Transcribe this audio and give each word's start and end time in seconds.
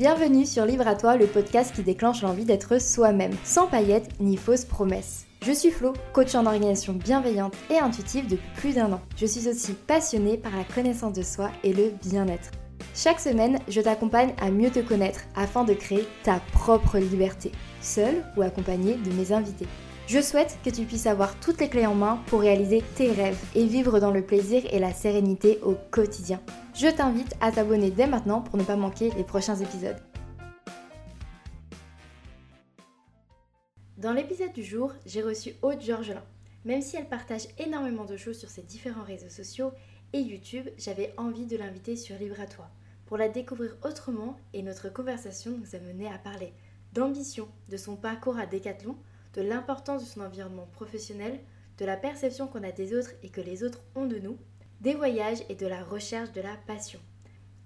Bienvenue 0.00 0.46
sur 0.46 0.64
Livre 0.64 0.88
à 0.88 0.94
toi, 0.94 1.18
le 1.18 1.26
podcast 1.26 1.74
qui 1.74 1.82
déclenche 1.82 2.22
l'envie 2.22 2.46
d'être 2.46 2.80
soi-même, 2.80 3.34
sans 3.44 3.66
paillettes 3.66 4.08
ni 4.18 4.38
fausses 4.38 4.64
promesses. 4.64 5.26
Je 5.44 5.52
suis 5.52 5.70
Flo, 5.70 5.92
coach 6.14 6.34
en 6.34 6.46
organisation 6.46 6.94
bienveillante 6.94 7.52
et 7.68 7.76
intuitive 7.76 8.26
depuis 8.26 8.48
plus 8.56 8.74
d'un 8.76 8.94
an. 8.94 9.02
Je 9.18 9.26
suis 9.26 9.46
aussi 9.46 9.74
passionnée 9.74 10.38
par 10.38 10.56
la 10.56 10.64
connaissance 10.64 11.12
de 11.12 11.22
soi 11.22 11.50
et 11.64 11.74
le 11.74 11.92
bien-être. 12.02 12.50
Chaque 12.94 13.20
semaine, 13.20 13.58
je 13.68 13.82
t'accompagne 13.82 14.32
à 14.40 14.50
mieux 14.50 14.70
te 14.70 14.78
connaître 14.78 15.20
afin 15.36 15.64
de 15.64 15.74
créer 15.74 16.08
ta 16.22 16.40
propre 16.54 16.96
liberté, 16.96 17.52
seule 17.82 18.24
ou 18.38 18.40
accompagnée 18.40 18.94
de 18.94 19.12
mes 19.12 19.32
invités. 19.32 19.68
Je 20.06 20.22
souhaite 20.22 20.56
que 20.64 20.70
tu 20.70 20.86
puisses 20.86 21.06
avoir 21.06 21.38
toutes 21.40 21.60
les 21.60 21.68
clés 21.68 21.86
en 21.86 21.94
main 21.94 22.20
pour 22.28 22.40
réaliser 22.40 22.82
tes 22.94 23.12
rêves 23.12 23.38
et 23.54 23.66
vivre 23.66 24.00
dans 24.00 24.10
le 24.12 24.22
plaisir 24.22 24.62
et 24.72 24.78
la 24.78 24.94
sérénité 24.94 25.58
au 25.62 25.76
quotidien. 25.90 26.40
Je 26.80 26.88
t'invite 26.88 27.34
à 27.42 27.52
t'abonner 27.52 27.90
dès 27.90 28.06
maintenant 28.06 28.40
pour 28.40 28.56
ne 28.56 28.64
pas 28.64 28.74
manquer 28.74 29.10
les 29.10 29.22
prochains 29.22 29.56
épisodes. 29.56 29.98
Dans 33.98 34.14
l'épisode 34.14 34.54
du 34.54 34.64
jour, 34.64 34.94
j'ai 35.04 35.20
reçu 35.20 35.52
Aude 35.60 35.82
Georgelin. 35.82 36.24
Même 36.64 36.80
si 36.80 36.96
elle 36.96 37.06
partage 37.06 37.48
énormément 37.58 38.06
de 38.06 38.16
choses 38.16 38.38
sur 38.38 38.48
ses 38.48 38.62
différents 38.62 39.04
réseaux 39.04 39.28
sociaux 39.28 39.72
et 40.14 40.20
YouTube, 40.20 40.70
j'avais 40.78 41.12
envie 41.18 41.44
de 41.44 41.58
l'inviter 41.58 41.96
sur 41.96 42.16
Libre 42.16 42.40
à 42.40 42.46
toi 42.46 42.70
pour 43.04 43.18
la 43.18 43.28
découvrir 43.28 43.76
autrement 43.84 44.38
et 44.54 44.62
notre 44.62 44.88
conversation 44.88 45.58
nous 45.58 45.76
a 45.76 45.80
mené 45.80 46.06
à 46.06 46.16
parler 46.16 46.54
d'ambition, 46.94 47.48
de 47.68 47.76
son 47.76 47.94
parcours 47.94 48.38
à 48.38 48.46
Decathlon, 48.46 48.96
de 49.34 49.42
l'importance 49.42 50.02
de 50.02 50.08
son 50.08 50.22
environnement 50.22 50.70
professionnel, 50.72 51.40
de 51.76 51.84
la 51.84 51.98
perception 51.98 52.46
qu'on 52.46 52.64
a 52.64 52.72
des 52.72 52.94
autres 52.94 53.12
et 53.22 53.28
que 53.28 53.42
les 53.42 53.64
autres 53.64 53.82
ont 53.94 54.06
de 54.06 54.18
nous, 54.18 54.38
des 54.80 54.94
voyages 54.94 55.42
et 55.50 55.54
de 55.54 55.66
la 55.66 55.84
recherche 55.84 56.32
de 56.32 56.40
la 56.40 56.56
passion. 56.66 57.00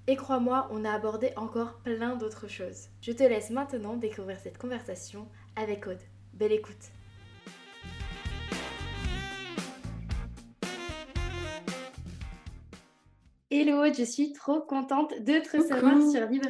Et 0.09 0.17
crois-moi, 0.17 0.69
on 0.73 0.85
a 0.85 0.91
abordé 0.91 1.31
encore 1.37 1.79
plein 1.85 2.17
d'autres 2.17 2.49
choses. 2.49 2.89
Je 3.01 3.13
te 3.13 3.23
laisse 3.23 3.51
maintenant 3.51 3.97
découvrir 3.97 4.39
cette 4.41 4.59
conversation 4.59 5.29
avec 5.55 5.87
Aude. 5.87 6.01
Belle 6.33 6.53
écoute 6.53 6.91
Hello, 13.51 13.85
je 13.97 14.03
suis 14.03 14.33
trop 14.33 14.61
contente 14.61 15.13
de 15.21 15.39
te 15.39 15.57
recevoir 15.57 16.11
sur 16.11 16.27
Libre 16.27 16.49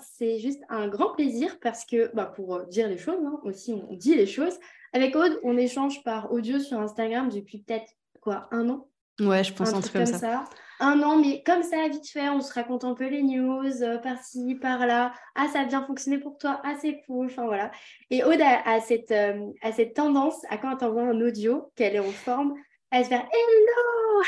C'est 0.00 0.38
juste 0.38 0.62
un 0.68 0.86
grand 0.86 1.10
plaisir 1.10 1.58
parce 1.60 1.84
que, 1.84 2.14
bah, 2.14 2.26
pour 2.26 2.64
dire 2.66 2.88
les 2.88 2.98
choses, 2.98 3.18
hein, 3.24 3.40
aussi 3.42 3.74
on 3.74 3.94
dit 3.94 4.14
les 4.14 4.26
choses. 4.26 4.56
Avec 4.92 5.16
Aude, 5.16 5.40
on 5.42 5.56
échange 5.56 6.04
par 6.04 6.32
audio 6.32 6.60
sur 6.60 6.78
Instagram 6.78 7.28
depuis 7.28 7.58
peut-être 7.58 7.92
quoi, 8.20 8.46
un 8.52 8.68
an? 8.68 8.87
Ouais, 9.20 9.42
je 9.44 9.52
pense 9.52 9.72
un, 9.72 9.80
truc, 9.80 9.92
comme 9.92 10.06
ça. 10.06 10.44
Un 10.80 11.02
an, 11.02 11.18
mais 11.18 11.42
comme 11.44 11.62
ça, 11.62 11.88
vite 11.88 12.08
fait, 12.08 12.28
on 12.28 12.40
se 12.40 12.52
raconte 12.52 12.84
un 12.84 12.94
peu 12.94 13.08
les 13.08 13.22
news, 13.22 13.82
euh, 13.82 13.98
par-ci, 13.98 14.54
par-là. 14.54 15.12
Ah, 15.34 15.48
ça 15.52 15.60
a 15.60 15.64
bien 15.64 15.84
fonctionné 15.84 16.18
pour 16.18 16.38
toi. 16.38 16.60
Ah, 16.64 16.74
c'est 16.80 17.02
cool. 17.06 17.26
Enfin, 17.26 17.46
voilà. 17.46 17.72
Et 18.10 18.22
Aude 18.22 18.40
a, 18.40 18.80
cette, 18.80 19.10
euh, 19.10 19.50
a 19.62 19.72
cette 19.72 19.94
tendance, 19.94 20.36
à 20.50 20.56
quand 20.56 20.70
elle 20.70 20.78
t'envoie 20.78 21.02
un 21.02 21.20
audio, 21.20 21.72
qu'elle 21.74 21.96
est 21.96 22.00
en 22.00 22.10
forme, 22.10 22.54
à 22.90 23.02
se 23.02 23.08
faire 23.08 23.22
Hello 23.22 24.22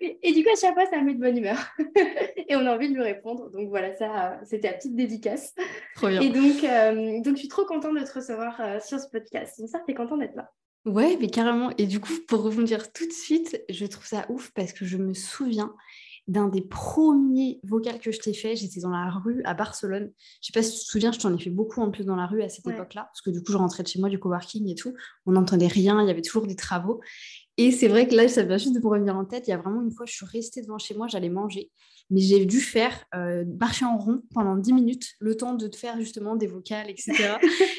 et 0.00 0.32
du 0.32 0.42
coup, 0.42 0.50
à 0.50 0.60
chaque 0.60 0.74
fois, 0.74 0.86
ça 0.86 0.98
me 0.98 1.04
met 1.04 1.14
de 1.14 1.20
bonne 1.20 1.36
humeur. 1.36 1.56
et 2.48 2.56
on 2.56 2.66
a 2.66 2.74
envie 2.74 2.88
de 2.88 2.94
lui 2.94 3.02
répondre. 3.02 3.50
Donc 3.50 3.68
voilà, 3.68 3.94
ça, 3.94 4.38
c'était 4.44 4.68
la 4.68 4.74
petite 4.74 4.94
dédicace. 4.94 5.54
Trop 5.96 6.08
bien. 6.08 6.20
Et 6.20 6.30
donc, 6.30 6.64
euh, 6.64 7.20
donc, 7.22 7.34
je 7.34 7.40
suis 7.40 7.48
trop 7.48 7.64
contente 7.64 7.94
de 7.94 8.04
te 8.04 8.12
recevoir 8.12 8.60
euh, 8.60 8.80
sur 8.80 8.98
ce 8.98 9.08
podcast. 9.08 9.60
ça, 9.66 9.80
tu 9.86 9.92
es 9.92 9.94
contente 9.94 10.20
d'être 10.20 10.36
là. 10.36 10.50
Ouais, 10.84 11.16
mais 11.18 11.28
carrément. 11.28 11.70
Et 11.78 11.86
du 11.86 11.98
coup, 11.98 12.12
pour 12.28 12.42
rebondir 12.42 12.92
tout 12.92 13.06
de 13.06 13.12
suite, 13.12 13.62
je 13.70 13.86
trouve 13.86 14.06
ça 14.06 14.26
ouf 14.28 14.50
parce 14.54 14.72
que 14.72 14.84
je 14.84 14.98
me 14.98 15.14
souviens 15.14 15.74
d'un 16.26 16.48
des 16.48 16.62
premiers 16.62 17.60
vocals 17.64 18.00
que 18.00 18.12
je 18.12 18.18
t'ai 18.18 18.34
fait. 18.34 18.54
J'étais 18.56 18.80
dans 18.80 18.90
la 18.90 19.10
rue 19.10 19.42
à 19.44 19.54
Barcelone. 19.54 20.12
Je 20.42 20.46
sais 20.46 20.52
pas 20.52 20.62
si 20.62 20.72
tu 20.72 20.84
te 20.84 20.90
souviens, 20.90 21.12
je 21.12 21.18
t'en 21.18 21.34
ai 21.34 21.38
fait 21.38 21.50
beaucoup 21.50 21.80
en 21.80 21.90
plus 21.90 22.04
dans 22.04 22.16
la 22.16 22.26
rue 22.26 22.42
à 22.42 22.48
cette 22.50 22.66
époque-là. 22.66 23.04
Parce 23.04 23.22
que 23.22 23.30
du 23.30 23.42
coup, 23.42 23.52
je 23.52 23.56
rentrais 23.56 23.82
de 23.82 23.88
chez 23.88 23.98
moi 23.98 24.10
du 24.10 24.18
coworking 24.18 24.68
et 24.68 24.74
tout. 24.74 24.94
On 25.26 25.32
n'entendait 25.32 25.66
rien, 25.68 26.02
il 26.02 26.08
y 26.08 26.10
avait 26.10 26.22
toujours 26.22 26.46
des 26.46 26.56
travaux. 26.56 27.00
Et 27.56 27.70
c'est 27.72 27.88
vrai 27.88 28.06
que 28.08 28.14
là, 28.14 28.28
ça 28.28 28.42
vient 28.42 28.58
juste 28.58 28.74
de 28.74 28.80
me 28.80 28.88
revenir 28.88 29.16
en 29.16 29.24
tête. 29.24 29.46
Il 29.48 29.50
y 29.50 29.54
a 29.54 29.58
vraiment 29.58 29.82
une 29.82 29.92
fois, 29.92 30.06
je 30.06 30.12
suis 30.12 30.26
restée 30.26 30.60
devant 30.60 30.78
chez 30.78 30.94
moi, 30.94 31.08
j'allais 31.08 31.30
manger. 31.30 31.70
Mais 32.10 32.20
j'ai 32.20 32.44
dû 32.44 32.60
faire 32.60 33.04
euh, 33.14 33.44
marcher 33.58 33.84
en 33.84 33.96
rond 33.96 34.22
pendant 34.34 34.56
10 34.56 34.72
minutes, 34.72 35.14
le 35.20 35.36
temps 35.36 35.54
de 35.54 35.66
te 35.66 35.76
faire 35.76 35.98
justement 35.98 36.36
des 36.36 36.46
vocales, 36.46 36.90
etc. 36.90 37.36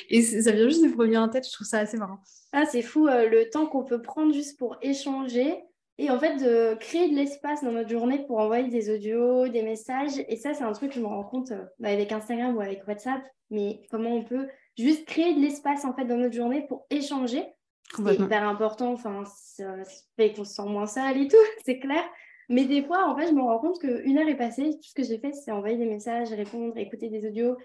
et 0.10 0.22
ça 0.42 0.52
vient 0.52 0.68
juste 0.68 0.84
de 0.84 0.90
me 0.90 0.98
revenir 0.98 1.22
en 1.22 1.30
tête. 1.30 1.46
Je 1.48 1.54
trouve 1.54 1.68
ça 1.68 1.80
assez 1.80 1.98
marrant. 1.98 2.20
Ah, 2.52 2.66
c'est 2.66 2.82
fou 2.82 3.08
euh, 3.08 3.30
le 3.30 3.50
temps 3.50 3.68
qu'on 3.68 3.84
peut 3.84 4.02
prendre 4.02 4.34
juste 4.34 4.58
pour 4.58 4.78
échanger. 4.82 5.56
Et 5.98 6.10
en 6.10 6.20
fait, 6.20 6.36
de 6.36 6.76
créer 6.76 7.10
de 7.10 7.16
l'espace 7.16 7.64
dans 7.64 7.72
notre 7.72 7.90
journée 7.90 8.26
pour 8.26 8.40
envoyer 8.40 8.68
des 8.68 8.94
audios, 8.94 9.48
des 9.48 9.62
messages. 9.62 10.20
Et 10.28 10.36
ça, 10.36 10.54
c'est 10.54 10.64
un 10.64 10.74
truc 10.74 10.90
que 10.90 10.96
je 10.96 11.02
me 11.02 11.08
rends 11.08 11.24
compte 11.24 11.52
euh, 11.52 11.64
avec 11.84 12.12
Instagram 12.12 12.58
ou 12.58 12.62
avec 12.62 12.86
WhatsApp. 12.88 13.22
Mais 13.50 13.82
comment 13.92 14.14
on 14.16 14.24
peut 14.24 14.48
juste 14.78 15.06
créer 15.06 15.36
de 15.36 15.40
l'espace 15.40 15.86
en 15.86 15.94
fait 15.94 16.06
dans 16.06 16.18
notre 16.18 16.36
journée 16.36 16.66
pour 16.68 16.86
échanger 16.90 17.46
c'est 17.96 18.16
hyper 18.16 18.48
important. 18.48 18.94
Enfin, 18.94 19.24
ça 19.26 19.76
fait 20.18 20.34
qu'on 20.34 20.44
se 20.44 20.54
sent 20.54 20.66
moins 20.66 20.88
seul 20.88 21.18
et 21.18 21.28
tout, 21.28 21.38
c'est 21.66 21.80
clair. 21.80 22.04
Mais 22.50 22.66
des 22.66 22.84
fois, 22.84 23.08
en 23.08 23.16
fait, 23.16 23.28
je 23.28 23.34
me 23.34 23.42
rends 23.42 23.60
compte 23.60 23.80
qu'une 23.80 24.18
heure 24.18 24.28
est 24.28 24.38
passée, 24.38 24.72
tout 24.76 24.90
ce 24.90 24.94
que 24.94 25.04
j'ai 25.04 25.18
fait, 25.18 25.32
c'est 25.34 25.52
envoyer 25.52 25.78
des 25.78 25.86
messages, 25.86 26.30
répondre, 26.30 26.78
écouter 26.78 27.10
des 27.10 27.28
audios. 27.28 27.58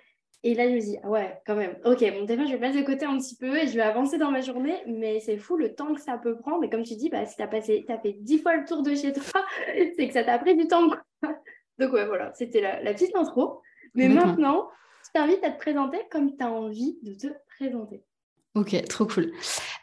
Et 0.43 0.55
là, 0.55 0.69
je 0.69 0.75
me 0.75 0.81
dis, 0.81 0.97
ah 1.03 1.09
ouais, 1.09 1.39
quand 1.47 1.55
même, 1.55 1.77
ok, 1.85 2.01
mon 2.01 2.25
téléphone, 2.25 2.47
je 2.47 2.53
vais 2.53 2.59
passer 2.59 2.81
de 2.81 2.87
côté 2.87 3.05
un 3.05 3.19
petit 3.19 3.37
peu 3.37 3.59
et 3.59 3.67
je 3.67 3.75
vais 3.75 3.83
avancer 3.83 4.17
dans 4.17 4.31
ma 4.31 4.41
journée, 4.41 4.77
mais 4.87 5.21
c'est 5.21 5.37
fou 5.37 5.57
le 5.57 5.75
temps 5.75 5.95
que 5.95 6.01
ça 6.01 6.17
peut 6.17 6.39
prendre. 6.39 6.65
Et 6.65 6.71
comme 6.71 6.83
tu 6.83 6.97
dis, 6.97 7.11
bah, 7.11 7.27
si 7.27 7.37
tu 7.37 7.43
as, 7.43 7.47
as 7.47 7.99
fait 7.99 8.17
dix 8.21 8.39
fois 8.39 8.57
le 8.57 8.65
tour 8.65 8.83
de 8.83 8.95
chez 8.95 9.13
toi, 9.13 9.45
c'est 9.97 10.07
que 10.07 10.13
ça 10.15 10.25
t'a 10.25 10.39
pris 10.39 10.57
du 10.57 10.67
temps. 10.67 10.87
Donc, 11.79 11.93
ouais, 11.93 12.07
voilà, 12.07 12.33
c'était 12.35 12.63
la, 12.63 12.83
la, 12.83 12.95
petite 12.95 13.15
intro. 13.15 13.61
Mais 13.95 14.09
maintenant, 14.09 14.69
je 15.05 15.11
t'invite 15.13 15.45
à 15.45 15.51
te 15.51 15.59
présenter 15.59 15.99
comme 16.11 16.37
tu 16.37 16.43
as 16.43 16.51
envie 16.51 16.99
de 17.03 17.15
te 17.15 17.27
présenter. 17.59 18.03
Ok, 18.55 18.83
trop 18.89 19.07
cool. 19.07 19.33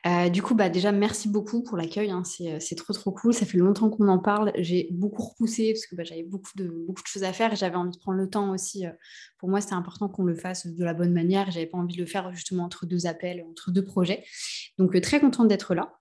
Euh, 0.06 0.30
du 0.30 0.42
coup, 0.42 0.56
bah, 0.56 0.70
déjà, 0.70 0.92
merci 0.92 1.28
beaucoup 1.28 1.64
pour 1.64 1.78
l'accueil. 1.78 2.12
Hein. 2.12 2.24
Euh, 2.42 2.58
c'est, 2.60 2.76
trop, 2.76 2.94
trop 2.94 3.12
cool. 3.12 3.34
Ça 3.34 3.46
fait 3.46 3.58
longtemps 3.58 3.90
qu'on 3.90 4.08
en 4.08 4.20
parle. 4.20 4.52
J'ai 4.56 4.88
beaucoup 4.92 5.24
repoussé 5.24 5.74
parce 5.74 5.86
que 5.86 5.96
bah, 5.96 6.04
j'avais 6.04 6.24
beaucoup 6.24 6.52
de, 6.56 6.68
beaucoup 6.68 7.02
de 7.02 7.08
choses 7.08 7.24
à 7.24 7.34
faire 7.34 7.54
et 7.54 7.56
j'avais 7.56 7.76
envie 7.76 7.92
de 7.92 7.98
prendre 7.98 8.18
le 8.18 8.30
temps 8.30 8.52
aussi. 8.52 8.86
Euh, 8.86 8.92
pour 9.38 9.50
moi, 9.50 9.62
c'était 9.62 9.74
important 9.74 10.08
qu'on 10.08 10.24
le 10.24 10.36
fasse 10.36 10.68
de 10.68 10.84
la 10.84 10.94
bonne 10.94 11.14
manière. 11.14 11.52
J'avais 11.52 11.66
pas 11.66 11.78
envie 11.78 11.96
de 11.96 12.02
le 12.02 12.08
faire 12.08 12.32
justement 12.34 12.64
entre 12.64 12.86
deux 12.86 13.08
appels, 13.08 13.46
entre 13.50 13.72
deux 13.72 13.84
projets. 13.84 14.24
Donc, 14.78 15.00
très 15.02 15.20
contente 15.20 15.48
d'être 15.48 15.74
là. 15.74 15.94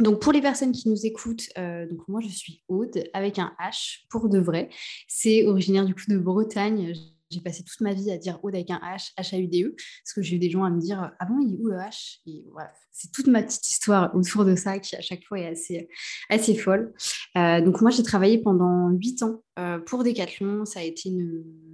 Donc 0.00 0.20
pour 0.20 0.32
les 0.32 0.40
personnes 0.40 0.70
qui 0.70 0.88
nous 0.88 1.06
écoutent, 1.06 1.48
donc 1.56 2.06
moi 2.06 2.20
je 2.20 2.28
suis 2.28 2.62
Aude 2.68 3.02
avec 3.14 3.40
un 3.40 3.52
H 3.60 4.04
pour 4.10 4.28
de 4.28 4.38
vrai. 4.38 4.68
C'est 5.08 5.44
originaire 5.44 5.84
du 5.84 5.92
coup 5.92 6.04
de 6.08 6.16
Bretagne 6.16 6.94
j'ai 7.30 7.40
passé 7.40 7.62
toute 7.62 7.80
ma 7.80 7.92
vie 7.92 8.10
à 8.10 8.16
dire 8.16 8.38
Aude 8.42 8.54
avec 8.54 8.70
un 8.70 8.78
H, 8.78 9.12
H-A-U-D-E, 9.18 9.74
parce 9.76 10.14
que 10.14 10.22
j'ai 10.22 10.36
eu 10.36 10.38
des 10.38 10.50
gens 10.50 10.64
à 10.64 10.70
me 10.70 10.80
dire 10.80 11.12
Ah 11.18 11.26
bon, 11.26 11.38
il 11.40 11.54
est 11.54 11.58
où 11.58 11.68
le 11.68 11.76
H? 11.76 12.20
Et 12.26 12.44
voilà, 12.52 12.72
c'est 12.90 13.12
toute 13.12 13.26
ma 13.26 13.42
petite 13.42 13.68
histoire 13.68 14.14
autour 14.14 14.44
de 14.44 14.54
ça 14.54 14.78
qui, 14.78 14.96
à 14.96 15.00
chaque 15.00 15.24
fois, 15.24 15.38
est 15.38 15.48
assez, 15.48 15.88
assez 16.30 16.54
folle. 16.54 16.92
Euh, 17.36 17.60
donc, 17.60 17.80
moi, 17.80 17.90
j'ai 17.90 18.02
travaillé 18.02 18.38
pendant 18.38 18.88
huit 18.90 19.22
ans 19.22 19.42
euh, 19.58 19.78
pour 19.78 20.04
Decathlon. 20.04 20.64
Ça 20.64 20.80
a 20.80 20.82
été 20.82 21.10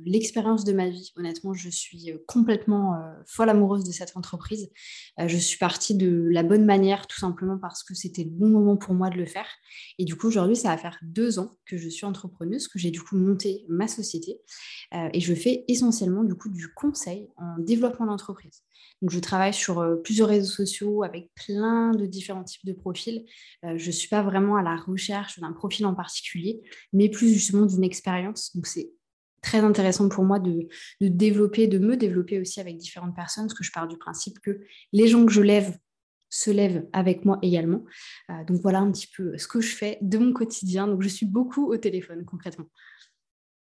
l'expérience 0.05 0.65
de 0.65 0.73
ma 0.73 0.89
vie. 0.89 1.13
Honnêtement, 1.17 1.55
je 1.55 1.69
suis 1.69 2.11
euh, 2.11 2.19
complètement 2.27 2.95
folle 3.27 3.51
amoureuse 3.51 3.85
de 3.85 3.93
cette 3.93 4.17
entreprise. 4.17 4.71
je 5.19 5.37
suis 5.37 5.59
partie 5.59 5.95
de 5.95 6.29
la 6.31 6.43
bonne 6.43 6.65
manière, 6.65 7.07
tout 7.07 7.19
simplement 7.19 7.59
parce 7.59 7.83
que 7.83 7.95
c'était 7.95 8.25
le 8.25 8.31
bon 8.31 8.49
moment 8.49 8.77
pour 8.77 8.95
moi 8.95 9.11
de 9.11 9.17
le 9.17 9.27
faire. 9.27 9.49
Et 9.99 10.05
du 10.05 10.17
coup, 10.17 10.27
aujourd'hui, 10.27 10.57
ça 10.57 10.69
va 10.69 10.79
faire 10.79 10.99
deux 11.03 11.39
ans 11.39 11.51
que 11.67 11.77
je 11.77 11.89
suis 11.89 12.07
entrepreneuse, 12.07 12.69
que 12.69 12.79
j'ai 12.79 12.91
du 12.91 13.01
coup 13.01 13.17
monté 13.17 13.65
ma 13.69 13.89
société. 13.89 14.41
et 15.13 15.21
je 15.21 15.35
fais 15.35 15.65
essentiellement 15.69 16.25
du 16.25 16.35
du 16.47 16.73
conseil 16.75 17.29
en 17.37 17.59
développement 17.59 18.07
d'entreprise. 18.07 18.63
Donc, 19.03 19.11
je 19.11 19.19
travaille 19.19 19.53
sur 19.53 19.81
euh, 19.81 19.97
plusieurs 19.97 20.29
réseaux 20.29 20.51
sociaux 20.51 21.03
avec 21.03 21.31
plein 21.35 21.91
de 21.91 22.07
différents 22.07 22.45
types 22.45 22.65
de 22.65 22.73
profils. 22.73 23.27
Euh, 23.65 23.77
je 23.77 23.89
ne 23.89 23.93
suis 23.93 24.09
pas 24.09 24.23
vraiment 24.23 24.57
à 24.57 24.63
la 24.63 24.77
recherche 24.77 25.39
d'un 25.41 25.53
profil 25.53 25.85
en 25.87 25.95
particulier, 25.95 26.63
mais 26.93 27.09
plus 27.09 27.29
justement 27.29 27.67
d'une 27.75 27.85
expérience. 27.85 28.55
Donc, 28.55 28.67
c'est 28.67 28.91
très 29.43 29.59
intéressant 29.59 30.09
pour 30.09 30.25
moi 30.25 30.39
de, 30.39 30.69
développer, 31.01 31.67
de 31.69 31.79
me 31.79 31.97
développer 31.97 32.41
aussi 32.41 32.61
avec 32.61 32.77
différentes 32.77 33.15
personnes, 33.15 33.45
parce 33.47 33.59
que 33.59 33.65
je 33.65 33.73
pars 33.73 33.87
du 33.87 33.99
principe 33.99 34.41
que 34.41 34.61
les 34.93 35.07
gens 35.07 35.25
que 35.27 35.33
je 35.33 35.43
lève 35.43 35.77
se 36.31 36.51
lèvent 36.51 36.87
avec 36.93 37.25
moi 37.25 37.39
également. 37.43 37.85
Euh, 38.31 38.45
donc 38.45 38.61
voilà 38.61 38.81
un 38.81 38.91
petit 38.91 39.07
peu 39.07 39.39
ce 39.39 39.47
que 39.47 39.61
je 39.61 39.75
fais 39.75 39.99
de 40.01 40.19
mon 40.19 40.33
quotidien. 40.33 40.89
Donc 40.89 41.03
je 41.03 41.09
suis 41.09 41.27
beaucoup 41.27 41.71
au 41.71 41.77
téléphone 41.77 42.25
concrètement. 42.25 42.67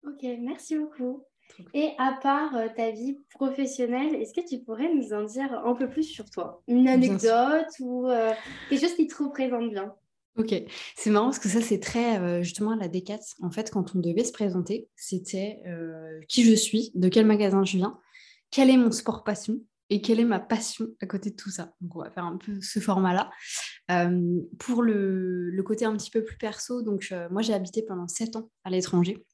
Ok, 0.04 0.22
merci 0.40 0.76
beaucoup. 0.76 1.24
Et 1.74 1.90
à 1.98 2.18
part 2.20 2.56
euh, 2.56 2.68
ta 2.76 2.90
vie 2.90 3.18
professionnelle, 3.30 4.14
est-ce 4.16 4.32
que 4.32 4.46
tu 4.46 4.62
pourrais 4.62 4.92
nous 4.92 5.12
en 5.12 5.24
dire 5.24 5.52
un 5.52 5.74
peu 5.74 5.88
plus 5.88 6.04
sur 6.04 6.28
toi? 6.30 6.62
Une 6.68 6.88
anecdote 6.88 7.68
ou 7.80 8.08
euh, 8.08 8.32
quelque 8.68 8.80
chose 8.80 8.94
qui 8.94 9.06
te 9.06 9.22
représente 9.22 9.70
bien? 9.70 9.94
Ok, 10.38 10.54
c'est 10.96 11.10
marrant 11.10 11.26
parce 11.26 11.40
que 11.40 11.48
ça, 11.48 11.60
c'est 11.60 11.80
très 11.80 12.18
euh, 12.20 12.42
justement 12.42 12.70
à 12.70 12.76
la 12.76 12.88
D4. 12.88 13.34
En 13.42 13.50
fait, 13.50 13.70
quand 13.70 13.94
on 13.94 13.98
devait 13.98 14.24
se 14.24 14.32
présenter, 14.32 14.88
c'était 14.94 15.62
qui 16.28 16.44
je 16.44 16.54
suis, 16.54 16.92
de 16.94 17.08
quel 17.08 17.26
magasin 17.26 17.64
je 17.64 17.76
viens, 17.76 17.98
quel 18.50 18.70
est 18.70 18.76
mon 18.76 18.92
sport 18.92 19.24
passion 19.24 19.56
et 19.90 20.00
quelle 20.00 20.20
est 20.20 20.24
ma 20.24 20.38
passion 20.38 20.86
à 21.00 21.06
côté 21.06 21.30
de 21.30 21.36
tout 21.36 21.50
ça. 21.50 21.74
Donc, 21.80 21.96
on 21.96 22.02
va 22.02 22.10
faire 22.10 22.24
un 22.24 22.36
peu 22.36 22.60
ce 22.60 22.78
format-là. 22.78 23.30
pour 24.58 24.82
le, 24.82 25.62
côté 25.64 25.84
un 25.84 25.96
petit 25.96 26.10
peu 26.10 26.22
plus 26.22 26.38
perso, 26.38 26.82
donc 26.82 27.12
moi, 27.30 27.42
j'ai 27.42 27.54
habité 27.54 27.82
pendant 27.82 28.06
sept 28.06 28.36
ans 28.36 28.50
à 28.64 28.70
l'étranger. 28.70 29.24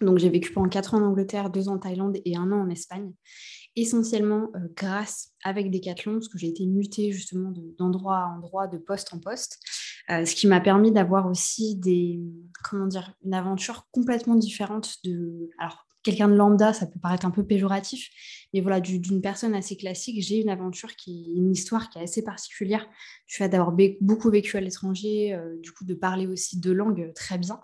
Donc 0.00 0.18
j'ai 0.18 0.28
vécu 0.28 0.52
pendant 0.52 0.68
quatre 0.68 0.94
ans 0.94 0.98
en 0.98 1.06
Angleterre, 1.06 1.50
deux 1.50 1.68
ans 1.68 1.74
en 1.74 1.78
Thaïlande 1.78 2.18
et 2.24 2.36
un 2.36 2.52
an 2.52 2.60
en 2.60 2.70
Espagne, 2.70 3.12
essentiellement 3.74 4.50
euh, 4.54 4.68
grâce 4.76 5.32
avec 5.42 5.70
Decathlon, 5.70 6.14
parce 6.14 6.28
que 6.28 6.38
j'ai 6.38 6.48
été 6.48 6.66
mutée 6.66 7.10
justement 7.10 7.52
d'endroit 7.78 8.18
à 8.18 8.26
endroit, 8.26 8.68
de 8.68 8.78
poste 8.78 9.12
en 9.12 9.18
poste, 9.18 9.58
euh, 10.10 10.24
ce 10.24 10.34
qui 10.34 10.46
m'a 10.46 10.60
permis 10.60 10.92
d'avoir 10.92 11.26
aussi 11.26 11.76
des, 11.76 12.20
comment 12.64 12.86
dire, 12.86 13.14
une 13.24 13.34
aventure 13.34 13.86
complètement 13.90 14.36
différente 14.36 14.96
de, 15.04 15.50
alors 15.58 15.86
quelqu'un 16.02 16.28
de 16.28 16.34
lambda, 16.34 16.72
ça 16.72 16.86
peut 16.86 16.98
paraître 17.00 17.26
un 17.26 17.30
peu 17.30 17.44
péjoratif, 17.44 18.08
mais 18.54 18.60
voilà, 18.60 18.80
d'une 18.80 19.20
personne 19.20 19.54
assez 19.54 19.76
classique, 19.76 20.22
j'ai 20.22 20.40
une 20.40 20.48
aventure 20.48 20.96
qui, 20.96 21.34
une 21.36 21.52
histoire 21.52 21.90
qui 21.90 21.98
est 21.98 22.02
assez 22.02 22.22
particulière. 22.22 22.88
Du 23.26 23.34
fait 23.34 23.48
d'avoir 23.48 23.76
beaucoup 24.00 24.30
vécu 24.30 24.56
à 24.56 24.60
l'étranger, 24.60 25.34
euh, 25.34 25.56
du 25.60 25.72
coup 25.72 25.84
de 25.84 25.94
parler 25.94 26.26
aussi 26.26 26.58
deux 26.58 26.72
langues 26.72 27.12
très 27.14 27.36
bien, 27.36 27.60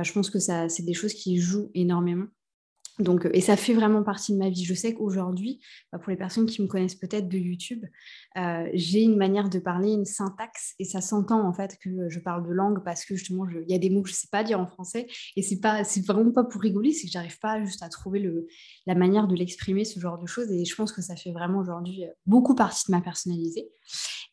je 0.00 0.12
pense 0.12 0.30
que 0.30 0.38
ça, 0.38 0.68
c'est 0.68 0.84
des 0.84 0.94
choses 0.94 1.14
qui 1.14 1.38
jouent 1.38 1.70
énormément. 1.74 2.26
Donc, 2.98 3.26
euh, 3.26 3.30
et 3.32 3.40
ça 3.40 3.56
fait 3.56 3.74
vraiment 3.74 4.02
partie 4.02 4.32
de 4.32 4.38
ma 4.38 4.48
vie. 4.48 4.64
Je 4.64 4.74
sais 4.74 4.94
qu'aujourd'hui, 4.94 5.60
bah, 5.92 5.98
pour 5.98 6.10
les 6.10 6.16
personnes 6.16 6.46
qui 6.46 6.62
me 6.62 6.66
connaissent 6.66 6.96
peut-être 6.96 7.28
de 7.28 7.38
YouTube, 7.38 7.84
euh, 8.36 8.68
j'ai 8.74 9.02
une 9.02 9.16
manière 9.16 9.48
de 9.48 9.58
parler, 9.58 9.92
une 9.92 10.04
syntaxe, 10.04 10.74
et 10.78 10.84
ça 10.84 11.00
s'entend 11.00 11.46
en 11.46 11.52
fait 11.52 11.78
que 11.80 12.08
je 12.08 12.18
parle 12.18 12.46
de 12.46 12.52
langue 12.52 12.82
parce 12.84 13.04
que 13.04 13.14
justement, 13.14 13.46
il 13.48 13.70
y 13.70 13.74
a 13.74 13.78
des 13.78 13.90
mots 13.90 14.02
que 14.02 14.08
je 14.08 14.14
ne 14.14 14.18
sais 14.18 14.28
pas 14.30 14.42
dire 14.42 14.58
en 14.58 14.66
français, 14.66 15.06
et 15.36 15.42
c'est 15.42 15.60
pas, 15.60 15.82
vraiment 16.06 16.32
pas 16.32 16.44
pour 16.44 16.60
rigoler, 16.60 16.92
c'est 16.92 17.06
que 17.06 17.12
j'arrive 17.12 17.38
pas 17.38 17.64
juste 17.64 17.82
à 17.82 17.88
trouver 17.88 18.18
le, 18.18 18.48
la 18.86 18.94
manière 18.94 19.28
de 19.28 19.36
l'exprimer, 19.36 19.84
ce 19.84 20.00
genre 20.00 20.18
de 20.18 20.26
choses, 20.26 20.50
et 20.50 20.64
je 20.64 20.74
pense 20.74 20.92
que 20.92 21.02
ça 21.02 21.16
fait 21.16 21.32
vraiment 21.32 21.58
aujourd'hui 21.58 22.04
euh, 22.04 22.10
beaucoup 22.26 22.54
partie 22.54 22.90
de 22.90 22.96
ma 22.96 23.00
personnalité. 23.00 23.68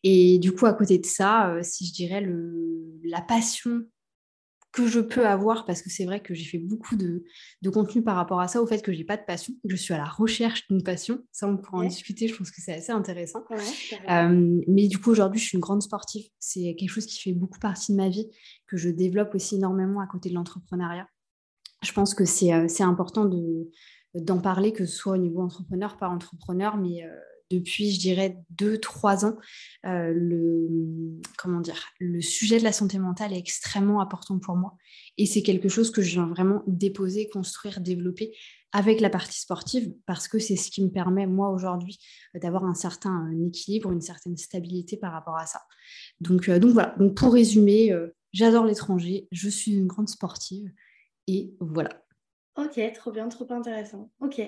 Et 0.04 0.40
du 0.40 0.52
coup, 0.52 0.66
à 0.66 0.74
côté 0.74 1.00
de 1.00 1.06
ça, 1.06 1.58
si 1.64 1.88
je 1.88 1.94
dirais 1.94 2.22
le, 2.22 3.00
la 3.04 3.22
passion 3.22 3.86
que 4.76 4.88
je 4.88 5.00
peux 5.00 5.26
avoir, 5.26 5.66
parce 5.66 5.82
que 5.82 5.90
c'est 5.90 6.04
vrai 6.04 6.20
que 6.20 6.34
j'ai 6.34 6.44
fait 6.44 6.58
beaucoup 6.58 6.98
de, 6.98 7.24
contenu 7.72 8.04
par 8.04 8.18
rapport 8.18 8.42
à 8.42 8.50
ça, 8.50 8.62
au 8.62 8.68
fait 8.68 8.82
que 8.82 8.92
j'ai 8.92 9.06
pas 9.06 9.16
de 9.16 9.24
passion, 9.26 9.54
que 9.64 9.70
je 9.70 9.76
suis 9.78 9.94
à 9.94 9.98
la 9.98 10.06
recherche 10.06 10.68
d'une 10.68 10.84
passion. 10.84 11.24
Ça, 11.32 11.48
on 11.48 11.56
pourra 11.56 11.78
en 11.78 11.88
discuter, 11.88 12.28
je 12.28 12.36
pense 12.36 12.52
que 12.52 12.62
c'est 12.62 12.74
assez 12.74 12.92
intéressant. 12.92 13.46
Euh, 14.10 14.62
mais 14.68 14.90
du 14.90 15.00
coup, 15.00 15.12
aujourd'hui, 15.12 15.40
je 15.40 15.46
suis 15.46 15.56
une 15.56 15.62
grande 15.62 15.82
sportive. 15.82 16.26
C'est 16.40 16.76
quelque 16.78 16.90
chose 16.90 17.06
qui 17.06 17.22
fait 17.22 17.32
beaucoup 17.32 17.58
partie 17.58 17.94
de 17.94 17.98
ma 17.98 18.10
vie, 18.10 18.28
que 18.68 18.76
je 18.76 18.90
développe 18.90 19.34
aussi 19.34 19.56
énormément 19.56 20.02
à 20.02 20.08
côté 20.08 20.28
de 20.28 20.34
l'entrepreneuriat. 20.34 21.08
Je 21.82 21.94
pense 21.94 22.14
que 22.14 22.26
c'est 22.26 22.54
euh, 22.54 22.68
important 22.80 23.24
de, 23.24 23.72
d'en 24.14 24.40
parler, 24.40 24.74
que 24.74 24.86
ce 24.86 24.94
soit 24.94 25.14
au 25.14 25.18
niveau 25.18 25.42
entrepreneur, 25.42 25.96
pas 25.96 26.10
entrepreneur, 26.10 26.76
mais 26.76 27.06
euh, 27.06 27.16
depuis, 27.52 27.92
je 27.92 28.00
dirais, 28.00 28.38
deux, 28.50 28.80
trois 28.80 29.26
ans, 29.26 29.38
euh, 29.86 30.12
le, 30.14 31.20
comment 31.38 31.62
dire, 31.62 31.90
le 32.00 32.22
sujet 32.22 32.60
de 32.60 32.64
la 32.64 32.72
santé 32.72 33.00
mentale 33.00 33.34
est 33.34 33.38
extrêmement 33.38 34.02
important 34.02 34.40
pour 34.40 34.56
moi. 34.56 34.76
Et 35.18 35.26
c'est 35.26 35.44
quelque 35.44 35.70
chose 35.70 35.92
que 35.92 36.02
je 36.02 36.12
viens 36.14 36.28
vraiment 36.28 36.64
déposer, 36.68 37.30
construire, 37.30 37.80
développer 37.82 38.36
avec 38.72 39.00
la 39.00 39.10
partie 39.10 39.40
sportive, 39.40 39.94
parce 40.06 40.28
que 40.28 40.38
c'est 40.38 40.58
ce 40.58 40.70
qui 40.70 40.84
me 40.84 40.90
permet, 40.90 41.28
moi, 41.28 41.50
aujourd'hui, 41.50 41.98
d'avoir 42.34 42.66
un 42.66 42.74
certain 42.74 43.32
équilibre, 43.48 43.92
une 43.92 44.02
certaine 44.02 44.36
stabilité 44.36 44.98
par 44.98 45.14
rapport 45.14 45.38
à 45.38 45.46
ça. 45.46 45.62
Donc, 46.20 46.50
euh, 46.50 46.60
voilà, 46.60 46.94
donc 47.00 47.16
pour 47.16 47.32
résumer, 47.32 47.94
euh, 47.94 48.10
j'adore 48.34 48.66
l'étranger, 48.66 49.30
je 49.32 49.48
suis 49.48 49.72
une 49.72 49.88
grande 49.88 50.10
sportive, 50.10 50.70
et 51.28 51.54
voilà. 51.62 52.04
Ok, 52.58 52.80
trop 52.94 53.12
bien, 53.12 53.30
trop 53.30 53.48
intéressant. 53.52 54.12
Ok. 54.20 54.42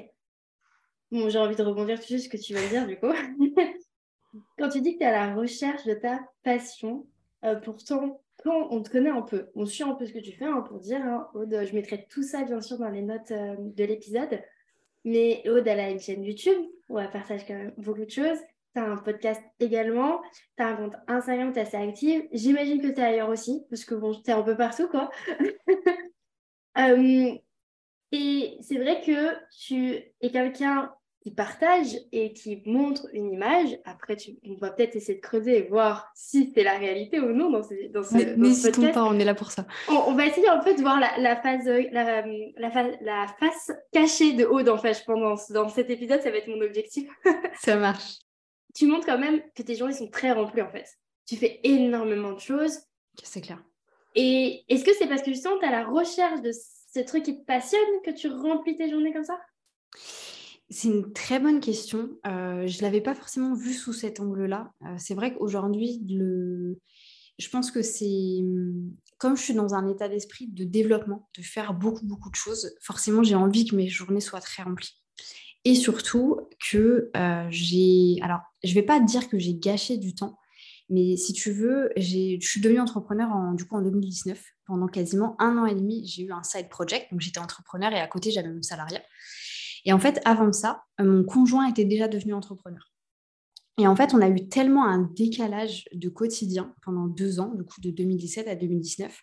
Bon, 1.12 1.30
j'ai 1.30 1.40
envie 1.40 1.56
de 1.56 1.64
rebondir 1.64 2.00
tout 2.00 2.14
de 2.14 2.18
ce 2.18 2.28
que 2.28 2.38
tu 2.38 2.54
vas 2.54 2.68
dire, 2.68 2.86
du 2.86 3.00
coup. 3.00 3.08
quand 4.60 4.70
tu 4.70 4.82
dis 4.82 4.94
que 4.94 5.00
tu 5.00 5.04
es 5.04 5.08
à 5.08 5.28
la 5.28 5.36
recherche 5.36 5.86
de 5.86 5.94
ta 5.94 6.20
passion, 6.44 7.08
euh, 7.46 7.56
pourtant, 7.56 8.22
quand 8.44 8.68
on 8.72 8.82
te 8.84 8.90
connaît 8.90 9.10
un 9.10 9.22
peu, 9.22 9.48
on 9.56 9.66
suit 9.66 9.84
un 9.84 9.94
peu 9.94 10.06
ce 10.06 10.14
que 10.14 10.20
tu 10.20 10.34
fais, 10.34 10.46
hein, 10.46 10.62
pour 10.62 10.80
dire, 10.80 11.02
hein, 11.02 11.30
Aude, 11.34 11.64
je 11.66 11.74
mettrai 11.74 12.06
tout 12.10 12.24
ça, 12.24 12.44
bien 12.44 12.62
sûr, 12.62 12.78
dans 12.78 12.90
les 12.90 13.02
notes 13.02 13.32
euh, 13.32 13.56
de 13.58 13.84
l'épisode. 13.84 14.42
Mais 15.06 15.44
Aude, 15.48 15.68
elle 15.68 15.80
a 15.80 15.90
une 15.90 16.00
chaîne 16.00 16.24
YouTube 16.24 16.62
où 16.90 17.00
elle 17.00 17.10
partage 17.10 17.46
quand 17.48 17.56
même 17.56 17.74
beaucoup 17.78 18.06
de 18.06 18.12
choses. 18.12 18.40
Tu 18.76 18.82
as 18.82 18.86
un 18.86 18.98
podcast 18.98 19.42
également. 19.60 20.22
Tu 20.58 20.64
as 20.64 20.68
un 20.68 20.76
compte 20.76 20.96
Instagram, 21.08 21.54
tu 21.54 21.60
es 21.60 21.62
assez 21.62 21.78
active. 21.78 22.28
J'imagine 22.34 22.82
que 22.82 22.88
tu 22.88 23.00
es 23.00 23.04
ailleurs 23.04 23.30
aussi, 23.30 23.64
parce 23.70 23.86
que 23.86 23.96
bon, 23.96 24.14
tu 24.14 24.30
es 24.30 24.34
un 24.34 24.44
peu 24.44 24.58
partout, 24.58 24.90
quoi. 24.90 25.10
euh, 26.78 27.32
et 28.12 28.58
c'est 28.62 28.78
vrai 28.78 29.02
que 29.02 29.36
tu 29.58 30.02
es 30.22 30.32
quelqu'un 30.32 30.94
qui 31.28 31.34
partage 31.34 31.98
et 32.14 32.32
qui 32.32 32.62
montre 32.66 33.06
une 33.12 33.34
image. 33.34 33.78
Après, 33.84 34.16
tu, 34.16 34.38
on 34.48 34.56
va 34.56 34.70
peut-être 34.70 34.96
essayer 34.96 35.16
de 35.16 35.22
creuser 35.22 35.58
et 35.58 35.62
voir 35.64 36.10
si 36.16 36.54
c'est 36.56 36.64
la 36.64 36.78
réalité 36.78 37.20
ou 37.20 37.34
non 37.34 37.50
dans, 37.50 37.64
ce, 37.64 37.92
dans 37.92 38.02
ce, 38.02 38.16
N'hésitons 38.38 38.94
pas, 38.94 39.04
on 39.04 39.20
est 39.20 39.26
là 39.26 39.36
pour 39.36 39.52
ça. 39.52 39.66
On, 39.90 40.14
va 40.14 40.26
essayer 40.26 40.50
en 40.50 40.62
fait 40.62 40.76
de 40.76 40.82
voir 40.82 41.02
la, 41.02 41.18
la, 41.18 41.36
phase, 41.36 41.66
la, 41.66 42.22
la, 42.56 42.92
la, 43.02 43.28
face 43.42 43.74
cachée 43.92 44.32
de 44.34 44.46
Aude 44.46 44.70
en 44.70 44.78
fait. 44.78 44.94
Je 44.94 45.04
pense 45.04 45.52
dans, 45.52 45.68
cet 45.68 45.90
épisode, 45.90 46.22
ça 46.22 46.32
va 46.32 46.38
être 46.38 46.48
mon 46.48 46.62
objectif. 46.62 47.10
ça 47.60 47.76
marche. 47.76 48.20
Tu 48.74 48.88
montres 48.88 49.06
quand 49.06 49.20
même 49.20 49.42
que 49.54 49.64
tes 49.64 49.76
journées 49.76 49.96
sont 49.96 50.10
très 50.10 50.32
remplies 50.32 50.62
en 50.62 50.72
fait. 50.72 50.88
Tu 51.28 51.36
fais 51.36 51.60
énormément 51.64 52.32
de 52.32 52.40
choses. 52.40 52.80
C'est 53.22 53.42
clair. 53.42 53.62
Et 54.16 54.64
est-ce 54.70 54.86
que 54.86 54.94
c'est 54.98 55.08
parce 55.08 55.24
que 55.24 55.32
justement, 55.32 55.60
tu 55.60 55.66
as 55.66 55.72
la 55.72 55.84
recherche 55.84 56.42
de 56.42 56.52
ce 56.54 57.02
truc 57.02 57.24
qui 57.24 57.38
te 57.38 57.44
passionne 57.44 57.82
que 58.06 58.12
tu 58.12 58.30
remplis 58.30 58.78
tes 58.78 58.90
journées 58.90 59.12
comme 59.12 59.26
ça? 59.26 59.38
C'est 60.70 60.90
une 60.90 61.14
très 61.14 61.40
bonne 61.40 61.60
question. 61.60 62.10
Euh, 62.26 62.68
je 62.68 62.78
ne 62.78 62.82
l'avais 62.82 63.02
pas 63.02 63.16
forcément 63.16 63.54
vu 63.54 63.74
sous 63.74 63.94
cet 63.94 64.20
angle-là. 64.20 64.72
Euh, 64.84 64.96
c'est 64.98 65.14
vrai 65.14 65.34
qu'aujourd'hui, 65.34 66.02
le... 66.10 66.80
je 67.40 67.50
pense 67.50 67.72
que 67.72 67.82
c'est 67.82 68.44
comme 69.18 69.36
je 69.36 69.42
suis 69.42 69.54
dans 69.54 69.74
un 69.74 69.88
état 69.88 70.10
d'esprit 70.10 70.48
de 70.48 70.64
développement, 70.64 71.28
de 71.38 71.42
faire 71.42 71.74
beaucoup, 71.74 72.06
beaucoup 72.06 72.30
de 72.30 72.36
choses, 72.36 72.76
forcément, 72.82 73.24
j'ai 73.24 73.36
envie 73.36 73.66
que 73.66 73.76
mes 73.76 73.88
journées 73.88 74.22
soient 74.22 74.42
très 74.42 74.64
remplies. 74.64 75.02
Et 75.66 75.76
surtout 75.76 76.48
que 76.70 77.10
euh, 77.16 77.48
j'ai... 77.50 78.18
Alors, 78.22 78.42
je 78.64 78.70
ne 78.70 78.76
vais 78.76 78.84
pas 78.84 79.00
dire 79.00 79.28
que 79.28 79.40
j'ai 79.40 79.56
gâché 79.56 79.98
du 79.98 80.14
temps, 80.14 80.38
mais 80.90 81.18
si 81.18 81.34
tu 81.34 81.52
veux, 81.52 81.90
je 81.98 82.38
suis 82.40 82.62
devenue 82.62 82.80
entrepreneur 82.80 83.30
en, 83.30 83.54
du 83.54 83.66
coup, 83.66 83.76
en 83.76 83.82
2019. 83.82 84.42
Pendant 84.66 84.88
quasiment 84.88 85.36
un 85.42 85.58
an 85.58 85.66
et 85.66 85.76
demi, 85.76 86.06
j'ai 86.08 86.24
eu 86.24 86.32
un 86.32 86.44
side 86.44 86.70
project. 86.70 87.12
Donc, 87.12 87.22
j'étais 87.22 87.40
entrepreneur 87.40 87.92
et 87.92 88.00
à 88.00 88.08
côté, 88.08 88.32
j'avais 88.32 88.50
mon 88.50 88.62
salariat. 88.62 89.02
Et 89.88 89.94
en 89.94 90.00
fait, 90.00 90.20
avant 90.26 90.52
ça, 90.52 90.84
euh, 91.00 91.06
mon 91.06 91.24
conjoint 91.24 91.68
était 91.68 91.86
déjà 91.86 92.10
devenu 92.10 92.34
entrepreneur. 92.34 92.92
Et 93.80 93.88
en 93.88 93.96
fait, 93.96 94.14
on 94.14 94.22
a 94.22 94.28
eu 94.28 94.50
tellement 94.50 94.86
un 94.86 95.10
décalage 95.16 95.86
de 95.94 96.10
quotidien 96.10 96.76
pendant 96.84 97.08
deux 97.08 97.40
ans, 97.40 97.54
du 97.56 97.64
coup 97.64 97.80
de 97.80 97.92
2017 97.92 98.48
à 98.50 98.56
2019, 98.56 99.18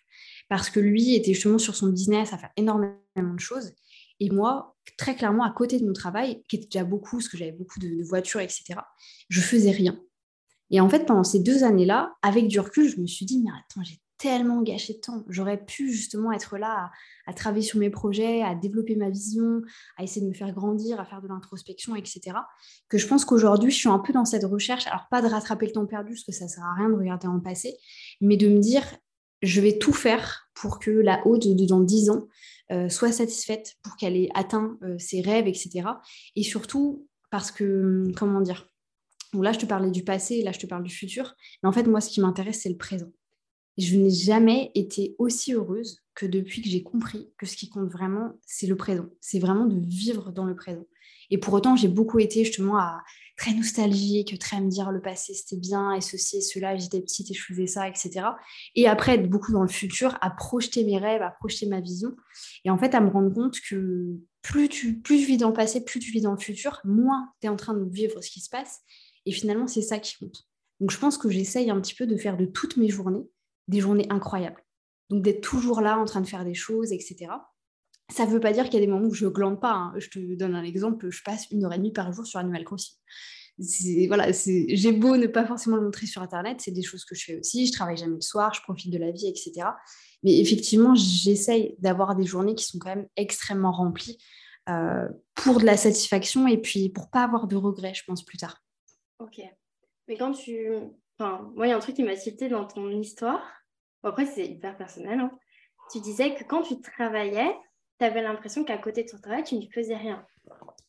parce 0.49 0.71
que 0.71 0.79
lui 0.79 1.13
était 1.13 1.33
justement 1.33 1.59
sur 1.59 1.75
son 1.75 1.89
business 1.89 2.33
à 2.33 2.39
faire 2.39 2.49
énormément 2.57 2.97
de 3.15 3.39
choses. 3.39 3.73
Et 4.19 4.31
moi, 4.31 4.75
très 4.97 5.15
clairement, 5.15 5.43
à 5.43 5.51
côté 5.51 5.79
de 5.79 5.85
mon 5.85 5.93
travail, 5.93 6.41
qui 6.47 6.55
était 6.55 6.67
déjà 6.67 6.83
beaucoup, 6.83 7.17
parce 7.17 7.27
que 7.27 7.37
j'avais 7.37 7.51
beaucoup 7.51 7.79
de, 7.79 8.03
voitures, 8.03 8.39
etc., 8.39 8.79
je 9.29 9.41
faisais 9.41 9.71
rien. 9.71 9.99
Et 10.71 10.79
en 10.79 10.89
fait, 10.89 11.05
pendant 11.05 11.23
ces 11.23 11.41
deux 11.41 11.63
années-là, 11.63 12.15
avec 12.23 12.47
du 12.47 12.59
recul, 12.59 12.89
je 12.89 12.99
me 12.99 13.05
suis 13.05 13.27
dit, 13.27 13.39
mais 13.43 13.51
attends, 13.51 13.83
j'ai 13.83 13.99
tellement 14.17 14.61
gâché 14.61 14.93
de 14.93 14.99
temps. 14.99 15.23
J'aurais 15.27 15.63
pu 15.63 15.91
justement 15.91 16.31
être 16.31 16.57
là 16.57 16.91
à, 17.25 17.33
travailler 17.33 17.63
sur 17.63 17.79
mes 17.79 17.89
projets, 17.89 18.41
à 18.41 18.55
développer 18.55 18.95
ma 18.95 19.09
vision, 19.09 19.61
à 19.97 20.03
essayer 20.03 20.21
de 20.21 20.27
me 20.29 20.33
faire 20.33 20.53
grandir, 20.53 20.99
à 20.99 21.05
faire 21.05 21.21
de 21.21 21.27
l'introspection, 21.27 21.95
etc. 21.95 22.37
Que 22.89 22.97
je 22.97 23.07
pense 23.07 23.25
qu'aujourd'hui, 23.25 23.71
je 23.71 23.77
suis 23.77 23.89
un 23.89 23.99
peu 23.99 24.13
dans 24.13 24.25
cette 24.25 24.45
recherche. 24.45 24.87
Alors, 24.87 25.07
pas 25.09 25.21
de 25.21 25.27
rattraper 25.27 25.65
le 25.65 25.73
temps 25.73 25.85
perdu, 25.85 26.13
parce 26.13 26.23
que 26.23 26.31
ça 26.31 26.45
ne 26.45 26.49
sert 26.49 26.63
à 26.63 26.73
rien 26.75 26.89
de 26.89 26.95
regarder 26.95 27.27
en 27.27 27.39
passé, 27.39 27.77
mais 28.21 28.37
de 28.37 28.47
me 28.47 28.59
dire, 28.59 28.83
je 29.41 29.61
vais 29.61 29.77
tout 29.77 29.93
faire 29.93 30.49
pour 30.53 30.79
que 30.79 30.91
la 30.91 31.25
haute 31.27 31.47
dans 31.67 31.81
10 31.81 32.09
ans 32.09 32.27
euh, 32.71 32.89
soit 32.89 33.11
satisfaite, 33.11 33.75
pour 33.83 33.95
qu'elle 33.95 34.15
ait 34.15 34.29
atteint 34.33 34.77
euh, 34.83 34.97
ses 34.97 35.21
rêves, 35.21 35.47
etc. 35.47 35.87
Et 36.35 36.43
surtout, 36.43 37.07
parce 37.29 37.51
que, 37.51 38.05
comment 38.15 38.41
dire, 38.41 38.67
là, 39.33 39.51
je 39.51 39.59
te 39.59 39.65
parlais 39.65 39.91
du 39.91 40.03
passé, 40.03 40.41
là, 40.41 40.51
je 40.51 40.59
te 40.59 40.65
parle 40.65 40.83
du 40.83 40.93
futur. 40.93 41.35
Mais 41.61 41.69
en 41.69 41.71
fait, 41.71 41.83
moi, 41.83 42.01
ce 42.01 42.09
qui 42.09 42.21
m'intéresse, 42.21 42.61
c'est 42.61 42.69
le 42.69 42.77
présent 42.77 43.11
je 43.77 43.97
n'ai 43.97 44.09
jamais 44.09 44.71
été 44.75 45.15
aussi 45.17 45.53
heureuse 45.53 46.01
que 46.13 46.25
depuis 46.25 46.61
que 46.61 46.69
j'ai 46.69 46.83
compris 46.83 47.29
que 47.37 47.45
ce 47.45 47.57
qui 47.57 47.69
compte 47.69 47.89
vraiment, 47.89 48.33
c'est 48.45 48.67
le 48.67 48.75
présent. 48.75 49.07
C'est 49.19 49.39
vraiment 49.39 49.65
de 49.65 49.79
vivre 49.79 50.31
dans 50.31 50.45
le 50.45 50.55
présent. 50.55 50.85
Et 51.29 51.37
pour 51.37 51.53
autant, 51.53 51.75
j'ai 51.75 51.87
beaucoup 51.87 52.19
été 52.19 52.45
justement 52.45 52.77
à, 52.77 53.01
très 53.37 53.53
nostalgique, 53.53 54.37
très 54.39 54.57
à 54.57 54.61
me 54.61 54.69
dire 54.69 54.91
le 54.91 55.01
passé 55.01 55.33
c'était 55.33 55.57
bien, 55.57 55.93
et 55.93 56.01
ceci 56.01 56.37
et 56.37 56.41
cela, 56.41 56.77
j'étais 56.77 57.01
petite 57.01 57.29
et 57.31 57.33
je 57.33 57.43
faisais 57.43 57.67
ça, 57.67 57.87
etc. 57.87 58.27
Et 58.75 58.87
après, 58.87 59.15
être 59.15 59.29
beaucoup 59.29 59.51
dans 59.51 59.61
le 59.61 59.67
futur, 59.67 60.17
à 60.21 60.29
projeter 60.29 60.83
mes 60.83 60.97
rêves, 60.97 61.21
à 61.21 61.31
projeter 61.31 61.65
ma 61.65 61.81
vision. 61.81 62.15
Et 62.63 62.69
en 62.69 62.77
fait, 62.77 62.95
à 62.95 63.01
me 63.01 63.09
rendre 63.09 63.33
compte 63.33 63.59
que 63.69 64.15
plus 64.41 64.69
tu, 64.69 64.99
plus 65.01 65.19
tu 65.19 65.25
vis 65.25 65.37
dans 65.37 65.49
le 65.49 65.53
passé, 65.53 65.83
plus 65.83 65.99
tu 65.99 66.11
vis 66.11 66.21
dans 66.21 66.31
le 66.31 66.39
futur, 66.39 66.79
moins 66.85 67.29
tu 67.41 67.47
es 67.47 67.49
en 67.49 67.55
train 67.55 67.73
de 67.73 67.83
vivre 67.89 68.21
ce 68.21 68.29
qui 68.29 68.39
se 68.39 68.49
passe. 68.49 68.79
Et 69.25 69.31
finalement, 69.31 69.67
c'est 69.67 69.81
ça 69.81 69.99
qui 69.99 70.15
compte. 70.17 70.47
Donc, 70.79 70.91
je 70.91 70.97
pense 70.97 71.17
que 71.17 71.29
j'essaye 71.29 71.69
un 71.69 71.79
petit 71.81 71.95
peu 71.95 72.05
de 72.05 72.17
faire 72.17 72.37
de 72.37 72.45
toutes 72.45 72.77
mes 72.77 72.89
journées 72.89 73.25
des 73.67 73.79
journées 73.79 74.07
incroyables. 74.09 74.63
Donc 75.09 75.21
d'être 75.23 75.41
toujours 75.41 75.81
là 75.81 75.99
en 75.99 76.05
train 76.05 76.21
de 76.21 76.27
faire 76.27 76.45
des 76.45 76.53
choses, 76.53 76.91
etc. 76.91 77.31
Ça 78.11 78.25
ne 78.25 78.31
veut 78.31 78.39
pas 78.39 78.53
dire 78.53 78.65
qu'il 78.65 78.75
y 78.75 78.77
a 78.77 78.85
des 78.85 78.91
moments 78.91 79.07
où 79.07 79.13
je 79.13 79.27
glande 79.27 79.59
pas. 79.59 79.73
Hein. 79.73 79.93
Je 79.97 80.09
te 80.09 80.35
donne 80.35 80.55
un 80.55 80.63
exemple, 80.63 81.09
je 81.09 81.23
passe 81.23 81.49
une 81.51 81.65
heure 81.65 81.73
et 81.73 81.77
demie 81.77 81.93
par 81.93 82.11
jour 82.11 82.25
sur 82.25 82.39
Animal 82.39 82.63
Crossing. 82.63 82.95
Voilà, 84.07 84.31
j'ai 84.31 84.91
beau 84.91 85.15
ne 85.15 85.27
pas 85.27 85.45
forcément 85.45 85.77
le 85.77 85.83
montrer 85.83 86.07
sur 86.07 86.21
Internet, 86.21 86.59
c'est 86.59 86.71
des 86.71 86.83
choses 86.83 87.05
que 87.05 87.15
je 87.15 87.23
fais 87.23 87.39
aussi. 87.39 87.65
Je 87.65 87.71
travaille 87.71 87.95
jamais 87.95 88.15
le 88.15 88.21
soir, 88.21 88.53
je 88.53 88.61
profite 88.61 88.91
de 88.91 88.97
la 88.97 89.11
vie, 89.11 89.27
etc. 89.27 89.67
Mais 90.23 90.39
effectivement, 90.39 90.93
j'essaye 90.93 91.75
d'avoir 91.79 92.15
des 92.15 92.25
journées 92.25 92.55
qui 92.55 92.65
sont 92.65 92.79
quand 92.79 92.93
même 92.93 93.07
extrêmement 93.15 93.71
remplies 93.71 94.17
euh, 94.67 95.07
pour 95.35 95.59
de 95.59 95.65
la 95.65 95.77
satisfaction 95.77 96.47
et 96.47 96.57
puis 96.57 96.89
pour 96.89 97.09
pas 97.09 97.23
avoir 97.23 97.47
de 97.47 97.55
regrets, 97.55 97.93
je 97.93 98.03
pense, 98.05 98.25
plus 98.25 98.37
tard. 98.37 98.61
Ok. 99.19 99.39
Mais 100.07 100.17
quand 100.17 100.33
tu... 100.33 100.67
Enfin, 101.19 101.51
moi, 101.55 101.67
il 101.67 101.69
y 101.69 101.73
a 101.73 101.75
un 101.75 101.79
truc 101.79 101.95
qui 101.95 102.03
m'a 102.03 102.15
cité 102.15 102.49
dans 102.49 102.65
ton 102.65 102.89
histoire. 102.89 103.41
après, 104.03 104.25
c'est 104.25 104.45
hyper 104.45 104.77
personnel. 104.77 105.19
Hein. 105.19 105.31
Tu 105.91 105.99
disais 105.99 106.35
que 106.35 106.43
quand 106.43 106.61
tu 106.61 106.79
travaillais, 106.81 107.55
tu 107.99 108.05
avais 108.05 108.21
l'impression 108.21 108.63
qu'à 108.63 108.77
côté 108.77 109.03
de 109.03 109.09
ton 109.09 109.19
travail, 109.19 109.43
tu 109.43 109.55
ne 109.55 109.65
faisais 109.73 109.95
rien. 109.95 110.25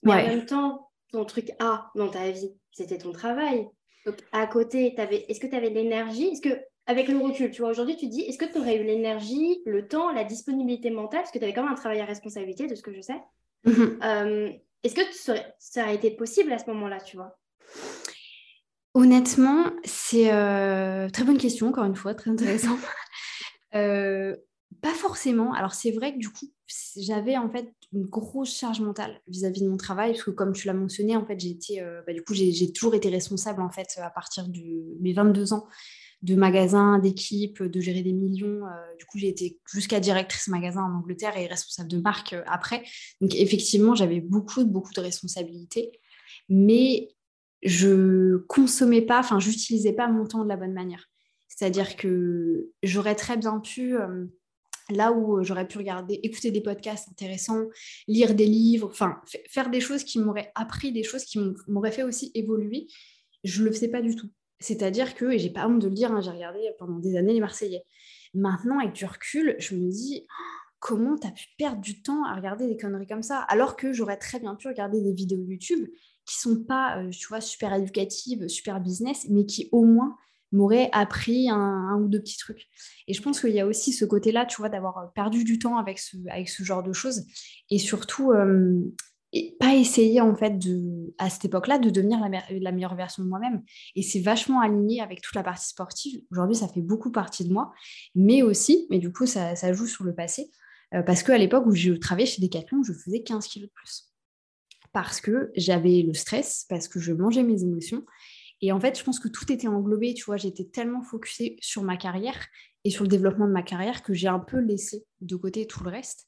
Mais 0.03 0.13
en 0.13 0.27
même 0.27 0.47
temps, 0.47 0.91
ton 1.13 1.25
truc 1.25 1.53
A 1.61 1.91
dans 1.95 2.09
ta 2.09 2.31
vie, 2.31 2.55
c'était 2.73 2.99
ton 2.99 3.13
travail. 3.13 3.69
Donc, 4.05 4.17
à 4.33 4.47
côté, 4.47 4.95
est-ce 5.29 5.41
que 5.41 5.47
tu 5.47 5.57
avais 5.57 5.71
l'énergie? 5.71 6.29
Est-ce 6.29 6.41
que, 6.41 6.61
avec 6.87 7.09
le 7.09 7.19
recul, 7.19 7.51
tu 7.51 7.63
vois, 7.63 7.71
aujourd'hui, 7.71 7.97
tu 7.97 8.07
dis, 8.07 8.23
est-ce 8.23 8.39
que 8.39 8.45
tu 8.45 8.59
aurais 8.59 8.77
eu 8.77 8.85
l'énergie, 8.85 9.63
le 9.67 9.87
temps, 9.89 10.13
la 10.13 10.25
disponibilité 10.25 10.91
mentale? 10.91 11.21
Parce 11.21 11.33
que 11.33 11.39
tu 11.39 11.45
avais 11.45 11.53
quand 11.53 11.63
même 11.63 11.73
un 11.73 11.77
travail 11.77 12.01
à 12.01 12.05
responsabilité, 12.05 12.67
de 12.67 12.75
ce 12.75 12.83
que 12.83 12.93
je 12.93 13.01
sais. 13.01 13.21
Mhm. 13.65 13.99
Euh, 14.03 14.53
est-ce 14.83 14.95
que 14.95 15.03
ça 15.59 15.83
aurait 15.83 15.97
été 15.97 16.13
possible 16.13 16.53
à 16.53 16.59
ce 16.59 16.71
moment-là, 16.71 17.01
tu 17.01 17.17
vois? 17.17 17.37
Honnêtement, 18.97 19.67
c'est 19.85 20.33
euh, 20.33 21.11
très 21.11 21.23
bonne 21.23 21.37
question, 21.37 21.69
encore 21.69 21.85
une 21.85 21.95
fois, 21.95 22.15
très 22.15 22.31
intéressant. 22.31 22.77
Euh, 23.75 24.35
pas 24.81 24.95
forcément. 24.95 25.53
Alors 25.53 25.75
c'est 25.75 25.91
vrai 25.91 26.15
que 26.15 26.19
du 26.19 26.31
coup, 26.31 26.47
j'avais 26.97 27.37
en 27.37 27.51
fait 27.51 27.71
une 27.93 28.07
grosse 28.07 28.57
charge 28.57 28.81
mentale 28.81 29.21
vis-à-vis 29.29 29.61
de 29.61 29.69
mon 29.69 29.77
travail, 29.77 30.13
parce 30.13 30.23
que 30.23 30.31
comme 30.31 30.55
tu 30.55 30.67
l'as 30.67 30.73
mentionné, 30.73 31.15
en 31.15 31.27
fait, 31.27 31.37
euh, 31.79 32.01
bah, 32.07 32.15
j'ai 32.31 32.73
toujours 32.73 32.95
été 32.95 33.11
responsable 33.11 33.61
en 33.61 33.69
fait 33.69 33.99
à 33.99 34.09
partir 34.09 34.49
de 34.49 34.97
mes 35.01 35.13
22 35.13 35.53
ans 35.53 35.67
de 36.23 36.37
magasins, 36.37 36.99
d'équipes, 36.99 37.65
de 37.65 37.81
gérer 37.81 38.01
des 38.01 38.15
millions. 38.15 38.65
Euh, 38.65 38.97
du 38.99 39.05
coup, 39.05 39.19
j'ai 39.19 39.29
été 39.29 39.59
jusqu'à 39.71 40.01
directrice 40.01 40.49
magasin 40.49 40.85
en 40.85 40.97
Angleterre 40.97 41.37
et 41.37 41.47
responsable 41.47 41.91
de 41.91 41.99
marque 41.99 42.35
après. 42.47 42.83
Donc 43.21 43.35
effectivement, 43.35 43.95
j'avais 43.95 44.21
beaucoup, 44.21 44.65
beaucoup 44.65 44.95
de 44.95 45.01
responsabilités, 45.01 45.93
mais 46.49 47.16
je 47.67 48.39
consommais 48.47 49.03
pas, 49.03 49.21
enfin, 49.21 49.39
j'utilisais 49.39 49.93
pas 49.93 50.09
mon 50.09 50.25
temps 50.27 50.45
de 50.45 50.49
la 50.49 50.57
bonne 50.57 50.73
manière. 50.73 51.05
C'est-à-dire 51.49 51.97
que 51.97 52.71
j'aurais 52.83 53.15
très 53.15 53.37
bien 53.37 53.61
pu 53.61 53.97
là 54.91 55.13
où 55.13 55.39
euh, 55.39 55.43
j'aurais 55.43 55.67
pu 55.67 55.79
regarder, 55.79 56.15
écouter 56.23 56.51
des 56.51 56.61
podcasts 56.61 57.09
intéressants, 57.09 57.65
lire 58.07 58.35
des 58.35 58.47
livres, 58.47 58.89
enfin 58.91 59.21
faire 59.49 59.71
des 59.71 59.81
choses 59.81 60.05
qui 60.05 60.19
m'auraient 60.19 60.53
appris, 60.55 60.93
des 60.93 61.03
choses 61.03 61.25
qui 61.25 61.39
m'auraient 61.67 61.93
fait 61.93 62.03
aussi 62.03 62.31
évoluer, 62.35 62.87
je 63.45 63.65
le 63.65 63.73
faisais 63.73 63.89
pas 63.89 64.03
du 64.03 64.15
tout. 64.15 64.29
C'est-à-dire 64.59 65.15
que, 65.15 65.27
et 65.27 65.39
j'ai 65.39 65.51
pas 65.51 65.69
honte 65.69 65.81
de 65.81 65.89
le 65.89 65.95
dire, 65.95 66.13
hein, 66.13 66.21
j'ai 66.21 66.31
regardé 66.31 66.61
pendant 66.79 66.99
des 66.99 67.17
années 67.17 67.35
les 67.35 67.41
Marseillais. 67.41 67.85
Maintenant, 68.33 68.79
avec 68.79 68.95
du 68.95 69.05
recul, 69.05 69.57
je 69.59 69.75
me 69.75 69.91
dis 69.91 70.27
comment 70.79 71.17
tu 71.19 71.27
as 71.27 71.33
pu 71.33 71.47
perdre 71.59 71.81
du 71.81 72.01
temps 72.03 72.25
à 72.25 72.35
regarder 72.35 72.67
des 72.67 72.77
conneries 72.77 73.07
comme 73.07 73.23
ça, 73.23 73.41
alors 73.41 73.77
que 73.77 73.93
j'aurais 73.93 74.17
très 74.17 74.39
bien 74.41 74.55
pu 74.55 74.69
regarder 74.69 75.03
des 75.03 75.13
vidéos 75.13 75.45
YouTube 75.45 75.87
qui 76.27 76.39
sont 76.39 76.65
pas, 76.65 76.99
euh, 76.99 77.11
tu 77.11 77.29
vois, 77.29 77.41
super 77.41 77.73
éducatives, 77.75 78.49
super 78.49 78.81
business, 78.81 79.27
mais 79.31 79.47
qui 79.47 79.69
au 79.73 79.85
moins 79.85 80.17
m'aurait 80.53 80.91
appris 80.93 81.49
un, 81.51 81.99
ou 82.01 82.09
deux 82.09 82.21
petits 82.21 82.39
trucs. 82.39 82.67
Et 83.09 83.15
je 83.15 83.23
pense 83.23 83.41
qu'il 83.41 83.51
y 83.51 83.61
a 83.61 83.67
aussi 83.67 83.93
ce 83.93 84.05
côté-là, 84.05 84.47
tu 84.47 84.57
vois, 84.59 84.69
d'avoir 84.69 85.13
perdu 85.15 85.45
du 85.45 85.59
temps 85.59 85.77
avec 85.77 85.99
ce, 85.99 86.17
avec 86.31 86.49
ce 86.49 86.63
genre 86.63 86.83
de 86.83 86.93
choses. 86.93 87.25
Et 87.71 87.79
surtout, 87.79 88.33
euh, 88.33 88.81
pas 89.59 89.75
essayer, 89.75 90.21
en 90.21 90.35
fait, 90.35 90.59
de, 90.59 91.15
à 91.19 91.31
cette 91.31 91.45
époque-là, 91.45 91.79
de 91.79 91.91
devenir 91.91 92.19
la, 92.21 92.73
meilleure 92.73 92.95
version 92.95 93.23
de 93.23 93.29
moi-même. 93.29 93.63
Et 93.95 94.03
c'est 94.03 94.21
vachement 94.21 94.61
aligné 94.61 95.01
avec 95.01 95.21
toute 95.21 95.35
la 95.35 95.43
partie 95.43 95.69
sportive. 95.69 96.23
Aujourd'hui, 96.31 96.57
ça 96.57 96.69
fait 96.69 96.81
beaucoup 96.81 97.11
partie 97.11 97.47
de 97.47 97.53
moi. 97.53 97.73
Mais 98.15 98.43
aussi, 98.43 98.87
mais 98.91 98.99
du 98.99 99.13
coup, 99.13 99.27
ça, 99.27 99.73
joue 99.73 99.87
sur 99.87 100.05
le 100.05 100.15
passé. 100.15 100.51
Euh, 100.95 101.03
parce 101.03 101.23
qu'à 101.23 101.39
l'époque 101.39 101.67
où 101.67 101.75
je 101.75 101.93
travaillais 101.93 102.27
chez 102.27 102.41
Decathlon, 102.41 102.83
je 102.83 102.93
faisais 102.93 103.23
15 103.23 103.47
kilos 103.49 103.69
de 103.69 103.73
plus. 103.75 104.16
Parce 104.97 105.21
que 105.21 105.51
j'avais 105.57 106.01
le 106.01 106.15
stress, 106.15 106.65
parce 106.71 106.89
que 106.89 106.99
je 107.01 107.13
mangeais 107.13 107.43
mes 107.43 107.63
émotions 107.63 108.03
et 108.63 108.73
en 108.73 108.81
fait, 108.81 108.99
je 108.99 109.05
pense 109.05 109.21
que 109.21 109.29
tout 109.29 109.53
était 109.53 109.69
englobé, 109.69 110.15
tu 110.15 110.25
vois, 110.25 110.39
j'étais 110.39 110.65
tellement 110.65 111.03
focusée 111.03 111.59
sur 111.61 111.83
ma 111.83 111.99
carrière 111.99 112.47
et 112.85 112.91
sur 112.91 113.05
le 113.05 113.09
développement 113.09 113.47
de 113.47 113.53
ma 113.53 113.63
carrière 113.63 114.03
que 114.03 114.15
j'ai 114.15 114.29
un 114.29 114.39
peu 114.39 114.59
laissé 114.59 115.05
de 115.21 115.37
côté 115.37 115.67
tout 115.67 115.85
le 115.85 115.91
reste. 115.91 116.27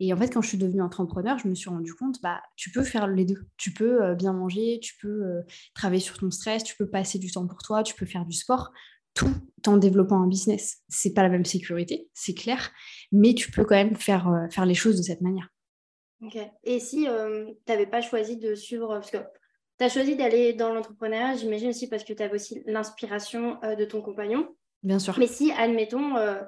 Et 0.00 0.12
en 0.12 0.16
fait, 0.16 0.30
quand 0.30 0.42
je 0.42 0.48
suis 0.48 0.58
devenue 0.58 0.82
entrepreneur, 0.82 1.38
je 1.38 1.46
me 1.46 1.54
suis 1.54 1.70
rendu 1.70 1.94
compte, 1.94 2.20
bah, 2.20 2.42
tu 2.56 2.72
peux 2.72 2.82
faire 2.82 3.06
les 3.06 3.24
deux. 3.24 3.46
Tu 3.56 3.72
peux 3.72 4.02
euh, 4.02 4.14
bien 4.16 4.32
manger, 4.32 4.80
tu 4.82 4.96
peux 5.00 5.24
euh, 5.24 5.42
travailler 5.74 6.00
sur 6.00 6.18
ton 6.18 6.32
stress, 6.32 6.64
tu 6.64 6.74
peux 6.76 6.90
passer 6.90 7.20
du 7.20 7.30
temps 7.30 7.46
pour 7.46 7.62
toi, 7.62 7.84
tu 7.84 7.94
peux 7.94 8.06
faire 8.06 8.26
du 8.26 8.36
sport, 8.36 8.72
tout 9.14 9.32
en 9.66 9.76
développant 9.76 10.20
un 10.20 10.26
business. 10.26 10.78
C'est 10.88 11.14
pas 11.14 11.22
la 11.22 11.28
même 11.28 11.44
sécurité, 11.44 12.08
c'est 12.14 12.34
clair, 12.34 12.72
mais 13.12 13.34
tu 13.34 13.52
peux 13.52 13.64
quand 13.64 13.76
même 13.76 13.96
faire, 13.96 14.28
euh, 14.28 14.48
faire 14.50 14.66
les 14.66 14.74
choses 14.74 14.96
de 14.96 15.02
cette 15.02 15.20
manière. 15.20 15.48
Ok. 16.22 16.36
Et 16.64 16.80
si 16.80 17.04
tu 17.04 17.72
n'avais 17.72 17.86
pas 17.86 18.00
choisi 18.00 18.36
de 18.36 18.54
suivre, 18.54 18.88
parce 18.88 19.10
que 19.10 19.18
tu 19.78 19.84
as 19.84 19.88
choisi 19.88 20.16
d'aller 20.16 20.52
dans 20.52 20.72
l'entrepreneuriat, 20.72 21.36
j'imagine 21.36 21.68
aussi 21.68 21.88
parce 21.88 22.02
que 22.02 22.12
tu 22.12 22.22
avais 22.22 22.34
aussi 22.34 22.62
l'inspiration 22.66 23.58
euh, 23.62 23.76
de 23.76 23.84
ton 23.84 24.02
compagnon. 24.02 24.48
Bien 24.82 24.98
sûr. 24.98 25.16
Mais 25.18 25.28
si, 25.28 25.52
admettons, 25.52 26.16
euh, 26.16 26.40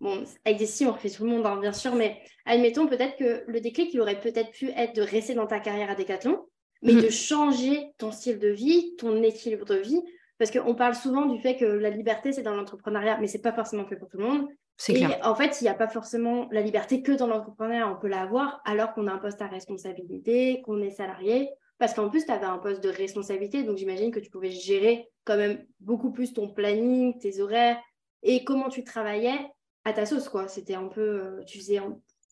bon, 0.00 0.24
avec 0.44 0.58
des 0.58 0.66
si, 0.66 0.86
on 0.86 0.92
refait 0.92 1.10
tout 1.10 1.24
le 1.24 1.30
monde, 1.30 1.46
hein, 1.46 1.58
bien 1.58 1.72
sûr, 1.72 1.94
mais 1.94 2.20
admettons 2.46 2.86
peut-être 2.86 3.16
que 3.16 3.44
le 3.46 3.60
déclic, 3.60 3.92
il 3.92 4.00
aurait 4.00 4.20
peut-être 4.20 4.52
pu 4.52 4.70
être 4.70 4.94
de 4.94 5.02
rester 5.02 5.34
dans 5.34 5.46
ta 5.46 5.58
carrière 5.58 5.90
à 5.90 5.96
Decathlon, 5.96 6.46
mais 6.82 6.92
mhm. 6.92 7.02
de 7.02 7.10
changer 7.10 7.92
ton 7.98 8.12
style 8.12 8.38
de 8.38 8.48
vie, 8.48 8.94
ton 8.96 9.20
équilibre 9.22 9.66
de 9.66 9.76
vie. 9.76 10.02
Parce 10.40 10.50
qu'on 10.50 10.74
parle 10.74 10.94
souvent 10.94 11.26
du 11.26 11.38
fait 11.38 11.58
que 11.58 11.66
la 11.66 11.90
liberté, 11.90 12.32
c'est 12.32 12.40
dans 12.40 12.54
l'entrepreneuriat, 12.54 13.18
mais 13.20 13.26
ce 13.26 13.36
n'est 13.36 13.42
pas 13.42 13.52
forcément 13.52 13.84
fait 13.84 13.96
pour 13.96 14.08
tout 14.08 14.16
le 14.16 14.24
monde. 14.24 14.48
C'est 14.78 14.94
clair. 14.94 15.20
En 15.22 15.34
fait, 15.34 15.60
il 15.60 15.64
n'y 15.64 15.68
a 15.68 15.74
pas 15.74 15.86
forcément 15.86 16.48
la 16.50 16.62
liberté 16.62 17.02
que 17.02 17.12
dans 17.12 17.26
l'entrepreneuriat. 17.26 17.92
On 17.92 18.00
peut 18.00 18.08
l'avoir 18.08 18.62
alors 18.64 18.94
qu'on 18.94 19.06
a 19.06 19.12
un 19.12 19.18
poste 19.18 19.42
à 19.42 19.48
responsabilité, 19.48 20.62
qu'on 20.62 20.80
est 20.80 20.92
salarié. 20.92 21.50
Parce 21.76 21.92
qu'en 21.92 22.08
plus, 22.08 22.24
tu 22.24 22.32
avais 22.32 22.46
un 22.46 22.56
poste 22.56 22.82
de 22.82 22.88
responsabilité, 22.88 23.64
donc 23.64 23.76
j'imagine 23.76 24.10
que 24.10 24.18
tu 24.18 24.30
pouvais 24.30 24.50
gérer 24.50 25.10
quand 25.24 25.36
même 25.36 25.62
beaucoup 25.78 26.10
plus 26.10 26.32
ton 26.32 26.48
planning, 26.48 27.18
tes 27.18 27.42
horaires 27.42 27.78
et 28.22 28.42
comment 28.42 28.70
tu 28.70 28.82
travaillais 28.82 29.38
à 29.84 29.92
ta 29.92 30.06
sauce, 30.06 30.30
quoi. 30.30 30.48
C'était 30.48 30.74
un 30.74 30.88
peu, 30.88 31.02
euh, 31.02 31.44
tu 31.44 31.58
faisais, 31.58 31.80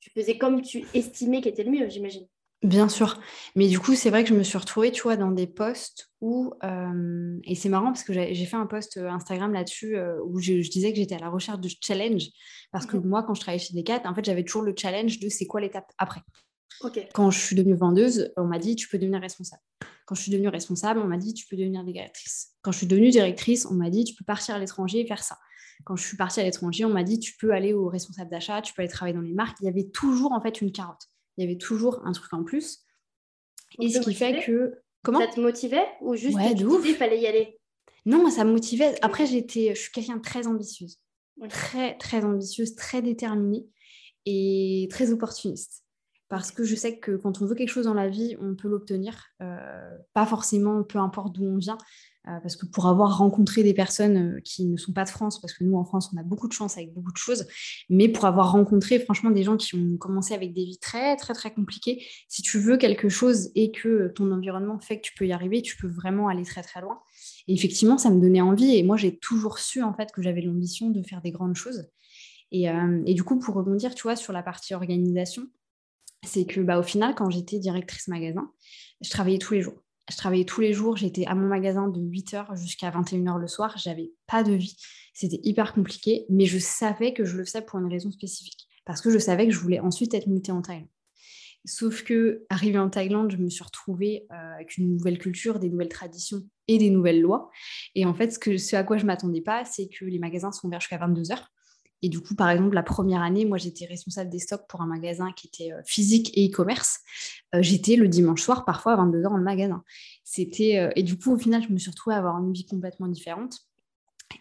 tu 0.01 0.09
faisais 0.09 0.39
comme 0.39 0.63
tu 0.63 0.87
estimais 0.95 1.43
qu'était 1.43 1.63
le 1.63 1.73
mieux, 1.73 1.89
j'imagine. 1.91 2.27
Bien 2.63 2.89
sûr. 2.89 3.21
Mais 3.55 3.69
du 3.69 3.79
coup, 3.79 3.95
c'est 3.95 4.11
vrai 4.11 4.25
que 4.25 4.31
je 4.31 4.35
me 4.35 4.43
suis 4.43 4.59
retrouvée, 4.59 4.91
tu 4.91 5.03
vois, 5.03 5.17
dans 5.17 5.31
des 5.31 5.47
posts 5.47 6.11
où... 6.21 6.53
Euh, 6.65 7.39
et 7.45 7.55
c'est 7.55 7.69
marrant 7.69 7.93
parce 7.93 8.03
que 8.03 8.13
j'ai 8.13 8.47
fait 8.47 8.57
un 8.57 8.67
post 8.67 8.97
euh, 8.97 9.09
Instagram 9.09 9.53
là-dessus 9.53 9.97
où 10.25 10.41
je, 10.41 10.55
disais 10.69 10.91
que 10.91 10.99
j'étais 10.99 11.15
à 11.15 11.21
la 11.21 11.29
recherche 11.29 11.61
de 11.61 11.69
challenge. 11.81 12.25
Parce 12.73 12.85
que 12.85 12.97
mhm. 12.97 13.07
moi, 13.07 13.23
quand 13.23 13.35
je 13.35 13.41
travaillais 13.41 13.63
chez 13.63 13.75
Decat, 13.75 14.03
en 14.05 14.15
fait, 14.15 14.25
j'avais 14.25 14.43
toujours 14.43 14.63
le 14.63 14.75
challenge 14.77 15.21
de 15.21 15.29
c'est 15.29 15.47
quoi 15.47 15.61
l'étape 15.61 15.91
après. 15.99 16.23
Quand 17.13 17.31
je 17.31 17.39
suis 17.39 17.57
devenue 17.57 17.75
vendeuse, 17.75 18.33
on 18.37 18.45
m'a 18.45 18.59
dit 18.59 18.77
tu 18.77 18.89
peux 18.89 18.99
devenir 18.99 19.21
responsable. 19.21 19.63
Quand 20.07 20.15
je 20.15 20.23
suis 20.23 20.31
devenue 20.31 20.49
responsable, 20.49 21.01
on 21.01 21.07
m'a 21.07 21.19
dit 21.19 21.35
tu 21.35 21.47
peux 21.47 21.57
devenir 21.57 21.85
directrice. 21.85 22.53
Quand 22.63 22.73
je 22.73 22.79
suis 22.79 22.87
devenue 22.87 23.11
directrice, 23.11 23.67
on 23.67 23.75
m'a 23.75 23.91
dit 23.91 24.05
tu 24.05 24.15
peux 24.15 24.25
partir 24.25 24.55
à 24.55 24.59
l'étranger 24.59 25.01
et 25.01 25.07
faire 25.07 25.23
ça. 25.23 25.37
Quand 25.85 25.97
je 25.97 26.07
suis 26.07 26.17
partie 26.17 26.41
à 26.41 26.45
l'étranger, 26.45 26.85
on 26.85 26.91
m'a 26.91 27.05
dit 27.05 27.19
tu 27.19 27.37
peux 27.37 27.53
aller 27.53 27.73
au 27.73 27.89
responsable 27.89 28.31
d'achat, 28.31 28.63
tu 28.63 28.73
peux 28.75 28.83
aller 28.83 28.91
travailler 28.91 29.15
dans 29.15 29.23
les 29.23 29.35
marques. 29.35 29.59
Il 29.61 29.67
y 29.67 29.69
avait 29.69 29.89
toujours 29.89 30.33
en 30.33 30.41
fait 30.41 30.61
une 30.61 30.73
carotte. 30.73 31.09
Il 31.39 31.45
y 31.45 31.47
avait 31.47 31.57
toujours 31.57 32.05
un 32.05 32.13
truc 32.13 32.33
en 32.33 32.43
plus. 32.43 32.85
et 33.81 33.89
ce 33.89 34.01
qui 34.01 34.13
fait 34.13 34.45
que 34.45 34.83
comment? 35.03 35.21
Ça 35.21 35.29
te 35.29 35.41
motivait 35.41 35.87
ou 36.01 36.17
juste 36.17 36.37
ouais, 36.37 36.53
il 36.53 36.95
fallait 36.97 37.21
y 37.21 37.27
aller? 37.27 37.59
Non, 38.05 38.29
ça 38.31 38.45
me 38.45 38.53
motivait. 38.53 38.97
Après, 39.03 39.27
j'étais, 39.27 39.75
je 39.75 39.81
suis 39.81 39.93
quelqu'un 39.93 40.17
de 40.17 40.23
très 40.23 40.47
ambitieuse, 40.47 40.99
très 41.49 41.97
très 41.97 42.25
ambitieuse, 42.25 42.75
très 42.75 43.03
déterminée 43.03 43.67
et 44.27 44.89
très 44.91 45.13
opportuniste. 45.13 45.85
Parce 46.29 46.51
que 46.51 46.65
je 46.65 46.75
sais 46.75 46.99
que 46.99 47.17
quand 47.17 47.41
on 47.41 47.47
veut 47.47 47.55
quelque 47.55 47.71
chose 47.71 47.87
dans 47.87 47.95
la 47.95 48.09
vie, 48.09 48.37
on 48.41 48.55
peut 48.55 48.69
l'obtenir, 48.69 49.29
euh, 49.41 49.97
pas 50.13 50.27
forcément 50.27 50.83
peu 50.83 50.99
importe 50.99 51.35
d'où 51.35 51.45
on 51.45 51.57
vient, 51.57 51.79
parce 52.43 52.57
que 52.57 52.67
pour 52.67 52.87
avoir 52.87 53.19
rencontré 53.19 53.63
des 53.63 53.75
personnes 53.75 54.37
euh, 54.37 54.41
qui 54.41 54.65
ne 54.67 54.77
sont 54.77 54.93
pas 54.93 55.05
de 55.05 55.09
France, 55.09 55.41
parce 55.41 55.53
que 55.53 55.65
nous 55.65 55.77
en 55.77 55.85
France 55.85 56.11
on 56.15 56.19
a 56.19 56.23
beaucoup 56.23 56.49
de 56.49 56.53
chance 56.53 56.77
avec 56.77 56.93
beaucoup 56.93 57.13
de 57.13 57.17
choses, 57.17 57.47
mais 57.89 58.09
pour 58.09 58.25
avoir 58.25 58.53
rencontré 58.53 58.99
franchement 58.99 59.31
des 59.31 59.43
gens 59.43 59.57
qui 59.57 59.75
ont 59.75 59.97
commencé 59.97 60.35
avec 60.35 60.53
des 60.53 60.65
vies 60.65 60.79
très 60.79 61.17
très 61.17 61.35
très 61.35 61.53
compliquées, 61.53 62.05
si 62.29 62.43
tu 62.43 62.59
veux 62.59 62.77
quelque 62.77 63.09
chose 63.09 63.51
et 63.55 63.71
que 63.71 64.09
ton 64.09 64.31
environnement 64.33 64.79
fait 64.79 64.99
que 64.99 65.03
tu 65.03 65.15
peux 65.15 65.27
y 65.27 65.33
arriver, 65.33 65.63
tu 65.63 65.77
peux 65.77 65.89
vraiment 65.89 66.29
aller 66.29 66.45
très 66.45 66.63
très 66.63 66.81
loin. 66.81 67.01
Et 67.47 67.55
effectivement, 67.55 67.99
ça 67.99 68.11
me 68.11 68.21
donnait 68.21 68.41
envie, 68.41 68.77
et 68.77 68.83
moi 68.83 68.97
j'ai 68.97 69.17
toujours 69.17 69.59
su 69.59 69.83
en 69.83 69.95
fait 69.95 70.13
que 70.13 70.23
j'avais 70.23 70.43
l'ambition 70.43 70.91
de 70.91 71.03
faire 71.03 71.23
des 71.23 71.31
grandes 71.31 71.57
choses. 71.57 71.89
Et, 72.51 72.65
et, 73.05 73.13
du 73.13 73.25
coup, 73.25 73.39
pour 73.39 73.55
rebondir, 73.57 73.95
tu 73.95 74.05
vois, 74.05 74.17
sur 74.17 74.33
la 74.33 74.43
partie 74.43 74.73
organisation, 74.73 75.47
c'est 76.25 76.47
que 76.47 76.61
bah, 76.61 76.79
au 76.79 76.83
final, 76.83 77.15
quand 77.15 77.31
j'étais 77.31 77.59
directrice 77.59 78.09
magasin, 78.09 78.51
je 79.01 79.11
travaillais 79.11 79.39
tous 79.39 79.55
les 79.55 79.61
jours. 79.61 79.83
Je 80.11 80.17
travaillais 80.17 80.45
tous 80.45 80.61
les 80.61 80.73
jours, 80.73 80.97
j'étais 80.97 81.27
à 81.27 81.35
mon 81.35 81.47
magasin 81.47 81.89
de 81.89 82.01
8h 82.01 82.57
jusqu'à 82.59 82.91
21h 82.91 83.39
le 83.39 83.47
soir, 83.47 83.77
j'avais 83.77 84.11
pas 84.27 84.43
de 84.43 84.53
vie. 84.53 84.77
C'était 85.13 85.41
hyper 85.43 85.75
compliqué, 85.75 86.25
mais 86.31 86.47
je 86.47 86.59
savais 86.59 87.13
que 87.13 87.25
je 87.25 87.37
le 87.37 87.45
faisais 87.45 87.63
pour 87.63 87.79
une 87.79 87.91
raison 87.91 88.11
spécifique, 88.11 88.69
parce 88.87 89.01
que 89.01 89.11
je 89.11 89.19
savais 89.19 89.47
que 89.47 89.53
je 89.53 89.59
voulais 89.59 89.81
ensuite 89.81 90.15
être 90.15 90.27
mutée 90.27 90.53
en 90.53 90.63
Thaïlande. 90.63 90.89
Sauf 91.65 92.03
que, 92.05 92.47
arrivée 92.49 92.79
en 92.79 92.89
Thaïlande, 92.89 93.33
je 93.33 93.37
me 93.37 93.51
suis 93.51 93.65
retrouvée 93.65 94.27
euh, 94.33 94.55
avec 94.55 94.79
une 94.79 94.97
nouvelle 94.97 95.19
culture, 95.19 95.59
des 95.59 95.69
nouvelles 95.69 95.89
traditions 95.89 96.41
et 96.69 96.79
des 96.79 96.89
nouvelles 96.89 97.21
lois. 97.21 97.51
Et 97.95 98.07
en 98.07 98.15
fait, 98.15 98.33
ce, 98.33 98.77
à 98.77 98.85
quoi 98.85 98.97
je 98.97 99.05
m'attendais 99.05 99.43
pas, 99.43 99.65
c'est 99.65 99.89
que 99.89 100.05
les 100.07 100.19
magasins 100.19 100.53
sont 100.53 100.69
ouverts 100.69 100.81
jusqu'à 100.81 100.99
22h 100.99 101.37
Et 102.03 102.09
du 102.09 102.21
coup, 102.21 102.35
par 102.35 102.51
exemple, 102.51 102.75
la 102.75 102.83
première 102.83 103.23
année, 103.23 103.45
moi, 103.45 103.59
j'étais 103.59 103.87
responsable 103.87 104.31
des 104.31 104.39
stocks 104.39 104.67
pour 104.69 104.81
un 104.81 104.87
magasin 104.87 105.33
qui 105.33 105.49
était 105.49 105.73
euh, 105.73 105.81
physique 105.85 106.31
et 106.35 106.49
e-commerce. 106.49 107.01
Euh, 107.55 107.63
j'étais 107.63 107.97
le 107.97 108.09
dimanche 108.09 108.43
soir, 108.43 108.65
parfois 108.65 108.93
à 108.93 108.97
22h 108.97 109.23
dans 109.23 109.37
le 109.37 109.43
magasin. 109.43 109.83
C'était, 110.25 110.91
et 110.95 111.03
du 111.03 111.19
coup, 111.19 111.33
au 111.33 111.39
final, 111.39 111.63
je 111.63 111.73
me 111.73 111.79
suis 111.79 111.91
retrouvée 111.91 112.15
à 112.15 112.19
avoir 112.19 112.39
une 112.39 112.53
vie 112.53 112.67
complètement 112.67 113.09
différente. 113.09 113.68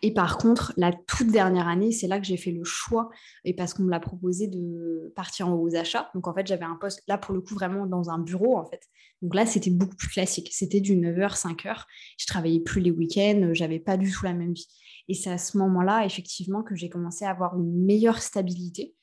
Et 0.01 0.13
par 0.13 0.37
contre, 0.37 0.73
la 0.77 0.91
toute 0.93 1.27
dernière 1.27 1.67
année, 1.67 1.91
c'est 1.91 2.07
là 2.07 2.19
que 2.19 2.25
j'ai 2.25 2.37
fait 2.37 2.51
le 2.51 2.63
choix, 2.63 3.09
et 3.43 3.55
parce 3.55 3.73
qu'on 3.73 3.83
me 3.83 3.89
l'a 3.89 3.99
proposé 3.99 4.47
de 4.47 5.11
partir 5.15 5.49
aux 5.49 5.75
achats. 5.75 6.09
Donc 6.13 6.27
en 6.27 6.33
fait, 6.33 6.45
j'avais 6.45 6.65
un 6.65 6.75
poste, 6.75 7.03
là 7.07 7.17
pour 7.17 7.33
le 7.33 7.41
coup, 7.41 7.55
vraiment 7.55 7.85
dans 7.85 8.09
un 8.09 8.19
bureau 8.19 8.57
en 8.57 8.65
fait. 8.65 8.81
Donc 9.21 9.33
là, 9.33 9.45
c'était 9.45 9.71
beaucoup 9.71 9.95
plus 9.95 10.09
classique. 10.09 10.49
C'était 10.51 10.79
du 10.79 10.95
9h, 10.95 11.39
5h. 11.39 11.83
Je 12.17 12.25
travaillais 12.27 12.59
plus 12.59 12.81
les 12.81 12.91
week-ends, 12.91 13.49
j'avais 13.53 13.79
pas 13.79 13.97
du 13.97 14.11
tout 14.11 14.25
la 14.25 14.33
même 14.33 14.53
vie. 14.53 14.67
Et 15.07 15.13
c'est 15.13 15.31
à 15.31 15.37
ce 15.37 15.57
moment-là, 15.57 16.05
effectivement, 16.05 16.63
que 16.63 16.75
j'ai 16.75 16.89
commencé 16.89 17.25
à 17.25 17.29
avoir 17.29 17.57
une 17.57 17.85
meilleure 17.85 18.21
stabilité. 18.21 18.93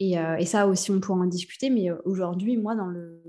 Et, 0.00 0.18
euh, 0.18 0.44
ça 0.44 0.66
aussi, 0.68 0.90
on 0.90 1.00
pourra 1.00 1.20
en 1.20 1.26
discuter. 1.26 1.70
Mais 1.70 1.90
euh, 1.90 1.96
aujourd'hui, 2.04 2.56
moi, 2.56 2.74
dans 2.74 2.88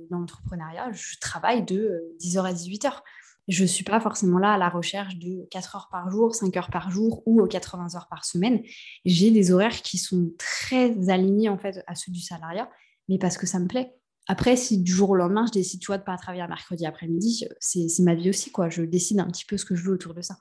l'entrepreneuriat, 0.09 0.91
je 0.91 1.17
travaille 1.19 1.63
de 1.63 2.15
10h 2.21 2.39
euh, 2.39 2.43
à 2.43 2.53
18h 2.53 3.01
je 3.49 3.63
ne 3.63 3.67
suis 3.67 3.83
pas 3.83 3.99
forcément 3.99 4.37
là 4.37 4.53
à 4.53 4.57
la 4.57 4.69
recherche 4.69 5.17
de 5.17 5.47
4 5.49 5.75
heures 5.75 5.89
par 5.91 6.09
jour, 6.09 6.35
5 6.35 6.55
heures 6.55 6.69
par 6.69 6.91
jour 6.91 7.23
ou 7.25 7.45
80 7.45 7.95
heures 7.95 8.07
par 8.07 8.23
semaine. 8.23 8.61
J'ai 9.05 9.31
des 9.31 9.51
horaires 9.51 9.81
qui 9.81 9.97
sont 9.97 10.31
très 10.37 11.09
alignés 11.09 11.49
en 11.49 11.57
fait 11.57 11.83
à 11.87 11.95
ceux 11.95 12.11
du 12.11 12.21
salariat, 12.21 12.69
mais 13.09 13.17
parce 13.17 13.37
que 13.37 13.47
ça 13.47 13.59
me 13.59 13.67
plaît. 13.67 13.95
Après, 14.27 14.55
si 14.55 14.77
du 14.77 14.91
jour 14.91 15.09
au 15.09 15.15
lendemain, 15.15 15.47
je 15.47 15.51
décide, 15.51 15.79
tu 15.79 15.87
vois, 15.87 15.97
de 15.97 16.03
pas 16.03 16.15
travailler 16.15 16.45
mercredi 16.47 16.85
après-midi, 16.85 17.47
c'est 17.59 17.87
ma 18.03 18.13
vie 18.13 18.29
aussi, 18.29 18.51
quoi. 18.51 18.69
Je 18.69 18.83
décide 18.83 19.19
un 19.19 19.25
petit 19.25 19.45
peu 19.45 19.57
ce 19.57 19.65
que 19.65 19.75
je 19.75 19.83
veux 19.83 19.93
autour 19.93 20.13
de 20.13 20.21
ça. 20.21 20.35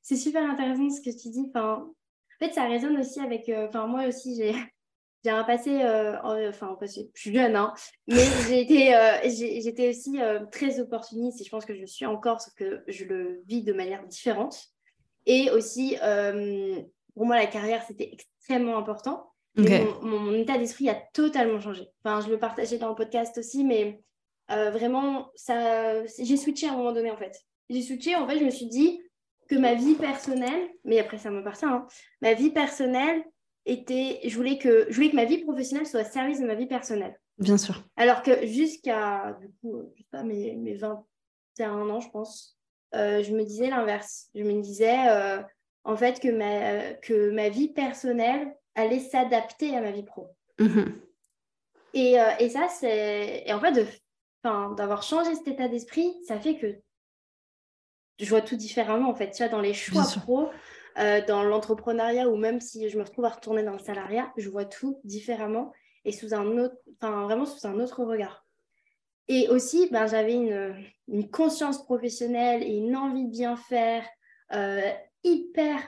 C'est 0.00 0.16
super 0.16 0.48
intéressant 0.48 0.88
ce 0.88 1.00
que 1.00 1.10
tu 1.10 1.28
dis. 1.30 1.50
En 1.56 1.92
fait, 2.38 2.52
ça 2.52 2.68
résonne 2.68 2.96
aussi 2.98 3.18
avec... 3.18 3.48
Euh, 3.48 3.68
moi 3.88 4.06
aussi, 4.06 4.36
j'ai 4.36 4.54
j'ai 5.24 5.30
un 5.30 5.44
passé, 5.44 5.82
euh, 5.82 6.16
enfin, 6.48 6.76
je 6.80 7.02
suis 7.14 7.32
jeune, 7.32 7.54
hein, 7.54 7.72
mais 8.08 8.16
euh, 8.94 9.28
j'étais 9.28 9.88
aussi 9.90 10.20
euh, 10.20 10.40
très 10.50 10.80
opportuniste 10.80 11.40
et 11.40 11.44
je 11.44 11.50
pense 11.50 11.64
que 11.64 11.74
je 11.74 11.84
suis 11.84 12.06
encore, 12.06 12.40
sauf 12.40 12.54
que 12.54 12.82
je 12.88 13.04
le 13.04 13.42
vis 13.46 13.62
de 13.62 13.72
manière 13.72 14.04
différente. 14.06 14.58
Et 15.26 15.50
aussi, 15.52 15.96
pour 17.14 17.26
moi, 17.26 17.36
la 17.36 17.46
carrière, 17.46 17.84
c'était 17.86 18.10
extrêmement 18.12 18.76
important. 18.76 19.32
Mon, 19.54 20.32
état 20.34 20.58
d'esprit 20.58 20.88
a 20.88 20.96
totalement 21.12 21.60
changé. 21.60 21.88
Enfin, 22.02 22.20
je 22.26 22.28
le 22.28 22.40
partageais 22.40 22.78
dans 22.78 22.88
le 22.88 22.96
podcast 22.96 23.38
aussi, 23.38 23.62
mais 23.62 24.02
vraiment, 24.48 25.30
ça, 25.36 26.04
j'ai 26.06 26.36
switché 26.36 26.66
à 26.66 26.72
un 26.72 26.76
moment 26.76 26.90
donné, 26.90 27.12
en 27.12 27.16
fait. 27.16 27.40
J'ai 27.70 27.82
switché, 27.82 28.16
en 28.16 28.26
fait, 28.26 28.40
je 28.40 28.44
me 28.44 28.50
suis 28.50 28.66
dit 28.66 29.00
que 29.48 29.54
ma 29.54 29.74
vie 29.74 29.94
personnelle, 29.94 30.68
mais 30.84 30.98
après, 30.98 31.18
ça 31.18 31.30
m'appartient, 31.30 31.66
hein, 31.66 31.86
ma 32.20 32.34
vie 32.34 32.50
personnelle, 32.50 33.22
était, 33.66 34.20
je 34.24 34.36
voulais 34.36 34.58
que, 34.58 34.86
je 34.88 34.94
voulais 34.94 35.10
que 35.10 35.16
ma 35.16 35.24
vie 35.24 35.38
professionnelle 35.38 35.86
soit 35.86 36.02
au 36.02 36.04
service 36.04 36.40
de 36.40 36.46
ma 36.46 36.54
vie 36.54 36.66
personnelle. 36.66 37.18
Bien 37.38 37.58
sûr. 37.58 37.82
Alors 37.96 38.22
que 38.22 38.46
jusqu'à, 38.46 39.36
du 39.40 39.48
coup, 39.60 39.90
je 39.94 40.02
sais 40.02 40.08
pas, 40.10 40.22
mes, 40.22 40.54
mes 40.56 40.74
21 40.74 41.88
ans, 41.88 42.00
je 42.00 42.10
pense, 42.10 42.58
euh, 42.94 43.22
je 43.22 43.32
me 43.32 43.44
disais 43.44 43.68
l'inverse. 43.68 44.28
Je 44.34 44.42
me 44.42 44.60
disais, 44.60 45.08
euh, 45.08 45.42
en 45.84 45.96
fait, 45.96 46.20
que 46.20 46.28
ma, 46.28 46.94
que 46.94 47.30
ma 47.30 47.48
vie 47.48 47.68
personnelle 47.68 48.54
allait 48.74 49.00
s'adapter 49.00 49.76
à 49.76 49.80
ma 49.80 49.90
vie 49.90 50.04
pro. 50.04 50.28
Mhm. 50.58 51.00
Et, 51.94 52.20
euh, 52.20 52.30
et, 52.38 52.48
ça, 52.48 52.68
c'est... 52.68 53.44
Et 53.46 53.52
en 53.52 53.60
fait, 53.60 53.72
de, 53.72 53.86
d'avoir 54.44 55.02
changé 55.02 55.34
cet 55.34 55.48
état 55.48 55.68
d'esprit, 55.68 56.14
ça 56.26 56.38
fait 56.38 56.56
que 56.56 56.78
je 58.18 58.28
vois 58.28 58.42
tout 58.42 58.56
différemment, 58.56 59.10
en 59.10 59.14
fait. 59.14 59.30
Tu 59.30 59.42
vois, 59.42 59.48
dans 59.48 59.60
les 59.60 59.74
choix 59.74 60.04
pro, 60.22 60.48
euh, 60.98 61.20
dans 61.26 61.42
l'entrepreneuriat 61.42 62.28
ou 62.28 62.36
même 62.36 62.60
si 62.60 62.88
je 62.88 62.98
me 62.98 63.02
retrouve 63.02 63.24
à 63.24 63.30
retourner 63.30 63.62
dans 63.62 63.72
le 63.72 63.78
salariat, 63.78 64.32
je 64.36 64.48
vois 64.48 64.64
tout 64.64 65.00
différemment 65.04 65.72
et 66.04 66.12
sous 66.12 66.34
un 66.34 66.58
autre, 66.58 66.76
enfin 67.00 67.22
vraiment 67.22 67.46
sous 67.46 67.66
un 67.66 67.78
autre 67.80 68.04
regard. 68.04 68.46
Et 69.28 69.48
aussi, 69.48 69.88
ben, 69.90 70.06
j'avais 70.06 70.34
une, 70.34 70.74
une, 71.08 71.30
conscience 71.30 71.84
professionnelle 71.84 72.62
et 72.62 72.76
une 72.76 72.96
envie 72.96 73.24
de 73.24 73.30
bien 73.30 73.56
faire 73.56 74.04
euh, 74.52 74.82
hyper 75.22 75.80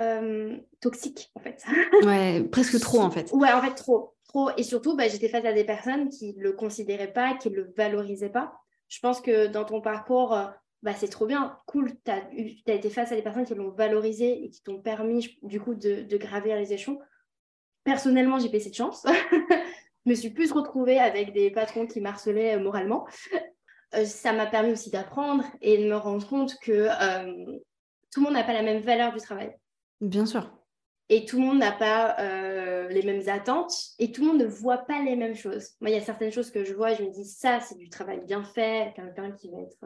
euh, 0.00 0.56
toxique 0.80 1.30
en 1.34 1.40
fait. 1.40 1.64
Ouais, 2.04 2.42
presque 2.44 2.80
trop 2.80 3.00
en 3.00 3.10
fait. 3.10 3.32
Ouais, 3.32 3.52
en 3.52 3.60
fait 3.60 3.74
trop, 3.74 4.14
trop. 4.28 4.50
Et 4.56 4.62
surtout, 4.62 4.96
ben, 4.96 5.10
j'étais 5.10 5.28
face 5.28 5.44
à 5.44 5.52
des 5.52 5.64
personnes 5.64 6.08
qui 6.08 6.34
ne 6.36 6.42
le 6.42 6.52
considéraient 6.52 7.12
pas, 7.12 7.34
qui 7.34 7.50
ne 7.50 7.56
le 7.56 7.72
valorisaient 7.76 8.30
pas. 8.30 8.54
Je 8.88 9.00
pense 9.00 9.20
que 9.20 9.48
dans 9.48 9.64
ton 9.64 9.80
parcours, 9.80 10.38
bah, 10.82 10.94
c'est 10.94 11.08
trop 11.08 11.26
bien, 11.26 11.58
cool, 11.66 11.92
tu 12.04 12.10
as, 12.10 12.72
été 12.72 12.90
face 12.90 13.12
à 13.12 13.16
des 13.16 13.22
personnes 13.22 13.44
qui 13.44 13.54
l'ont 13.54 13.70
valorisé 13.70 14.44
et 14.44 14.50
qui 14.50 14.62
t'ont 14.62 14.80
permis 14.80 15.36
du 15.42 15.60
coup 15.60 15.74
de, 15.74 16.02
de, 16.02 16.16
gravir 16.16 16.56
les 16.56 16.72
échelons. 16.72 17.00
Personnellement, 17.84 18.38
j'ai 18.38 18.48
payé 18.48 18.62
cette 18.62 18.76
chance. 18.76 19.04
je 20.06 20.10
me 20.10 20.14
suis 20.14 20.30
plus 20.30 20.52
retrouvée 20.52 20.98
avec 20.98 21.32
des 21.32 21.50
patrons 21.50 21.86
qui 21.86 22.00
m'harcelaient 22.00 22.56
euh, 22.56 22.60
moralement. 22.60 23.06
Euh, 23.94 24.04
ça 24.04 24.32
m'a 24.32 24.46
permis 24.46 24.72
aussi 24.72 24.90
d'apprendre 24.90 25.44
et 25.60 25.78
de 25.78 25.88
me 25.88 25.96
rendre 25.96 26.26
compte 26.28 26.56
que 26.60 26.72
euh, 26.72 27.58
tout 28.12 28.20
le 28.20 28.24
monde 28.24 28.34
n'a 28.34 28.44
pas 28.44 28.52
la 28.52 28.62
même 28.62 28.82
valeur 28.82 29.12
du 29.12 29.20
travail. 29.20 29.56
Bien 30.00 30.26
sûr. 30.26 30.52
Et 31.08 31.24
tout 31.24 31.38
le 31.38 31.44
monde 31.44 31.58
n'a 31.58 31.70
pas 31.70 32.16
les 32.88 33.02
mêmes 33.04 33.28
attentes 33.28 33.72
et 34.00 34.10
tout 34.10 34.22
le 34.22 34.28
monde 34.28 34.40
ne 34.40 34.46
voit 34.46 34.78
pas 34.78 35.00
les 35.02 35.14
mêmes 35.14 35.36
choses. 35.36 35.70
Moi, 35.80 35.90
il 35.90 35.94
y 35.94 35.98
a 35.98 36.02
certaines 36.02 36.32
choses 36.32 36.50
que 36.50 36.64
je 36.64 36.74
vois 36.74 36.92
et 36.92 36.96
je 36.96 37.04
me 37.04 37.10
dis, 37.10 37.24
ça, 37.24 37.60
c'est 37.60 37.78
du 37.78 37.88
travail 37.88 38.20
bien 38.24 38.42
fait, 38.42 38.92
quelqu'un 38.96 39.30
qui 39.30 39.48
va 39.48 39.58
être 39.60 39.78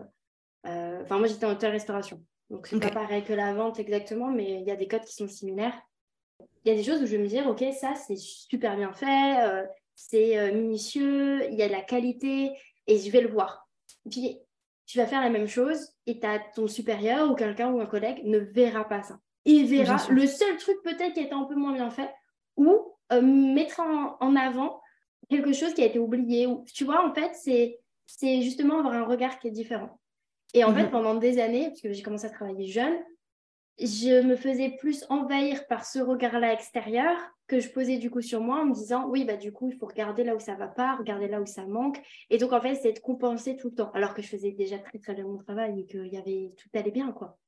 enfin, 0.65 1.19
moi, 1.19 1.27
j'étais 1.27 1.47
en 1.47 1.53
hôtel-restauration. 1.53 2.23
Donc, 2.51 2.67
c'est 2.67 2.81
pas 2.81 2.91
pareil 2.91 3.23
que 3.23 3.33
la 3.33 3.55
vente 3.55 3.79
exactement, 3.79 4.29
mais 4.29 4.61
il 4.61 4.67
y 4.67 4.73
a 4.73 4.77
des 4.77 4.89
codes 4.89 5.05
qui 5.05 5.15
sont 5.15 5.29
similaires. 5.29 5.81
Il 6.65 6.71
y 6.71 6.73
a 6.73 6.77
des 6.77 6.83
choses 6.83 7.01
où 7.01 7.07
je 7.07 7.13
vais 7.13 7.23
me 7.23 7.29
dire, 7.29 7.47
OK, 7.47 7.65
ça, 7.81 7.95
c'est 7.95 8.17
super 8.17 8.77
bien 8.77 8.93
fait, 8.93 9.41
euh, 9.45 9.65
c'est 9.95 10.37
euh, 10.37 10.53
minutieux, 10.53 11.49
il 11.51 11.55
y 11.55 11.63
a 11.63 11.69
de 11.69 11.73
la 11.73 11.83
qualité, 11.83 12.51
et 12.87 12.99
je 12.99 13.11
vais 13.11 13.21
le 13.21 13.29
voir. 13.29 13.69
Puis, 14.11 14.39
tu 14.87 14.99
vas 14.99 15.07
faire 15.07 15.21
la 15.21 15.31
même 15.31 15.47
chose, 15.47 15.91
et 16.07 16.21
ton 16.55 16.67
supérieur 16.67 17.31
ou 17.31 17.35
quelqu'un 17.37 17.71
ou 17.71 17.81
un 17.81 17.87
collègue 17.87 18.23
ne 18.25 18.39
verra 18.39 18.89
pas 18.89 19.05
ça. 19.05 19.19
Il 19.45 19.67
verra 19.67 19.97
le 20.11 20.27
seul 20.27 20.57
truc 20.57 20.77
peut-être 20.83 21.15
qui 21.15 21.21
est 21.21 21.33
un 21.33 21.45
peu 21.45 21.55
moins 21.55 21.73
bien 21.73 21.91
fait, 21.91 22.11
ou 22.57 22.95
mettre 23.23 23.81
en, 23.81 24.17
en, 24.21 24.37
avant 24.37 24.81
quelque 25.29 25.53
chose 25.53 25.73
qui 25.73 25.83
a 25.83 25.87
été 25.87 25.99
oublié. 26.01 26.47
Ou, 26.47 26.65
tu 26.75 26.85
vois, 26.85 27.07
en 27.09 27.15
fait, 27.15 27.33
c'est 28.07 28.43
justement 28.43 28.81
avoir 28.81 28.95
un 28.95 29.05
regard 29.05 29.39
qui 29.39 29.49
est 29.49 29.53
différent. 29.53 30.00
Et 30.55 30.65
en 30.65 30.75
fait, 30.75 30.85
mhm. 30.85 30.91
pendant 30.91 31.15
des 31.15 31.39
années, 31.39 31.69
parce 31.69 31.81
que 31.81 31.93
j'ai 31.93 32.03
commencé 32.03 32.27
à 32.27 32.31
travailler 32.31 32.67
jeune, 32.67 32.97
je 33.81 34.23
me 34.23 34.37
faisais 34.37 34.71
plus 34.79 35.05
envahir 35.09 35.67
par 35.67 35.85
ce 35.85 35.99
regard-là 35.99 36.53
extérieur 36.53 37.17
que 37.47 37.61
je 37.61 37.69
posais 37.69 37.97
du 37.97 38.11
coup 38.11 38.21
sur 38.21 38.41
moi 38.41 38.61
en 38.61 38.67
me 38.67 38.75
disant 38.75 39.09
oui 39.09 39.25
bah 39.25 39.37
du 39.37 39.53
coup 39.53 39.71
il 39.71 39.77
faut 39.77 39.87
regarder 39.87 40.23
là 40.23 40.37
où 40.37 40.39
ça 40.39 40.55
va 40.55 40.69
pas, 40.69 40.97
regarder 40.97 41.29
là 41.29 41.41
où 41.41 41.47
ça 41.47 41.67
manque 41.67 42.01
et 42.29 42.39
donc 42.39 42.53
en 42.53 42.61
fait 42.61 42.75
c'est 42.77 42.93
de 42.93 42.99
compenser 43.01 43.57
tout 43.57 43.71
le 43.71 43.75
temps 43.75 43.91
alors 43.93 44.15
que 44.15 44.23
je 44.23 44.29
faisais 44.29 44.53
déjà 44.53 44.79
très 44.79 44.99
très 44.99 45.15
bien 45.15 45.25
mon 45.25 45.39
travail 45.39 45.81
et 45.81 45.87
que 45.87 45.99
y 45.99 46.17
avait 46.17 46.53
tout 46.57 46.69
allait 46.79 46.91
bien 46.91 47.11
quoi. 47.11 47.39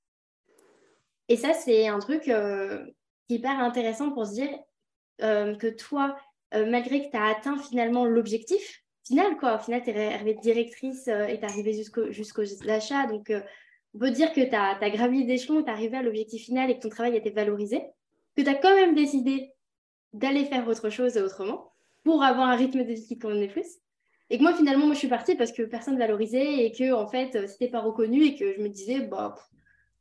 Et 1.28 1.36
ça 1.36 1.52
c'est 1.52 1.86
un 1.86 1.98
truc 1.98 2.28
euh, 2.28 2.84
hyper 3.28 3.60
intéressant 3.60 4.10
pour 4.10 4.26
se 4.26 4.32
dire 4.32 4.50
euh, 5.22 5.54
que 5.54 5.68
toi 5.68 6.16
euh, 6.54 6.68
malgré 6.68 7.04
que 7.04 7.10
tu 7.10 7.16
as 7.16 7.26
atteint 7.26 7.58
finalement 7.58 8.04
l'objectif 8.04 8.81
final, 9.06 9.36
quoi. 9.36 9.56
Au 9.56 9.58
final, 9.58 9.82
tu 9.82 9.90
es 9.90 10.14
arrivée 10.14 10.34
directrice 10.34 11.08
euh, 11.08 11.26
et 11.26 11.38
tu 11.38 11.44
es 11.44 11.48
arrivée 11.48 11.72
jusqu'au 11.72 12.10
jusqu'au 12.10 12.42
l'achat. 12.64 13.06
Donc, 13.06 13.30
euh, 13.30 13.40
on 13.94 13.98
peut 13.98 14.10
dire 14.10 14.32
que 14.32 14.40
tu 14.40 14.54
as, 14.54 14.78
as, 14.80 14.90
gravi 14.90 15.24
d'échelon, 15.24 15.62
tu 15.62 15.68
es 15.68 15.72
arrivée 15.72 15.98
à 15.98 16.02
l'objectif 16.02 16.44
final 16.44 16.70
et 16.70 16.76
que 16.76 16.82
ton 16.82 16.88
travail 16.88 17.14
a 17.14 17.18
été 17.18 17.30
valorisé. 17.30 17.82
Que 18.36 18.42
tu 18.42 18.48
as 18.48 18.54
quand 18.54 18.74
même 18.74 18.94
décidé 18.94 19.52
d'aller 20.12 20.44
faire 20.44 20.66
autre 20.68 20.90
chose 20.90 21.16
autrement 21.16 21.72
pour 22.04 22.22
avoir 22.22 22.48
un 22.48 22.56
rythme 22.56 22.84
de 22.84 22.92
vie 22.92 23.06
qui 23.06 23.18
te 23.18 23.26
convenait 23.26 23.48
plus. 23.48 23.78
Et 24.30 24.38
que 24.38 24.42
moi, 24.42 24.54
finalement, 24.54 24.88
je 24.92 24.98
suis 24.98 25.08
partie 25.08 25.34
parce 25.34 25.52
que 25.52 25.62
personne 25.62 25.94
ne 25.94 25.98
valorisait 25.98 26.64
et 26.64 26.72
que, 26.72 26.92
en 26.92 27.06
fait, 27.06 27.36
euh, 27.36 27.46
c'était 27.46 27.68
pas 27.68 27.80
reconnu 27.80 28.24
et 28.24 28.36
que 28.36 28.54
je 28.54 28.60
me 28.60 28.68
disais, 28.68 29.00
bah, 29.00 29.34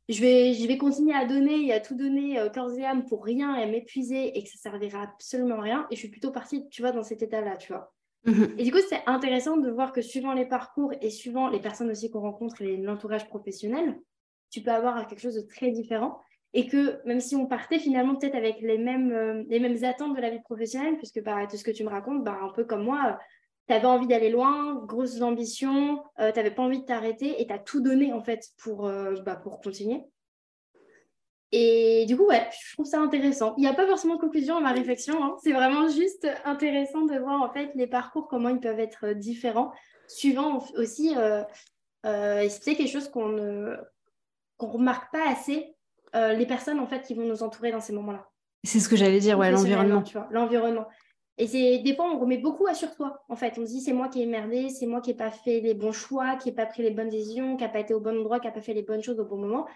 je 0.08 0.20
vais, 0.20 0.54
je 0.54 0.66
vais 0.66 0.78
continuer 0.78 1.14
à 1.14 1.26
donner 1.26 1.66
et 1.66 1.72
à 1.72 1.80
tout 1.80 1.94
donner 1.94 2.38
corps 2.54 2.72
et 2.72 2.84
âme 2.84 3.04
pour 3.04 3.24
rien 3.24 3.56
et 3.56 3.62
à 3.62 3.66
m'épuiser 3.66 4.36
et 4.36 4.42
que 4.42 4.48
ça 4.48 4.56
servira 4.70 5.02
absolument 5.02 5.56
à 5.56 5.62
rien. 5.62 5.86
Et 5.90 5.96
je 5.96 6.00
suis 6.00 6.08
plutôt 6.08 6.32
partie, 6.32 6.68
tu 6.70 6.82
vois, 6.82 6.92
dans 6.92 7.02
cet 7.02 7.22
état-là, 7.22 7.56
tu 7.56 7.72
vois. 7.72 7.92
Mhm. 8.24 8.54
Et 8.58 8.64
du 8.64 8.70
coup, 8.72 8.78
c'est 8.88 9.02
intéressant 9.06 9.56
de 9.56 9.70
voir 9.70 9.92
que 9.92 10.00
suivant 10.00 10.32
les 10.32 10.46
parcours 10.46 10.92
et 11.00 11.10
suivant 11.10 11.48
les 11.48 11.60
personnes 11.60 11.90
aussi 11.90 12.10
qu'on 12.10 12.20
rencontre 12.20 12.62
l'entourage 12.62 13.26
professionnel, 13.28 13.98
tu 14.50 14.60
peux 14.62 14.70
avoir 14.70 15.06
quelque 15.06 15.20
chose 15.20 15.34
de 15.34 15.46
très 15.46 15.70
différent. 15.70 16.20
Et 16.54 16.66
que 16.66 17.00
même 17.06 17.20
si 17.20 17.34
on 17.34 17.46
partait 17.46 17.78
finalement 17.78 18.14
peut-être 18.14 18.34
avec 18.34 18.60
les 18.60 18.76
mêmes, 18.76 19.10
euh, 19.10 19.88
attentes 19.88 20.14
de 20.14 20.20
la 20.20 20.30
vie 20.30 20.40
professionnelle, 20.40 20.98
puisque 20.98 21.22
par 21.24 21.48
tout 21.48 21.56
ce 21.56 21.64
que 21.64 21.70
tu 21.70 21.82
me 21.82 21.88
racontes, 21.88 22.22
bah, 22.24 22.38
un 22.42 22.50
peu 22.50 22.64
comme 22.64 22.84
moi, 22.84 23.18
tu 23.68 23.74
avais 23.74 23.86
envie 23.86 24.06
d'aller 24.06 24.28
loin, 24.30 24.74
grosses 24.84 25.22
ambitions, 25.22 26.02
euh, 26.20 26.30
tu 26.30 26.36
n'avais 26.36 26.50
pas 26.50 26.62
envie 26.62 26.80
de 26.80 26.84
t'arrêter 26.84 27.40
et 27.40 27.46
tu 27.46 27.52
as 27.52 27.58
tout 27.58 27.80
donné 27.80 28.12
en 28.12 28.22
fait 28.22 28.48
pour, 28.58 28.86
euh, 28.86 29.14
bah, 29.24 29.36
pour 29.36 29.60
continuer. 29.60 30.04
Et 31.54 32.06
du 32.06 32.16
coup, 32.16 32.24
ouais, 32.24 32.48
je 32.66 32.72
trouve 32.72 32.86
ça 32.86 32.98
intéressant. 32.98 33.54
Il 33.58 33.60
n'y 33.60 33.68
a 33.68 33.74
pas 33.74 33.86
forcément 33.86 34.16
de 34.16 34.20
conclusion 34.20 34.56
à 34.56 34.60
ma 34.60 34.72
réflexion. 34.72 35.22
Hein. 35.22 35.36
C'est 35.44 35.52
vraiment 35.52 35.86
juste 35.88 36.26
intéressant 36.46 37.02
de 37.02 37.18
voir 37.18 37.42
en 37.42 37.50
fait 37.52 37.70
les 37.74 37.86
parcours, 37.86 38.26
comment 38.26 38.48
ils 38.48 38.60
peuvent 38.60 38.80
être 38.80 39.12
différents, 39.12 39.70
suivant 40.08 40.64
aussi. 40.76 41.14
Euh, 41.16 41.42
euh, 42.06 42.48
c'est 42.48 42.74
quelque 42.74 42.90
chose 42.90 43.08
qu'on 43.08 43.28
ne 43.28 43.76
qu'on 44.56 44.68
remarque 44.68 45.12
pas 45.12 45.28
assez, 45.28 45.74
euh, 46.16 46.32
les 46.32 46.46
personnes 46.46 46.80
en 46.80 46.86
fait 46.86 47.02
qui 47.02 47.14
vont 47.14 47.24
nous 47.24 47.42
entourer 47.42 47.70
dans 47.70 47.80
ces 47.80 47.92
moments-là? 47.92 48.28
C'est 48.64 48.80
ce 48.80 48.88
que 48.88 48.96
j'allais 48.96 49.18
dire, 49.18 49.38
ouais, 49.38 49.50
l'environnement. 49.50 50.02
Tu 50.02 50.16
vois, 50.16 50.28
l'environnement. 50.30 50.86
Et 51.36 51.46
c'est 51.46 51.78
des 51.78 51.94
fois, 51.94 52.06
on 52.10 52.18
remet 52.18 52.38
beaucoup 52.38 52.66
à 52.66 52.74
sur 52.74 52.94
toi. 52.94 53.24
En 53.28 53.36
fait, 53.36 53.58
on 53.58 53.66
se 53.66 53.72
dit 53.72 53.80
c'est 53.80 53.92
moi 53.92 54.08
qui 54.08 54.22
ai 54.22 54.26
merdé, 54.26 54.68
c'est 54.68 54.86
moi 54.86 55.00
qui 55.00 55.10
n'ai 55.10 55.16
pas 55.16 55.30
fait 55.30 55.60
les 55.60 55.74
bons 55.74 55.92
choix, 55.92 56.36
qui 56.36 56.48
n'ai 56.48 56.54
pas 56.54 56.66
pris 56.66 56.82
les 56.82 56.90
bonnes 56.90 57.08
décisions, 57.08 57.56
qui 57.56 57.64
n'a 57.64 57.68
pas 57.68 57.80
été 57.80 57.92
au 57.92 58.00
bon 58.00 58.18
endroit, 58.18 58.40
qui 58.40 58.46
n'a 58.46 58.52
pas 58.52 58.60
fait 58.60 58.74
les 58.74 58.82
bonnes 58.82 59.02
choses 59.02 59.20
au 59.20 59.24
bon 59.24 59.36
moment. 59.36 59.66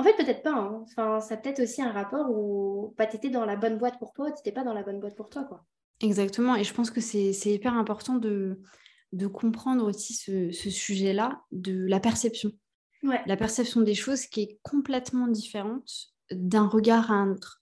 En 0.00 0.02
fait, 0.02 0.14
peut-être 0.14 0.42
pas. 0.42 0.54
Hein. 0.54 0.84
Enfin, 0.84 1.20
ça 1.20 1.36
peut-être 1.36 1.60
aussi 1.60 1.82
un 1.82 1.92
rapport 1.92 2.30
où 2.30 2.94
bah, 2.96 3.06
tu 3.06 3.16
étais 3.16 3.30
dans 3.30 3.44
la 3.44 3.56
bonne 3.56 3.78
boîte 3.78 3.98
pour 3.98 4.12
toi, 4.12 4.30
tu 4.30 4.38
n'étais 4.38 4.52
pas 4.52 4.64
dans 4.64 4.72
la 4.72 4.82
bonne 4.82 5.00
boîte 5.00 5.16
pour 5.16 5.28
toi. 5.28 5.44
Quoi. 5.44 5.64
Exactement. 6.00 6.56
Et 6.56 6.64
je 6.64 6.72
pense 6.72 6.90
que 6.90 7.00
c'est 7.00 7.32
hyper 7.44 7.74
important 7.74 8.14
de, 8.14 8.60
de 9.12 9.26
comprendre 9.26 9.86
aussi 9.86 10.14
ce, 10.14 10.50
ce 10.52 10.70
sujet-là 10.70 11.42
de 11.52 11.86
la 11.86 12.00
perception. 12.00 12.50
Ouais. 13.02 13.20
La 13.26 13.36
perception 13.36 13.82
des 13.82 13.94
choses 13.94 14.26
qui 14.26 14.42
est 14.42 14.58
complètement 14.62 15.26
différente 15.26 15.90
d'un 16.30 16.66
regard 16.66 17.10
à 17.10 17.14
un 17.14 17.30
autre 17.30 17.60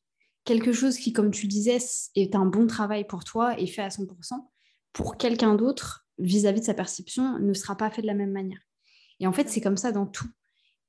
quelque 0.48 0.72
chose 0.72 0.96
qui, 0.96 1.12
comme 1.12 1.30
tu 1.30 1.46
disais, 1.46 1.76
est 2.14 2.34
un 2.34 2.46
bon 2.46 2.66
travail 2.66 3.06
pour 3.06 3.22
toi 3.22 3.60
et 3.60 3.66
fait 3.66 3.82
à 3.82 3.88
100%, 3.88 4.48
pour 4.94 5.18
quelqu'un 5.18 5.54
d'autre, 5.54 6.06
vis-à-vis 6.16 6.60
de 6.60 6.64
sa 6.64 6.72
perception, 6.72 7.38
ne 7.38 7.52
sera 7.52 7.76
pas 7.76 7.90
fait 7.90 8.00
de 8.00 8.06
la 8.06 8.14
même 8.14 8.32
manière. 8.32 8.60
Et 9.20 9.26
en 9.26 9.32
fait, 9.32 9.50
c'est 9.50 9.60
comme 9.60 9.76
ça 9.76 9.92
dans 9.92 10.06
tout. 10.06 10.30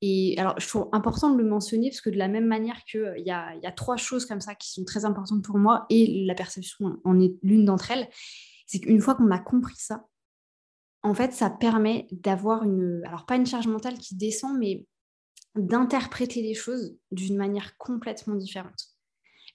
Et 0.01 0.35
alors, 0.37 0.57
je 0.59 0.67
trouve 0.67 0.87
important 0.93 1.29
de 1.29 1.37
le 1.37 1.47
mentionner 1.47 1.89
parce 1.89 2.01
que 2.01 2.09
de 2.09 2.17
la 2.17 2.29
même 2.29 2.45
manière 2.45 2.83
qu'il 2.85 3.01
euh, 3.01 3.17
y, 3.17 3.31
a, 3.31 3.71
trois 3.75 3.97
choses 3.97 4.25
comme 4.25 4.39
ça 4.39 4.55
qui 4.55 4.71
sont 4.71 4.85
très 4.85 5.03
importantes 5.03 5.43
pour 5.43 5.57
moi 5.57 5.85
et 5.89 6.25
la 6.25 6.35
perception 6.35 6.97
en 7.03 7.19
est 7.19 7.35
l'une 7.43 7.65
d'entre 7.65 7.91
elles, 7.91 8.07
c'est 8.65 8.79
qu'une 8.79 9.01
fois 9.01 9.15
qu'on 9.15 9.31
a 9.31 9.39
compris 9.39 9.75
ça, 9.77 10.05
en 11.01 11.13
fait, 11.13 11.33
ça 11.33 11.49
permet 11.49 12.07
d'avoir 12.11 12.63
une, 12.63 13.01
alors 13.05 13.25
pas 13.25 13.35
une 13.35 13.45
charge 13.45 13.67
mentale 13.67 13.97
qui 13.97 14.15
descend, 14.15 14.57
mais 14.57 14.85
d'interpréter 15.55 16.41
les 16.41 16.53
choses 16.53 16.97
d'une 17.11 17.37
manière 17.37 17.77
complètement 17.77 18.35
différente. 18.35 18.89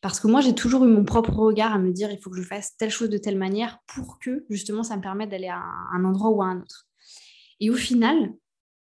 Parce 0.01 0.21
que 0.21 0.27
moi, 0.27 0.41
j'ai 0.41 0.55
toujours 0.55 0.85
eu 0.85 0.89
mon 0.89 1.05
propre 1.05 1.33
regard 1.33 1.73
à 1.73 1.79
me 1.79 1.93
dire, 1.93 2.11
il 2.11 2.19
faut 2.21 2.31
que 2.31 2.37
je 2.37 2.47
fasse 2.47 2.77
telle 2.77 2.91
chose 2.91 3.09
de 3.09 3.17
telle 3.17 3.39
manière 3.39 3.79
pour 3.87 4.19
que 4.19 4.45
justement 4.51 4.83
ça 4.83 4.97
me 4.97 5.03
permette 5.03 5.31
d'aller 5.31 5.49
à 5.49 5.63
un 5.93 6.05
endroit 6.05 6.31
ou 6.31 6.43
à 6.43 6.47
un 6.47 6.61
autre. 6.61 6.87
Et 7.61 7.71
au 7.71 7.75
final, 7.75 8.35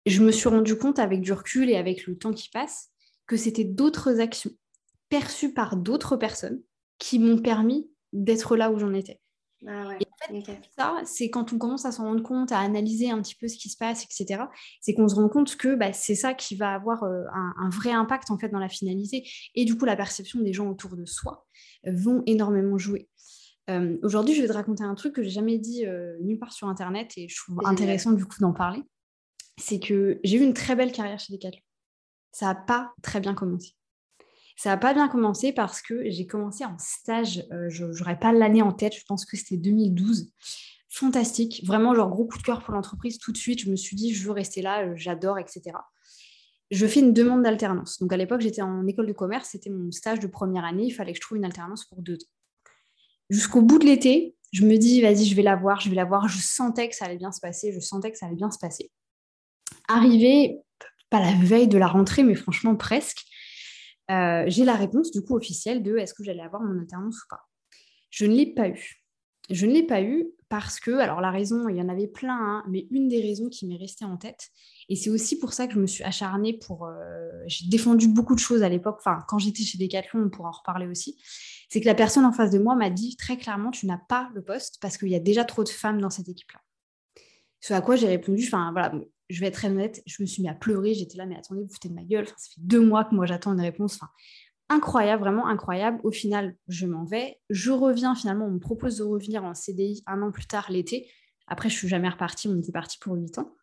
je 0.06 0.22
me 0.22 0.30
suis 0.30 0.48
rendu 0.48 0.76
compte 0.76 0.98
avec 0.98 1.20
du 1.20 1.32
recul 1.32 1.68
et 1.68 1.76
avec 1.76 2.06
le 2.06 2.16
temps 2.16 2.32
qui 2.32 2.48
passe 2.50 2.90
que 3.26 3.36
c'était 3.36 3.64
d'autres 3.64 4.20
actions 4.20 4.52
perçues 5.08 5.52
par 5.52 5.76
d'autres 5.76 6.16
personnes 6.16 6.62
qui 6.98 7.18
m'ont 7.18 7.38
permis 7.38 7.90
d'être 8.12 8.56
là 8.56 8.70
où 8.70 8.78
j'en 8.78 8.94
étais. 8.94 9.20
Ah 9.66 9.96
et 10.00 10.06
en 10.38 10.44
fait, 10.44 10.60
ça, 10.76 11.00
c'est 11.04 11.30
quand 11.30 11.52
on 11.52 11.58
commence 11.58 11.86
à 11.86 11.92
s'en 11.92 12.04
rendre 12.04 12.22
compte, 12.22 12.52
à 12.52 12.60
analyser 12.60 13.10
un 13.10 13.20
petit 13.20 13.34
peu 13.34 13.48
ce 13.48 13.56
qui 13.56 13.68
se 13.68 13.76
passe, 13.76 14.04
etc. 14.04 14.44
C'est 14.80 14.94
qu'on 14.94 15.08
se 15.08 15.14
rend 15.14 15.28
compte 15.28 15.56
que 15.56 15.74
bah, 15.74 15.92
c'est 15.92 16.14
ça 16.14 16.34
qui 16.34 16.56
va 16.56 16.74
avoir 16.74 17.04
euh, 17.04 17.24
un, 17.32 17.68
vrai 17.70 17.90
impact 17.90 18.30
en 18.30 18.38
fait 18.38 18.48
dans 18.48 18.58
la 18.58 18.68
finalité. 18.68 19.28
Et 19.54 19.64
du 19.64 19.76
coup, 19.76 19.84
la 19.84 19.96
perception 19.96 20.40
des 20.40 20.52
gens 20.52 20.68
autour 20.68 20.96
de 20.96 21.04
soi 21.04 21.46
euh, 21.86 21.92
vont 21.94 22.22
énormément 22.26 22.78
jouer. 22.78 23.08
Euh, 23.70 23.96
aujourd'hui, 24.02 24.34
je 24.34 24.42
vais 24.42 24.48
te 24.48 24.52
raconter 24.52 24.84
un 24.84 24.94
truc 24.94 25.14
que 25.14 25.22
j'ai 25.22 25.30
jamais 25.30 25.58
dit 25.58 25.84
nulle 26.20 26.38
part 26.38 26.52
sur 26.52 26.68
Internet 26.68 27.12
et 27.16 27.28
je 27.28 27.36
trouve 27.36 27.58
intéressant 27.64 28.12
du 28.12 28.24
coup 28.24 28.38
d'en 28.40 28.52
parler. 28.52 28.84
C'est 29.58 29.80
que 29.80 30.20
j'ai 30.22 30.36
eu 30.36 30.42
une 30.42 30.54
très 30.54 30.76
belle 30.76 30.92
carrière 30.92 31.18
chez 31.18 31.32
Decathlon. 31.32 31.60
Ça 32.32 32.46
n'a 32.46 32.54
pas 32.54 32.92
très 33.02 33.20
bien 33.20 33.34
commencé. 33.34 33.74
Ça 34.56 34.70
n'a 34.70 34.76
pas 34.78 34.94
bien 34.94 35.08
commencé 35.08 35.52
parce 35.52 35.82
que 35.82 36.08
j'ai 36.10 36.26
commencé 36.26 36.64
en 36.64 36.78
stage, 36.78 37.44
euh, 37.52 37.68
je 37.68 37.84
n'aurais 37.84 38.18
pas 38.18 38.32
l'année 38.32 38.62
en 38.62 38.72
tête, 38.72 38.94
je 38.94 39.04
pense 39.06 39.24
que 39.26 39.36
c'était 39.36 39.58
2012. 39.58 40.32
Fantastique, 40.88 41.62
vraiment 41.64 41.94
genre 41.94 42.08
gros 42.08 42.24
coup 42.24 42.38
de 42.38 42.42
cœur 42.42 42.62
pour 42.62 42.72
l'entreprise 42.72 43.18
tout 43.18 43.32
de 43.32 43.36
suite. 43.36 43.60
Je 43.60 43.70
me 43.70 43.76
suis 43.76 43.96
dit, 43.96 44.14
je 44.14 44.24
veux 44.24 44.32
rester 44.32 44.62
là, 44.62 44.86
euh, 44.86 44.94
j'adore, 44.96 45.38
etc. 45.38 45.76
Je 46.70 46.86
fais 46.86 47.00
une 47.00 47.12
demande 47.12 47.42
d'alternance. 47.42 47.98
Donc 48.00 48.12
à 48.12 48.16
l'époque, 48.16 48.40
j'étais 48.40 48.62
en 48.62 48.86
école 48.86 49.06
de 49.06 49.12
commerce, 49.12 49.50
c'était 49.50 49.70
mon 49.70 49.92
stage 49.92 50.20
de 50.20 50.26
première 50.26 50.64
année, 50.64 50.86
il 50.86 50.92
fallait 50.92 51.12
que 51.12 51.16
je 51.16 51.22
trouve 51.22 51.36
une 51.36 51.44
alternance 51.44 51.84
pour 51.84 52.00
deux 52.00 52.14
ans. 52.14 52.32
Jusqu'au 53.28 53.60
bout 53.60 53.78
de 53.78 53.84
l'été, 53.84 54.36
je 54.52 54.64
me 54.64 54.76
dis, 54.76 55.02
vas-y, 55.02 55.26
je 55.26 55.34
vais 55.34 55.42
la 55.42 55.56
voir, 55.56 55.80
je 55.80 55.90
vais 55.90 55.96
la 55.96 56.04
voir. 56.04 56.28
Je 56.28 56.38
sentais 56.40 56.88
que 56.88 56.94
ça 56.94 57.04
allait 57.04 57.16
bien 57.16 57.32
se 57.32 57.40
passer, 57.40 57.72
je 57.72 57.80
sentais 57.80 58.10
que 58.10 58.16
ça 58.16 58.26
allait 58.26 58.36
bien 58.36 58.50
se 58.50 58.58
passer. 58.58 58.90
Arrivé, 59.88 60.58
pas 61.10 61.20
la 61.20 61.32
veille 61.32 61.68
de 61.68 61.78
la 61.78 61.86
rentrée, 61.86 62.22
mais 62.22 62.34
franchement 62.34 62.76
presque, 62.76 63.24
euh, 64.10 64.44
j'ai 64.46 64.64
la 64.64 64.74
réponse 64.74 65.10
du 65.10 65.22
coup 65.22 65.36
officielle 65.36 65.82
de 65.82 65.96
est-ce 65.96 66.14
que 66.14 66.24
j'allais 66.24 66.42
avoir 66.42 66.62
mon 66.62 66.78
alternance 66.80 67.16
ou 67.16 67.26
pas. 67.28 67.40
Je 68.10 68.26
ne 68.26 68.34
l'ai 68.34 68.46
pas 68.46 68.68
eu. 68.68 69.02
Je 69.50 69.66
ne 69.66 69.72
l'ai 69.72 69.84
pas 69.84 70.02
eu 70.02 70.26
parce 70.48 70.80
que, 70.80 70.92
alors 70.92 71.20
la 71.20 71.30
raison, 71.30 71.68
il 71.68 71.76
y 71.76 71.82
en 71.82 71.88
avait 71.88 72.06
plein, 72.06 72.38
hein, 72.38 72.64
mais 72.68 72.86
une 72.90 73.08
des 73.08 73.20
raisons 73.20 73.48
qui 73.48 73.66
m'est 73.66 73.76
restée 73.76 74.04
en 74.04 74.16
tête, 74.16 74.48
et 74.88 74.96
c'est 74.96 75.10
aussi 75.10 75.38
pour 75.38 75.52
ça 75.52 75.66
que 75.66 75.74
je 75.74 75.80
me 75.80 75.86
suis 75.86 76.04
acharnée 76.04 76.58
pour... 76.58 76.86
Euh, 76.86 77.30
j'ai 77.46 77.68
défendu 77.68 78.08
beaucoup 78.08 78.34
de 78.34 78.40
choses 78.40 78.62
à 78.62 78.68
l'époque, 78.68 78.96
enfin 78.98 79.24
quand 79.28 79.38
j'étais 79.38 79.62
chez 79.62 79.78
Decathlon, 79.78 80.24
on 80.24 80.30
pourra 80.30 80.48
en 80.48 80.52
reparler 80.52 80.86
aussi, 80.86 81.20
c'est 81.68 81.80
que 81.80 81.86
la 81.86 81.94
personne 81.94 82.24
en 82.24 82.32
face 82.32 82.50
de 82.50 82.58
moi 82.58 82.76
m'a 82.76 82.90
dit 82.90 83.16
très 83.16 83.36
clairement, 83.36 83.70
tu 83.70 83.86
n'as 83.86 84.00
pas 84.08 84.30
le 84.34 84.42
poste 84.42 84.78
parce 84.80 84.98
qu'il 84.98 85.08
y 85.08 85.16
a 85.16 85.20
déjà 85.20 85.44
trop 85.44 85.64
de 85.64 85.68
femmes 85.68 86.00
dans 86.00 86.10
cette 86.10 86.28
équipe-là. 86.28 86.60
Ce 87.60 87.74
à 87.74 87.80
quoi 87.80 87.96
j'ai 87.96 88.06
répondu, 88.06 88.44
enfin 88.46 88.70
voilà, 88.72 88.92
je 89.28 89.40
vais 89.40 89.46
être 89.46 89.54
très 89.54 89.68
honnête, 89.68 90.02
je 90.06 90.22
me 90.22 90.26
suis 90.26 90.42
mis 90.42 90.48
à 90.48 90.54
pleurer. 90.54 90.94
J'étais 90.94 91.16
là, 91.16 91.26
mais 91.26 91.36
attendez, 91.36 91.62
vous 91.62 91.72
foutez 91.72 91.88
de 91.88 91.94
ma 91.94 92.04
gueule. 92.04 92.26
ça 92.28 92.34
fait 92.36 92.60
deux 92.60 92.80
mois 92.80 93.04
que 93.04 93.14
moi 93.14 93.26
j'attends 93.26 93.52
une 93.52 93.60
réponse. 93.60 93.96
Enfin, 93.96 94.10
incroyable, 94.68 95.22
vraiment 95.22 95.46
incroyable. 95.46 96.00
Au 96.04 96.10
final, 96.10 96.56
je 96.68 96.86
m'en 96.86 97.04
vais. 97.04 97.40
Je 97.50 97.70
reviens 97.70 98.14
finalement, 98.14 98.46
on 98.46 98.52
me 98.52 98.58
propose 98.58 98.98
de 98.98 99.04
revenir 99.04 99.44
en 99.44 99.54
CDI 99.54 100.02
un 100.06 100.22
an 100.22 100.30
plus 100.30 100.46
tard 100.46 100.70
l'été. 100.70 101.10
Après, 101.46 101.68
je 101.68 101.74
suis 101.76 101.88
jamais 101.88 102.08
repartie, 102.08 102.48
on 102.48 102.58
était 102.58 102.72
parti 102.72 102.98
pour 102.98 103.14
huit 103.14 103.38
ans. 103.38 103.54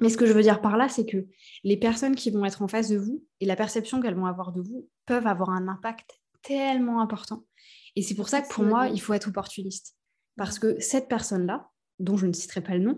Mais 0.00 0.10
ce 0.10 0.16
que 0.16 0.26
je 0.26 0.32
veux 0.32 0.42
dire 0.42 0.60
par 0.60 0.76
là, 0.76 0.88
c'est 0.88 1.06
que 1.06 1.26
les 1.64 1.76
personnes 1.76 2.14
qui 2.14 2.30
vont 2.30 2.44
être 2.44 2.62
en 2.62 2.68
face 2.68 2.88
de 2.88 2.96
vous 2.96 3.24
et 3.40 3.46
la 3.46 3.56
perception 3.56 4.00
qu'elles 4.00 4.14
vont 4.14 4.26
avoir 4.26 4.52
de 4.52 4.60
vous 4.60 4.88
peuvent 5.06 5.26
avoir 5.26 5.50
un 5.50 5.66
impact 5.66 6.20
tellement 6.42 7.00
important. 7.00 7.44
Et 7.96 8.02
c'est 8.02 8.14
pour 8.14 8.28
ça 8.28 8.40
que 8.40 8.48
pour 8.48 8.64
moi, 8.64 8.88
il 8.88 9.00
faut 9.00 9.14
être 9.14 9.28
opportuniste. 9.28 9.96
Parce 10.36 10.60
que 10.60 10.78
cette 10.78 11.08
personne-là, 11.08 11.68
dont 11.98 12.16
je 12.16 12.26
ne 12.26 12.32
citerai 12.32 12.60
pas 12.60 12.74
le 12.74 12.84
nom, 12.84 12.96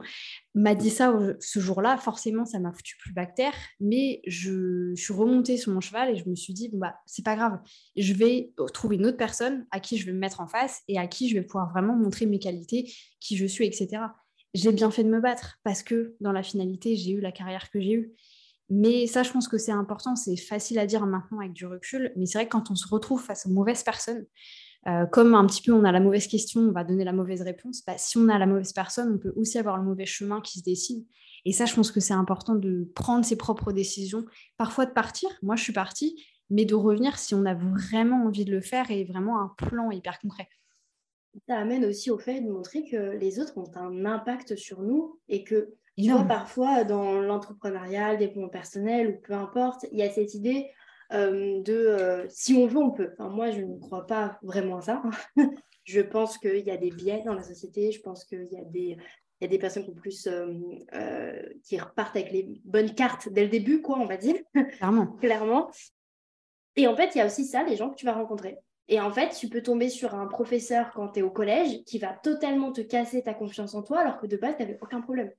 m'a 0.55 0.75
dit 0.75 0.91
ça 0.91 1.17
ce 1.41 1.61
jour-là. 1.61 1.97
Forcément, 1.97 2.45
ça 2.45 2.59
m'a 2.59 2.73
foutu 2.73 2.97
plus 2.99 3.13
bactère, 3.13 3.55
mais 3.81 4.21
je, 4.27 4.95
suis 4.95 5.13
remontée 5.13 5.57
sur 5.57 5.73
mon 5.73 5.81
cheval 5.81 6.11
et 6.11 6.17
je 6.17 6.29
me 6.29 6.35
suis 6.35 6.53
dit, 6.53 6.69
bon, 6.69 6.79
bah, 6.79 6.97
c'est 7.07 7.25
pas 7.25 7.37
grave, 7.37 7.59
je 7.97 8.13
vais 8.13 8.53
trouver 8.73 8.97
une 8.97 9.07
autre 9.07 9.17
personne 9.17 9.67
à 9.71 9.81
qui 9.81 9.97
je 9.97 10.07
vais 10.07 10.13
me 10.13 10.19
mettre 10.19 10.41
en 10.41 10.47
face 10.47 10.83
et 10.89 10.99
à 10.99 11.07
qui 11.07 11.29
je 11.29 11.35
vais 11.35 11.43
pouvoir 11.43 11.71
vraiment 11.71 11.97
montrer 11.97 12.27
mes 12.27 12.39
qualités, 12.39 12.93
qui 13.21 13.37
je 13.37 13.47
suis, 13.47 13.67
etc. 13.67 14.03
J'ai 14.55 14.73
bien 14.73 14.91
fait 14.91 15.05
de 15.05 15.09
me 15.09 15.21
battre 15.21 15.59
parce 15.63 15.83
que 15.83 16.17
dans 16.21 16.33
la 16.33 16.43
finalité, 16.43 16.97
j'ai 16.97 17.13
eu 17.13 17.21
la 17.21 17.33
carrière 17.33 17.71
que 17.71 17.81
j'ai 17.81 17.93
eue. 17.93 18.15
Mais 18.69 19.09
ça, 19.09 19.25
je 19.25 19.33
pense 19.33 19.49
que 19.49 19.59
c'est 19.59 19.73
important, 19.73 20.15
c'est 20.15 20.37
facile 20.37 20.79
à 20.79 20.87
dire 20.87 21.05
maintenant 21.05 21.41
avec 21.41 21.53
du 21.53 21.67
recul, 21.67 22.13
mais 22.17 22.27
c'est 22.27 22.39
vrai 22.39 22.45
que 22.47 22.53
quand 22.53 22.71
on 22.71 22.77
se 22.77 22.87
retrouve 22.87 23.21
face 23.21 23.47
aux 23.47 23.51
mauvaises 23.51 23.83
personnes, 23.83 24.25
euh, 24.87 25.05
comme 25.07 25.35
un 25.35 25.47
petit 25.47 25.63
peu 25.63 25.73
on 25.73 25.85
a 25.85 25.93
la 25.93 26.01
mauvaise 26.01 26.27
question, 26.27 26.61
on 26.63 26.73
va 26.73 26.85
donner 26.85 27.05
la 27.05 27.13
mauvaise 27.13 27.43
réponse. 27.43 27.83
Bah, 27.87 27.95
si 27.99 28.17
on 28.17 28.29
a 28.29 28.39
la 28.39 28.47
mauvaise 28.47 28.73
personne, 28.73 29.15
on 29.15 29.19
peut 29.19 29.33
aussi 29.37 29.59
avoir 29.59 29.77
le 29.77 29.85
mauvais 29.85 30.07
chemin 30.07 30.41
qui 30.41 30.59
se 30.59 30.65
dessine. 30.65 31.05
Et 31.45 31.53
ça, 31.53 31.65
je 31.65 31.75
pense 31.75 31.91
que 31.91 32.01
c'est 32.01 32.15
important 32.15 32.55
de 32.55 32.91
prendre 32.95 33.25
ses 33.25 33.37
propres 33.37 33.73
décisions. 33.73 34.25
Parfois 34.57 34.87
de 34.87 34.93
partir, 34.93 35.29
moi 35.43 35.57
je 35.57 35.63
suis 35.63 35.73
partie, 35.73 36.23
mais 36.49 36.65
de 36.65 36.75
revenir 36.75 37.19
si 37.19 37.35
on 37.35 37.45
a 37.45 37.55
vraiment 37.55 38.25
envie 38.25 38.45
de 38.45 38.53
le 38.53 38.61
faire 38.61 38.91
et 38.91 39.05
vraiment 39.05 39.41
un 39.41 39.55
plan 39.57 39.91
hyper 39.91 40.19
concret. 40.19 40.49
Ça 41.47 41.59
amène 41.59 41.85
aussi 41.85 42.11
au 42.11 42.19
fait 42.19 42.41
de 42.41 42.51
montrer 42.51 42.85
que 42.85 43.17
les 43.17 43.39
autres 43.39 43.57
ont 43.57 43.71
un 43.77 44.05
impact 44.05 44.57
sur 44.57 44.83
nous 44.83 45.21
et 45.29 45.45
que, 45.45 45.75
tu 45.97 46.11
vois, 46.11 46.25
parfois 46.25 46.85
dans 46.85 47.21
l'entrepreneuriat, 47.21 48.15
le 48.15 48.19
développement 48.19 48.49
personnel 48.49 49.09
ou 49.09 49.27
peu 49.27 49.35
importe, 49.35 49.87
il 49.93 49.99
y 49.99 50.03
a 50.03 50.11
cette 50.11 50.35
idée 50.35 50.71
de 51.11 51.73
euh, 51.73 52.27
si 52.29 52.55
on 52.55 52.67
veut, 52.67 52.79
on 52.79 52.91
peut. 52.91 53.11
Enfin, 53.13 53.29
moi, 53.29 53.51
je 53.51 53.61
ne 53.61 53.79
crois 53.79 54.07
pas 54.07 54.39
vraiment 54.43 54.79
à 54.79 54.83
ça. 54.83 55.03
je 55.85 56.01
pense 56.01 56.39
qu'il 56.39 56.65
y 56.65 56.71
a 56.71 56.77
des 56.77 56.91
biais 56.91 57.23
dans 57.25 57.35
la 57.35 57.43
société. 57.43 57.93
Je 57.93 58.01
pense 58.01 58.25
qu'il 58.25 58.49
y 58.51 58.59
a 58.59 58.65
des, 58.65 58.97
il 59.41 59.45
y 59.45 59.45
a 59.45 59.49
des 59.49 59.59
personnes 59.59 59.85
qui, 59.85 59.93
plus, 59.93 60.29
euh, 60.29 61.43
qui 61.65 61.79
repartent 61.79 62.17
avec 62.17 62.31
les 62.31 62.47
bonnes 62.65 62.95
cartes 62.95 63.29
dès 63.31 63.45
le 63.45 63.49
début, 63.49 63.81
quoi, 63.81 63.99
on 63.99 64.07
va 64.07 64.17
dire. 64.17 64.37
Clairement. 64.79 65.07
Clairement. 65.21 65.71
Et 66.77 66.87
en 66.87 66.95
fait, 66.95 67.15
il 67.15 67.19
y 67.19 67.21
a 67.21 67.27
aussi 67.27 67.45
ça, 67.45 67.65
les 67.65 67.77
gens 67.77 67.91
que 67.91 67.97
tu 67.97 68.07
vas 68.07 68.13
rencontrer. 68.13 68.59
Et 68.89 69.01
en 69.01 69.11
fait, 69.13 69.31
tu 69.31 69.49
peux 69.49 69.63
tomber 69.63 69.89
sur 69.89 70.15
un 70.15 70.27
professeur 70.27 70.91
quand 70.93 71.11
tu 71.11 71.21
es 71.21 71.23
au 71.23 71.31
collège 71.31 71.85
qui 71.85 71.99
va 71.99 72.13
totalement 72.13 72.73
te 72.73 72.81
casser 72.81 73.23
ta 73.23 73.35
confiance 73.35 73.75
en 73.75 73.83
toi, 73.83 74.01
alors 74.01 74.19
que 74.19 74.27
de 74.27 74.37
base, 74.37 74.57
tu 74.57 74.63
n'avais 74.63 74.79
aucun 74.81 75.01
problème. 75.01 75.31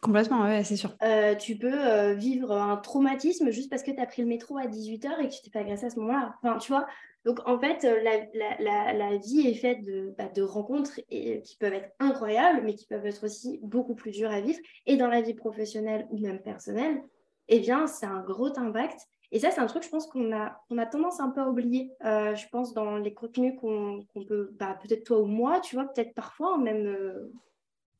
Complètement, 0.00 0.44
ouais, 0.44 0.64
c'est 0.64 0.76
sûr. 0.76 0.96
Euh, 1.02 1.34
tu 1.34 1.56
peux 1.56 1.86
euh, 1.86 2.14
vivre 2.14 2.52
un 2.52 2.78
traumatisme 2.78 3.50
juste 3.50 3.68
parce 3.68 3.82
que 3.82 3.90
tu 3.90 4.00
as 4.00 4.06
pris 4.06 4.22
le 4.22 4.28
métro 4.28 4.56
à 4.56 4.64
18h 4.64 5.20
et 5.20 5.28
que 5.28 5.34
tu 5.34 5.42
t'es 5.42 5.50
pas 5.50 5.60
agressé 5.60 5.86
à 5.86 5.90
ce 5.90 5.98
moment-là. 6.00 6.34
Enfin, 6.42 6.56
tu 6.56 6.72
vois 6.72 6.86
Donc, 7.26 7.40
en 7.46 7.58
fait, 7.58 7.84
euh, 7.84 8.02
la, 8.02 9.16
vie 9.18 9.46
est 9.46 9.54
faite 9.54 9.84
de, 9.84 10.14
bah, 10.16 10.28
de 10.34 10.40
rencontres 10.40 11.00
qui 11.10 11.56
peuvent 11.58 11.74
être 11.74 11.90
incroyables, 11.98 12.62
mais 12.64 12.74
qui 12.74 12.86
peuvent 12.86 13.04
être 13.04 13.24
aussi 13.24 13.60
beaucoup 13.62 13.94
plus 13.94 14.10
dures 14.10 14.30
à 14.30 14.40
vivre. 14.40 14.58
Et 14.86 14.96
dans 14.96 15.08
la 15.08 15.20
vie 15.20 15.34
professionnelle 15.34 16.06
ou 16.10 16.18
même 16.18 16.40
personnelle, 16.40 17.02
eh 17.48 17.60
bien, 17.60 17.86
c'est 17.86 18.06
un 18.06 18.20
gros 18.20 18.58
impact. 18.58 19.00
Et 19.32 19.38
ça, 19.38 19.50
c'est 19.50 19.60
un 19.60 19.66
truc, 19.66 19.82
je 19.82 19.90
pense, 19.90 20.06
qu'on 20.06 20.32
a, 20.32 20.62
on 20.70 20.78
a 20.78 20.86
tendance 20.86 21.20
un 21.20 21.28
peu 21.28 21.42
à 21.42 21.48
oublier. 21.48 21.92
je 22.02 22.48
pense 22.50 22.72
dans 22.72 22.96
les 22.96 23.12
contenus 23.12 23.52
qu'on 23.60 24.02
peut, 24.26 24.50
bah, 24.58 24.78
peut-être 24.82 25.04
toi 25.04 25.20
ou 25.20 25.26
moi, 25.26 25.60
tu 25.60 25.74
vois, 25.76 25.84
peut-être 25.84 26.14
parfois, 26.14 26.56
même 26.56 26.96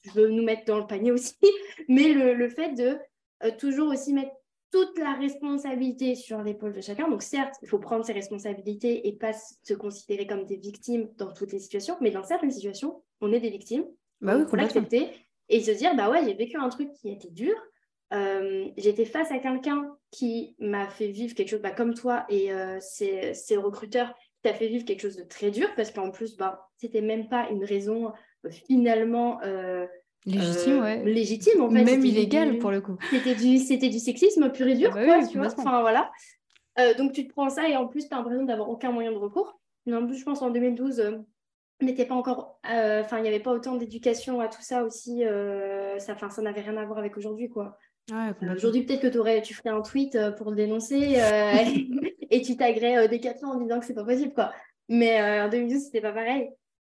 je 0.03 0.11
veux 0.13 0.29
nous 0.29 0.43
mettre 0.43 0.65
dans 0.65 0.79
le 0.79 0.87
panier 0.87 1.13
aussi, 1.13 1.37
mais 1.89 2.13
le, 2.13 2.49
fait 2.49 2.75
de 2.75 2.99
euh, 3.45 3.51
toujours 3.59 3.89
aussi 3.89 4.13
mettre 4.13 4.33
toute 4.71 4.99
la 4.99 5.15
responsabilité 5.15 6.15
sur 6.15 6.43
l'épaule 6.43 6.73
de 6.73 6.81
chacun. 6.81 7.09
Donc 7.09 7.23
certes, 7.23 7.55
il 7.63 7.69
faut 7.69 7.79
prendre 7.79 8.05
ses 8.05 8.13
responsabilités 8.13 9.09
et 9.09 9.13
pas 9.13 9.33
se 9.33 9.75
considérer 9.75 10.27
comme 10.27 10.47
des 10.47 10.57
victimes 10.57 11.09
dans 11.17 11.33
toutes 11.33 11.53
les 11.53 11.59
situations, 11.59 11.97
mais 12.01 12.11
dans 12.11 12.23
certaines 12.23 12.53
situations, 12.53 13.03
on 13.21 13.33
est 13.33 13.41
des 13.41 13.51
victimes. 13.51 13.85
Bah 14.21 14.37
il 14.39 14.47
faut 14.47 14.57
l'accepter 14.57 15.09
et 15.49 15.61
se 15.61 15.73
dire, 15.73 15.97
bah 15.97 16.11
ouais, 16.11 16.25
j'ai 16.25 16.35
vécu 16.35 16.57
un 16.57 16.69
truc 16.69 16.93
qui 16.93 17.11
était 17.11 17.31
dur. 17.31 17.55
Euh, 18.13 18.69
j'étais 18.77 19.05
face 19.05 19.31
à 19.31 19.39
quelqu'un 19.39 19.97
qui 20.11 20.57
m'a 20.59 20.89
fait 20.89 21.09
vivre 21.09 21.35
quelque 21.35 21.49
chose 21.49 21.63
bah, 21.63 21.71
comme 21.71 21.95
toi 21.95 22.27
et 22.29 22.53
euh, 22.53 22.79
c'est 22.81 23.33
le 23.51 23.59
recruteur 23.59 24.13
qui 24.17 24.43
t'a 24.43 24.55
fait 24.55 24.67
vivre 24.67 24.85
quelque 24.85 25.03
chose 25.03 25.17
de 25.17 25.23
très 25.23 25.51
dur 25.51 25.69
parce 25.77 25.93
qu'en 25.93 26.11
plus, 26.11 26.37
bah, 26.37 26.69
c'était 26.77 27.03
même 27.03 27.29
pas 27.29 27.49
une 27.51 27.65
raison 27.65 28.13
euh, 28.47 28.51
finalement 28.51 29.41
Légitime, 30.27 30.81
ouais. 30.83 31.03
Légitime, 31.05 31.63
en 31.63 31.71
fait. 31.71 31.83
Même 31.83 32.05
illégal, 32.05 32.59
pour 32.59 32.71
le 32.71 32.83
coup. 32.83 32.99
C'était 33.11 33.35
du, 33.35 33.57
du 33.91 33.99
sexisme 33.99 34.51
pur 34.51 34.67
et 34.67 34.75
dur, 34.75 34.91
ah 34.93 34.97
bah 34.97 35.05
quoi, 35.05 35.27
tu 35.27 35.39
vois. 35.39 35.47
Enfin, 35.47 35.81
voilà. 35.81 36.11
donc, 36.99 37.13
tu 37.13 37.27
te 37.27 37.33
prends 37.33 37.49
ça 37.49 37.69
et 37.69 37.77
en 37.77 37.87
plus, 37.87 38.07
tu 38.07 38.15
as 38.15 38.19
l'impression 38.19 38.45
d'avoir 38.45 38.69
aucun 38.69 38.93
moyen 38.93 39.13
de 39.13 39.17
recours. 39.17 39.59
Mais 39.87 39.95
en 39.95 40.07
plus, 40.07 40.19
je 40.19 40.25
pense 40.25 40.43
en 40.43 40.51
2012, 40.51 41.23
n'était 41.85 42.07
pas 42.07 42.15
encore, 42.15 42.59
euh, 42.71 43.03
enfin, 43.03 43.19
il 43.19 43.23
n'y 43.23 43.29
avait 43.29 43.41
pas 43.41 43.53
autant 43.53 43.77
d'éducation 43.77 44.41
à 44.41 44.49
tout 44.49 44.63
ça 44.63 44.85
aussi. 44.85 45.25
Euh, 45.25 45.99
ça, 45.99 46.17
ça 46.29 46.43
n'avait 46.43 46.61
rien 46.61 46.77
à 46.77 46.85
voir 46.85 46.99
avec 46.99 47.17
aujourd'hui, 47.17 47.49
quoi. 47.49 47.79
Euh, 48.13 48.33
aujourd'hui, 48.55 48.85
peut-être 48.85 49.09
que 49.11 49.19
aurais, 49.19 49.41
tu 49.43 49.55
ferais 49.55 49.71
un 49.71 49.83
tweet 49.83 50.19
pour 50.37 50.51
le 50.51 50.57
dénoncer 50.57 51.17
et 52.31 52.43
tu 52.43 52.57
taguerais 52.57 53.09
des 53.09 53.21
quatre 53.21 53.45
en 53.45 53.57
disant 53.57 53.79
que 53.79 53.87
c'est 53.87 53.95
pas 53.95 54.05
possible, 54.05 54.35
quoi. 54.35 54.53
Mais 54.89 55.21
en 55.43 55.49
2012, 55.49 55.85
c'était 55.85 56.01
pas 56.01 56.13
pareil. 56.13 56.51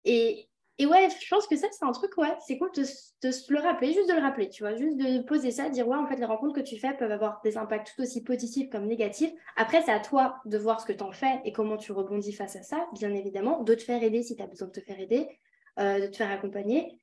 Et, 0.06 0.48
et 0.80 0.88
ouais, 0.88 1.08
je 1.10 1.28
pense 1.30 1.46
que 1.46 1.56
ça, 1.56 1.68
c'est 1.72 1.86
un 1.86 1.92
truc, 1.92 2.18
ouais, 2.18 2.36
c'est 2.48 2.58
cool 2.58 2.72
de, 2.76 2.82
le 2.82 3.60
rappeler, 3.60 3.94
juste 3.94 4.10
de 4.10 4.16
le 4.16 4.22
rappeler, 4.22 4.50
tu 4.50 4.64
vois, 4.64 4.76
juste 4.76 4.98
de 4.98 5.22
poser 5.22 5.52
ça, 5.52 5.70
de 5.70 5.74
dire, 5.74 5.88
ouais, 5.88 5.98
en 5.98 6.08
fait, 6.08 6.16
les 6.16 6.26
rencontres 6.26 6.56
que 6.56 6.66
tu 6.66 6.80
fais 6.80 6.98
peuvent 6.98 7.12
avoir 7.12 7.42
des 7.44 7.58
impacts 7.58 7.94
tout 7.96 8.02
aussi 8.02 8.24
positifs 8.24 8.72
comme 8.72 8.88
négatifs. 8.88 9.32
Après, 9.56 9.84
c'est 9.84 9.92
à 9.92 10.00
toi 10.00 10.38
de 10.46 10.58
voir 10.58 10.82
ce 10.82 10.88
que 10.88 10.94
tu 10.94 11.04
en 11.04 11.12
fais 11.12 11.42
et 11.46 11.52
comment 11.52 11.78
tu 11.78 11.92
rebondis 11.92 12.34
face 12.34 12.56
à 12.56 12.64
ça, 12.64 12.88
bien 12.94 13.14
évidemment, 13.14 13.62
de 13.62 13.76
te 13.76 13.84
faire 13.84 14.02
aider 14.02 14.24
si 14.24 14.36
tu 14.36 14.42
as 14.42 14.48
besoin 14.48 14.68
de 14.68 14.74
te 14.74 14.80
faire 14.80 15.00
aider, 15.00 15.28
euh, 15.80 16.00
de 16.00 16.08
te 16.08 16.18
faire 16.18 16.32
accompagner. 16.32 17.00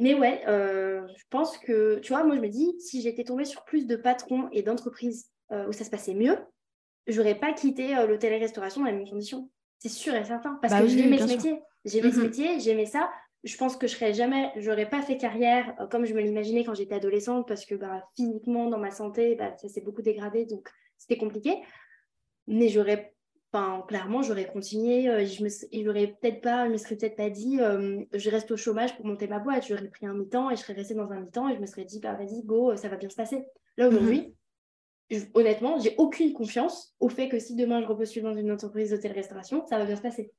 Mais 0.00 0.14
ouais, 0.14 0.42
euh, 0.48 1.06
je 1.16 1.24
pense 1.30 1.58
que, 1.58 2.00
tu 2.00 2.12
vois, 2.12 2.24
moi, 2.24 2.34
je 2.34 2.40
me 2.40 2.48
dis, 2.48 2.74
si 2.80 3.00
j'étais 3.00 3.22
tombée 3.22 3.44
sur 3.44 3.64
plus 3.64 3.86
de 3.86 3.94
patrons 3.94 4.48
et 4.50 4.62
d'entreprises 4.62 5.30
euh, 5.52 5.68
où 5.68 5.72
ça 5.72 5.84
se 5.84 5.90
passait 5.90 6.14
mieux, 6.14 6.36
j'aurais 7.06 7.36
pas 7.36 7.52
quitté 7.52 7.94
l'hôtel-restauration 8.08 8.80
dans 8.80 8.88
les 8.88 8.92
mêmes 8.94 9.08
conditions. 9.08 9.48
C'est 9.82 9.88
sûr 9.88 10.14
et 10.14 10.24
certain, 10.24 10.60
parce 10.62 10.72
bah 10.72 10.80
que 10.80 10.86
j'ai 10.86 11.02
ce 11.02 11.26
métier. 11.26 11.60
J'aimais 11.84 12.12
ce 12.12 12.18
mhm. 12.18 12.22
métier, 12.22 12.60
j'aimais 12.60 12.86
ça. 12.86 13.10
Je 13.42 13.56
pense 13.56 13.76
que 13.76 13.88
je 13.88 13.96
serais 13.96 14.14
jamais, 14.14 14.52
j'aurais 14.58 14.88
pas 14.88 15.02
fait 15.02 15.16
carrière 15.16 15.74
euh, 15.80 15.88
comme 15.88 16.04
je 16.04 16.14
me 16.14 16.20
l'imaginais 16.20 16.62
quand 16.62 16.74
j'étais 16.74 16.94
adolescente 16.94 17.48
parce 17.48 17.66
que 17.66 17.74
bah, 17.74 18.04
physiquement, 18.14 18.70
dans 18.70 18.78
ma 18.78 18.92
santé, 18.92 19.34
bah, 19.34 19.56
ça 19.60 19.68
s'est 19.68 19.80
beaucoup 19.80 20.00
dégradé, 20.00 20.46
donc 20.46 20.68
c'était 20.98 21.16
compliqué. 21.16 21.56
Mais 22.46 22.68
j'aurais, 22.68 23.12
enfin, 23.52 23.84
clairement, 23.88 24.22
j'aurais 24.22 24.46
continué. 24.46 25.08
Euh, 25.08 25.26
je 25.26 25.42
me, 25.42 25.48
j'aurais 25.84 26.16
peut-être 26.20 26.42
pas, 26.42 26.66
je 26.66 26.70
me 26.70 26.76
serais 26.76 26.94
peut-être 26.94 27.16
pas 27.16 27.30
dit, 27.30 27.60
euh, 27.60 28.04
je 28.14 28.30
reste 28.30 28.52
au 28.52 28.56
chômage 28.56 28.94
pour 28.94 29.04
monter 29.04 29.26
ma 29.26 29.40
boîte. 29.40 29.66
J'aurais 29.66 29.88
pris 29.88 30.06
un 30.06 30.14
mi-temps 30.14 30.48
et 30.48 30.54
je 30.54 30.60
serais 30.60 30.74
restée 30.74 30.94
dans 30.94 31.10
un 31.10 31.18
mi-temps 31.18 31.48
et 31.48 31.56
je 31.56 31.60
me 31.60 31.66
serais 31.66 31.84
dit, 31.84 31.98
bah 31.98 32.14
vas-y, 32.14 32.44
go, 32.44 32.76
ça 32.76 32.88
va 32.88 32.94
bien 32.94 33.08
se 33.08 33.16
passer. 33.16 33.44
Là 33.76 33.90
mhm. 33.90 33.96
aujourd'hui. 33.96 34.36
Honnêtement, 35.34 35.78
j'ai 35.78 35.94
aucune 35.98 36.32
confiance 36.32 36.94
au 37.00 37.08
fait 37.08 37.28
que 37.28 37.38
si 37.38 37.54
demain 37.54 37.80
je 37.80 37.86
repostule 37.86 38.22
dans 38.22 38.34
une 38.34 38.50
entreprise 38.50 38.90
d'hôtel-restauration, 38.90 39.64
ça 39.66 39.78
va 39.78 39.84
bien 39.84 39.96
se 39.96 40.02
passer 40.02 40.32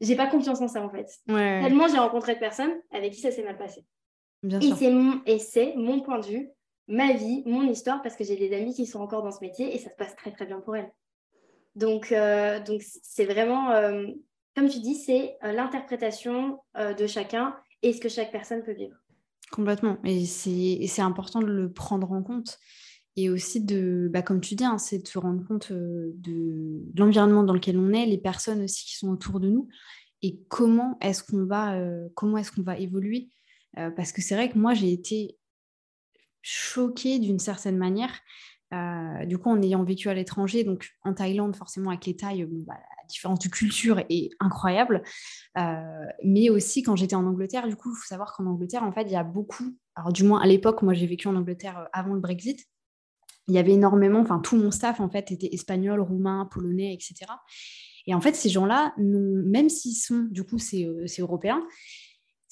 j'ai 0.00 0.16
pas 0.16 0.26
confiance 0.26 0.60
en 0.60 0.68
ça 0.68 0.82
en 0.82 0.90
fait. 0.90 1.10
Tellement 1.26 1.88
j'ai 1.88 1.98
rencontré 1.98 2.34
de 2.34 2.40
personnes 2.40 2.74
avec 2.92 3.12
qui 3.12 3.20
ça 3.20 3.30
s'est 3.30 3.42
mal 3.42 3.56
passé. 3.56 3.84
et 4.44 4.72
c'est 4.76 4.90
mon, 4.90 5.22
et 5.26 5.38
c'est 5.38 5.74
mon 5.76 6.00
point 6.00 6.18
de 6.18 6.26
vue, 6.26 6.50
ma 6.88 7.12
vie, 7.12 7.42
mon 7.46 7.62
histoire, 7.62 8.02
parce 8.02 8.16
que 8.16 8.24
j'ai 8.24 8.36
des 8.36 8.54
amis 8.54 8.74
qui 8.74 8.86
sont 8.86 9.00
encore 9.00 9.22
dans 9.22 9.32
ce 9.32 9.40
métier 9.40 9.74
et 9.74 9.78
ça 9.78 9.90
se 9.90 9.96
passe 9.96 10.14
très 10.16 10.32
très 10.32 10.46
bien 10.46 10.60
pour 10.60 10.76
elles. 10.76 10.92
Donc 11.74 12.12
euh, 12.12 12.60
donc 12.60 12.82
c'est 13.02 13.26
vraiment, 13.26 13.70
euh, 13.70 14.06
comme 14.54 14.68
tu 14.68 14.80
dis, 14.80 14.94
c'est 14.94 15.36
euh, 15.44 15.52
l'interprétation 15.52 16.60
de 16.76 17.06
chacun 17.06 17.56
et 17.82 17.92
ce 17.92 18.00
que 18.00 18.08
chaque 18.08 18.32
personne 18.32 18.62
peut 18.62 18.72
vivre. 18.72 18.96
Complètement. 19.52 19.98
Et 20.04 20.26
c'est 20.26 21.02
important 21.02 21.40
de 21.40 21.46
le 21.46 21.72
prendre 21.72 22.10
en 22.12 22.22
compte 22.22 22.58
et 23.16 23.30
aussi 23.30 23.64
de, 23.64 24.08
bah, 24.12 24.22
comme 24.22 24.40
tu 24.40 24.54
dis, 24.54 24.64
hein, 24.64 24.78
c'est 24.78 24.98
de 24.98 25.08
se 25.08 25.18
rendre 25.18 25.46
compte 25.46 25.70
euh, 25.70 26.12
de, 26.16 26.82
l'environnement 26.96 27.42
dans 27.42 27.54
lequel 27.54 27.78
on 27.78 27.92
est, 27.92 28.06
les 28.06 28.18
personnes 28.18 28.62
aussi 28.62 28.84
qui 28.84 28.96
sont 28.96 29.08
autour 29.08 29.40
de 29.40 29.48
nous, 29.48 29.68
et 30.22 30.40
comment 30.48 30.98
est-ce 31.00 31.24
qu'on 31.24 31.46
va, 31.46 31.76
euh, 31.76 32.08
comment 32.14 32.36
est-ce 32.36 32.52
qu'on 32.52 32.62
va 32.62 32.78
évoluer. 32.78 33.30
Euh, 33.78 33.90
parce 33.90 34.12
que 34.12 34.20
c'est 34.20 34.34
vrai 34.34 34.50
que 34.50 34.58
moi, 34.58 34.74
j'ai 34.74 34.92
été 34.92 35.38
choquée 36.42 37.18
d'une 37.18 37.38
certaine 37.38 37.78
manière. 37.78 38.12
du 39.26 39.38
coup, 39.38 39.50
en 39.50 39.62
ayant 39.62 39.84
vécu 39.84 40.08
à 40.08 40.14
l'étranger, 40.14 40.64
donc 40.64 40.90
en 41.02 41.14
Thaïlande, 41.14 41.56
forcément 41.56 41.90
avec 41.90 42.04
les 42.06 42.16
Thaïs, 42.16 42.46
bah, 42.66 42.74
la 42.74 43.06
différence 43.08 43.38
de 43.38 43.48
culture 43.48 44.00
est 44.10 44.30
incroyable. 44.40 45.02
mais 46.22 46.50
aussi 46.50 46.82
quand 46.82 46.96
j'étais 46.96 47.16
en 47.16 47.26
Angleterre, 47.26 47.66
du 47.66 47.76
coup, 47.76 47.90
il 47.90 47.98
faut 47.98 48.06
savoir 48.06 48.34
qu'en 48.34 48.46
Angleterre, 48.46 48.84
en 48.84 48.92
fait, 48.92 49.02
il 49.02 49.12
y 49.12 49.16
a 49.16 49.24
beaucoup, 49.24 49.76
alors 49.94 50.12
du 50.12 50.24
moins 50.24 50.40
à 50.40 50.46
l'époque, 50.46 50.82
moi 50.82 50.94
j'ai 50.94 51.06
vécu 51.06 51.26
en 51.28 51.36
Angleterre 51.36 51.88
avant 51.92 52.14
le 52.14 52.20
Brexit, 52.20 52.66
il 53.48 53.54
y 53.54 53.58
avait 53.58 53.72
énormément, 53.72 54.20
enfin 54.20 54.40
tout 54.40 54.56
mon 54.56 54.70
staff 54.70 55.00
en 55.00 55.08
fait 55.08 55.30
était 55.30 55.52
espagnol, 55.52 56.00
roumain, 56.00 56.48
polonais, 56.50 56.92
etc. 56.94 57.26
Et 58.06 58.14
en 58.14 58.20
fait, 58.20 58.34
ces 58.34 58.48
gens-là, 58.48 58.94
même 58.98 59.68
s'ils 59.68 59.96
sont, 59.96 60.28
du 60.30 60.44
coup, 60.44 60.58
c'est 60.58 60.84
euh, 60.84 61.06
européens, 61.18 61.66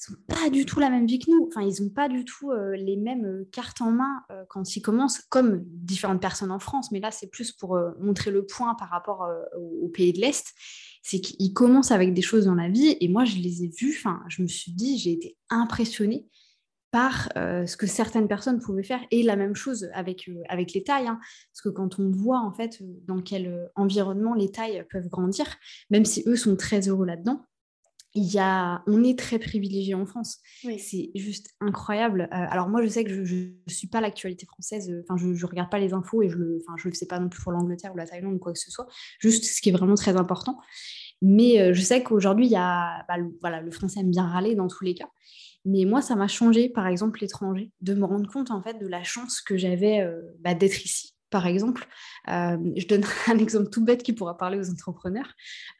ils 0.07 0.11
n'ont 0.11 0.19
pas 0.27 0.49
du 0.49 0.65
tout 0.65 0.79
la 0.79 0.89
même 0.89 1.07
vie 1.07 1.19
que 1.19 1.31
nous. 1.31 1.47
Enfin, 1.47 1.61
ils 1.61 1.81
n'ont 1.81 1.89
pas 1.89 2.09
du 2.09 2.25
tout 2.25 2.51
euh, 2.51 2.75
les 2.75 2.97
mêmes 2.97 3.25
euh, 3.25 3.49
cartes 3.51 3.81
en 3.81 3.91
main 3.91 4.21
quand 4.49 4.75
ils 4.75 4.81
commencent, 4.81 5.21
comme 5.29 5.63
différentes 5.65 6.21
personnes 6.21 6.51
en 6.51 6.59
France. 6.59 6.91
Mais 6.91 6.99
là, 6.99 7.11
c'est 7.11 7.27
plus 7.27 7.51
pour 7.51 7.79
montrer 7.99 8.31
le 8.31 8.45
point 8.45 8.75
par 8.75 8.89
rapport 8.89 9.27
aux 9.57 9.89
pays 9.89 10.13
de 10.13 10.19
l'Est. 10.19 10.53
C'est 11.01 11.21
qu'ils 11.21 11.53
commencent 11.53 11.91
avec 11.91 12.13
des 12.13 12.21
choses 12.21 12.45
dans 12.45 12.55
la 12.55 12.69
vie. 12.69 12.97
Et 12.99 13.07
moi, 13.07 13.23
je 13.25 13.37
les 13.37 13.63
ai 13.63 13.69
vus. 13.69 13.95
Enfin, 13.97 14.21
je 14.27 14.41
me 14.41 14.47
suis 14.47 14.73
dit, 14.73 14.97
j'ai 14.97 15.13
été 15.13 15.37
impressionnée 15.49 16.27
par 16.95 17.27
euh, 17.35 17.65
ce 17.65 17.75
que 17.75 17.87
certaines 17.87 18.29
personnes 18.29 18.61
pouvaient 18.61 18.81
faire. 18.81 19.01
Et 19.11 19.21
la 19.21 19.35
même 19.35 19.53
chose 19.53 19.89
avec, 19.93 20.29
euh, 20.29 20.41
avec 20.47 20.71
les 20.71 20.81
tailles. 20.81 21.07
Hein. 21.07 21.19
Parce 21.51 21.61
que 21.61 21.67
quand 21.67 21.99
on 21.99 22.09
voit 22.09 22.39
en 22.39 22.53
fait 22.53 22.81
dans 23.05 23.21
quel 23.21 23.47
euh, 23.47 23.67
environnement 23.75 24.33
les 24.33 24.49
tailles 24.49 24.85
peuvent 24.89 25.09
grandir, 25.09 25.57
même 25.89 26.05
si 26.05 26.23
eux 26.25 26.37
sont 26.37 26.55
très 26.55 26.87
heureux 26.87 27.05
là-dedans, 27.05 27.43
il 28.13 28.23
y 28.23 28.39
a, 28.39 28.81
on 28.87 29.03
est 29.03 29.19
très 29.19 29.39
privilégié 29.39 29.93
en 29.93 30.05
France. 30.05 30.37
C'est 30.77 31.11
juste 31.15 31.49
incroyable. 31.59 32.29
alors 32.31 32.69
moi, 32.69 32.81
je 32.81 32.87
sais 32.87 33.03
que 33.03 33.25
je 33.25 33.35
ne 33.35 33.51
suis 33.67 33.89
pas 33.89 33.99
l'actualité 33.99 34.45
française. 34.45 34.89
Enfin, 35.03 35.17
je 35.17 35.27
ne 35.27 35.45
regarde 35.45 35.69
pas 35.69 35.79
les 35.79 35.91
infos 35.91 36.21
et 36.21 36.29
je 36.29 36.37
ne 36.37 36.59
le 36.85 36.93
sais 36.93 37.07
pas 37.07 37.19
non 37.19 37.27
plus 37.27 37.43
pour 37.43 37.51
l'Angleterre 37.51 37.93
ou 37.93 37.97
la 37.97 38.07
Thaïlande 38.07 38.35
ou 38.35 38.39
quoi 38.39 38.53
que 38.53 38.59
ce 38.59 38.71
soit. 38.71 38.87
Juste 39.19 39.43
ce 39.43 39.59
qui 39.59 39.67
est 39.67 39.73
vraiment 39.73 39.95
très 39.95 40.15
important. 40.15 40.57
Mais 41.21 41.73
je 41.73 41.81
sais 41.81 42.03
qu'aujourd'hui, 42.03 42.45
il 42.45 42.51
y 42.53 42.55
a, 42.55 43.03
bah, 43.09 43.15
voilà, 43.41 43.59
le 43.59 43.71
français 43.71 43.99
aime 43.99 44.11
bien 44.11 44.25
râler 44.25 44.55
dans 44.55 44.69
tous 44.69 44.85
les 44.85 44.95
cas. 44.95 45.09
Mais 45.65 45.85
moi, 45.85 46.01
ça 46.01 46.15
m'a 46.15 46.27
changé, 46.27 46.69
par 46.69 46.87
exemple, 46.87 47.19
l'étranger, 47.21 47.71
de 47.81 47.95
me 47.95 48.05
rendre 48.05 48.31
compte 48.31 48.51
en 48.51 48.61
fait 48.61 48.77
de 48.77 48.87
la 48.87 49.03
chance 49.03 49.41
que 49.41 49.57
j'avais 49.57 50.01
euh, 50.01 50.21
bah, 50.39 50.53
d'être 50.53 50.85
ici. 50.85 51.15
Par 51.31 51.47
exemple, 51.47 51.87
euh, 52.29 52.57
je 52.77 52.85
donne 52.85 53.03
un 53.27 53.37
exemple 53.37 53.69
tout 53.69 53.83
bête 53.83 54.03
qui 54.03 54.13
pourra 54.13 54.37
parler 54.37 54.59
aux 54.59 54.69
entrepreneurs. 54.69 55.33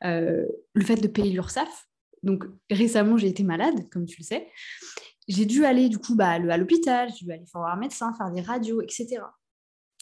Euh, 0.03 0.45
le 0.73 0.83
fait 0.83 0.95
de 0.95 1.07
payer 1.07 1.31
l'URSSAF. 1.31 1.87
Donc 2.23 2.45
récemment, 2.71 3.17
j'ai 3.17 3.27
été 3.27 3.43
malade, 3.43 3.87
comme 3.91 4.05
tu 4.05 4.17
le 4.19 4.25
sais. 4.25 4.49
J'ai 5.27 5.45
dû 5.45 5.65
aller 5.65 5.89
du 5.89 5.99
coup 5.99 6.15
bah, 6.15 6.31
à 6.31 6.57
l'hôpital, 6.57 7.09
j'ai 7.09 7.25
dû 7.25 7.31
aller 7.31 7.45
voir 7.53 7.71
un 7.71 7.77
médecin, 7.77 8.11
faire 8.13 8.31
des 8.31 8.41
radios, 8.41 8.81
etc. 8.81 9.21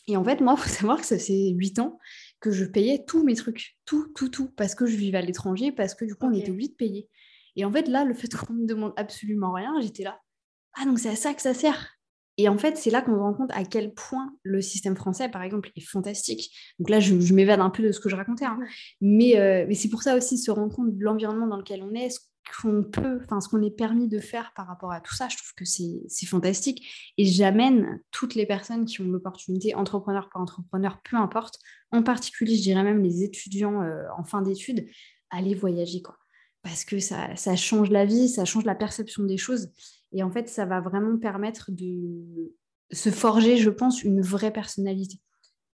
Et 0.08 0.18
en 0.18 0.24
fait, 0.24 0.42
moi, 0.42 0.56
il 0.58 0.62
faut 0.62 0.70
savoir 0.82 1.00
que 1.00 1.06
ça 1.06 1.18
fait 1.18 1.50
huit 1.50 1.80
ans 1.80 2.00
que 2.40 2.52
je 2.52 2.64
payais 2.64 3.04
tous 3.06 3.24
mes 3.24 3.36
trucs, 3.36 3.78
tout, 3.86 4.08
tout, 4.16 4.30
tout, 4.30 4.50
parce 4.56 4.76
que 4.76 4.86
je 4.86 4.96
vivais 4.96 5.18
à 5.18 5.22
l'étranger, 5.22 5.72
parce 5.74 5.94
que 5.94 6.06
du 6.06 6.16
coup, 6.16 6.28
on 6.28 6.34
était 6.34 6.52
obligé 6.52 6.70
de 6.70 6.76
payer. 6.76 7.10
Et 7.56 7.66
en 7.66 7.72
fait, 7.72 7.88
là, 7.88 8.04
le 8.06 8.14
fait 8.14 8.34
qu'on 8.36 8.54
me 8.54 8.66
demande 8.66 8.94
absolument 8.98 9.54
rien, 9.54 9.74
j'étais 9.82 10.04
là. 10.04 10.20
Ah, 10.76 10.86
donc 10.86 11.00
c'est 11.00 11.10
à 11.10 11.16
ça 11.16 11.34
que 11.34 11.42
ça 11.42 11.54
sert. 11.54 11.98
Et 12.38 12.50
en 12.50 12.58
fait, 12.58 12.78
c'est 12.78 12.90
là 12.90 13.02
qu'on 13.02 13.14
se 13.14 13.20
rend 13.20 13.34
compte 13.34 13.52
à 13.54 13.64
quel 13.64 13.94
point 13.94 14.34
le 14.42 14.62
système 14.62 14.96
français, 14.96 15.30
par 15.30 15.44
exemple, 15.44 15.70
est 15.76 15.82
fantastique. 15.82 16.52
Donc 16.80 16.90
là, 16.90 17.00
je, 17.00 17.14
m'évade 17.34 17.60
un 17.60 17.70
peu 17.70 17.84
de 17.84 17.92
ce 17.92 18.00
que 18.00 18.10
je 18.10 18.16
racontais. 18.16 18.46
Hein. 18.46 18.60
Mais, 19.02 19.38
euh, 19.38 19.66
mais 19.68 19.76
c'est 19.76 19.90
pour 19.90 20.02
ça 20.02 20.18
aussi 20.18 20.38
se 20.38 20.50
rendre 20.50 20.74
compte 20.76 20.98
de 20.98 21.04
l'environnement 21.04 21.46
dans 21.46 21.58
lequel 21.58 21.84
on 21.84 21.94
est, 21.94 22.10
ce 22.10 22.20
qu'on 22.62 22.84
peut, 22.84 23.20
enfin 23.24 23.40
ce 23.40 23.50
qu'on 23.50 23.62
est 23.62 23.76
permis 23.76 24.08
de 24.08 24.20
faire 24.20 24.52
par 24.56 24.66
rapport 24.68 24.92
à 24.92 25.00
tout 25.00 25.14
ça. 25.14 25.28
Je 25.30 25.38
trouve 25.38 25.54
que 25.56 25.66
c'est 25.66 26.26
fantastique. 26.26 27.14
Et 27.20 27.26
j'amène 27.26 28.02
toutes 28.10 28.34
les 28.34 28.48
personnes 28.48 28.86
qui 28.86 29.02
ont 29.02 29.12
l'opportunité, 29.12 29.76
entrepreneurs 29.76 30.30
par 30.34 30.42
entrepreneurs, 30.42 31.02
peu 31.04 31.18
importe, 31.18 31.60
en 31.92 32.02
particulier, 32.02 32.56
je 32.56 32.64
dirais 32.64 32.84
même 32.84 33.04
les 33.04 33.22
étudiants 33.22 33.84
euh, 33.84 34.06
en 34.18 34.24
fin 34.24 34.42
d'études, 34.42 34.88
à 35.30 35.38
aller 35.38 35.54
voyager. 35.54 36.02
Quoi 36.02 36.18
parce 36.64 36.86
que 36.86 37.00
ça, 37.00 37.36
change 37.56 37.92
la 37.92 38.06
vie, 38.06 38.30
ça 38.30 38.46
change 38.46 38.66
la 38.66 38.76
perception 38.76 39.24
des 39.24 39.38
choses. 39.38 39.70
Et 40.14 40.24
en 40.24 40.32
fait, 40.32 40.48
ça 40.48 40.66
va 40.66 40.80
vraiment 40.80 41.18
permettre 41.18 41.72
de 41.72 42.56
se 42.92 43.10
forger, 43.10 43.58
je 43.58 43.70
pense, 43.70 44.04
une 44.04 44.22
vraie 44.22 44.52
personnalité. 44.52 45.20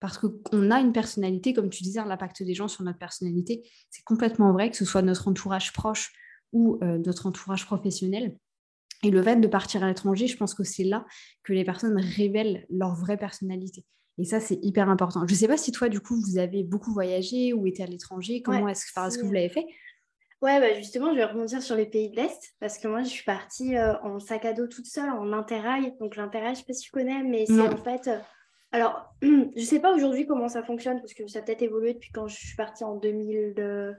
Parce 0.01 0.17
qu'on 0.17 0.71
a 0.71 0.81
une 0.81 0.93
personnalité, 0.93 1.53
comme 1.53 1.69
tu 1.69 1.83
disais, 1.83 2.03
l'impact 2.05 2.43
des 2.43 2.55
gens 2.55 2.69
sur 2.69 2.85
notre 2.85 2.99
personnalité, 2.99 3.69
c'est 3.91 4.05
complètement 4.05 4.53
vrai, 4.53 4.71
que 4.71 4.77
ce 4.77 4.85
soit 4.85 5.03
notre 5.03 5.29
entourage 5.29 5.73
proche 5.73 6.13
ou 6.53 6.79
euh, 6.83 6.99
notre 7.05 7.27
entourage 7.27 7.67
professionnel. 7.67 8.37
Et 9.03 9.11
le 9.11 9.23
fait 9.23 9.37
de 9.37 9.47
partir 9.47 9.85
à 9.85 9.89
l'étranger, 9.89 10.27
je 10.27 10.37
pense 10.37 10.55
que 10.55 10.65
c'est 10.65 10.85
là 10.85 11.05
que 11.43 11.53
les 11.53 11.65
personnes 11.65 11.99
révèlent 11.99 12.67
leur 12.71 12.95
vraie 12.95 13.19
personnalité. 13.19 13.85
Et 14.19 14.25
ça, 14.25 14.41
c'est 14.41 14.59
hyper 14.63 14.89
important. 14.89 15.25
Je 15.27 15.33
ne 15.33 15.39
sais 15.39 15.47
pas 15.47 15.57
si 15.57 15.71
toi, 15.71 15.89
du 15.89 16.01
coup, 16.01 16.21
vous 16.21 16.39
avez 16.39 16.65
beaucoup 16.65 16.93
voyagé 16.93 17.53
ou 17.53 17.67
été 17.67 17.83
à 17.85 17.87
l'étranger. 17.87 18.43
Comment 18.43 18.69
est-ce 18.69 18.87
que, 18.87 19.25
vous 19.25 19.33
l'avez 19.33 19.49
fait? 19.49 19.67
Ouais, 20.41 20.61
bah 20.61 20.73
justement, 20.75 21.11
je 21.11 21.17
vais 21.17 21.25
rebondir 21.25 21.61
sur 21.61 21.75
les 21.75 21.87
pays 21.87 22.11
de 22.11 22.17
l'Est 22.17 22.55
parce 22.61 22.79
que 22.79 22.87
moi, 22.87 23.03
je 23.03 23.09
suis 23.09 23.25
partie 23.25 23.77
euh, 23.77 23.99
en 24.03 24.21
sac 24.21 24.45
à 24.45 24.53
dos 24.53 24.69
toute 24.69 24.87
seule, 24.87 25.11
en 25.11 25.33
interrail. 25.33 25.95
Donc, 25.99 26.15
l'interrail, 26.15 26.55
je 26.55 26.61
ne 26.61 26.65
sais 26.65 26.65
pas 26.65 26.73
si 26.75 26.83
tu 26.83 26.93
connais, 26.93 27.25
mais 27.25 27.45
c'est 27.47 27.61
en 27.61 27.77
fait. 27.77 28.07
Euh, 28.07 28.19
alors, 28.71 29.13
je 29.23 29.29
ne 29.29 29.65
sais 29.65 29.81
pas 29.81 29.93
aujourd'hui 29.93 30.27
comment 30.27 30.49
ça 30.49 30.63
fonctionne 30.63 31.01
parce 31.01 31.15
que 31.15 31.27
ça 31.27 31.41
a 31.41 31.43
peut-être 31.43 31.63
évolué 31.63 31.95
depuis 31.95 32.13
quand 32.13 32.29
je 32.29 32.37
suis 32.37 32.57
partie 32.57 32.85
en 32.85 32.95
2000. 32.95 33.55
Je 33.57 33.95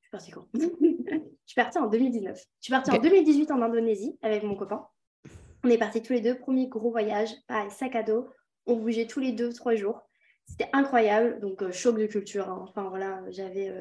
suis 0.00 0.10
partie 0.10 0.30
quand? 0.32 0.46
Je 1.48 1.52
suis 1.52 1.62
partie 1.62 1.78
en 1.78 1.86
2019. 1.86 2.36
Je 2.36 2.44
suis 2.60 2.72
partie 2.72 2.90
en 2.90 2.98
2018 2.98 3.50
en 3.52 3.62
Indonésie 3.62 4.18
avec 4.20 4.42
mon 4.42 4.54
copain. 4.54 4.86
On 5.64 5.70
est 5.70 5.78
partis 5.78 6.02
tous 6.02 6.12
les 6.12 6.20
deux, 6.20 6.34
premier 6.34 6.68
gros 6.68 6.90
voyage, 6.90 7.30
pareil, 7.46 7.70
sac 7.70 7.96
à 7.96 8.02
dos. 8.02 8.28
On 8.66 8.76
bougeait 8.76 9.06
tous 9.06 9.20
les 9.20 9.32
deux, 9.32 9.50
trois 9.54 9.74
jours. 9.74 10.02
C'était 10.44 10.68
incroyable. 10.74 11.40
Donc, 11.40 11.62
euh, 11.62 11.72
choc 11.72 11.96
de 11.98 12.04
culture. 12.04 12.50
Hein. 12.50 12.66
Enfin, 12.68 12.90
voilà, 12.90 13.22
j'avais 13.30 13.72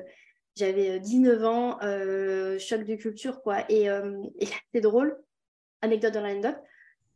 j'avais 0.57 0.99
19 0.99 1.39
euh, 1.39 1.45
ans, 1.45 1.77
euh, 1.83 2.59
choc 2.59 2.83
de 2.83 2.95
culture, 2.95 3.41
quoi. 3.41 3.63
Et, 3.69 3.89
euh, 3.89 4.17
c'est 4.73 4.81
drôle, 4.81 5.17
anecdote 5.81 6.13
dans 6.13 6.21
l'anecdote, 6.21 6.57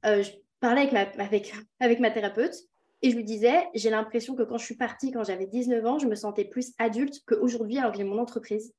je 0.04 0.32
parlais 0.60 0.82
avec 0.82 0.94
ma, 0.94 1.24
avec, 1.24 1.54
avec 1.80 2.00
ma 2.00 2.12
thérapeute 2.12 2.56
et 3.02 3.10
je 3.10 3.16
lui 3.16 3.24
disais, 3.24 3.68
j'ai 3.74 3.90
l'impression 3.90 4.36
que 4.36 4.44
quand 4.44 4.58
je 4.58 4.66
suis 4.66 4.76
partie, 4.76 5.12
quand 5.12 5.24
j'avais 5.24 5.48
19 5.48 5.86
ans, 5.86 6.00
je 6.00 6.08
me 6.08 6.16
sentais 6.16 6.46
plus 6.46 6.74
adulte 6.78 7.20
qu'aujourd'hui 7.26 7.80
alors 7.80 7.92
que 7.92 7.98
j'ai 7.98 8.04
mon 8.04 8.20
entreprise. 8.20 8.74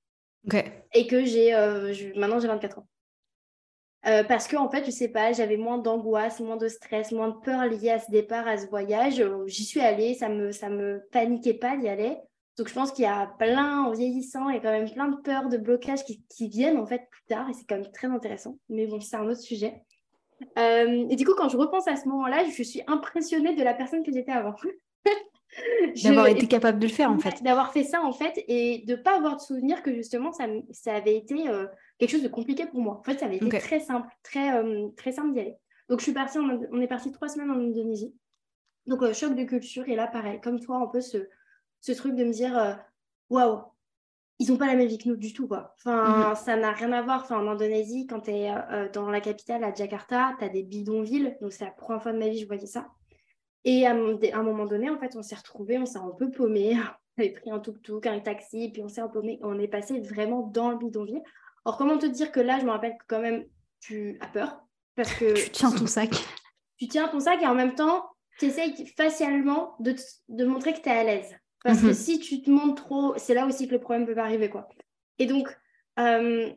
Et 0.94 1.07
que 1.09 1.25
j'ai, 1.25 1.53
maintenant 2.16 2.38
j'ai 2.38 2.46
24 2.46 2.79
ans. 2.79 2.87
parce 4.03 4.46
que 4.46 4.57
en 4.57 4.70
fait, 4.70 4.85
je 4.85 4.92
sais 4.92 5.09
pas, 5.09 5.33
j'avais 5.33 5.57
moins 5.57 5.79
d'angoisse, 5.79 6.38
moins 6.38 6.57
de 6.57 6.68
stress, 6.68 7.11
moins 7.11 7.31
de 7.31 7.40
peur 7.40 7.66
liée 7.66 7.90
à 7.90 7.98
ce 7.98 8.12
départ, 8.12 8.46
à 8.46 8.59
ce 8.59 8.68
voyage. 8.68 9.25
J'y 9.46 9.64
suis 9.64 9.81
allée, 9.81 10.14
ça 10.14 10.29
me 10.29 10.53
ça 10.53 10.68
me 10.68 11.03
paniquait 11.11 11.55
pas 11.55 11.77
d'y 11.77 11.88
aller. 11.88 12.16
Donc 12.59 12.69
je 12.69 12.75
pense 12.75 12.93
qu'il 12.93 13.05
y 13.05 13.09
a 13.09 13.27
plein, 13.38 13.85
en 13.85 13.93
vieillissant, 13.93 14.49
il 14.51 14.57
y 14.57 14.59
a 14.59 14.61
quand 14.61 14.71
même 14.71 14.91
plein 14.91 15.09
de 15.09 15.17
peurs, 15.17 15.49
de 15.49 15.57
blocages 15.57 16.05
qui, 16.05 16.49
viennent 16.49 16.77
en 16.77 16.87
fait 16.87 17.09
plus 17.11 17.23
tard 17.27 17.49
et 17.49 17.55
c'est 17.55 17.65
quand 17.67 17.77
même 17.77 17.91
très 17.93 18.09
intéressant. 18.09 18.59
Mais 18.69 18.87
bon, 18.87 19.01
c'est 19.01 19.17
un 19.17 19.27
autre 19.27 19.41
sujet. 19.41 19.83
Euh, 20.59 21.07
et 21.09 21.17
du 21.17 21.25
coup, 21.25 21.35
quand 21.35 21.49
je 21.49 21.57
repense 21.57 21.88
à 21.88 21.97
ce 21.97 22.07
moment-là, 22.09 22.45
je 22.45 22.62
suis 22.62 22.83
impressionnée 22.87 23.55
de 23.55 23.62
la 23.62 23.75
personne 23.75 24.05
que 24.05 24.12
j'étais 24.12 24.33
avant. 24.33 24.55
d'avoir 26.05 26.27
été 26.27 26.47
capable 26.47 26.79
de 26.79 26.87
le 26.87 26.93
faire 26.93 27.11
en 27.11 27.19
fait. 27.19 27.43
D'avoir 27.43 27.73
fait 27.73 27.85
ça 27.85 28.03
en 28.03 28.12
fait 28.12 28.45
et 28.49 28.85
de 28.87 28.97
ne 28.97 29.03
pas 29.03 29.17
avoir 29.17 29.37
de 29.37 29.41
souvenir 29.41 29.83
que 29.83 29.95
justement 29.95 30.33
ça, 30.33 30.47
ça 30.71 30.95
avait 30.95 31.17
été 31.17 31.49
euh, 31.49 31.67
quelque 31.99 32.11
chose 32.11 32.23
de 32.23 32.29
compliqué 32.29 32.67
pour 32.67 32.81
moi. 32.81 32.99
En 32.99 33.03
fait, 33.03 33.19
ça 33.19 33.27
avait 33.27 33.37
été 33.37 33.59
très 33.59 33.81
simple, 33.81 34.09
très, 34.23 34.57
euh, 34.57 34.88
très 34.97 35.12
simple 35.12 35.33
d'y 35.33 35.41
aller. 35.41 35.57
Donc 35.88 36.01
je 36.01 36.05
suis 36.05 36.12
partie, 36.12 36.38
on 36.38 36.81
est 36.81 36.87
parti 36.87 37.12
trois 37.12 37.29
semaines 37.29 37.51
en 37.51 37.59
Indonésie. 37.59 38.15
Donc 38.87 39.11
choc 39.12 39.35
de 39.35 39.45
culture 39.45 39.88
et 39.88 39.95
là 39.95 40.07
pareil, 40.07 40.41
comme 40.43 40.61
toi, 40.61 40.83
on 40.83 40.88
peut 40.88 41.01
se 41.01 41.29
ce 41.83 41.92
truc 41.92 42.14
de 42.14 42.25
me 42.25 42.33
dire 42.33 42.57
euh, 42.57 42.73
waouh, 43.29 43.61
ils 44.38 44.51
n'ont 44.51 44.57
pas 44.57 44.66
la 44.66 44.77
même 44.77 44.88
vie 44.88 44.99
que 44.99 45.09
nous 45.09 45.16
du 45.16 45.35
tout. 45.35 45.47
Quoi. 45.47 45.75
Enfin, 45.79 46.31
mhm. 46.31 46.37
Ça 46.37 46.57
n'a 46.57 46.73
rien 46.73 46.92
à 46.92 47.03
voir. 47.03 47.23
Enfin, 47.23 47.38
en 47.38 47.49
Indonésie, 47.49 48.07
quand 48.07 48.21
tu 48.21 48.31
es 48.31 48.51
euh, 48.51 48.59
euh, 48.71 48.88
dans 48.90 49.11
la 49.11 49.21
capitale, 49.21 49.62
à 49.64 49.75
Jakarta, 49.75 50.35
tu 50.38 50.45
as 50.45 50.49
des 50.49 50.62
bidonvilles. 50.62 51.37
Donc, 51.40 51.53
c'est 51.53 51.64
la 51.64 51.71
première 51.71 52.03
fois 52.03 52.12
de 52.12 52.18
ma 52.18 52.29
vie 52.29 52.37
que 52.37 52.42
je 52.42 52.47
voyais 52.47 52.66
ça. 52.66 52.88
Et 53.64 53.87
à, 53.87 53.92
un 53.92 54.42
moment 54.42 54.66
donné, 54.66 54.90
en 54.90 54.99
fait, 54.99 55.14
on 55.16 55.23
s'est 55.23 55.37
retrouvés, 55.37 55.79
on 55.79 55.87
s'est 55.87 55.99
un 55.99 56.11
peu 56.18 56.31
paumé. 56.31 56.77
On 57.18 57.21
avait 57.21 57.33
pris 57.33 57.51
un 57.51 57.59
tuk-tuk, 57.59 58.07
un 58.07 58.21
taxi, 58.21 58.71
puis 58.73 58.83
on 58.83 58.88
s'est 58.88 59.03
paumé. 59.12 59.38
On 59.42 59.59
est 59.59 59.68
passé 59.68 60.01
vraiment 60.01 60.47
dans 60.47 60.71
le 60.71 60.79
bidonville. 60.79 61.21
Alors, 61.62 61.77
comment 61.77 61.99
te 61.99 62.07
dire 62.07 62.33
que 62.33 62.40
là, 62.40 62.59
je 62.59 62.64
me 62.64 62.71
rappelle 62.71 62.92
que 62.92 63.05
quand 63.07 63.21
même, 63.21 63.45
tu 63.81 64.16
as 64.23 64.29
peur? 64.29 64.62
Parce 64.97 65.12
que 65.12 65.35
tu 65.35 65.51
tiens 65.51 65.71
ton 65.71 65.87
sac. 65.87 66.09
Tu 66.79 66.88
tiens 66.88 67.09
ton 67.09 67.21
sac 67.21 67.42
et 67.42 67.47
en 67.47 67.55
même 67.55 67.75
temps, 67.75 68.07
tu 68.38 68.47
essayes 68.47 68.87
facialement 68.97 69.77
de, 69.79 69.95
de 70.31 70.47
montrer 70.47 70.73
que 70.73 70.81
tu 70.81 70.88
es 70.88 70.92
à 70.92 71.05
l'aise. 71.05 71.37
Parce 71.64 71.81
que 71.81 71.87
mhm. 71.87 71.94
si 71.94 72.18
tu 72.18 72.42
te 72.42 72.51
montres 72.51 72.85
trop, 72.85 73.14
c'est 73.16 73.35
là 73.35 73.46
aussi 73.46 73.66
que 73.68 73.72
le 73.72 73.81
problème 73.81 74.07
peut 74.07 74.16
arriver, 74.18 74.51
quoi. 74.51 74.68
Et 75.18 75.27
donc, 75.27 75.57
euh, 75.98 76.51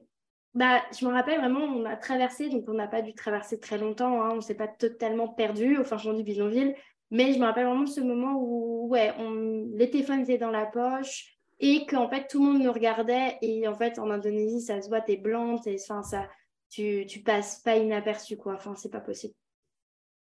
bah, 0.54 0.82
je 0.98 1.06
me 1.06 1.12
rappelle 1.12 1.40
vraiment, 1.40 1.66
on 1.66 1.86
a 1.86 1.96
traversé, 1.96 2.50
donc 2.50 2.64
on 2.68 2.74
n'a 2.74 2.88
pas 2.88 3.02
dû 3.02 3.14
traverser 3.14 3.60
très 3.60 3.78
longtemps, 3.78 4.22
hein, 4.22 4.30
on 4.32 4.38
ne 4.38 4.42
s'est 4.42 4.56
pas 4.56 4.68
totalement 4.68 5.28
perdu 5.28 5.78
au 5.78 5.84
fin 5.84 5.98
fond 5.98 6.14
du 6.14 6.24
bidonville, 6.24 6.76
mais 7.12 7.34
je 7.34 7.40
me 7.40 7.46
rappelle 7.46 7.66
vraiment 7.66 7.84
de 7.84 7.90
ce 7.90 8.02
moment 8.02 8.36
où, 8.40 8.88
ouais, 8.88 9.14
on, 9.20 9.68
les 9.76 9.90
téléphones 9.90 10.22
étaient 10.22 10.38
dans 10.38 10.52
la 10.52 10.66
poche 10.66 11.38
et 11.60 11.86
qu'en 11.86 12.10
fait, 12.10 12.28
tout 12.28 12.44
le 12.44 12.52
monde 12.52 12.64
nous 12.64 12.72
regardait 12.72 13.38
et 13.42 13.68
en 13.68 13.76
fait, 13.76 14.00
en 14.00 14.10
Indonésie, 14.10 14.62
ça 14.62 14.82
se 14.82 14.88
voit, 14.88 15.02
t'es 15.02 15.18
blanc, 15.18 15.56
enfin, 15.56 16.04
ça, 16.04 16.28
tu, 16.70 17.06
tu 17.06 17.22
passes 17.22 17.60
pas 17.60 17.76
inaperçu, 17.76 18.38
quoi, 18.38 18.54
enfin, 18.54 18.76
c'est 18.76 18.92
pas 18.92 19.02
possible. 19.02 19.34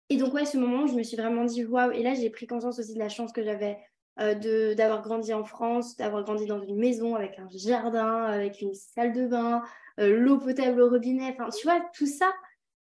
Et 0.10 0.18
donc, 0.18 0.34
ouais, 0.34 0.46
ce 0.46 0.58
moment, 0.58 0.88
je 0.88 0.96
me 0.96 1.04
suis 1.04 1.18
vraiment 1.18 1.46
dit, 1.46 1.66
waouh, 1.66 1.92
et 1.92 2.04
là, 2.04 2.14
j'ai 2.14 2.30
pris 2.30 2.48
conscience 2.48 2.80
aussi 2.80 2.94
de 2.94 3.00
la 3.00 3.10
chance 3.10 3.32
que 3.32 3.44
j'avais 3.44 3.78
euh, 4.20 4.76
d'avoir 4.76 5.02
grandi 5.02 5.34
en 5.34 5.46
France, 5.46 5.96
d'avoir 5.96 6.24
grandi 6.24 6.46
dans 6.46 6.62
une 6.62 6.78
maison 6.78 7.16
avec 7.16 7.40
un 7.40 7.48
jardin, 7.56 8.24
avec 8.24 8.62
une 8.62 8.74
salle 8.74 9.14
de 9.14 9.28
bain, 9.28 9.62
euh, 10.00 10.18
l'eau 10.18 10.38
potable 10.38 10.82
au 10.82 10.90
robinet, 10.90 11.36
enfin, 11.38 11.50
tu 11.50 11.66
vois, 11.66 11.82
tout 11.94 12.06
ça. 12.06 12.34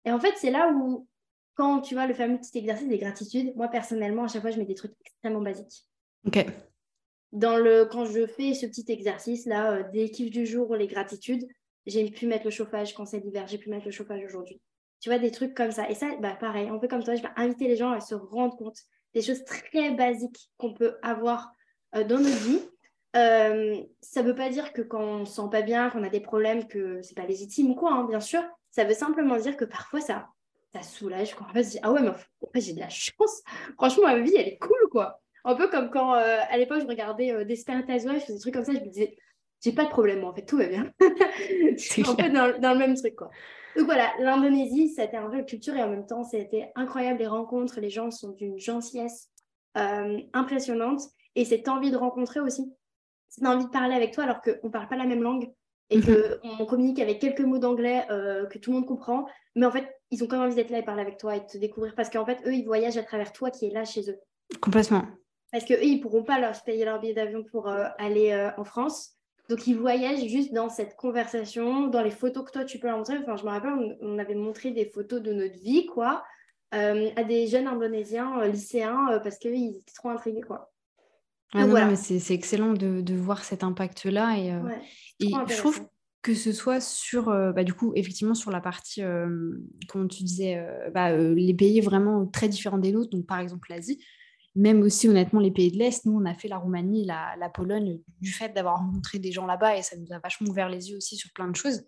Et 0.04 0.12
en 0.12 0.20
fait, 0.20 0.34
c'est 0.36 0.50
là 0.50 0.72
où, 0.72 1.08
quand 1.54 1.80
tu 1.80 1.94
vois 1.94 2.06
le 2.06 2.14
fameux 2.14 2.38
petit 2.38 2.56
exercice 2.58 2.88
des 2.88 2.98
gratitudes, 2.98 3.52
moi, 3.56 3.68
personnellement, 3.68 4.24
à 4.24 4.28
chaque 4.28 4.42
fois, 4.42 4.50
je 4.52 4.58
mets 4.58 4.64
des 4.64 4.74
trucs 4.74 4.94
extrêmement 5.00 5.40
basiques. 5.40 5.86
Ok. 6.26 6.46
Dans 7.32 7.56
le, 7.56 7.84
quand 7.84 8.04
je 8.04 8.26
fais 8.26 8.54
ce 8.54 8.66
petit 8.66 8.84
exercice-là, 8.88 9.72
euh, 9.72 9.90
des 9.90 10.10
kiffs 10.10 10.30
du 10.30 10.46
jour, 10.46 10.76
les 10.76 10.86
gratitudes, 10.86 11.48
j'ai 11.86 12.08
pu 12.10 12.28
mettre 12.28 12.44
le 12.44 12.50
chauffage 12.50 12.94
quand 12.94 13.06
c'est 13.06 13.18
l'hiver, 13.18 13.46
j'ai 13.48 13.58
pu 13.58 13.70
mettre 13.70 13.86
le 13.86 13.90
chauffage 13.90 14.22
aujourd'hui. 14.24 14.60
Tu 15.00 15.08
vois, 15.08 15.18
des 15.18 15.32
trucs 15.32 15.54
comme 15.54 15.72
ça. 15.72 15.90
Et 15.90 15.94
ça, 15.94 16.16
bah, 16.20 16.36
pareil, 16.38 16.68
un 16.68 16.78
peu 16.78 16.86
comme 16.86 17.02
toi, 17.02 17.16
je 17.16 17.22
vais 17.22 17.28
inviter 17.36 17.66
les 17.66 17.76
gens 17.76 17.90
à 17.90 18.00
se 18.00 18.14
rendre 18.14 18.56
compte 18.56 18.78
des 19.14 19.22
choses 19.22 19.44
très 19.44 19.90
basiques 19.90 20.50
qu'on 20.58 20.74
peut 20.74 20.96
avoir 21.02 21.52
euh, 21.94 22.04
dans 22.04 22.18
notre 22.18 22.44
vie. 22.44 22.60
Euh, 23.16 23.80
ça 24.00 24.22
ne 24.22 24.28
veut 24.28 24.34
pas 24.34 24.48
dire 24.48 24.72
que 24.72 24.82
quand 24.82 25.00
on 25.00 25.18
ne 25.20 25.24
se 25.24 25.34
sent 25.34 25.48
pas 25.50 25.62
bien, 25.62 25.88
qu'on 25.90 26.02
a 26.02 26.08
des 26.08 26.20
problèmes, 26.20 26.66
que 26.66 27.00
c'est 27.02 27.14
pas 27.14 27.26
légitime 27.26 27.70
ou 27.70 27.74
quoi, 27.74 27.92
hein, 27.92 28.04
bien 28.04 28.20
sûr. 28.20 28.42
Ça 28.70 28.84
veut 28.84 28.94
simplement 28.94 29.36
dire 29.36 29.56
que 29.56 29.64
parfois 29.64 30.00
ça, 30.00 30.28
ça 30.72 30.82
soulage. 30.82 31.34
Quand 31.34 31.46
on 31.54 31.62
se 31.62 31.70
dit, 31.70 31.78
ah 31.82 31.92
ouais, 31.92 32.00
mais 32.02 32.60
j'ai 32.60 32.72
de 32.72 32.80
la 32.80 32.88
chance. 32.88 33.42
Franchement, 33.76 34.04
ma 34.04 34.18
vie, 34.18 34.34
elle 34.36 34.48
est 34.48 34.58
cool, 34.58 34.88
quoi. 34.90 35.20
Un 35.44 35.54
peu 35.54 35.68
comme 35.68 35.90
quand, 35.90 36.14
euh, 36.14 36.38
à 36.48 36.56
l'époque, 36.56 36.80
je 36.80 36.86
regardais 36.86 37.44
Desperate 37.44 37.88
Housewives, 37.88 38.24
je 38.26 38.32
des 38.32 38.40
trucs 38.40 38.54
comme 38.54 38.64
ça, 38.64 38.72
je 38.72 38.80
me 38.80 38.86
disais, 38.86 39.16
j'ai 39.62 39.72
pas 39.72 39.84
de 39.84 39.90
problème, 39.90 40.20
moi, 40.20 40.30
en 40.30 40.34
fait, 40.34 40.44
tout 40.44 40.58
va 40.58 40.66
bien. 40.66 40.90
c'est 41.76 42.06
un 42.06 42.14
peu 42.14 42.28
dans, 42.28 42.58
dans, 42.60 42.72
le 42.72 42.78
même 42.78 42.94
truc, 42.94 43.16
quoi. 43.16 43.30
Donc 43.76 43.86
voilà, 43.86 44.12
l'Indonésie, 44.20 44.88
c'était 44.90 45.16
un 45.16 45.28
peu 45.28 45.38
de 45.38 45.46
culture 45.46 45.74
et 45.74 45.82
en 45.82 45.88
même 45.88 46.06
temps, 46.06 46.22
c'était 46.22 46.70
incroyable 46.76 47.18
les 47.18 47.26
rencontres. 47.26 47.80
Les 47.80 47.90
gens 47.90 48.10
sont 48.10 48.30
d'une 48.30 48.58
gentillesse 48.58 49.30
euh, 49.76 50.18
impressionnante 50.32 51.02
et 51.34 51.44
cette 51.44 51.68
envie 51.68 51.90
de 51.90 51.96
rencontrer 51.96 52.38
aussi, 52.38 52.72
cette 53.28 53.44
envie 53.44 53.64
de 53.64 53.70
parler 53.70 53.94
avec 53.94 54.12
toi 54.12 54.22
alors 54.24 54.40
qu'on 54.40 54.68
ne 54.68 54.72
parle 54.72 54.86
pas 54.86 54.96
la 54.96 55.06
même 55.06 55.22
langue 55.22 55.50
et 55.90 55.98
mhm. 55.98 56.38
qu'on 56.56 56.66
communique 56.66 57.00
avec 57.00 57.18
quelques 57.18 57.40
mots 57.40 57.58
d'anglais 57.58 58.06
euh, 58.10 58.46
que 58.46 58.58
tout 58.58 58.70
le 58.70 58.76
monde 58.76 58.86
comprend. 58.86 59.26
Mais 59.56 59.66
en 59.66 59.72
fait, 59.72 59.88
ils 60.12 60.22
ont 60.22 60.28
quand 60.28 60.36
même 60.36 60.46
envie 60.46 60.54
d'être 60.54 60.70
là 60.70 60.78
et 60.78 60.84
parler 60.84 61.02
avec 61.02 61.18
toi 61.18 61.34
et 61.34 61.40
de 61.40 61.46
te 61.46 61.58
découvrir 61.58 61.96
parce 61.96 62.10
qu'en 62.10 62.24
fait, 62.24 62.40
eux, 62.46 62.54
ils 62.54 62.64
voyagent 62.64 62.96
à 62.96 63.02
travers 63.02 63.32
toi 63.32 63.50
qui 63.50 63.66
est 63.66 63.72
là 63.72 63.84
chez 63.84 64.08
eux. 64.08 64.18
Complètement. 64.60 65.02
Parce 65.50 65.64
qu'eux, 65.64 65.82
ils 65.82 65.96
ne 65.96 66.02
pourront 66.02 66.22
pas 66.22 66.38
leur 66.38 66.52
payer 66.62 66.84
leur 66.84 67.00
billet 67.00 67.14
d'avion 67.14 67.42
pour 67.42 67.68
euh, 67.68 67.86
aller 67.98 68.50
en 68.56 68.64
France. 68.64 69.13
Donc, 69.50 69.66
ils 69.66 69.76
voyagent 69.76 70.26
juste 70.26 70.52
dans 70.54 70.70
cette 70.70 70.96
conversation, 70.96 71.88
dans 71.88 72.02
les 72.02 72.10
photos 72.10 72.44
que 72.44 72.50
toi, 72.50 72.64
tu 72.64 72.78
peux 72.78 72.86
leur 72.86 72.96
montrer. 72.96 73.18
Enfin, 73.18 73.36
je 73.36 73.44
me 73.44 73.50
rappelle, 73.50 73.98
on, 74.00 74.18
avait 74.18 74.34
montré 74.34 74.70
des 74.70 74.86
photos 74.86 75.20
de 75.20 75.32
notre 75.32 75.58
vie, 75.58 75.86
quoi, 75.86 76.24
euh, 76.74 77.10
à 77.16 77.24
des 77.24 77.46
jeunes 77.46 77.66
Indonésiens, 77.66 78.40
euh, 78.40 78.48
lycéens, 78.48 79.08
euh, 79.12 79.18
parce 79.20 79.38
qu'ils 79.38 79.76
étaient 79.76 79.92
trop 79.94 80.08
intrigués, 80.08 80.40
quoi. 80.40 80.72
Ah 81.52 81.66
non, 81.66 81.86
mais 81.86 81.96
c'est 81.96 82.34
excellent 82.34 82.72
de, 82.72 83.00
de, 83.00 83.14
voir 83.14 83.44
cet 83.44 83.62
impact-là. 83.62 84.38
Et, 84.38 84.48
et 85.24 85.30
je 85.48 85.56
trouve 85.56 85.86
que 86.20 86.34
ce 86.34 86.50
soit 86.50 86.80
sur, 86.80 87.26
bah, 87.26 87.62
du 87.62 87.74
coup, 87.74 87.92
effectivement, 87.94 88.34
sur 88.34 88.50
la 88.50 88.60
partie, 88.60 89.02
comme 89.88 90.08
tu 90.08 90.24
disais, 90.24 90.66
bah, 90.92 91.16
les 91.16 91.54
pays 91.54 91.80
vraiment 91.80 92.26
très 92.26 92.48
différents 92.48 92.78
des 92.78 92.90
nôtres, 92.90 93.10
donc 93.10 93.26
par 93.26 93.38
exemple 93.38 93.68
l'Asie, 93.70 94.04
même 94.54 94.82
aussi 94.82 95.08
honnêtement 95.08 95.40
les 95.40 95.50
pays 95.50 95.72
de 95.72 95.78
l'Est, 95.78 96.06
nous 96.06 96.16
on 96.20 96.24
a 96.24 96.34
fait 96.34 96.48
la 96.48 96.58
Roumanie, 96.58 97.04
la, 97.04 97.34
la 97.38 97.48
Pologne, 97.48 98.00
du 98.20 98.32
fait 98.32 98.50
d'avoir 98.50 98.78
rencontré 98.78 99.18
des 99.18 99.32
gens 99.32 99.46
là-bas 99.46 99.76
et 99.76 99.82
ça 99.82 99.96
nous 99.96 100.12
a 100.12 100.18
vachement 100.18 100.48
ouvert 100.48 100.68
les 100.68 100.90
yeux 100.90 100.96
aussi 100.96 101.16
sur 101.16 101.32
plein 101.32 101.48
de 101.48 101.56
choses. 101.56 101.84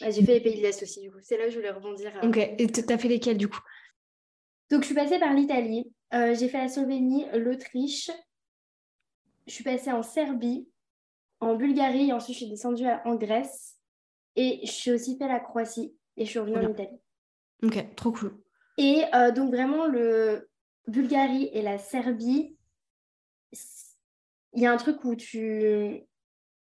j'ai 0.00 0.24
fait 0.24 0.34
les 0.34 0.40
pays 0.40 0.56
de 0.56 0.62
l'Est 0.62 0.82
aussi, 0.82 1.00
du 1.00 1.10
coup. 1.10 1.18
C'est 1.22 1.38
là 1.38 1.46
où 1.46 1.50
je 1.50 1.56
voulais 1.56 1.70
rebondir. 1.70 2.12
Euh. 2.16 2.28
Ok, 2.28 2.36
et 2.36 2.66
tu 2.66 2.92
as 2.92 2.98
fait 2.98 3.08
lesquels 3.08 3.38
du 3.38 3.48
coup? 3.48 3.60
Donc 4.70 4.82
je 4.82 4.86
suis 4.86 4.94
passée 4.94 5.18
par 5.18 5.32
l'Italie, 5.32 5.92
euh, 6.12 6.34
j'ai 6.34 6.48
fait 6.48 6.58
la 6.58 6.68
Slovénie, 6.68 7.26
l'Autriche, 7.34 8.10
je 9.46 9.52
suis 9.52 9.64
passée 9.64 9.92
en 9.92 10.02
Serbie, 10.02 10.68
en 11.40 11.54
Bulgarie, 11.54 12.08
et 12.08 12.12
ensuite 12.12 12.34
je 12.34 12.40
suis 12.40 12.50
descendue 12.50 12.84
en 13.04 13.14
Grèce 13.14 13.76
et 14.36 14.60
je 14.64 14.70
suis 14.70 14.90
aussi 14.90 15.16
fait 15.16 15.28
la 15.28 15.40
Croatie 15.40 15.94
et 16.16 16.24
je 16.24 16.30
suis 16.30 16.38
revenue 16.38 16.58
en 16.58 16.70
Italie. 16.70 16.98
Ok, 17.62 17.94
trop 17.94 18.12
cool. 18.12 18.36
Et 18.76 19.04
euh, 19.14 19.32
donc 19.32 19.50
vraiment 19.50 19.86
le 19.86 20.47
Bulgarie 20.88 21.50
et 21.52 21.62
la 21.62 21.78
Serbie, 21.78 22.56
il 24.54 24.62
y 24.62 24.66
a 24.66 24.72
un 24.72 24.76
truc 24.76 25.04
où 25.04 25.14
tu, 25.14 26.00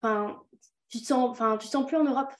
enfin, 0.01 0.41
tu 0.89 0.99
te 0.99 1.05
sens, 1.05 1.29
enfin, 1.29 1.57
tu 1.57 1.67
te 1.67 1.71
sens 1.71 1.85
plus 1.85 1.97
en 1.97 2.03
Europe. 2.03 2.31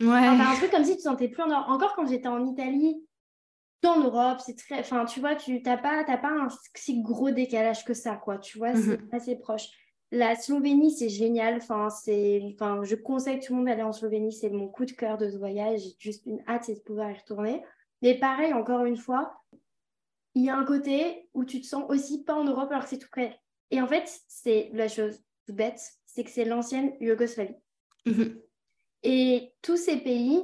Ouais. 0.00 0.06
un 0.06 0.54
truc 0.54 0.70
comme 0.70 0.84
si 0.84 0.92
tu 0.92 0.98
te 0.98 1.02
sentais 1.02 1.28
plus 1.28 1.42
en 1.42 1.48
Europe. 1.48 1.66
Encore 1.68 1.94
quand 1.96 2.06
j'étais 2.06 2.28
en 2.28 2.46
Italie, 2.46 3.02
en 3.86 4.00
Europe, 4.00 4.40
c'est 4.44 4.56
très. 4.56 4.80
Enfin, 4.80 5.04
tu 5.04 5.20
vois, 5.20 5.36
tu 5.36 5.60
n'as 5.60 5.76
pas, 5.76 6.04
pas 6.04 6.28
un 6.28 6.48
si 6.74 7.02
gros 7.02 7.30
décalage 7.30 7.84
que 7.84 7.94
ça, 7.94 8.16
quoi. 8.16 8.38
Tu 8.38 8.58
vois, 8.58 8.74
c'est 8.74 9.00
mhm. 9.00 9.08
assez 9.12 9.36
proche. 9.36 9.68
La 10.10 10.34
Slovénie, 10.34 10.90
c'est 10.90 11.08
génial. 11.08 11.56
Enfin, 11.56 11.90
c'est, 11.90 12.42
enfin, 12.54 12.82
je 12.82 12.96
conseille 12.96 13.40
tout 13.40 13.52
le 13.52 13.58
monde 13.58 13.66
d'aller 13.66 13.82
en 13.82 13.92
Slovénie. 13.92 14.32
C'est 14.32 14.50
mon 14.50 14.68
coup 14.68 14.84
de 14.84 14.92
cœur 14.92 15.18
de 15.18 15.30
ce 15.30 15.36
voyage. 15.36 15.80
J'ai 15.80 15.94
juste 15.98 16.26
une 16.26 16.42
hâte, 16.48 16.64
c'est 16.64 16.74
de 16.74 16.80
pouvoir 16.80 17.10
y 17.10 17.14
retourner. 17.14 17.62
Mais 18.02 18.18
pareil, 18.18 18.52
encore 18.52 18.84
une 18.84 18.96
fois, 18.96 19.37
il 20.34 20.44
y 20.44 20.50
a 20.50 20.56
un 20.56 20.64
côté 20.64 21.28
où 21.34 21.44
tu 21.44 21.60
te 21.60 21.66
sens 21.66 21.84
aussi 21.88 22.24
pas 22.24 22.34
en 22.34 22.44
Europe 22.44 22.70
alors 22.70 22.84
que 22.84 22.90
c'est 22.90 22.98
tout 22.98 23.08
près. 23.10 23.38
Et 23.70 23.80
en 23.80 23.86
fait, 23.86 24.10
c'est 24.28 24.70
la 24.72 24.88
chose 24.88 25.20
toute 25.46 25.56
bête, 25.56 25.80
c'est 26.06 26.24
que 26.24 26.30
c'est 26.30 26.44
l'ancienne 26.44 26.92
Yougoslavie. 27.00 27.56
Mhm. 28.06 28.40
Et 29.02 29.52
tous 29.62 29.76
ces 29.76 29.98
pays, 29.98 30.42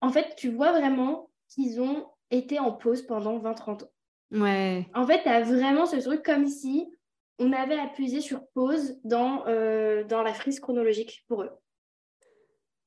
en 0.00 0.10
fait, 0.10 0.34
tu 0.36 0.50
vois 0.50 0.72
vraiment 0.72 1.30
qu'ils 1.48 1.80
ont 1.80 2.06
été 2.30 2.58
en 2.58 2.72
pause 2.72 3.02
pendant 3.02 3.38
20-30 3.38 3.84
ans. 3.84 3.92
Ouais. 4.30 4.86
En 4.94 5.06
fait, 5.06 5.22
tu 5.22 5.28
as 5.28 5.42
vraiment 5.42 5.86
ce 5.86 5.96
truc 5.96 6.22
comme 6.22 6.46
si 6.46 6.90
on 7.38 7.52
avait 7.52 7.78
appuyé 7.78 8.20
sur 8.20 8.46
pause 8.48 8.98
dans, 9.04 9.46
euh, 9.46 10.04
dans 10.04 10.22
la 10.22 10.34
frise 10.34 10.60
chronologique 10.60 11.24
pour 11.28 11.42
eux. 11.42 11.50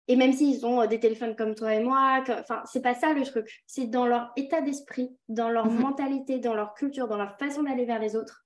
Et 0.07 0.15
même 0.15 0.33
s'ils 0.33 0.65
ont 0.65 0.81
euh, 0.81 0.87
des 0.87 0.99
téléphones 0.99 1.35
comme 1.35 1.55
toi 1.55 1.73
et 1.73 1.83
moi, 1.83 2.23
enfin, 2.27 2.61
c'est 2.65 2.81
pas 2.81 2.95
ça 2.95 3.13
le 3.13 3.23
truc. 3.23 3.63
C'est 3.67 3.87
dans 3.87 4.05
leur 4.05 4.31
état 4.35 4.61
d'esprit, 4.61 5.15
dans 5.29 5.49
leur 5.49 5.67
mhm. 5.67 5.79
mentalité, 5.79 6.39
dans 6.39 6.53
leur 6.53 6.73
culture, 6.73 7.07
dans 7.07 7.17
leur 7.17 7.37
façon 7.37 7.63
d'aller 7.63 7.85
vers 7.85 7.99
les 7.99 8.15
autres, 8.15 8.45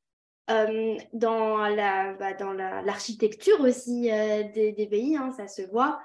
euh, 0.52 0.96
dans 1.14 1.58
la, 1.68 2.14
bah, 2.14 2.34
dans 2.34 2.54
l'architecture 2.54 3.60
aussi 3.62 4.04
des, 4.04 4.74
des, 4.74 4.88
pays, 4.88 5.18
hein, 5.18 5.32
ça 5.32 5.48
se 5.48 5.64
voit. 5.64 6.00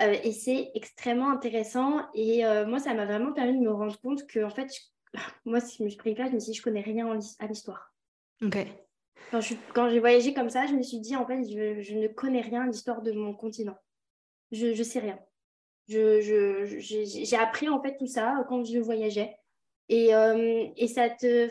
et 0.00 0.32
c'est 0.32 0.70
extrêmement 0.74 1.30
intéressant. 1.30 2.00
Et 2.14 2.42
moi, 2.66 2.78
ça 2.78 2.94
m'a 2.94 3.04
vraiment 3.04 3.32
permis 3.32 3.58
de 3.58 3.64
me 3.64 3.72
rendre 3.72 4.00
compte 4.00 4.26
que, 4.26 4.42
en 4.42 4.50
fait, 4.50 4.70
moi, 5.44 5.60
si 5.60 5.78
je 5.78 5.84
me 5.84 5.88
suis 5.88 5.98
pris 5.98 6.14
là, 6.14 6.26
je 6.28 6.32
me 6.32 6.38
suis 6.38 6.52
dit, 6.52 6.58
je 6.58 6.62
connais 6.62 6.80
rien 6.80 7.18
à 7.38 7.46
l'histoire. 7.46 7.92
Ok. 8.42 8.66
Quand, 9.74 9.88
j'ai 9.88 10.00
voyagé 10.00 10.34
comme 10.34 10.50
ça, 10.50 10.66
je 10.66 10.74
me 10.74 10.82
suis 10.82 11.00
dit, 11.00 11.16
en 11.16 11.26
fait, 11.26 11.42
je, 11.44 11.94
ne 11.94 12.08
connais 12.08 12.42
rien 12.42 12.62
à 12.62 12.66
l'histoire 12.66 13.00
de 13.02 13.12
mon 13.12 13.34
continent. 13.34 13.76
Je 14.52 14.66
ne 14.66 14.82
sais 14.82 15.00
rien. 15.00 15.18
J'ai 15.88 16.22
je, 16.22 17.36
appris, 17.36 17.68
en 17.68 17.82
fait, 17.82 17.96
tout 17.96 18.06
ça 18.06 18.44
quand 18.48 18.64
je 18.64 18.78
voyageais. 18.78 19.34
Et, 19.88 20.14
euh, 20.14 20.66
et 20.76 20.86
ça 20.86 21.10
te... 21.10 21.50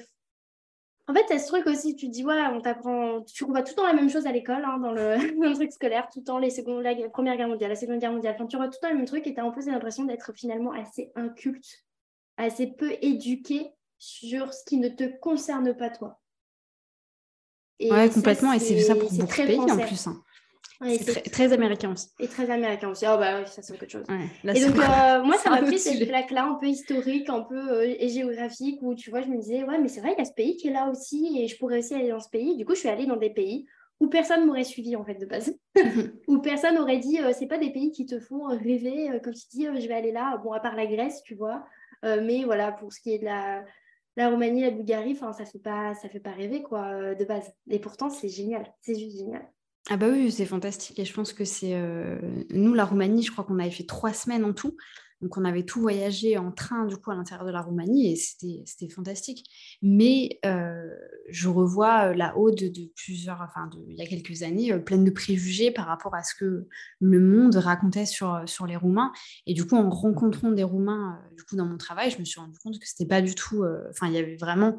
En 1.08 1.14
fait, 1.14 1.26
c'est 1.28 1.40
ce 1.40 1.48
truc 1.48 1.68
aussi, 1.68 1.96
tu 1.96 2.08
te 2.08 2.12
dis, 2.12 2.24
ouais, 2.24 2.42
on 2.54 2.62
t'apprend, 2.62 3.22
tu 3.24 3.44
vois 3.44 3.64
tout 3.64 3.72
le 3.72 3.76
temps 3.76 3.88
la 3.88 3.94
même 3.94 4.10
chose 4.10 4.28
à 4.28 4.32
l'école, 4.32 4.64
hein, 4.64 4.78
dans, 4.78 4.92
le, 4.92 5.18
le, 5.42 5.54
truc 5.54 5.74
scolaire, 5.74 6.08
tout 6.14 6.20
le 6.20 6.26
temps 6.26 6.38
les 6.38 6.52
secondes, 6.52 6.84
la 6.84 6.96
Première 7.10 7.36
Guerre 7.36 7.50
mondiale, 7.50 7.72
la 7.72 7.76
Seconde 7.76 8.00
Guerre 8.00 8.14
mondiale, 8.14 8.36
enfin, 8.36 8.46
tu 8.46 8.56
vois 8.56 8.68
tout 8.68 8.78
le 8.82 8.88
temps 8.88 8.92
le 8.92 8.98
même 8.98 9.08
truc 9.08 9.28
et 9.28 9.34
tu 9.34 9.40
as 9.40 9.44
un 9.44 9.52
peu 9.52 9.62
l'impression 9.66 10.06
d'être 10.06 10.32
finalement 10.34 10.72
assez 10.72 11.12
inculte, 11.16 11.84
assez 12.38 12.68
peu 12.68 12.94
éduqué 13.02 13.72
sur 13.98 14.54
ce 14.54 14.64
qui 14.64 14.78
ne 14.78 14.90
te 14.90 15.04
concerne 15.20 15.76
pas 15.76 15.90
toi. 15.90 16.22
Oui, 17.82 17.92
ouais, 17.92 18.10
complètement. 18.10 18.54
et 18.54 18.60
c'est 18.60 18.80
ça 18.80 18.96
pour 18.96 19.12
beaucoup 19.12 19.26
de 19.26 19.46
pays 19.46 19.60
en 19.60 19.78
plus. 19.78 20.08
Hein. 20.08 20.24
C'est 20.82 21.30
très, 21.30 21.54
américain 21.54 21.92
aussi. 21.92 22.10
Et 22.20 22.28
très 22.28 22.50
américain 22.50 22.90
aussi. 22.90 23.06
Ah 23.06 23.18
bah 23.18 23.40
oui, 23.40 23.48
ça 23.48 23.62
c'est 23.62 23.78
quelque 23.78 23.92
chose. 23.92 24.06
et 24.10 24.66
donc 24.66 24.78
euh, 24.78 25.24
moi 25.24 25.38
ça 25.44 25.50
m'a 25.50 25.62
pris 25.62 25.80
cette 25.80 26.08
plaque-là 26.08 26.46
un 26.46 26.56
peu 26.56 26.68
historique, 26.68 27.30
un 27.30 27.42
peu 27.42 27.72
euh, 27.72 27.96
et 28.00 28.10
géographique 28.10 28.80
où 28.82 28.96
tu 28.96 29.10
vois, 29.10 29.22
je 29.22 29.28
me 29.28 29.38
disais 29.38 29.64
ouais 29.64 29.80
mais 29.80 29.88
c'est 29.88 30.02
vrai 30.02 30.14
il 30.18 30.20
y 30.20 30.22
a 30.22 30.26
ce 30.26 30.34
pays 30.34 30.58
qui 30.58 30.68
est 30.68 30.74
là 30.74 30.90
aussi 30.90 31.40
et 31.42 31.48
je 31.48 31.58
pourrais 31.58 31.80
aussi 31.80 31.94
aller 31.94 32.10
dans 32.10 32.20
ce 32.20 32.30
pays. 32.30 32.58
Du 32.58 32.66
coup 32.66 32.74
je 32.74 32.80
suis 32.80 32.90
allée 32.90 33.06
dans 33.06 33.18
des 33.18 33.30
pays 33.30 33.66
où 34.00 34.08
personne 34.08 34.46
m'aurait 34.46 34.64
suivi 34.64 34.96
en 34.96 35.04
fait 35.04 35.16
de 35.16 35.26
base, 35.26 35.56
où 36.28 36.40
personne 36.40 36.78
aurait 36.78 36.98
dit 36.98 37.20
euh, 37.20 37.32
c'est 37.38 37.48
pas 37.48 37.60
des 37.60 37.72
pays 37.72 37.92
qui 37.92 38.06
te 38.06 38.20
font 38.20 38.46
rêver 38.46 39.20
comme 39.24 39.34
tu 39.34 39.48
dis 39.52 39.66
je 39.66 39.88
vais 39.88 39.94
aller 39.94 40.12
là. 40.12 40.38
Bon 40.44 40.52
à 40.52 40.60
part 40.60 40.76
la 40.76 40.88
Grèce 40.88 41.22
tu 41.24 41.36
vois, 41.36 41.64
mais 42.04 42.44
voilà 42.44 42.72
pour 42.72 42.92
ce 42.92 43.00
qui 43.00 43.14
est 43.14 43.20
de 43.20 43.26
la 43.26 43.64
la 44.18 44.30
Roumanie, 44.30 44.62
la 44.62 44.72
Bulgarie, 44.72 45.14
enfin, 45.14 45.34
ça 45.34 45.46
fait 45.46 45.60
pas, 45.60 45.94
ça 45.96 46.10
fait 46.10 46.20
pas 46.20 46.32
rêver 46.32 46.62
quoi 46.62 46.86
euh, 46.88 47.16
de 47.16 47.26
base. 47.26 47.52
Et 47.70 47.80
pourtant, 47.80 48.10
c'est 48.10 48.30
génial, 48.30 48.66
c'est 48.82 48.98
juste 48.98 49.18
génial. 49.18 49.50
Ah 49.90 49.98
bah 49.98 50.08
oui, 50.10 50.32
c'est 50.32 50.46
fantastique. 50.46 51.00
Et 51.00 51.06
je 51.06 51.14
pense 51.14 51.34
que 51.34 51.44
c'est 51.44 51.74
euh, 51.74 52.20
nous 52.52 52.74
la 52.74 52.86
Roumanie, 52.86 53.24
je 53.24 53.32
crois 53.32 53.44
qu'on 53.44 53.60
avait 53.60 53.72
fait 53.72 53.86
trois 53.86 54.14
semaines 54.14 54.46
en 54.46 54.54
tout. 54.54 54.78
Donc, 55.22 55.38
on 55.38 55.46
avait 55.46 55.64
tout 55.64 55.80
voyagé 55.80 56.38
en 56.40 56.52
train, 56.52 56.86
du 56.86 56.98
coup, 56.98 57.12
à 57.12 57.16
l'intérieur 57.16 57.46
de 57.46 57.52
la 57.52 57.62
Roumanie 57.62 58.12
et 58.12 58.16
c'était 58.16 58.90
fantastique. 58.90 59.46
Mais 59.84 60.40
euh, 60.46 60.90
je 61.30 61.48
revois 61.48 62.10
euh, 62.10 62.14
la 62.16 62.36
Aude 62.38 62.56
de 62.56 62.92
plusieurs, 62.96 63.40
enfin, 63.42 63.68
de, 63.68 63.78
il 63.88 63.98
y 63.98 64.02
a 64.02 64.08
quelques 64.08 64.42
années, 64.42 64.76
pleine 64.80 65.04
de 65.04 65.12
préjugés 65.12 65.70
par 65.70 65.86
rapport 65.86 66.16
à 66.16 66.24
ce 66.24 66.34
que 66.34 66.68
le 67.00 67.20
monde 67.20 67.56
racontait 67.56 68.08
sur, 68.08 68.42
sur 68.48 68.66
les 68.66 68.76
Roumains. 68.76 69.12
Et 69.46 69.54
du 69.54 69.66
coup, 69.66 69.76
en 69.76 69.90
rencontrant 69.92 70.52
des 70.52 70.64
Roumains, 70.64 71.20
du 71.38 71.44
coup, 71.44 71.56
dans 71.56 71.66
mon 71.66 71.78
travail, 71.78 72.10
je 72.10 72.18
me 72.18 72.26
suis 72.26 72.40
rendu 72.40 72.58
compte 72.58 72.80
que 72.80 72.88
c'était 72.88 73.08
pas 73.08 73.22
du 73.22 73.36
tout, 73.36 73.64
enfin, 73.92 74.08
il 74.08 74.14
y 74.14 74.18
avait 74.18 74.38
vraiment 74.38 74.78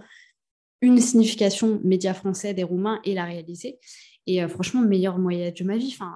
une 0.81 0.99
signification 0.99 1.81
média 1.85 2.13
français 2.13 2.55
des 2.55 2.65
Roumains 2.65 3.01
et 3.05 3.15
la 3.15 3.25
réalité. 3.25 3.79
Et 4.27 4.47
franchement, 4.49 4.81
meilleur 4.83 5.19
voyage 5.19 5.55
de 5.55 5.65
ma 5.65 5.77
vie. 5.77 5.95
Enfin, 5.95 6.13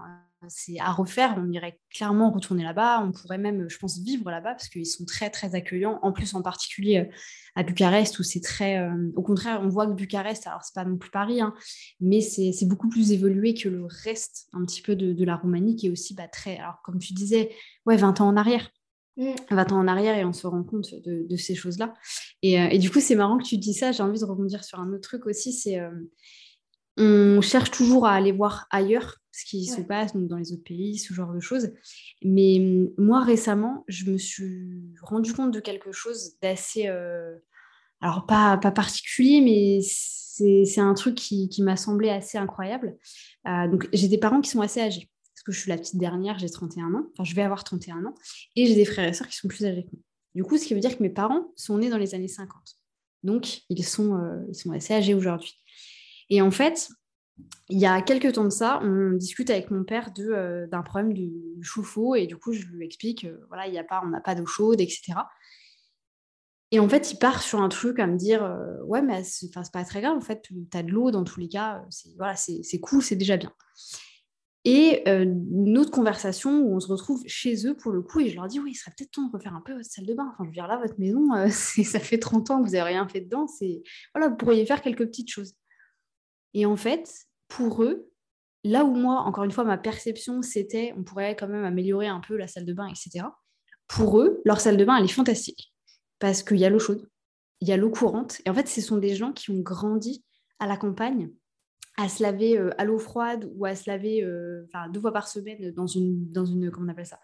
c'est 0.49 0.79
à 0.79 0.93
refaire. 0.93 1.35
On 1.39 1.51
irait 1.51 1.79
clairement 1.91 2.31
retourner 2.31 2.63
là-bas. 2.63 3.03
On 3.03 3.13
pourrait 3.13 3.39
même, 3.39 3.69
je 3.69 3.79
pense, 3.79 3.99
vivre 3.99 4.31
là-bas 4.31 4.53
parce 4.53 4.69
qu'ils 4.69 4.87
sont 4.87 5.05
très, 5.05 5.31
très 5.31 5.55
accueillants. 5.55 5.99
En 6.03 6.13
plus, 6.13 6.35
en 6.35 6.43
particulier 6.43 6.99
euh, 6.99 7.15
à 7.55 7.63
Bucarest, 7.63 8.19
où 8.19 8.23
c'est 8.23 8.41
très. 8.41 8.79
Euh, 8.79 9.11
au 9.17 9.23
contraire, 9.23 9.61
on 9.63 9.69
voit 9.69 9.87
que 9.87 9.93
Bucarest, 9.93 10.47
alors 10.47 10.63
c'est 10.63 10.75
pas 10.75 10.85
non 10.85 10.97
plus 10.97 11.11
Paris, 11.11 11.41
hein, 11.41 11.55
mais 12.01 12.21
c'est 12.21 12.67
beaucoup 12.67 12.89
plus 12.89 13.13
évolué 13.13 13.55
que 13.55 13.69
le 13.69 13.87
reste 13.87 14.49
un 14.53 14.65
petit 14.65 14.83
peu 14.83 14.95
de, 14.97 15.25
la 15.25 15.37
Roumanie, 15.37 15.77
qui 15.77 15.87
est 15.87 15.91
aussi 15.91 16.15
bah, 16.15 16.29
très. 16.29 16.59
Alors, 16.59 16.81
comme 16.85 16.99
tu 16.99 17.13
disais, 17.13 17.51
ouais, 17.87 17.97
20 17.97 18.21
ans 18.21 18.29
en 18.29 18.37
arrière. 18.37 18.71
20 19.17 19.51
mm. 19.51 19.73
ans 19.73 19.79
en 19.79 19.89
arrière 19.89 20.19
et 20.19 20.27
on 20.27 20.35
se 20.35 20.47
rend 20.47 20.63
compte 20.63 20.95
de, 21.05 21.37
ces 21.37 21.55
choses-là. 21.55 21.95
Et, 22.43 22.61
euh, 22.61 22.69
et, 22.71 22.79
du 22.79 22.91
coup, 22.91 23.01
c'est 23.01 23.15
marrant 23.15 23.39
que 23.39 23.45
tu 23.45 23.57
dis 23.57 23.73
ça. 23.73 23.91
J'ai 23.91 24.03
envie 24.03 24.21
de 24.21 24.25
rebondir 24.25 24.63
sur 24.63 24.79
un 24.79 24.93
autre 24.93 25.09
truc 25.09 25.27
aussi. 25.27 25.55
C'est 25.55 25.81
on 26.97 27.40
cherche 27.40 27.70
toujours 27.70 28.07
à 28.07 28.14
aller 28.14 28.32
voir 28.32 28.66
ailleurs 28.70 29.18
ce 29.36 29.44
qui 29.44 29.66
se 29.66 29.82
passe 29.82 30.14
donc 30.14 30.28
dans 30.28 30.38
les 30.38 30.53
autres 30.53 30.64
pays, 30.64 30.97
ce 30.97 31.12
genre 31.12 31.34
de 31.34 31.40
choses. 31.40 31.70
Mais 32.22 32.59
hum, 32.59 32.90
moi, 32.97 33.22
récemment, 33.22 33.84
je 33.86 34.11
me 34.11 34.16
suis 34.16 34.94
rendu 35.03 35.32
compte 35.32 35.53
de 35.53 35.61
quelque 35.61 35.92
chose 35.92 36.38
d'assez... 36.40 36.86
Euh, 36.86 37.36
alors, 38.01 38.26
pas, 38.26 38.57
pas 38.59 38.70
particulier, 38.70 39.40
mais 39.40 39.80
c'est 39.82 40.80
un 40.80 40.94
truc 40.94 41.14
qui, 41.14 41.51
m'a 41.62 41.76
semblé 41.76 42.09
assez 42.11 42.38
incroyable. 42.38 42.97
Euh, 43.47 43.68
donc, 43.68 43.88
j'ai 43.92 44.09
des 44.09 44.18
parents 44.18 44.40
qui 44.40 44.51
sont 44.51 44.61
assez 44.61 44.80
âgés. 44.80 45.11
Parce 45.34 45.42
que 45.44 45.53
je 45.53 45.61
suis 45.61 45.70
la 45.70 45.78
petite 45.78 45.99
dernière, 45.99 46.38
j'ai 46.38 46.49
31 46.49 46.94
ans. 46.94 47.07
Enfin, 47.12 47.24
je 47.24 47.34
vais 47.34 47.42
avoir 47.42 47.64
31 47.64 48.05
ans. 48.05 48.14
Et 48.55 48.66
j'ai 48.66 48.74
des 48.74 48.84
frères 48.84 49.09
et 49.09 49.12
sœurs 49.12 49.28
qui 49.28 49.36
sont 49.36 49.49
plus 49.49 49.64
âgés 49.64 49.84
que 49.84 49.90
moi. 49.92 50.03
Du 50.34 50.44
coup, 50.44 50.59
ce 50.59 50.66
qui 50.66 50.74
veut 50.74 50.80
dire 50.80 50.97
que 50.97 51.03
mes 51.03 51.11
parents 51.11 51.47
sont 51.57 51.78
nés 51.78 51.88
dans 51.88 51.99
les 51.99 52.14
années 52.14 52.28
50. 52.28 52.51
Donc, 53.22 53.62
ils 53.70 53.84
sont, 53.84 54.14
euh, 54.16 54.44
ils 54.49 54.55
sont 54.55 54.72
assez 54.72 54.94
âgés 54.94 55.14
aujourd'hui. 55.14 55.55
Et 56.31 56.43
en 56.43 56.51
fait, 56.51 56.89
il 57.68 57.79
y 57.79 57.87
a 57.87 58.01
quelques 58.01 58.35
temps 58.35 58.45
de 58.45 58.51
ça, 58.51 58.81
on 58.83 59.12
discute 59.12 59.51
avec 59.51 59.70
mon 59.70 59.85
père 59.85 60.11
euh, 60.18 60.66
d'un 60.68 60.83
problème 60.83 61.12
du 61.12 61.33
chauffe-eau 61.62 62.14
et 62.14 62.27
du 62.27 62.37
coup, 62.37 62.53
je 62.53 62.64
lui 62.66 62.85
explique, 62.85 63.24
euh, 63.24 63.45
voilà, 63.49 63.66
il 63.66 63.74
y 63.74 63.79
a 63.79 63.85
pas, 63.85 64.01
on 64.05 64.09
n'a 64.09 64.20
pas 64.20 64.35
d'eau 64.35 64.47
chaude, 64.47 64.81
etc. 64.81 65.14
Et 66.72 66.81
en 66.81 66.89
fait, 66.89 67.12
il 67.12 67.18
part 67.18 67.43
sur 67.43 67.61
un 67.61 67.68
truc 67.68 67.99
à 67.99 68.07
me 68.07 68.16
dire, 68.16 68.45
euh, 68.45 68.83
ouais, 68.85 69.03
mais 69.03 69.22
c'est, 69.24 69.49
c'est 69.53 69.72
pas 69.72 69.85
très 69.85 70.01
grave, 70.01 70.16
en 70.16 70.20
fait, 70.20 70.43
tu 70.43 70.55
as 70.74 70.83
de 70.83 70.91
l'eau 70.91 71.11
dans 71.11 71.24
tous 71.24 71.41
les 71.41 71.49
cas, 71.49 71.83
c'est, 71.91 72.11
voilà, 72.16 72.35
cool, 72.83 73.03
c'est 73.03 73.16
déjà 73.16 73.37
bien. 73.37 73.53
Et 74.64 75.09
une 75.09 75.79
autre 75.79 75.93
conversation 75.93 76.61
où 76.62 76.74
on 76.74 76.81
se 76.81 76.89
retrouve 76.89 77.22
chez 77.29 77.68
eux 77.68 77.77
pour 77.77 77.93
le 77.93 78.03
coup, 78.03 78.18
et 78.18 78.31
je 78.31 78.35
leur 78.35 78.49
dis, 78.49 78.59
oui, 78.59 78.72
il 78.72 78.74
serait 78.74 78.91
peut-être 78.99 79.12
temps 79.12 79.29
de 79.29 79.33
refaire 79.33 79.55
un 79.55 79.61
peu 79.61 79.72
votre 79.72 79.89
salle 79.89 80.07
de 80.07 80.14
bain. 80.14 80.29
Enfin, 80.33 80.43
je 80.43 80.49
veux 80.49 80.55
dire, 80.55 80.66
là, 80.66 80.77
votre 80.79 80.99
maison, 80.99 81.29
ça 81.51 82.01
fait 82.01 82.18
30 82.18 82.51
ans 82.51 82.59
que 82.61 82.66
vous 82.66 82.72
n'avez 82.72 82.95
rien 82.95 83.07
fait 83.07 83.20
dedans, 83.20 83.47
voilà, 84.12 84.29
vous 84.29 84.37
pourriez 84.37 84.66
faire 84.66 84.83
quelques 84.83 85.07
petites 85.07 85.31
choses. 85.31 85.55
Et 86.55 86.66
en 86.66 86.76
fait, 86.76 87.26
pour 87.49 87.82
eux, 87.82 88.11
là 88.64 88.84
où 88.84 88.94
moi, 88.94 89.20
encore 89.20 89.44
une 89.44 89.51
fois, 89.51 89.64
ma 89.64 89.78
perception, 89.78 90.42
c'était 90.42 90.92
on 90.97 91.05
pourrait 91.05 91.36
quand 91.36 91.49
même 91.49 91.64
améliorer 91.64 92.09
un 92.09 92.20
peu 92.20 92.36
la 92.36 92.49
salle 92.49 92.64
de 92.64 92.72
bain, 92.72 92.88
etc. 92.88 93.26
Pour 93.88 94.20
eux, 94.20 94.40
leur 94.44 94.61
salle 94.61 94.76
de 94.76 94.84
bain, 94.84 94.97
elle 94.97 95.05
est 95.05 95.09
fantastique 95.09 95.72
parce 96.18 96.42
qu'il 96.42 96.59
y 96.59 96.64
a 96.64 96.70
l'eau 96.70 96.78
chaude, 96.78 97.09
il 97.61 97.68
y 97.68 97.72
a 97.72 97.76
l'eau 97.76 97.90
courante. 97.90 98.40
Et 98.44 98.51
en 98.51 98.55
fait, 98.55 98.68
ce 98.68 98.80
sont 98.80 98.97
des 98.97 99.14
gens 99.14 99.32
qui 99.32 99.51
ont 99.51 99.61
grandi 99.61 100.24
à 100.59 100.66
la 100.66 100.76
campagne 100.76 101.30
à 101.97 102.09
se 102.09 102.22
laver 102.22 102.59
euh, 102.59 102.70
à 102.78 102.84
l'eau 102.84 102.99
froide 102.99 103.51
ou 103.55 103.64
à 103.64 103.74
se 103.74 103.88
laver 103.88 104.22
euh, 104.22 104.66
deux 104.92 105.01
fois 105.01 105.12
par 105.12 105.28
semaine 105.28 105.72
dans 105.72 105.86
une, 105.86 106.30
dans 106.30 106.44
une, 106.44 106.70
comment 106.70 106.86
on 106.86 106.90
appelle 106.90 107.07
ça, 107.07 107.20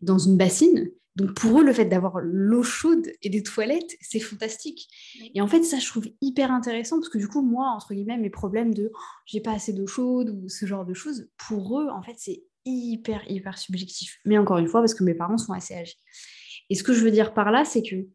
dans 0.00 0.18
une 0.18 0.36
bassine. 0.36 0.90
Donc 1.16 1.34
pour 1.34 1.60
eux, 1.60 1.64
le 1.64 1.72
fait 1.72 1.84
d'avoir 1.84 2.20
l'eau 2.20 2.62
chaude 2.62 3.06
et 3.20 3.28
des 3.28 3.42
toilettes, 3.42 3.96
c'est 4.00 4.20
fantastique. 4.20 4.88
Et 5.34 5.42
en 5.42 5.46
fait, 5.46 5.62
ça, 5.62 5.78
je 5.78 5.86
trouve 5.86 6.06
hyper 6.20 6.50
intéressant 6.50 6.96
parce 6.98 7.10
que 7.10 7.18
du 7.18 7.28
coup, 7.28 7.42
moi, 7.42 7.68
entre 7.68 7.92
guillemets, 7.92 8.16
mes 8.16 8.30
problèmes 8.30 8.72
de 8.72 8.90
oh, 8.94 8.98
j'ai 9.26 9.40
pas 9.40 9.52
assez 9.52 9.72
d'eau 9.72 9.86
chaude 9.86 10.30
ou 10.30 10.48
ce 10.48 10.64
genre 10.64 10.86
de 10.86 10.94
choses, 10.94 11.28
pour 11.36 11.80
eux, 11.80 11.88
en 11.90 12.02
fait, 12.02 12.14
c'est 12.16 12.44
hyper, 12.64 13.28
hyper 13.30 13.58
subjectif. 13.58 14.20
Mais 14.24 14.38
encore 14.38 14.58
une 14.58 14.68
fois, 14.68 14.80
parce 14.80 14.94
que 14.94 15.04
mes 15.04 15.14
parents 15.14 15.36
sont 15.36 15.52
assez 15.52 15.74
âgés. 15.74 15.98
Et 16.70 16.74
ce 16.74 16.82
que 16.82 16.94
je 16.94 17.04
veux 17.04 17.10
dire 17.10 17.34
par 17.34 17.50
là, 17.50 17.64
c'est 17.64 17.82
que 17.82 18.06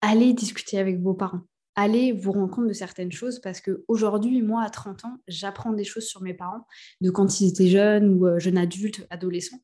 allez 0.00 0.32
discuter 0.32 0.78
avec 0.78 1.00
vos 1.00 1.14
parents 1.14 1.42
allez 1.76 2.12
vous 2.12 2.32
rendre 2.32 2.54
compte 2.54 2.68
de 2.68 2.72
certaines 2.72 3.12
choses 3.12 3.40
parce 3.40 3.60
qu'aujourd'hui, 3.60 4.42
moi, 4.42 4.62
à 4.62 4.70
30 4.70 5.04
ans, 5.04 5.16
j'apprends 5.28 5.72
des 5.72 5.84
choses 5.84 6.04
sur 6.04 6.22
mes 6.22 6.34
parents, 6.34 6.66
de 7.00 7.10
quand 7.10 7.40
ils 7.40 7.48
étaient 7.48 7.68
jeunes 7.68 8.08
ou 8.08 8.26
euh, 8.26 8.38
jeunes 8.38 8.58
adultes, 8.58 9.06
adolescents, 9.10 9.60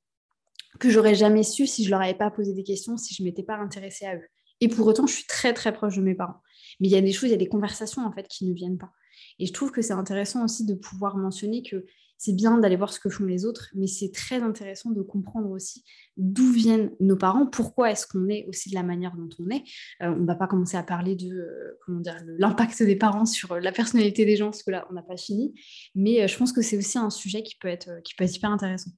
que 0.79 0.91
j'aurais 0.91 1.15
jamais 1.15 1.43
su 1.43 1.67
si 1.67 1.85
je 1.85 1.91
leur 1.91 2.01
avais 2.01 2.15
pas 2.15 2.31
posé 2.31 2.53
des 2.53 2.65
questions, 2.65 2.97
si 2.97 3.15
je 3.15 3.23
m'étais 3.23 3.43
pas 3.43 3.57
intéressée 3.57 4.07
à 4.07 4.17
eux. 4.17 4.29
Et 4.61 4.69
pour 4.69 4.87
autant, 4.87 5.07
je 5.07 5.15
suis 5.15 5.27
très 5.27 5.55
très 5.55 5.73
proche 5.73 5.97
de 5.97 6.03
mes 6.03 6.15
parents. 6.15 6.41
Mais 6.81 6.89
il 6.89 6.91
y 6.91 6.97
a 6.97 7.01
des 7.01 7.13
choses, 7.13 7.29
il 7.29 7.33
y 7.33 7.35
a 7.35 7.39
des 7.39 7.49
conversations 7.49 8.05
en 8.05 8.13
fait 8.13 8.29
qui 8.29 8.47
ne 8.47 8.53
viennent 8.53 8.79
pas. 8.79 8.91
Et 9.39 9.47
je 9.47 9.53
trouve 9.53 9.71
que 9.71 9.83
c'est 9.83 9.93
intéressant 9.93 10.45
aussi 10.45 10.67
de 10.67 10.75
pouvoir 10.75 11.17
mentionner 11.17 11.63
que 11.63 11.87
c'est 12.21 12.35
bien 12.35 12.59
d'aller 12.59 12.77
voir 12.77 12.93
ce 12.93 13.01
que 13.01 13.09
font 13.09 13.25
les 13.25 13.47
autres, 13.47 13.71
mais 13.75 13.87
c'est 13.87 14.13
très 14.13 14.43
intéressant 14.43 14.91
de 14.91 15.01
comprendre 15.01 15.51
aussi 15.51 15.85
d'où 16.19 16.53
viennent 16.53 16.95
nos 17.01 17.17
parents, 17.17 17.47
pourquoi 17.47 17.91
est-ce 17.91 18.07
qu'on 18.07 18.29
est 18.29 18.45
aussi 18.47 18.69
de 18.69 18.75
la 18.75 18.83
manière 18.83 19.17
dont 19.17 19.31
on 19.39 19.49
est. 19.49 19.63
Euh, 20.03 20.13
on 20.15 20.17
ne 20.17 20.27
va 20.27 20.35
pas 20.35 20.47
commencer 20.47 20.77
à 20.77 20.83
parler 20.83 21.17
de 21.17 21.31
euh, 21.31 22.35
l'impact 22.37 22.83
des 22.83 22.97
parents 22.97 23.25
sur 23.25 23.59
la 23.59 23.73
personnalité 23.73 24.27
des 24.27 24.37
gens, 24.37 24.51
parce 24.51 24.63
que 24.63 24.71
là, 24.71 24.87
on 24.91 24.93
n'a 24.93 25.03
pas 25.03 25.17
fini. 25.17 25.59
Mais 25.95 26.23
euh, 26.23 26.27
je 26.27 26.37
pense 26.37 26.53
que 26.53 26.61
c'est 26.61 26.77
aussi 26.77 26.99
un 26.99 27.09
sujet 27.09 27.43
qui 27.43 27.57
peut 27.57 27.69
être, 27.69 28.03
qui 28.05 28.15
peut 28.15 28.25
être 28.25 28.37
hyper 28.37 28.51
intéressant. 28.51 28.91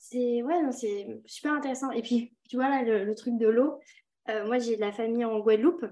C'est 0.00 0.42
ouais, 0.42 1.12
super 1.26 1.52
intéressant. 1.52 1.92
Et 1.92 2.02
puis, 2.02 2.34
tu 2.48 2.56
vois 2.56 2.68
là, 2.68 2.82
le, 2.82 3.14
truc 3.14 3.38
de 3.38 3.46
l'eau. 3.46 3.78
moi, 4.26 4.58
j'ai 4.58 4.74
de 4.74 4.80
la 4.80 4.90
famille 4.90 5.24
en 5.24 5.38
Guadeloupe. 5.38 5.86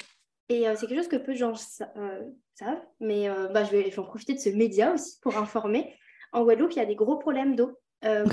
Et 0.49 0.65
c'est 0.75 0.89
quelque 0.89 0.99
chose 0.99 1.09
que 1.09 1.17
peu 1.17 1.35
de 1.35 1.39
gens 1.39 1.55
savent, 1.55 2.83
mais 2.99 3.29
bah, 3.55 3.63
je 3.63 3.71
vais 3.71 3.97
en 3.97 4.03
profiter 4.03 4.35
de 4.35 4.41
ce 4.41 4.49
média 4.49 4.93
aussi 4.93 5.21
pour 5.21 5.37
informer. 5.37 5.95
En 6.33 6.45
Guadeloupe, 6.45 6.73
il 6.73 6.79
y 6.79 6.83
a 6.83 6.87
des 6.87 6.95
gros 6.95 7.17
problèmes 7.17 7.57
d'eau 7.57 7.79
euh, 8.05 8.27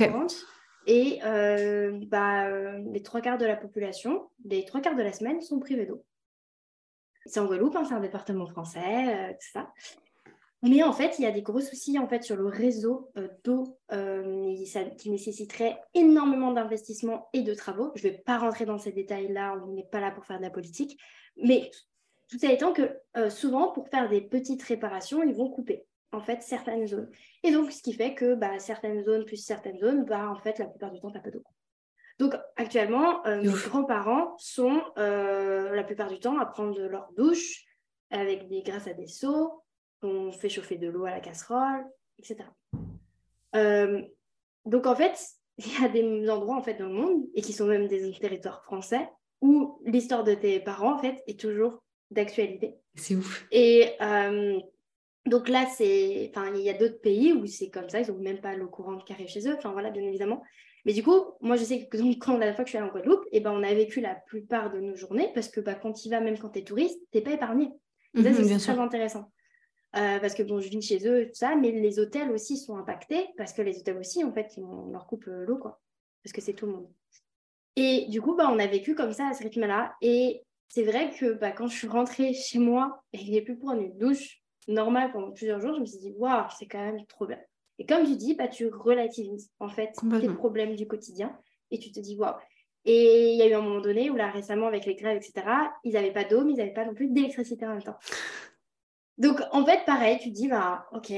Et 0.85 1.19
euh, 1.23 1.99
bah, 2.07 2.47
euh, 2.47 2.83
les 2.91 3.01
trois 3.01 3.21
quarts 3.21 3.37
de 3.37 3.45
la 3.45 3.55
population, 3.55 4.29
les 4.43 4.65
trois 4.65 4.81
quarts 4.81 4.95
de 4.95 5.03
la 5.03 5.13
semaine, 5.13 5.41
sont 5.41 5.59
privés 5.59 5.85
d'eau. 5.85 6.03
C'est 7.25 7.39
en 7.39 7.45
Guadeloupe, 7.45 7.75
hein, 7.75 7.85
c'est 7.87 7.95
un 7.95 8.01
département 8.01 8.45
français, 8.45 9.35
tout 9.39 9.47
ça. 9.51 9.71
Mais 10.61 10.83
en 10.83 10.93
fait, 10.93 11.19
il 11.19 11.23
y 11.23 11.27
a 11.27 11.31
des 11.31 11.41
gros 11.41 11.59
soucis 11.59 11.97
en 11.99 12.07
fait 12.07 12.23
sur 12.23 12.35
le 12.35 12.47
réseau 12.47 13.11
d'eau 13.43 13.79
qui 13.89 15.09
nécessiterait 15.09 15.79
énormément 15.93 16.51
d'investissements 16.51 17.29
et 17.33 17.41
de 17.41 17.53
travaux. 17.53 17.91
Je 17.95 18.07
ne 18.07 18.11
vais 18.11 18.19
pas 18.19 18.37
rentrer 18.37 18.65
dans 18.65 18.77
ces 18.77 18.91
détails-là, 18.91 19.59
on 19.63 19.73
n'est 19.73 19.87
pas 19.91 19.99
là 19.99 20.11
pour 20.11 20.25
faire 20.25 20.37
de 20.37 20.43
la 20.43 20.49
politique. 20.51 20.99
Mais 21.37 21.71
tout 22.29 22.37
ça 22.37 22.51
étant 22.51 22.73
que 22.73 22.99
souvent, 23.29 23.71
pour 23.71 23.89
faire 23.89 24.07
des 24.07 24.21
petites 24.21 24.63
réparations, 24.63 25.23
ils 25.23 25.33
vont 25.33 25.49
couper 25.49 25.87
en 26.15 26.21
fait 26.21 26.41
certaines 26.41 26.87
zones. 26.87 27.09
Et 27.43 27.51
donc, 27.51 27.71
ce 27.71 27.81
qui 27.83 27.93
fait 27.93 28.15
que 28.15 28.35
bah, 28.35 28.57
certaines 28.59 29.03
zones 29.03 29.25
plus 29.25 29.37
certaines 29.37 29.77
zones, 29.79 30.05
bah, 30.05 30.29
en 30.29 30.39
fait, 30.39 30.57
la 30.59 30.65
plupart 30.65 30.91
du 30.91 30.99
temps, 30.99 31.09
tu 31.11 31.17
n'as 31.17 31.23
pas 31.23 31.31
d'eau. 31.31 31.43
Donc, 32.17 32.35
actuellement, 32.55 33.25
euh, 33.27 33.41
mes 33.41 33.49
grands-parents 33.49 34.35
sont 34.37 34.81
euh, 34.97 35.75
la 35.75 35.83
plupart 35.83 36.09
du 36.09 36.19
temps 36.19 36.39
à 36.39 36.45
prendre 36.45 36.79
leur 36.79 37.11
douche 37.17 37.65
avec 38.09 38.47
des, 38.47 38.61
grâce 38.61 38.87
à 38.87 38.93
des 38.93 39.07
seaux, 39.07 39.63
on 40.01 40.31
fait 40.31 40.49
chauffer 40.49 40.77
de 40.77 40.87
l'eau 40.87 41.05
à 41.05 41.11
la 41.11 41.19
casserole, 41.19 41.83
etc. 42.17 42.45
Euh, 43.55 44.01
donc, 44.65 44.85
en 44.85 44.95
fait, 44.95 45.19
il 45.57 45.81
y 45.81 45.85
a 45.85 45.89
des 45.89 46.29
endroits 46.29 46.55
en 46.55 46.61
fait, 46.61 46.75
dans 46.75 46.87
le 46.87 46.93
monde, 46.93 47.25
et 47.35 47.41
qui 47.41 47.51
sont 47.51 47.65
même 47.65 47.87
des 47.87 48.13
territoires 48.13 48.63
français, 48.63 49.09
où 49.41 49.81
l'histoire 49.85 50.23
de 50.23 50.33
tes 50.33 50.61
parents, 50.61 50.93
en 50.93 50.99
fait, 50.99 51.21
est 51.27 51.39
toujours 51.39 51.83
d'actualité. 52.11 52.75
C'est 52.95 53.15
ouf. 53.15 53.45
Et 53.51 53.91
donc 55.25 55.49
là, 55.49 55.65
c'est, 55.75 56.29
enfin, 56.29 56.53
il 56.53 56.61
y 56.61 56.69
a 56.69 56.73
d'autres 56.73 57.01
pays 57.01 57.33
où 57.33 57.47
c'est 57.47 57.69
comme 57.69 57.89
ça, 57.89 57.99
ils 57.99 58.11
n'ont 58.11 58.19
même 58.19 58.41
pas 58.41 58.55
l'eau 58.55 58.67
courante 58.67 59.05
qui 59.05 59.13
arrive 59.13 59.27
chez 59.27 59.47
eux. 59.47 59.55
Enfin 59.57 59.71
voilà, 59.71 59.89
bien 59.89 60.03
évidemment. 60.03 60.43
Mais 60.85 60.93
du 60.93 61.01
coup, 61.01 61.19
moi, 61.41 61.55
je 61.55 61.63
sais 61.63 61.87
que 61.87 61.97
donc, 61.97 62.17
quand 62.19 62.37
la 62.37 62.53
fois 62.53 62.63
que 62.63 62.69
je 62.69 62.71
suis 62.71 62.77
allée 62.77 62.87
en 62.87 62.91
Guadeloupe, 62.91 63.25
et 63.31 63.37
eh 63.37 63.39
ben, 63.39 63.51
on 63.51 63.63
a 63.63 63.73
vécu 63.73 64.01
la 64.01 64.13
plupart 64.13 64.71
de 64.71 64.79
nos 64.79 64.95
journées 64.95 65.31
parce 65.33 65.49
que 65.49 65.59
bah, 65.59 65.73
quand 65.73 65.93
tu 65.93 66.09
vas, 66.09 66.21
même 66.21 66.37
quand 66.37 66.49
tu 66.49 66.59
es 66.59 66.63
touriste, 66.63 66.99
tu 67.11 67.17
n'es 67.17 67.23
pas 67.23 67.31
épargné. 67.31 67.71
ça, 68.13 68.21
mhm, 68.21 68.43
c'est 68.43 68.57
très 68.57 68.79
intéressant. 68.79 69.31
Euh, 69.95 70.19
parce 70.19 70.35
que 70.35 70.43
bon, 70.43 70.59
je 70.59 70.69
vis 70.69 70.81
chez 70.81 71.07
eux, 71.07 71.25
tout 71.25 71.35
ça, 71.35 71.55
mais 71.55 71.71
les 71.71 71.99
hôtels 71.99 72.29
aussi 72.31 72.57
sont 72.57 72.77
impactés 72.77 73.27
parce 73.37 73.53
que 73.53 73.61
les 73.63 73.79
hôtels 73.79 73.97
aussi, 73.97 74.23
en 74.23 74.31
fait, 74.31 74.53
on 74.57 74.91
leur 74.91 75.07
coupe 75.07 75.27
euh, 75.27 75.45
l'eau, 75.45 75.57
quoi. 75.57 75.81
Parce 76.23 76.33
que 76.33 76.41
c'est 76.41 76.53
tout 76.53 76.67
le 76.67 76.73
monde. 76.73 76.89
Et 77.75 78.05
du 78.09 78.21
coup, 78.21 78.35
bah, 78.35 78.49
on 78.51 78.59
a 78.59 78.67
vécu 78.67 78.93
comme 78.93 79.13
ça 79.13 79.27
à 79.29 79.33
ce 79.33 79.41
rythme-là. 79.41 79.95
Et 80.01 80.43
c'est 80.67 80.83
vrai 80.83 81.11
que 81.17 81.33
bah, 81.33 81.51
quand 81.51 81.67
je 81.67 81.75
suis 81.75 81.87
rentrée 81.87 82.33
chez 82.33 82.59
moi 82.59 83.03
et 83.11 83.17
que 83.17 83.25
j'ai 83.25 83.41
pu 83.41 83.55
prendre 83.55 83.81
une 83.81 83.97
douche 83.97 84.43
normal 84.67 85.11
pendant 85.11 85.31
plusieurs 85.31 85.59
jours, 85.59 85.75
je 85.75 85.81
me 85.81 85.85
suis 85.85 85.99
dit, 85.99 86.13
waouh, 86.17 86.45
c'est 86.57 86.67
quand 86.67 86.79
même 86.79 87.05
trop 87.07 87.25
bien. 87.25 87.39
Et 87.77 87.85
comme 87.85 88.05
tu 88.05 88.15
dis, 88.15 88.35
bah, 88.35 88.47
tu 88.47 88.67
relativises 88.67 89.51
en 89.59 89.69
fait 89.69 89.91
tes 90.21 90.29
problèmes 90.29 90.75
du 90.75 90.87
quotidien 90.87 91.37
et 91.71 91.79
tu 91.79 91.91
te 91.91 91.99
dis, 91.99 92.15
waouh. 92.17 92.35
Et 92.85 93.31
il 93.31 93.37
y 93.37 93.41
a 93.41 93.47
eu 93.47 93.53
un 93.53 93.61
moment 93.61 93.81
donné 93.81 94.09
où 94.11 94.15
là, 94.15 94.29
récemment, 94.29 94.67
avec 94.67 94.85
les 94.85 94.95
grèves, 94.95 95.17
etc., 95.17 95.47
ils 95.83 95.93
n'avaient 95.93 96.13
pas 96.13 96.23
d'eau, 96.23 96.43
mais 96.43 96.53
ils 96.53 96.57
n'avaient 96.57 96.73
pas 96.73 96.85
non 96.85 96.93
plus 96.93 97.07
d'électricité 97.07 97.65
en 97.65 97.69
même 97.69 97.83
temps. 97.83 97.97
Donc, 99.17 99.41
en 99.51 99.65
fait, 99.65 99.83
pareil, 99.85 100.19
tu 100.19 100.29
te 100.29 100.35
dis, 100.35 100.47
bah, 100.47 100.85
ok. 100.91 101.11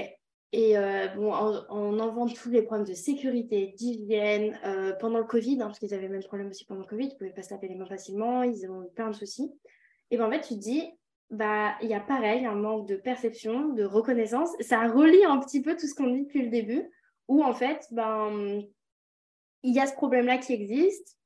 Et 0.54 0.78
euh, 0.78 1.08
bon, 1.10 1.34
en 1.34 2.00
enlevant 2.00 2.26
tous 2.28 2.50
les 2.50 2.62
problèmes 2.62 2.88
de 2.88 2.94
sécurité, 2.94 3.74
d'hygiène, 3.78 4.58
euh, 4.64 4.94
pendant 4.94 5.18
le 5.18 5.26
Covid, 5.26 5.56
hein, 5.56 5.66
parce 5.66 5.80
qu'ils 5.80 5.94
avaient 5.94 6.08
le 6.08 6.14
même 6.14 6.24
problème 6.24 6.48
aussi 6.48 6.64
pendant 6.64 6.82
le 6.82 6.88
Covid, 6.88 7.08
ils 7.08 7.14
ne 7.14 7.16
pouvaient 7.16 7.34
pas 7.34 7.44
se 7.44 7.50
taper 7.50 7.68
les 7.68 7.76
mains 7.76 7.86
facilement, 7.86 8.44
ils 8.44 8.66
ont 8.72 8.84
eu 8.84 8.90
plein 8.96 9.10
de 9.10 9.16
soucis. 9.16 9.52
Et 10.10 10.18
ben, 10.18 10.28
en 10.28 10.32
fait, 10.32 10.42
tu 10.42 10.54
te 10.54 10.60
dis, 10.60 10.90
bah, 11.30 11.76
il 11.82 11.90
y 11.90 11.94
a 11.94 12.00
pareil, 12.00 12.46
un 12.46 12.56
manque 12.56 12.88
de 12.88 12.96
perception, 12.96 13.70
de 13.70 13.84
reconnaissance. 13.84 14.50
Ça 14.62 14.88
relie 14.88 15.26
un 15.26 15.40
petit 15.40 15.62
peu 15.62 15.76
tout 15.76 15.88
ce 15.88 15.94
qu'on 15.94 16.08
dit 16.08 16.24
depuis 16.24 16.44
le 16.44 16.50
début, 16.50 16.90
où 17.28 17.44
en 17.44 17.54
fait, 17.54 17.86
ben, 17.92 18.62
il 19.64 19.74
y 19.74 19.80
a 19.80 19.88
ce 19.88 19.94
problème-là 19.94 20.38
qui 20.38 20.54
existe. 20.54 21.18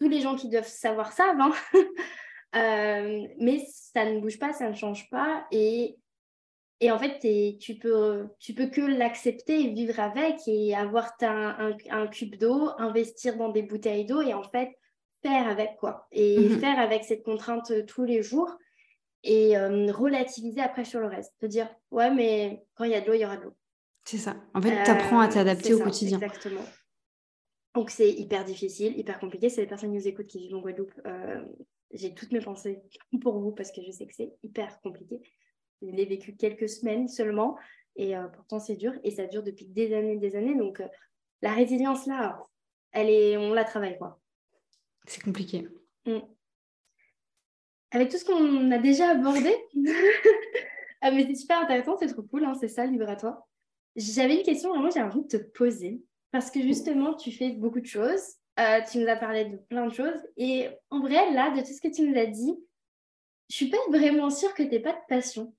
Tous 0.00 0.08
les 0.08 0.20
gens 0.20 0.36
qui 0.36 0.48
doivent 0.48 0.68
savoir 0.68 1.12
savent, 1.12 1.40
hein. 1.40 1.52
euh, 2.54 3.26
mais 3.40 3.64
ça 3.68 4.04
ne 4.04 4.20
bouge 4.20 4.38
pas, 4.38 4.52
ça 4.52 4.68
ne 4.68 4.74
change 4.74 5.10
pas. 5.10 5.44
Et, 5.50 5.96
et 6.78 6.92
en 6.92 6.98
fait, 7.00 7.18
tu 7.58 7.74
peux, 7.74 8.28
tu 8.38 8.54
peux 8.54 8.68
que 8.68 8.80
l'accepter 8.80 9.60
et 9.60 9.72
vivre 9.72 9.98
avec 9.98 10.36
et 10.46 10.76
avoir 10.76 11.10
un, 11.22 11.76
un, 11.90 12.06
cube 12.06 12.36
d'eau, 12.36 12.70
investir 12.78 13.36
dans 13.36 13.48
des 13.48 13.62
bouteilles 13.62 14.06
d'eau 14.06 14.22
et 14.22 14.34
en 14.34 14.44
fait, 14.44 14.70
faire 15.22 15.48
avec 15.48 15.76
quoi. 15.78 16.06
Et 16.12 16.38
mmh 16.38 16.60
faire 16.60 16.78
avec 16.78 17.02
cette 17.02 17.24
contrainte 17.24 17.72
tous 17.86 18.04
les 18.04 18.22
jours 18.22 18.56
et 19.24 19.56
euh, 19.56 19.90
relativiser 19.92 20.60
après 20.60 20.84
sur 20.84 21.00
le 21.00 21.06
reste. 21.06 21.34
Te 21.38 21.46
dire, 21.46 21.68
ouais, 21.90 22.12
mais 22.12 22.64
quand 22.74 22.84
il 22.84 22.92
y 22.92 22.94
a 22.94 23.00
de 23.00 23.06
l'eau, 23.06 23.14
il 23.14 23.20
y 23.20 23.24
aura 23.24 23.36
de 23.36 23.44
l'eau. 23.44 23.56
C'est 24.04 24.18
ça. 24.18 24.36
En 24.54 24.62
fait, 24.62 24.82
tu 24.84 24.90
apprends 24.90 25.20
à 25.20 25.28
euh, 25.28 25.32
t'adapter 25.32 25.74
au 25.74 25.80
quotidien. 25.80 26.18
Exactement. 26.18 26.64
Donc, 27.74 27.90
c'est 27.90 28.10
hyper 28.10 28.44
difficile, 28.44 28.98
hyper 28.98 29.18
compliqué. 29.18 29.50
C'est 29.50 29.60
les 29.60 29.66
personnes 29.66 29.90
qui 29.90 29.96
nous 29.96 30.08
écoutent 30.08 30.26
qui 30.26 30.38
vivent 30.38 30.56
en 30.56 30.60
Guadeloupe. 30.60 30.92
Euh, 31.06 31.44
j'ai 31.92 32.14
toutes 32.14 32.32
mes 32.32 32.40
pensées 32.40 32.82
pour 33.20 33.38
vous 33.38 33.52
parce 33.52 33.72
que 33.72 33.82
je 33.82 33.90
sais 33.90 34.06
que 34.06 34.14
c'est 34.14 34.34
hyper 34.42 34.80
compliqué. 34.80 35.20
Je 35.82 35.88
l'ai 35.88 36.06
vécu 36.06 36.34
quelques 36.36 36.68
semaines 36.68 37.08
seulement 37.08 37.56
et 37.94 38.14
pourtant 38.34 38.58
c'est 38.58 38.76
dur 38.76 38.92
et 39.04 39.10
ça 39.10 39.26
dure 39.26 39.42
depuis 39.42 39.66
des 39.66 39.94
années 39.94 40.16
des 40.16 40.34
années. 40.34 40.56
Donc, 40.56 40.82
la 41.40 41.52
résilience 41.52 42.06
là, 42.06 42.42
elle 42.90 43.08
est, 43.08 43.36
on 43.36 43.52
la 43.52 43.64
travaille 43.64 43.96
quoi. 43.96 44.20
C'est 45.06 45.22
compliqué. 45.22 45.68
Mm 46.04 46.18
avec 47.90 48.10
tout 48.10 48.18
ce 48.18 48.24
qu'on 48.24 48.70
a 48.70 48.78
déjà 48.78 49.10
abordé, 49.10 49.54
ah, 51.00 51.10
mais 51.10 51.26
c'est 51.26 51.34
super 51.34 51.60
intéressant, 51.60 51.96
c'est 51.98 52.08
trop 52.08 52.22
cool, 52.22 52.44
hein, 52.44 52.54
c'est 52.58 52.68
ça, 52.68 52.86
libre 52.86 53.08
à 53.08 53.16
toi. 53.16 53.46
J'avais 53.96 54.36
une 54.36 54.42
question 54.42 54.70
vraiment, 54.70 54.90
j'ai 54.90 55.02
envie 55.02 55.22
de 55.22 55.28
te 55.28 55.36
poser, 55.36 56.02
parce 56.30 56.50
que 56.50 56.60
justement, 56.60 57.14
tu 57.14 57.32
fais 57.32 57.50
beaucoup 57.50 57.80
de 57.80 57.86
choses, 57.86 58.34
euh, 58.60 58.80
tu 58.90 58.98
nous 58.98 59.08
as 59.08 59.16
parlé 59.16 59.46
de 59.46 59.56
plein 59.56 59.86
de 59.86 59.94
choses, 59.94 60.20
et 60.36 60.68
en 60.90 61.00
vrai, 61.00 61.32
là, 61.32 61.50
de 61.50 61.60
tout 61.60 61.72
ce 61.72 61.80
que 61.80 61.92
tu 61.92 62.02
nous 62.02 62.18
as 62.18 62.26
dit, 62.26 62.54
je 63.48 63.56
suis 63.56 63.70
pas 63.70 63.78
vraiment 63.88 64.30
sûre 64.30 64.52
que 64.54 64.62
tu 64.62 64.68
n'aies 64.68 64.80
pas 64.80 64.92
de 64.92 65.06
passion. 65.08 65.54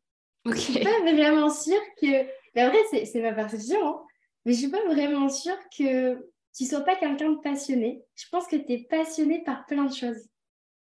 Je 0.46 0.52
Je 0.52 0.58
suis 0.58 0.80
pas 0.80 1.00
vraiment 1.02 1.50
sûre 1.50 1.82
que... 2.00 2.28
Mais 2.56 2.66
en 2.66 2.70
vrai, 2.70 3.06
c'est 3.06 3.22
ma 3.22 3.34
perception, 3.34 3.88
hein. 3.88 4.04
mais 4.46 4.54
je 4.54 4.60
suis 4.60 4.70
pas 4.70 4.84
vraiment 4.86 5.30
sûre 5.30 5.58
que 5.76 6.30
tu 6.56 6.66
sois 6.66 6.82
pas 6.82 6.96
quelqu'un 6.96 7.32
de 7.32 7.40
passionné. 7.40 8.04
Je 8.16 8.26
pense 8.32 8.48
que 8.48 8.56
tu 8.56 8.74
es 8.74 8.88
passionné 8.90 9.44
par 9.44 9.66
plein 9.66 9.86
de 9.86 9.94
choses. 9.94 10.28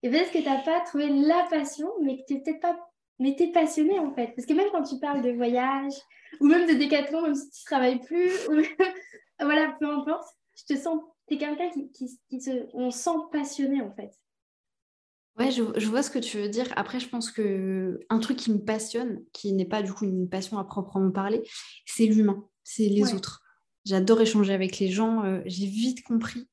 Et 0.04 0.10
peut-être 0.10 0.32
que 0.32 0.38
tu 0.38 0.44
n'as 0.44 0.62
pas 0.62 0.80
trouvé 0.82 1.08
la 1.08 1.46
passion, 1.48 1.88
mais 2.02 2.18
que 2.18 2.24
tu 2.28 2.42
peut-être 2.42 2.60
pas. 2.60 2.78
Mais 3.18 3.34
tu 3.36 3.44
es 3.44 3.52
passionné 3.52 3.98
en 3.98 4.14
fait. 4.14 4.32
Parce 4.36 4.46
que 4.46 4.52
même 4.52 4.68
quand 4.70 4.82
tu 4.82 4.98
parles 5.00 5.22
de 5.22 5.30
voyage, 5.30 5.94
ou 6.40 6.46
même 6.46 6.68
de 6.68 6.74
décathlon, 6.74 7.22
même 7.22 7.34
si 7.34 7.48
tu 7.48 7.62
ne 7.62 7.64
travailles 7.64 8.00
plus, 8.00 8.30
ou 8.50 8.62
voilà, 9.40 9.74
peu 9.80 9.86
importe, 9.86 10.28
je 10.56 10.74
te 10.74 10.78
sens. 10.78 11.00
Tu 11.26 11.34
es 11.34 11.38
quelqu'un 11.38 11.70
qui, 11.70 12.20
qui, 12.28 12.40
se. 12.40 12.68
On 12.74 12.90
sent 12.90 13.16
passionné 13.32 13.80
en 13.80 13.94
fait. 13.94 14.10
Ouais, 15.38 15.50
je, 15.50 15.62
je, 15.76 15.88
vois 15.88 16.02
ce 16.02 16.10
que 16.10 16.18
tu 16.18 16.36
veux 16.36 16.50
dire. 16.50 16.70
Après, 16.76 17.00
je 17.00 17.08
pense 17.08 17.30
que 17.30 17.98
un 18.10 18.18
truc 18.18 18.36
qui 18.36 18.52
me 18.52 18.62
passionne, 18.62 19.24
qui 19.32 19.54
n'est 19.54 19.64
pas 19.64 19.82
du 19.82 19.94
coup 19.94 20.04
une 20.04 20.28
passion 20.28 20.58
à 20.58 20.64
proprement 20.64 21.10
parler, 21.12 21.42
c'est 21.86 22.06
l'humain, 22.06 22.46
c'est 22.62 22.88
les 22.88 23.14
autres. 23.14 23.40
J'adore 23.86 24.20
échanger 24.20 24.52
avec 24.52 24.78
les 24.78 24.88
gens. 24.88 25.24
Euh, 25.24 25.40
j'ai 25.46 25.66
vite 25.66 26.04
compris 26.04 26.46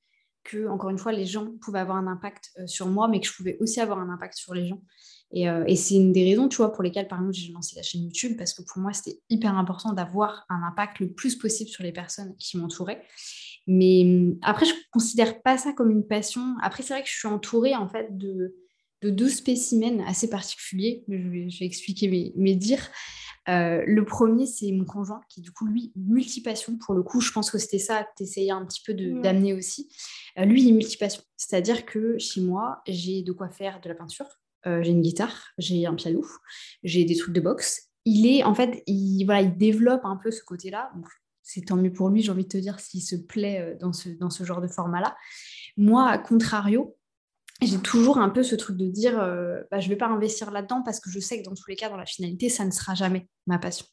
que, 0.43 0.67
encore 0.67 0.89
une 0.89 0.97
fois, 0.97 1.11
les 1.11 1.25
gens 1.25 1.47
pouvaient 1.61 1.79
avoir 1.79 1.97
un 1.97 2.07
impact 2.07 2.51
euh, 2.59 2.67
sur 2.67 2.87
moi, 2.87 3.07
mais 3.07 3.19
que 3.19 3.27
je 3.27 3.33
pouvais 3.33 3.57
aussi 3.59 3.79
avoir 3.79 3.99
un 3.99 4.09
impact 4.09 4.35
sur 4.35 4.53
les 4.53 4.67
gens. 4.67 4.81
Euh, 5.35 5.63
et, 5.65 5.75
c'est 5.75 5.95
une 5.95 6.11
des 6.11 6.23
raisons, 6.23 6.49
tu 6.49 6.57
vois, 6.57 6.71
pour 6.71 6.83
lesquelles, 6.83 7.07
par 7.07 7.19
exemple, 7.19 7.35
j'ai 7.35 7.51
lancé 7.53 7.75
la 7.75 7.83
chaîne 7.83 8.03
YouTube, 8.03 8.37
parce 8.37 8.53
que 8.53 8.63
pour 8.63 8.81
moi, 8.81 8.93
c'était 8.93 9.19
hyper 9.29 9.55
important 9.55 9.93
d'avoir 9.93 10.45
un 10.49 10.61
impact 10.63 10.99
le 10.99 11.11
plus 11.11 11.37
possible 11.37 11.69
sur 11.69 11.83
les 11.83 11.91
personnes 11.91 12.35
qui 12.37 12.57
m'entouraient. 12.57 13.03
Mais 13.67 14.03
hum, 14.03 14.37
après, 14.41 14.65
je 14.65 14.73
ne 14.73 14.79
considère 14.91 15.41
pas 15.41 15.57
ça 15.57 15.73
comme 15.73 15.91
une 15.91 16.05
passion. 16.05 16.55
Après, 16.61 16.83
c'est 16.83 16.93
vrai 16.93 17.03
que 17.03 17.09
je 17.09 17.17
suis 17.17 17.27
entourée, 17.27 17.75
en 17.75 17.87
fait, 17.87 18.17
de, 18.17 18.55
de 19.01 19.09
deux 19.09 19.29
spécimens 19.29 20.03
assez 20.07 20.29
particuliers. 20.29 21.03
Je 21.07 21.15
vais, 21.15 21.49
je 21.49 21.59
vais 21.59 21.65
expliquer 21.65 22.07
mes, 22.07 22.33
mes 22.35 22.55
dires. 22.55 22.89
Le 23.47 24.01
premier, 24.03 24.45
c'est 24.45 24.71
mon 24.71 24.85
conjoint, 24.85 25.21
qui 25.29 25.41
du 25.41 25.51
coup, 25.51 25.65
lui, 25.65 25.91
multipassion. 25.95 26.77
Pour 26.77 26.93
le 26.93 27.03
coup, 27.03 27.21
je 27.21 27.31
pense 27.31 27.51
que 27.51 27.57
c'était 27.57 27.79
ça 27.79 28.03
que 28.03 28.09
tu 28.17 28.23
essayais 28.23 28.51
un 28.51 28.65
petit 28.65 28.81
peu 28.85 28.93
d'amener 28.93 29.53
aussi. 29.53 29.89
lui, 30.37 30.63
il 30.63 30.69
est 30.69 30.73
multipassion. 30.73 31.23
C'est-à-dire 31.37 31.85
que 31.85 32.17
chez 32.17 32.41
moi, 32.41 32.81
j'ai 32.87 33.23
de 33.23 33.31
quoi 33.31 33.49
faire 33.49 33.81
de 33.81 33.89
la 33.89 33.95
peinture, 33.95 34.27
j'ai 34.65 34.91
une 34.91 35.01
guitare, 35.01 35.49
j'ai 35.57 35.85
un 35.85 35.95
piano, 35.95 36.23
j'ai 36.83 37.03
des 37.05 37.15
trucs 37.15 37.33
de 37.33 37.41
boxe. 37.41 37.89
Il 38.05 38.25
est, 38.25 38.43
en 38.43 38.55
fait, 38.55 38.83
il, 38.87 39.25
voilà, 39.25 39.41
il 39.41 39.57
développe 39.57 40.05
un 40.05 40.17
peu 40.17 40.31
ce 40.31 40.43
côté-là. 40.43 40.91
c'est 41.41 41.65
tant 41.65 41.75
mieux 41.75 41.93
pour 41.93 42.09
lui, 42.09 42.21
j'ai 42.21 42.31
envie 42.31 42.43
de 42.43 42.49
te 42.49 42.57
dire, 42.57 42.79
s'il 42.79 43.01
se 43.01 43.15
plaît 43.15 43.77
dans 43.79 43.93
ce, 43.93 44.09
dans 44.09 44.29
ce 44.29 44.43
genre 44.43 44.61
de 44.61 44.67
format-là. 44.67 45.15
Moi, 45.77 46.07
à 46.07 46.17
contrario, 46.17 46.97
j'ai 47.61 47.79
toujours 47.79 48.17
un 48.17 48.29
peu 48.29 48.43
ce 48.43 48.55
truc 48.55 48.77
de 48.77 48.87
dire 48.87 49.19
euh, 49.19 49.61
bah, 49.69 49.79
je 49.79 49.85
ne 49.85 49.89
vais 49.89 49.97
pas 49.97 50.07
investir 50.07 50.51
là-dedans 50.51 50.81
parce 50.83 50.99
que 50.99 51.09
je 51.09 51.19
sais 51.19 51.39
que 51.39 51.45
dans 51.45 51.53
tous 51.53 51.69
les 51.69 51.75
cas, 51.75 51.89
dans 51.89 51.97
la 51.97 52.05
finalité, 52.05 52.49
ça 52.49 52.65
ne 52.65 52.71
sera 52.71 52.95
jamais 52.95 53.27
ma 53.45 53.59
passion. 53.59 53.85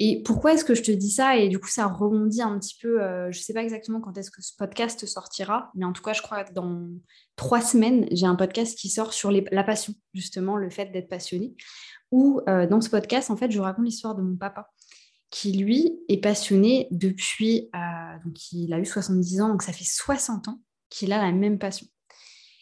Et 0.00 0.22
pourquoi 0.22 0.54
est-ce 0.54 0.64
que 0.64 0.74
je 0.74 0.82
te 0.82 0.92
dis 0.92 1.10
ça? 1.10 1.36
Et 1.36 1.48
du 1.48 1.58
coup, 1.58 1.68
ça 1.68 1.86
rebondit 1.86 2.40
un 2.40 2.56
petit 2.58 2.76
peu. 2.80 3.02
Euh, 3.02 3.32
je 3.32 3.38
ne 3.38 3.42
sais 3.42 3.52
pas 3.52 3.62
exactement 3.62 4.00
quand 4.00 4.16
est-ce 4.16 4.30
que 4.30 4.40
ce 4.40 4.52
podcast 4.56 5.04
sortira, 5.06 5.70
mais 5.74 5.84
en 5.84 5.92
tout 5.92 6.02
cas, 6.02 6.12
je 6.12 6.22
crois 6.22 6.44
que 6.44 6.52
dans 6.52 6.88
trois 7.36 7.60
semaines, 7.60 8.06
j'ai 8.12 8.26
un 8.26 8.36
podcast 8.36 8.78
qui 8.78 8.88
sort 8.88 9.12
sur 9.12 9.32
la 9.32 9.64
passion, 9.64 9.92
justement, 10.14 10.56
le 10.56 10.70
fait 10.70 10.86
d'être 10.86 11.08
passionné. 11.08 11.56
Où 12.10 12.40
euh, 12.48 12.66
dans 12.66 12.80
ce 12.80 12.88
podcast, 12.88 13.30
en 13.30 13.36
fait, 13.36 13.50
je 13.50 13.60
raconte 13.60 13.84
l'histoire 13.84 14.14
de 14.14 14.22
mon 14.22 14.36
papa, 14.36 14.70
qui 15.30 15.52
lui 15.52 15.98
est 16.08 16.22
passionné 16.22 16.86
depuis. 16.90 17.68
donc, 18.24 18.52
il 18.52 18.72
a 18.72 18.78
eu 18.78 18.86
70 18.86 19.40
ans, 19.42 19.48
donc 19.48 19.62
ça 19.62 19.72
fait 19.72 19.84
60 19.84 20.48
ans 20.48 20.60
qu'il 20.88 21.12
a 21.12 21.20
la 21.20 21.32
même 21.32 21.58
passion. 21.58 21.86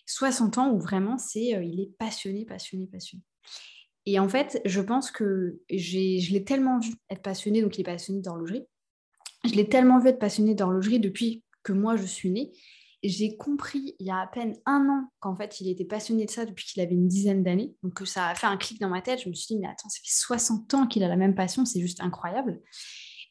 60 0.07 0.59
ans 0.59 0.71
où 0.73 0.81
vraiment 0.81 1.19
c'est, 1.19 1.55
euh, 1.55 1.63
il 1.63 1.81
est 1.81 1.91
passionné, 1.99 2.45
passionné, 2.45 2.87
passionné. 2.87 3.23
Et 4.07 4.21
en 4.21 4.29
fait, 4.29 4.61
je 4.65 4.81
pense 4.81 5.11
que 5.11 5.61
je 5.69 6.33
l'ai 6.33 6.45
tellement 6.45 6.79
vu 6.79 6.95
être 7.11 7.23
passionné, 7.23 7.61
donc 7.61 7.77
il 7.77 7.81
est 7.81 7.85
passionné 7.85 8.21
d'horlogerie. 8.21 8.65
Je 9.45 9.53
l'ai 9.53 9.69
tellement 9.69 9.99
vu 9.99 10.09
être 10.09 10.19
passionné 10.19 10.55
d'horlogerie 10.55 11.01
depuis 11.01 11.43
que 11.65 11.73
moi 11.73 11.97
je 11.97 12.05
suis 12.05 12.31
née. 12.31 12.53
J'ai 13.03 13.37
compris 13.37 13.95
il 13.99 14.07
y 14.07 14.11
a 14.11 14.19
à 14.19 14.27
peine 14.27 14.57
un 14.65 14.89
an 14.89 15.09
qu'en 15.21 15.37
fait 15.37 15.61
il 15.61 15.69
était 15.69 15.85
passionné 15.85 16.25
de 16.25 16.31
ça 16.31 16.47
depuis 16.47 16.65
qu'il 16.65 16.83
avait 16.83 16.95
une 16.95 17.09
dizaine 17.09 17.43
d'années. 17.43 17.75
Donc 17.83 17.95
que 17.95 18.05
ça 18.05 18.29
a 18.29 18.35
fait 18.35 18.47
un 18.47 18.57
clic 18.57 18.81
dans 18.81 18.89
ma 18.89 19.03
tête. 19.03 19.23
Je 19.23 19.29
me 19.29 19.35
suis 19.35 19.55
dit, 19.55 19.61
mais 19.61 19.67
attends, 19.67 19.89
ça 19.89 19.99
fait 19.99 20.09
60 20.09 20.75
ans 20.75 20.87
qu'il 20.87 21.03
a 21.03 21.09
la 21.09 21.17
même 21.17 21.35
passion, 21.35 21.65
c'est 21.65 21.81
juste 21.81 22.01
incroyable. 22.01 22.61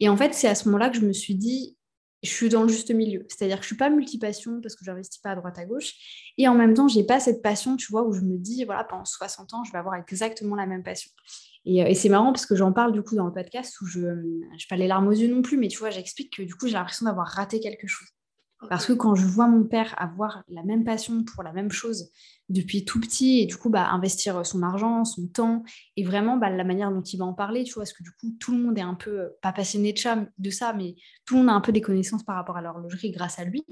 Et 0.02 0.10
en 0.10 0.18
fait, 0.18 0.34
c'est 0.34 0.48
à 0.48 0.56
ce 0.56 0.66
moment-là 0.66 0.90
que 0.90 0.98
je 0.98 1.06
me 1.06 1.14
suis 1.14 1.36
dit, 1.36 1.75
je 2.26 2.32
suis 2.32 2.50
dans 2.50 2.64
le 2.64 2.68
juste 2.70 2.92
milieu. 2.92 3.26
C'est-à-dire 3.30 3.58
que 3.58 3.64
je 3.64 3.68
suis 3.68 3.78
pas 3.78 3.90
multipassion 3.90 4.60
parce 4.62 4.76
que 4.76 4.84
je 4.84 4.92
n'investis 4.92 5.20
pas 5.22 5.32
à 5.32 5.36
droite 5.36 5.58
à 5.58 5.66
gauche. 5.66 5.94
Et 6.38 6.48
en 6.48 6.56
même 6.56 6.74
temps, 6.74 6.88
j'ai 6.88 7.04
pas 7.04 7.20
cette 7.20 7.42
passion, 7.42 7.78
tu 7.78 7.92
vois, 7.92 8.04
où 8.04 8.14
je 8.14 8.22
me 8.22 8.38
dis, 8.38 8.64
voilà, 8.66 8.84
pendant 8.84 9.06
60 9.06 9.54
ans, 9.54 9.64
je 9.64 9.72
vais 9.72 9.78
avoir 9.78 9.96
exactement 9.96 10.56
la 10.56 10.66
même 10.66 10.84
passion. 10.84 11.12
Et, 11.66 11.84
euh, 11.84 11.88
et 11.88 11.96
c'est 11.96 12.10
marrant 12.10 12.32
parce 12.32 12.46
que 12.46 12.56
j'en 12.56 12.74
parle 12.74 12.92
du 12.92 13.02
coup 13.02 13.16
dans 13.16 13.26
le 13.26 13.34
podcast 13.34 13.80
où 13.82 13.86
je 13.86 14.00
n'ai 14.00 14.66
pas 14.70 14.76
les 14.76 14.88
larmes 14.88 15.08
aux 15.08 15.12
yeux 15.12 15.34
non 15.34 15.42
plus, 15.42 15.58
mais 15.58 15.68
tu 15.68 15.78
vois, 15.78 15.90
j'explique 15.90 16.36
que 16.36 16.44
du 16.44 16.56
coup, 16.56 16.68
j'ai 16.68 16.74
l'impression 16.74 17.06
d'avoir 17.06 17.28
raté 17.28 17.60
quelque 17.60 17.88
chose. 17.88 18.08
Parce 18.70 18.86
que 18.86 18.94
quand 18.94 19.16
je 19.16 19.26
vois 19.26 19.48
mon 19.48 19.64
père 19.64 19.94
avoir 19.98 20.44
la 20.48 20.64
même 20.64 20.84
passion 20.84 21.24
pour 21.24 21.44
la 21.44 21.52
même 21.52 21.72
chose 21.72 22.10
depuis 22.50 22.86
tout 22.86 23.00
petit 23.00 23.40
et 23.40 23.46
du 23.46 23.58
coup 23.58 23.70
bah, 23.70 23.90
investir 23.90 24.46
son 24.46 24.64
argent, 24.64 25.04
son 25.04 25.28
temps 25.28 25.64
et 25.98 26.04
vraiment 26.04 26.38
bah, 26.38 26.50
la 26.50 26.64
manière 26.64 26.92
dont 26.92 27.02
il 27.02 27.18
va 27.18 27.26
en 27.26 27.34
parler, 27.34 27.64
tu 27.64 27.74
vois, 27.74 27.84
parce 27.84 27.94
que 27.94 28.04
du 28.04 28.12
coup 28.12 28.36
tout 28.40 28.52
le 28.54 28.60
monde 28.60 28.78
est 28.78 28.82
un 28.82 28.94
peu, 28.94 29.20
euh, 29.20 29.30
pas 29.42 29.52
passionné 29.52 29.94
de, 29.94 30.00
de 30.38 30.50
ça, 30.50 30.74
mais 30.74 30.96
tout 31.26 31.36
le 31.36 31.42
monde 31.42 31.50
a 31.50 31.54
un 31.54 31.62
peu 31.62 31.72
des 31.72 31.82
connaissances 31.82 32.24
par 32.24 32.36
rapport 32.36 32.58
à 32.58 32.62
l'horlogerie 32.62 33.12
grâce 33.12 33.40
à 33.40 33.44
lui. 33.44 33.64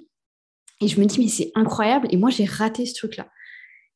Et 0.82 0.88
je 0.88 1.00
me 1.00 1.06
dis, 1.06 1.20
mais 1.20 1.28
c'est 1.28 1.52
incroyable 1.56 2.08
et 2.12 2.18
moi 2.18 2.30
j'ai 2.30 2.46
raté 2.46 2.86
ce 2.86 2.94
truc-là. 2.96 3.28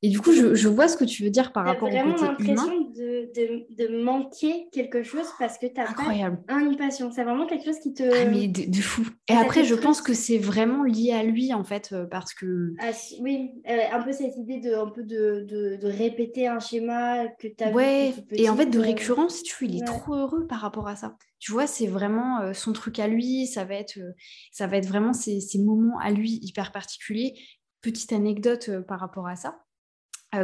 Et 0.03 0.09
du 0.09 0.19
coup, 0.19 0.31
je, 0.31 0.67
vois 0.67 0.87
ce 0.87 0.95
que 0.95 1.05
tu 1.05 1.23
veux 1.23 1.31
dire 1.31 1.51
par 1.51 1.65
rapport 1.65 1.89
au 1.89 1.91
côté 1.91 1.99
humain. 1.99 2.13
vraiment 2.15 2.31
l'impression 2.31 2.81
de, 2.91 4.03
manquer 4.03 4.67
quelque 4.71 5.01
chose 5.01 5.25
parce 5.39 5.57
que 5.57 5.65
tu 5.65 5.81
as 5.81 5.89
Incroyable. 5.89 6.43
pas 6.45 6.61
une 6.61 6.75
passion. 6.75 7.11
C'est 7.11 7.23
vraiment 7.23 7.47
quelque 7.47 7.65
chose 7.65 7.79
qui 7.79 7.95
te... 7.95 8.03
Ah 8.03 8.29
mais 8.29 8.47
de, 8.47 8.79
fou. 8.79 9.07
Et 9.27 9.33
après, 9.33 9.63
je 9.63 9.73
pense 9.73 10.03
que 10.03 10.13
c'est 10.13 10.37
vraiment 10.37 10.83
lié 10.83 11.13
à 11.13 11.23
lui, 11.23 11.51
en 11.51 11.63
fait, 11.63 11.89
euh, 11.93 12.05
parce 12.05 12.35
que... 12.35 12.73
Ah, 12.79 12.91
oui, 13.21 13.49
euh, 13.67 13.79
un 13.91 14.03
peu 14.03 14.11
cette 14.11 14.37
idée 14.37 14.59
de, 14.59 14.75
un 14.75 14.91
peu 14.91 15.03
de, 15.03 15.79
répéter 15.81 16.47
un 16.47 16.59
schéma 16.59 17.27
que 17.39 17.47
tu 17.47 17.63
as 17.63 17.71
Ouais, 17.71 18.13
et 18.33 18.49
en 18.49 18.55
fait, 18.55 18.67
de 18.67 18.77
euh, 18.77 18.83
récurrence, 18.83 19.41
tu 19.41 19.55
vois, 19.57 19.73
il 19.73 19.81
est 19.81 19.85
trop 19.85 20.13
heureux 20.13 20.45
par 20.45 20.59
rapport 20.59 20.87
à 20.87 20.95
ça. 20.95 21.15
Tu 21.39 21.51
vois, 21.51 21.65
c'est 21.65 21.87
vraiment 21.87 22.53
son 22.53 22.71
truc 22.71 22.99
à 22.99 23.07
lui, 23.07 23.47
ça 23.47 23.63
va 23.63 23.75
être, 23.75 23.99
ça 24.51 24.67
va 24.67 24.77
être 24.77 24.87
vraiment 24.87 25.13
ces, 25.13 25.39
ces 25.39 25.59
moments 25.59 25.97
à 25.99 26.11
lui 26.11 26.39
hyper 26.43 26.71
particuliers. 26.71 27.33
Petite 27.81 28.11
anecdote 28.11 28.71
par 28.87 28.99
rapport 28.99 29.27
à 29.27 29.35
ça 29.35 29.59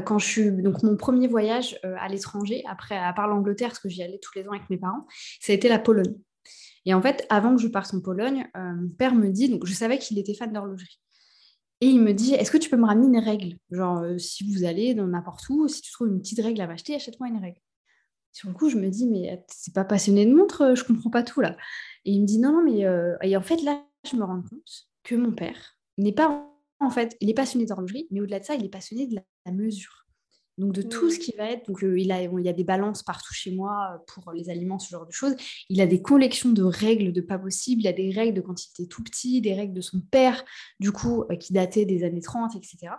quand 0.06 0.20
je 0.20 0.26
suis 0.26 0.52
donc 0.52 0.82
mon 0.84 0.96
premier 0.96 1.28
voyage 1.28 1.78
euh, 1.86 1.96
à 2.00 2.08
l'étranger, 2.08 2.64
après 2.68 2.98
à 2.98 3.12
part 3.14 3.28
l'Angleterre, 3.28 3.70
parce 3.70 3.80
que 3.80 3.90
j'y 3.90 4.02
allais 4.04 4.20
tous 4.20 4.32
les 4.36 4.48
ans 4.48 4.52
avec 4.52 4.70
mes 4.70 4.78
parents, 4.78 5.06
ça 5.42 5.52
a 5.52 5.56
été 5.56 5.68
la 5.68 5.80
Pologne. 5.80 6.16
Et 6.86 6.94
en 6.94 7.02
fait, 7.02 7.26
avant 7.30 7.56
que 7.56 7.62
je 7.62 7.68
parte 7.68 7.94
en 7.94 8.02
Pologne, 8.02 8.48
euh, 8.58 8.74
mon 8.76 8.90
père 8.90 9.16
me 9.16 9.30
dit, 9.30 9.50
donc 9.50 9.66
je 9.66 9.74
savais 9.74 9.98
qu'il 9.98 10.18
était 10.20 10.34
fan 10.34 10.52
d'horlogerie. 10.52 11.00
Et 11.82 11.88
il 11.88 12.00
me 12.00 12.14
dit, 12.14 12.34
est-ce 12.34 12.52
que 12.52 12.58
tu 12.58 12.70
peux 12.70 12.78
me 12.78 12.86
ramener 12.86 13.08
une 13.08 13.24
règle? 13.24 13.58
Genre, 13.72 14.06
si 14.18 14.50
vous 14.50 14.64
allez 14.64 14.94
dans 14.94 15.08
n'importe 15.08 15.50
où, 15.50 15.68
si 15.68 15.82
tu 15.82 15.92
trouves 15.92 16.08
une 16.08 16.22
petite 16.22 16.40
règle 16.40 16.62
à 16.62 16.68
m'acheter, 16.68 16.96
achète-moi 16.96 17.28
une 17.28 17.42
règle. 17.42 17.60
Sur 18.32 18.50
le 18.50 18.56
coup, 18.56 18.70
je 18.70 18.78
me 18.78 18.90
dis, 18.90 19.06
mais 19.06 19.44
c'est 19.48 19.74
pas 19.74 19.84
passionné 19.84 20.26
de 20.26 20.34
montre, 20.34 20.76
je 20.76 20.84
comprends 20.86 21.10
pas 21.10 21.24
tout 21.24 21.42
là. 21.42 21.58
Et 22.06 22.12
il 22.12 22.22
me 22.22 22.26
dit, 22.26 22.40
non, 22.40 22.54
non, 22.54 22.64
mais. 22.64 22.86
Et 23.28 23.36
en 23.36 23.42
fait, 23.42 23.62
là, 23.64 23.84
je 24.10 24.16
me 24.16 24.24
rends 24.24 24.42
compte 24.42 24.88
que 25.04 25.16
mon 25.16 25.34
père 25.34 25.78
n'est 25.98 26.14
pas 26.14 26.53
en 26.86 26.90
fait, 26.90 27.16
il 27.20 27.30
est 27.30 27.34
passionné 27.34 27.66
d'horlogerie, 27.66 28.08
mais 28.12 28.22
au-delà 28.22 28.40
de 28.40 28.46
ça, 28.46 28.56
il 28.56 28.66
est 28.66 28.70
passionné 28.70 29.08
de 29.08 29.16
la, 29.16 29.52
mesure. 29.52 30.06
Donc 30.58 30.74
de 30.74 30.84
tout 30.84 31.10
ce 31.10 31.16
mmh. 31.18 31.20
qui 31.20 31.34
va 31.36 31.50
être, 31.50 31.66
donc 31.68 31.84
euh, 31.84 32.00
il, 32.00 32.12
a, 32.12 32.22
il 32.22 32.46
y 32.46 32.50
a 32.50 32.54
des 32.54 32.64
balances 32.64 33.02
partout 33.02 33.34
chez 33.34 33.52
moi 33.52 33.94
euh, 33.94 33.98
pour 34.08 34.32
les 34.34 34.50
aliments, 34.50 34.78
ce 34.78 34.90
genre 34.90 35.06
de 35.06 35.12
choses. 35.12 35.36
Il 35.70 35.82
a 35.82 35.88
des 35.88 36.02
collections 36.02 36.52
de 36.52 36.62
règles 36.62 37.12
de 37.12 37.22
pas 37.22 37.40
possible. 37.40 37.82
Il 37.82 37.88
a 37.88 37.94
des 37.94 38.12
règles 38.12 38.36
de 38.36 38.42
quand 38.42 38.64
il 38.64 38.70
était 38.70 38.88
tout 38.88 39.04
petit, 39.04 39.42
des 39.42 39.56
règles 39.56 39.74
de 39.74 39.82
son 39.82 40.00
père, 40.00 40.46
du 40.80 40.92
coup, 40.92 41.24
euh, 41.32 41.36
qui 41.36 41.54
dataient 41.54 41.86
des 41.86 42.04
années 42.04 42.22
30, 42.22 42.56
etc. 42.56 42.94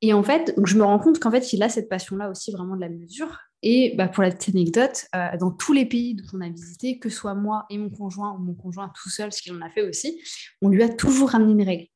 Et 0.00 0.14
en 0.14 0.22
fait, 0.22 0.54
je 0.64 0.76
me 0.76 0.84
rends 0.84 0.98
compte 0.98 1.18
qu'en 1.18 1.30
fait, 1.30 1.52
il 1.52 1.62
a 1.62 1.68
cette 1.68 1.88
passion-là 1.88 2.30
aussi 2.30 2.50
vraiment 2.50 2.76
de 2.76 2.80
la 2.80 2.88
mesure. 2.88 3.38
Et 3.62 3.94
bah, 3.96 4.08
pour 4.08 4.22
la 4.22 4.30
petite 4.30 4.54
anecdote, 4.54 5.06
dans 5.40 5.50
tous 5.50 5.72
les 5.72 5.86
pays 5.86 6.14
dont 6.14 6.24
on 6.34 6.42
a 6.42 6.48
visité, 6.50 6.98
que 6.98 7.08
ce 7.08 7.16
soit 7.16 7.34
moi 7.34 7.64
et 7.70 7.78
mon 7.78 7.88
conjoint 7.88 8.34
ou 8.34 8.38
mon 8.38 8.52
conjoint 8.52 8.92
tout 8.94 9.08
seul, 9.08 9.32
ce 9.32 9.40
qu'il 9.40 9.54
en 9.54 9.62
a 9.62 9.70
fait 9.70 9.80
aussi, 9.80 10.20
on 10.60 10.68
lui 10.68 10.82
a 10.82 10.90
toujours 10.90 11.30
ramené 11.30 11.52
une 11.52 11.62
règle. 11.62 11.86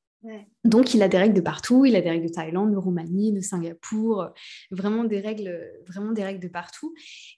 Donc, 0.65 0.95
il 0.95 1.03
a 1.03 1.09
des 1.09 1.19
règles 1.19 1.35
de 1.35 1.41
partout. 1.41 1.85
Il 1.85 1.97
a 1.97 2.01
des 2.01 2.11
règles 2.11 2.27
de 2.27 2.33
Thaïlande, 2.33 2.73
de 2.73 2.77
Roumanie, 2.77 3.33
de 3.33 3.41
Singapour, 3.41 4.23
euh, 4.23 4.29
vraiment 4.71 5.05
des 5.05 5.21
règles, 5.21 5.61
vraiment 5.87 6.13
des 6.13 6.25
règles 6.25 6.41
de 6.41 6.49
partout. 6.49 6.95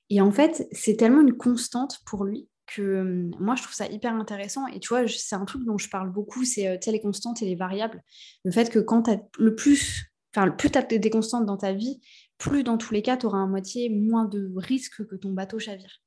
Et 0.09 0.21
en 0.21 0.31
fait, 0.31 0.67
c'est 0.73 0.97
tellement 0.97 1.21
une 1.21 1.37
constante 1.37 2.01
pour 2.07 2.25
lui 2.25 2.49
que 2.67 3.01
hum, 3.01 3.31
moi, 3.39 3.55
je 3.57 3.63
trouve 3.63 3.75
ça 3.75 3.87
hyper 3.87 4.15
intéressant. 4.15 4.67
Et 4.69 4.81
tu 4.81 4.89
vois, 4.89 5.07
c'est 5.09 5.37
un 5.37 5.45
truc 5.45 5.65
dont 5.65 5.79
je 5.79 5.89
parle 5.89 6.11
beaucoup, 6.11 6.45
c'est 6.45 6.69
euh, 6.69 6.77
les 6.87 7.01
constantes 7.01 7.43
et 7.43 7.47
les 7.47 7.57
variables. 7.57 8.03
Le 8.45 8.51
fait 8.51 8.71
que 8.71 8.79
quand 8.79 9.03
tu 9.05 9.11
as 9.11 9.21
le 9.39 9.55
plus, 9.55 10.13
enfin, 10.35 10.51
plus 10.51 10.71
tu 10.71 10.79
as 10.79 10.83
des 10.83 11.11
constantes 11.11 11.47
dans 11.47 11.57
ta 11.57 11.73
vie, 11.73 12.01
plus 12.39 12.65
dans 12.65 12.79
tous 12.79 12.95
les 12.95 13.03
cas, 13.03 13.17
tu 13.17 13.27
auras 13.27 13.39
un 13.39 13.49
moitié 13.49 13.91
moins 13.91 14.25
de 14.25 14.53
risque 14.57 15.05
que 15.07 15.17
ton 15.17 15.33
bateau 15.33 15.59
chavire. 15.59 16.01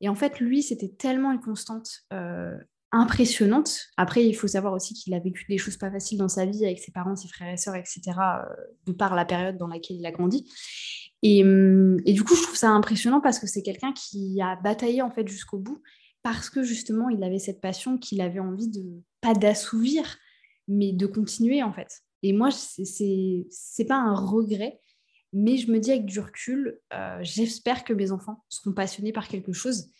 Et 0.00 0.08
en 0.08 0.14
fait, 0.14 0.40
lui, 0.40 0.62
c'était 0.62 0.88
tellement 0.88 1.32
une 1.32 1.40
constante 1.40 1.88
euh, 2.12 2.56
impressionnante. 2.92 3.88
Après, 3.96 4.24
il 4.24 4.34
faut 4.34 4.46
savoir 4.46 4.72
aussi 4.72 4.94
qu'il 4.94 5.14
a 5.14 5.18
vécu 5.18 5.44
des 5.48 5.58
choses 5.58 5.76
pas 5.76 5.90
faciles 5.90 6.18
dans 6.18 6.28
sa 6.28 6.46
vie 6.46 6.64
avec 6.64 6.78
ses 6.78 6.92
parents, 6.92 7.16
ses 7.16 7.28
frères 7.28 7.52
et 7.52 7.56
sœurs, 7.56 7.76
etc., 7.76 8.00
euh, 8.06 8.42
de 8.86 8.92
par 8.92 9.14
la 9.14 9.24
période 9.24 9.56
dans 9.56 9.66
laquelle 9.66 9.96
il 9.96 10.06
a 10.06 10.12
grandi. 10.12 10.48
Hum, 11.24 11.98
et, 12.04 12.12
du 12.12 12.22
coup, 12.22 12.36
je 12.36 12.42
trouve 12.42 12.56
ça 12.56 12.70
impressionnant 12.70 13.20
parce 13.20 13.38
que 13.38 13.46
c'est 13.46 13.62
quelqu'un 13.62 13.92
qui 13.92 14.40
a 14.40 14.56
bataillé 14.56 15.02
en 15.02 15.10
fait 15.10 15.26
jusqu'au 15.26 15.58
bout 15.58 15.82
parce 16.22 16.50
que 16.50 16.62
justement, 16.62 17.08
il 17.08 17.22
avait 17.22 17.38
cette 17.38 17.60
passion 17.60 17.98
qu'il 17.98 18.20
avait 18.20 18.40
envie 18.40 18.68
de, 18.68 18.82
pas 19.20 19.34
d'assouvir, 19.34 20.18
mais 20.68 20.92
de 20.92 21.06
continuer 21.06 21.62
en 21.62 21.72
fait. 21.72 22.02
Et 22.22 22.32
moi, 22.32 22.50
c'est 22.50 23.84
pas 23.86 23.96
un 23.96 24.14
regret, 24.14 24.80
mais 25.32 25.56
je 25.56 25.70
me 25.70 25.78
dis 25.78 25.92
avec 25.92 26.06
du 26.06 26.18
recul, 26.18 26.80
euh, 26.92 27.18
j'espère 27.22 27.84
que 27.84 27.92
mes 27.92 28.10
enfants 28.10 28.44
seront 28.48 28.72
passionnés 28.72 29.12
par 29.12 29.28
quelque 29.28 29.52
chose 29.52 29.90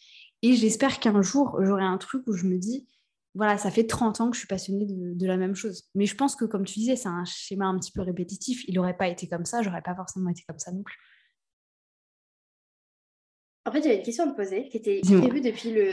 et 0.47 0.57
j'espère 0.57 1.01
qu'un 1.01 1.23
jour, 1.23 1.59
j'aurai 1.63 1.85
un 1.85 1.99
truc 1.99 2.23
où 2.27 2.33
je 2.33 2.47
me 2.47 2.59
dis, 2.59 2.87
voilà, 3.35 3.59
ça 3.59 3.71
fait 3.71 3.87
30 3.87 4.21
ans 4.21 4.31
que 4.31 4.35
je 4.35 4.41
suis 4.41 4.49
passionnée 4.49 4.87
de, 4.87 5.27
la 5.27 5.37
même 5.37 5.55
chose. 5.55 5.91
Mais 5.95 6.07
je 6.07 6.15
pense 6.15 6.37
que, 6.37 6.45
comme 6.47 6.65
tu 6.65 6.79
disais, 6.79 6.97
c'est 6.97 7.09
un 7.09 7.25
schéma 7.27 7.67
un 7.67 7.79
petit 7.79 7.93
peu 7.93 8.01
répétitif. 8.01 8.65
Il 8.67 8.75
n'aurait 8.75 8.97
pas 8.97 9.09
été 9.09 9.29
comme 9.29 9.45
ça, 9.45 9.63
j'aurais 9.63 9.83
pas 9.83 9.95
forcément 9.95 10.31
été 10.31 10.43
comme 10.49 10.59
ça 10.59 10.73
non 10.73 10.83
plus. 10.83 10.97
En 13.67 13.73
fait, 13.73 13.83
j'avais 13.83 13.97
une 13.97 14.03
question 14.03 14.25
à 14.25 14.31
te 14.31 14.37
poser 14.37 14.69
qui 14.69 14.79
était 14.79 15.01
prévue 15.03 15.41
depuis 15.41 15.73
le. 15.73 15.93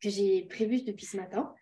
que 0.00 0.10
j'ai 0.10 0.42
prévue 0.42 0.82
depuis 0.82 1.06
ce 1.06 1.16
matin. 1.16 1.54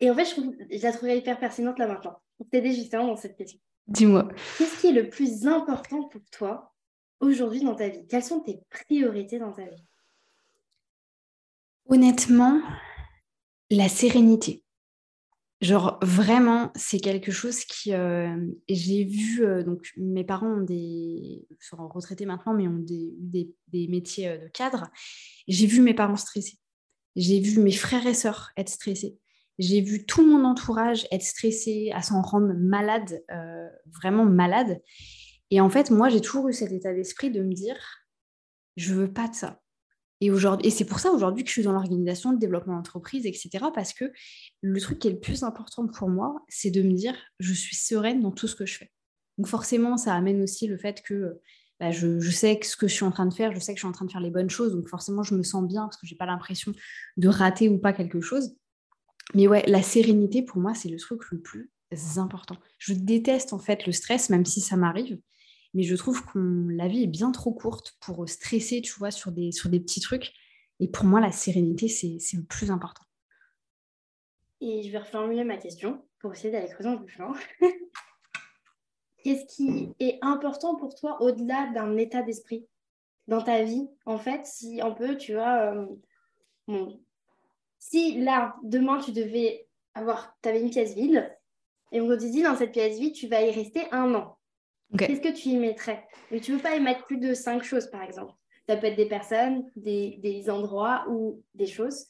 Et 0.00 0.10
en 0.10 0.14
fait, 0.14 0.24
je, 0.24 0.30
trouve, 0.30 0.54
je 0.70 0.82
la 0.82 0.92
trouverais 0.92 1.18
hyper 1.18 1.38
pertinente 1.38 1.78
là 1.78 1.86
maintenant. 1.86 2.16
Pour 2.38 2.48
t'aider 2.48 2.72
justement 2.72 3.06
dans 3.06 3.16
cette 3.16 3.36
question. 3.36 3.60
Dis-moi. 3.86 4.28
Qu'est-ce 4.56 4.80
qui 4.80 4.86
est 4.88 4.92
le 4.92 5.10
plus 5.10 5.46
important 5.46 6.08
pour 6.08 6.22
toi 6.30 6.72
aujourd'hui 7.20 7.62
dans 7.62 7.74
ta 7.74 7.88
vie? 7.88 8.06
Quelles 8.06 8.24
sont 8.24 8.40
tes 8.40 8.60
priorités 8.70 9.38
dans 9.38 9.52
ta 9.52 9.66
vie? 9.66 9.84
Honnêtement, 11.86 12.62
la 13.70 13.88
sérénité. 13.88 14.64
Genre 15.60 15.98
vraiment, 16.02 16.72
c'est 16.74 16.98
quelque 16.98 17.32
chose 17.32 17.64
qui. 17.64 17.94
Euh, 17.94 18.36
j'ai 18.68 19.04
vu, 19.04 19.46
euh, 19.46 19.62
donc 19.62 19.92
mes 19.96 20.24
parents 20.24 20.58
ont 20.58 20.62
des, 20.62 21.46
sont 21.60 21.88
retraités 21.88 22.26
maintenant, 22.26 22.52
mais 22.52 22.68
ont 22.68 22.78
des, 22.78 23.14
des, 23.68 23.88
métiers 23.88 24.28
euh, 24.28 24.38
de 24.38 24.48
cadre. 24.48 24.90
J'ai 25.48 25.66
vu 25.66 25.80
mes 25.80 25.94
parents 25.94 26.16
stressés. 26.16 26.58
J'ai 27.16 27.40
vu 27.40 27.60
mes 27.60 27.72
frères 27.72 28.06
et 28.06 28.14
sœurs 28.14 28.50
être 28.56 28.68
stressés. 28.68 29.18
J'ai 29.58 29.80
vu 29.80 30.04
tout 30.04 30.26
mon 30.26 30.44
entourage 30.44 31.06
être 31.12 31.22
stressé, 31.22 31.90
à 31.94 32.02
s'en 32.02 32.20
rendre 32.20 32.52
malade, 32.54 33.24
vraiment 33.86 34.24
malade. 34.24 34.82
Et 35.50 35.60
en 35.60 35.70
fait, 35.70 35.92
moi, 35.92 36.08
j'ai 36.08 36.20
toujours 36.20 36.48
eu 36.48 36.52
cet 36.52 36.72
état 36.72 36.92
d'esprit 36.92 37.30
de 37.30 37.40
me 37.40 37.54
dire, 37.54 37.76
je 38.76 38.92
veux 38.92 39.12
pas 39.12 39.28
de 39.28 39.34
ça. 39.34 39.62
Et, 40.26 40.66
et 40.66 40.70
c'est 40.70 40.84
pour 40.84 41.00
ça 41.00 41.10
aujourd'hui 41.10 41.44
que 41.44 41.48
je 41.48 41.54
suis 41.54 41.62
dans 41.62 41.72
l'organisation, 41.72 42.32
le 42.32 42.38
développement 42.38 42.76
d'entreprise, 42.76 43.26
etc. 43.26 43.66
Parce 43.74 43.92
que 43.92 44.12
le 44.60 44.80
truc 44.80 44.98
qui 44.98 45.08
est 45.08 45.12
le 45.12 45.20
plus 45.20 45.42
important 45.42 45.86
pour 45.86 46.08
moi, 46.08 46.36
c'est 46.48 46.70
de 46.70 46.82
me 46.82 46.92
dire, 46.92 47.14
je 47.40 47.52
suis 47.52 47.76
sereine 47.76 48.20
dans 48.20 48.32
tout 48.32 48.48
ce 48.48 48.56
que 48.56 48.66
je 48.66 48.78
fais. 48.78 48.90
Donc 49.38 49.48
forcément, 49.48 49.96
ça 49.96 50.14
amène 50.14 50.42
aussi 50.42 50.66
le 50.66 50.76
fait 50.76 51.02
que 51.02 51.40
bah, 51.80 51.90
je, 51.90 52.20
sais 52.30 52.58
ce 52.62 52.76
que 52.76 52.86
je 52.86 52.94
suis 52.94 53.04
en 53.04 53.10
train 53.10 53.26
de 53.26 53.34
faire, 53.34 53.52
je 53.52 53.58
sais 53.58 53.72
que 53.74 53.78
je 53.78 53.80
suis 53.80 53.88
en 53.88 53.92
train 53.92 54.04
de 54.04 54.12
faire 54.12 54.20
les 54.20 54.30
bonnes 54.30 54.50
choses. 54.50 54.72
Donc 54.72 54.88
forcément, 54.88 55.22
je 55.22 55.34
me 55.34 55.42
sens 55.42 55.66
bien 55.66 55.82
parce 55.82 55.96
que 55.96 56.06
je 56.06 56.14
n'ai 56.14 56.18
pas 56.18 56.26
l'impression 56.26 56.72
de 57.16 57.28
rater 57.28 57.68
ou 57.68 57.78
pas 57.78 57.92
quelque 57.92 58.20
chose. 58.20 58.56
Mais 59.34 59.48
ouais, 59.48 59.64
la 59.66 59.82
sérénité, 59.82 60.42
pour 60.42 60.58
moi, 60.58 60.74
c'est 60.74 60.88
le 60.88 60.98
truc 60.98 61.22
le 61.30 61.40
plus 61.40 61.70
important. 62.16 62.56
Je 62.78 62.92
déteste 62.92 63.52
en 63.52 63.58
fait 63.58 63.86
le 63.86 63.92
stress, 63.92 64.30
même 64.30 64.44
si 64.44 64.60
ça 64.60 64.76
m'arrive 64.76 65.18
mais 65.74 65.82
je 65.82 65.96
trouve 65.96 66.24
que 66.24 66.38
la 66.70 66.88
vie 66.88 67.02
est 67.02 67.08
bien 67.08 67.32
trop 67.32 67.52
courte 67.52 67.96
pour 68.00 68.28
stresser, 68.28 68.80
tu 68.80 68.92
vois, 68.92 69.10
sur 69.10 69.32
des, 69.32 69.52
sur 69.52 69.68
des 69.68 69.80
petits 69.80 70.00
trucs. 70.00 70.32
Et 70.80 70.88
pour 70.88 71.04
moi, 71.04 71.20
la 71.20 71.32
sérénité, 71.32 71.88
c'est 71.88 72.36
le 72.36 72.44
plus 72.44 72.70
important. 72.70 73.04
Et 74.60 74.82
je 74.82 74.90
vais 74.90 74.98
reformuler 74.98 75.44
ma 75.44 75.56
question 75.56 76.04
pour 76.20 76.32
essayer 76.32 76.50
d'aller 76.50 76.68
creuser 76.68 76.88
un 76.88 76.96
peu 76.96 77.04
plus 77.04 77.18
loin. 77.18 77.34
Qu'est-ce 79.24 79.46
qui 79.56 79.94
est 80.00 80.18
important 80.22 80.76
pour 80.76 80.94
toi 80.94 81.20
au-delà 81.20 81.70
d'un 81.72 81.96
état 81.96 82.22
d'esprit 82.22 82.66
dans 83.26 83.42
ta 83.42 83.62
vie 83.62 83.88
En 84.06 84.18
fait, 84.18 84.46
si 84.46 84.80
on 84.82 84.94
peut, 84.94 85.16
tu 85.16 85.34
vois, 85.34 85.74
euh, 86.68 86.86
si 87.78 88.20
là, 88.20 88.56
demain, 88.62 89.00
tu 89.00 89.12
devais 89.12 89.66
avoir, 89.94 90.36
tu 90.42 90.48
avais 90.48 90.60
une 90.60 90.70
pièce 90.70 90.94
vide, 90.94 91.30
et 91.92 92.00
on 92.00 92.08
te 92.08 92.14
dit, 92.24 92.42
dans 92.42 92.56
cette 92.56 92.72
pièce 92.72 92.98
vide, 92.98 93.14
tu 93.14 93.28
vas 93.28 93.42
y 93.42 93.50
rester 93.50 93.82
un 93.92 94.14
an. 94.14 94.36
Qu'est-ce 94.98 95.20
que 95.20 95.34
tu 95.34 95.48
y 95.48 95.56
mettrais? 95.56 96.06
Mais 96.30 96.40
tu 96.40 96.52
ne 96.52 96.56
veux 96.56 96.62
pas 96.62 96.76
y 96.76 96.80
mettre 96.80 97.04
plus 97.06 97.18
de 97.18 97.34
cinq 97.34 97.62
choses, 97.62 97.88
par 97.90 98.02
exemple. 98.02 98.32
Ça 98.68 98.76
peut 98.76 98.86
être 98.86 98.96
des 98.96 99.08
personnes, 99.08 99.64
des, 99.76 100.44
endroits 100.48 101.04
ou 101.08 101.42
des 101.54 101.66
choses, 101.66 102.06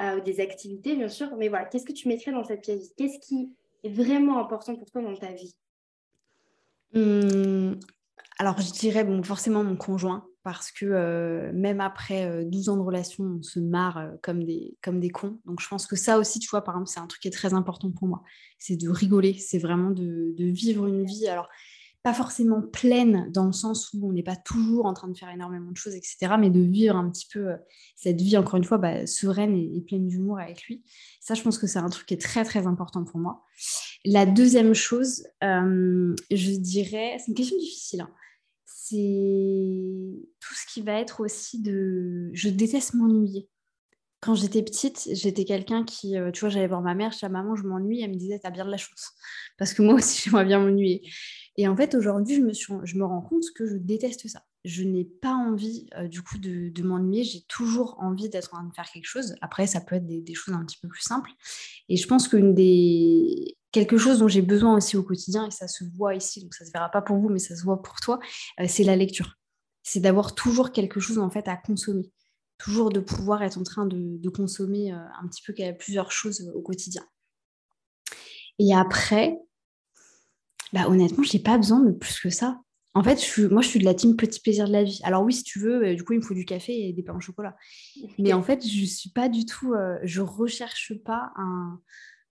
euh, 0.00 0.20
des 0.20 0.40
activités, 0.40 0.96
bien 0.96 1.08
sûr. 1.08 1.34
Mais 1.36 1.48
voilà, 1.48 1.66
qu'est-ce 1.66 1.84
que 1.84 1.92
tu 1.92 2.08
mettrais 2.08 2.32
dans 2.32 2.44
cette 2.44 2.62
pièce? 2.62 2.92
Qu'est-ce 2.96 3.18
qui 3.20 3.52
est 3.84 3.90
vraiment 3.90 4.40
important 4.40 4.74
pour 4.74 4.90
toi 4.90 5.02
dans 5.02 5.14
ta 5.14 5.32
vie? 5.32 5.54
Mmh, 6.94 7.78
Alors, 8.38 8.60
je 8.60 8.72
dirais 8.72 9.04
bon, 9.04 9.22
forcément 9.22 9.62
mon 9.62 9.76
conjoint, 9.76 10.26
parce 10.42 10.72
que 10.72 10.86
euh, 10.86 11.52
même 11.52 11.80
après 11.80 12.44
12 12.46 12.68
euh, 12.68 12.72
ans 12.72 12.76
de 12.76 12.82
relation, 12.82 13.24
on 13.38 13.42
se 13.42 13.60
marre 13.60 14.10
comme, 14.22 14.42
des, 14.42 14.76
comme 14.82 14.98
des 14.98 15.10
cons. 15.10 15.38
Donc, 15.44 15.60
je 15.60 15.68
pense 15.68 15.86
que 15.86 15.96
ça 15.96 16.18
aussi, 16.18 16.40
tu 16.40 16.48
vois, 16.48 16.64
par 16.64 16.74
exemple, 16.74 16.88
c'est 16.88 17.00
un 17.00 17.06
truc 17.06 17.22
qui 17.22 17.28
est 17.28 17.32
très 17.32 17.54
important 17.54 17.92
pour 17.92 18.08
moi. 18.08 18.22
C'est 18.58 18.76
de 18.76 18.88
rigoler, 18.88 19.34
c'est 19.34 19.58
vraiment 19.58 19.90
de, 19.90 20.34
de, 20.36 20.44
vivre 20.46 20.86
une 20.86 21.04
vie. 21.04 21.28
Alors, 21.28 21.48
pas 22.06 22.14
forcément 22.14 22.62
pleine 22.62 23.32
dans 23.32 23.46
le 23.46 23.52
sens 23.52 23.92
où 23.92 24.08
on 24.08 24.12
n'est 24.12 24.22
pas 24.22 24.36
toujours 24.36 24.86
en 24.86 24.94
train 24.94 25.08
de 25.08 25.18
faire 25.18 25.28
énormément 25.28 25.72
de 25.72 25.76
choses, 25.76 25.96
etc., 25.96 26.36
mais 26.38 26.50
de 26.50 26.60
vivre 26.60 26.94
un 26.94 27.10
petit 27.10 27.26
peu 27.32 27.48
euh, 27.48 27.56
cette 27.96 28.20
vie, 28.20 28.36
encore 28.36 28.54
une 28.54 28.62
fois, 28.62 28.78
bah, 28.78 29.08
sereine 29.08 29.56
et, 29.56 29.80
pleine 29.80 30.06
d'humour 30.06 30.38
avec 30.38 30.62
lui. 30.66 30.84
Ça, 31.20 31.34
je 31.34 31.42
pense 31.42 31.58
que 31.58 31.66
c'est 31.66 31.80
un 31.80 31.88
truc 31.88 32.06
qui 32.06 32.14
est 32.14 32.20
très, 32.22 32.44
très 32.44 32.68
important 32.68 33.02
pour 33.02 33.18
moi. 33.18 33.42
La 34.04 34.24
deuxième 34.24 34.72
chose, 34.72 35.26
euh, 35.42 36.14
je 36.30 36.52
dirais, 36.52 37.16
c'est 37.18 37.26
une 37.26 37.34
question 37.34 37.58
difficile, 37.58 38.02
hein. 38.02 38.10
c'est 38.66 38.94
tout 40.38 40.54
ce 40.54 40.72
qui 40.72 40.82
va 40.82 41.00
être 41.00 41.20
aussi 41.20 41.60
de... 41.60 42.30
Je 42.34 42.50
déteste 42.50 42.94
m'ennuyer 42.94 43.48
quand 44.20 44.34
j'étais 44.34 44.62
petite, 44.62 45.08
j'étais 45.12 45.44
quelqu'un 45.44 45.84
qui, 45.84 46.16
euh, 46.16 46.30
tu 46.30 46.40
vois, 46.40 46.48
j'allais 46.48 46.66
voir 46.66 46.82
ma 46.82 46.94
mère, 46.94 47.10
je 47.10 47.16
disais 47.16 47.28
maman, 47.28 47.54
je 47.54 47.62
m'ennuie, 47.64 48.00
elle 48.02 48.10
me 48.10 48.16
disait, 48.16 48.38
t'as 48.38 48.50
bien 48.50 48.64
de 48.64 48.70
la 48.70 48.76
chance. 48.76 49.12
Parce 49.58 49.74
que 49.74 49.82
moi 49.82 49.94
aussi, 49.94 50.22
j'aimerais 50.24 50.44
bien 50.44 50.58
m'ennuyer. 50.58 51.02
Et 51.58 51.66
en 51.68 51.76
fait, 51.76 51.94
aujourd'hui, 51.94 52.36
je 52.52 52.96
me, 52.98 53.04
rends 53.04 53.22
compte 53.22 53.44
que 53.54 53.66
je 53.66 53.76
déteste 53.76 54.28
ça. 54.28 54.42
Je 54.64 54.82
n'ai 54.82 55.04
pas 55.04 55.32
envie, 55.32 55.88
euh, 55.96 56.06
du 56.06 56.22
coup, 56.22 56.38
de, 56.38 56.82
m'ennuyer. 56.82 57.24
J'ai 57.24 57.42
toujours 57.48 57.96
envie 58.00 58.28
d'être 58.28 58.52
en 58.52 58.58
train 58.58 58.68
de 58.68 58.74
faire 58.74 58.90
quelque 58.90 59.06
chose. 59.06 59.34
Après, 59.40 59.66
ça 59.66 59.80
peut 59.80 59.96
être 59.96 60.06
des, 60.06 60.34
choses 60.34 60.54
un 60.54 60.64
petit 60.64 60.78
peu 60.78 60.88
plus 60.88 61.02
simples. 61.02 61.30
Et 61.88 61.96
je 61.96 62.06
pense 62.06 62.28
qu'une 62.28 62.54
des... 62.54 63.56
Quelque 63.72 63.98
chose 63.98 64.20
dont 64.20 64.28
j'ai 64.28 64.42
besoin 64.42 64.76
aussi 64.76 64.96
au 64.96 65.02
quotidien, 65.02 65.46
et 65.46 65.50
ça 65.50 65.68
se 65.68 65.84
voit 65.84 66.14
ici, 66.14 66.42
donc 66.42 66.54
ça 66.54 66.64
ne 66.64 66.68
se 66.68 66.72
verra 66.72 66.88
pas 66.88 67.02
pour 67.02 67.18
vous, 67.18 67.28
mais 67.28 67.38
ça 67.38 67.54
se 67.54 67.62
voit 67.62 67.82
pour 67.82 68.00
toi, 68.00 68.18
euh, 68.60 68.64
c'est 68.68 68.84
la 68.84 68.96
lecture. 68.96 69.34
C'est 69.82 70.00
d'avoir 70.00 70.34
toujours 70.34 70.72
quelque 70.72 70.98
chose, 71.00 71.18
en 71.18 71.30
fait, 71.30 71.46
à 71.48 71.56
consommer. 71.56 72.10
Toujours 72.58 72.90
de 72.90 73.00
pouvoir 73.00 73.42
être 73.42 73.58
en 73.58 73.64
train 73.64 73.86
de, 73.86 74.28
consommer 74.30 74.92
euh, 74.92 74.96
un 75.22 75.28
petit 75.28 75.42
peu 75.42 75.54
plusieurs 75.78 76.10
choses 76.10 76.50
au 76.54 76.62
quotidien. 76.62 77.02
Et 78.58 78.74
après, 78.74 79.38
bah, 80.72 80.88
honnêtement, 80.88 81.22
je 81.22 81.36
n'ai 81.36 81.42
pas 81.42 81.56
besoin 81.56 81.80
de 81.80 81.92
plus 81.92 82.20
que 82.20 82.30
ça. 82.30 82.60
En 82.94 83.02
fait, 83.02 83.22
je 83.22 83.46
moi, 83.46 83.60
je 83.60 83.68
suis 83.68 83.78
de 83.78 83.84
la 83.84 83.92
team 83.92 84.16
petit 84.16 84.40
plaisir 84.40 84.66
de 84.66 84.72
la 84.72 84.82
vie. 84.82 85.00
Alors 85.04 85.22
oui, 85.22 85.34
si 85.34 85.42
tu 85.42 85.58
veux, 85.58 85.84
euh, 85.84 85.94
du 85.94 86.02
coup, 86.02 86.14
il 86.14 86.20
me 86.20 86.24
faut 86.24 86.32
du 86.32 86.46
café 86.46 86.88
et 86.88 86.92
des 86.94 87.02
pains 87.02 87.14
au 87.14 87.20
chocolat. 87.20 87.54
Mais 88.18 88.32
en 88.32 88.42
fait, 88.42 88.66
je 88.66 88.84
suis 88.86 89.10
pas 89.10 89.28
du 89.28 89.44
tout, 89.44 89.74
euh, 89.74 89.98
je 90.02 90.22
recherche 90.22 90.94
pas 91.04 91.30
un, 91.36 91.78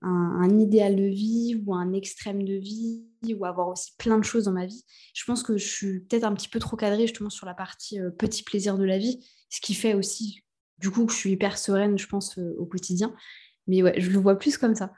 un, 0.01 0.59
idéal 0.59 0.95
de 0.95 1.03
vie 1.03 1.61
ou 1.63 1.75
un 1.75 1.93
extrême 1.93 2.43
de 2.43 2.55
vie 2.55 3.05
ou 3.37 3.45
avoir 3.45 3.67
aussi 3.67 3.93
plein 3.99 4.17
de 4.17 4.23
choses 4.23 4.45
dans 4.45 4.53
ma 4.53 4.65
vie. 4.65 4.83
Je 5.13 5.23
pense 5.25 5.43
que 5.43 5.55
je 5.55 5.67
suis 5.67 5.99
peut-être 5.99 6.23
un 6.23 6.33
petit 6.33 6.49
peu 6.49 6.57
trop 6.57 6.75
cadrée 6.75 7.05
justement 7.05 7.29
sur 7.29 7.45
la 7.45 7.53
partie 7.53 7.99
euh, 7.99 8.09
petit 8.09 8.41
plaisir 8.41 8.79
de 8.79 8.85
la 8.85 8.97
vie, 8.97 9.19
ce 9.51 9.61
qui 9.61 9.75
fait 9.75 9.93
aussi, 9.93 10.43
du 10.79 10.89
coup, 10.89 11.05
que 11.05 11.13
je 11.13 11.17
suis 11.17 11.31
hyper 11.31 11.59
sereine, 11.59 11.99
je 11.99 12.07
pense, 12.07 12.39
au 12.57 12.65
quotidien. 12.65 13.15
Mais 13.67 13.83
ouais, 13.83 13.99
je 13.99 14.09
le 14.09 14.17
vois 14.17 14.39
plus 14.39 14.57
comme 14.57 14.73
ça. 14.73 14.91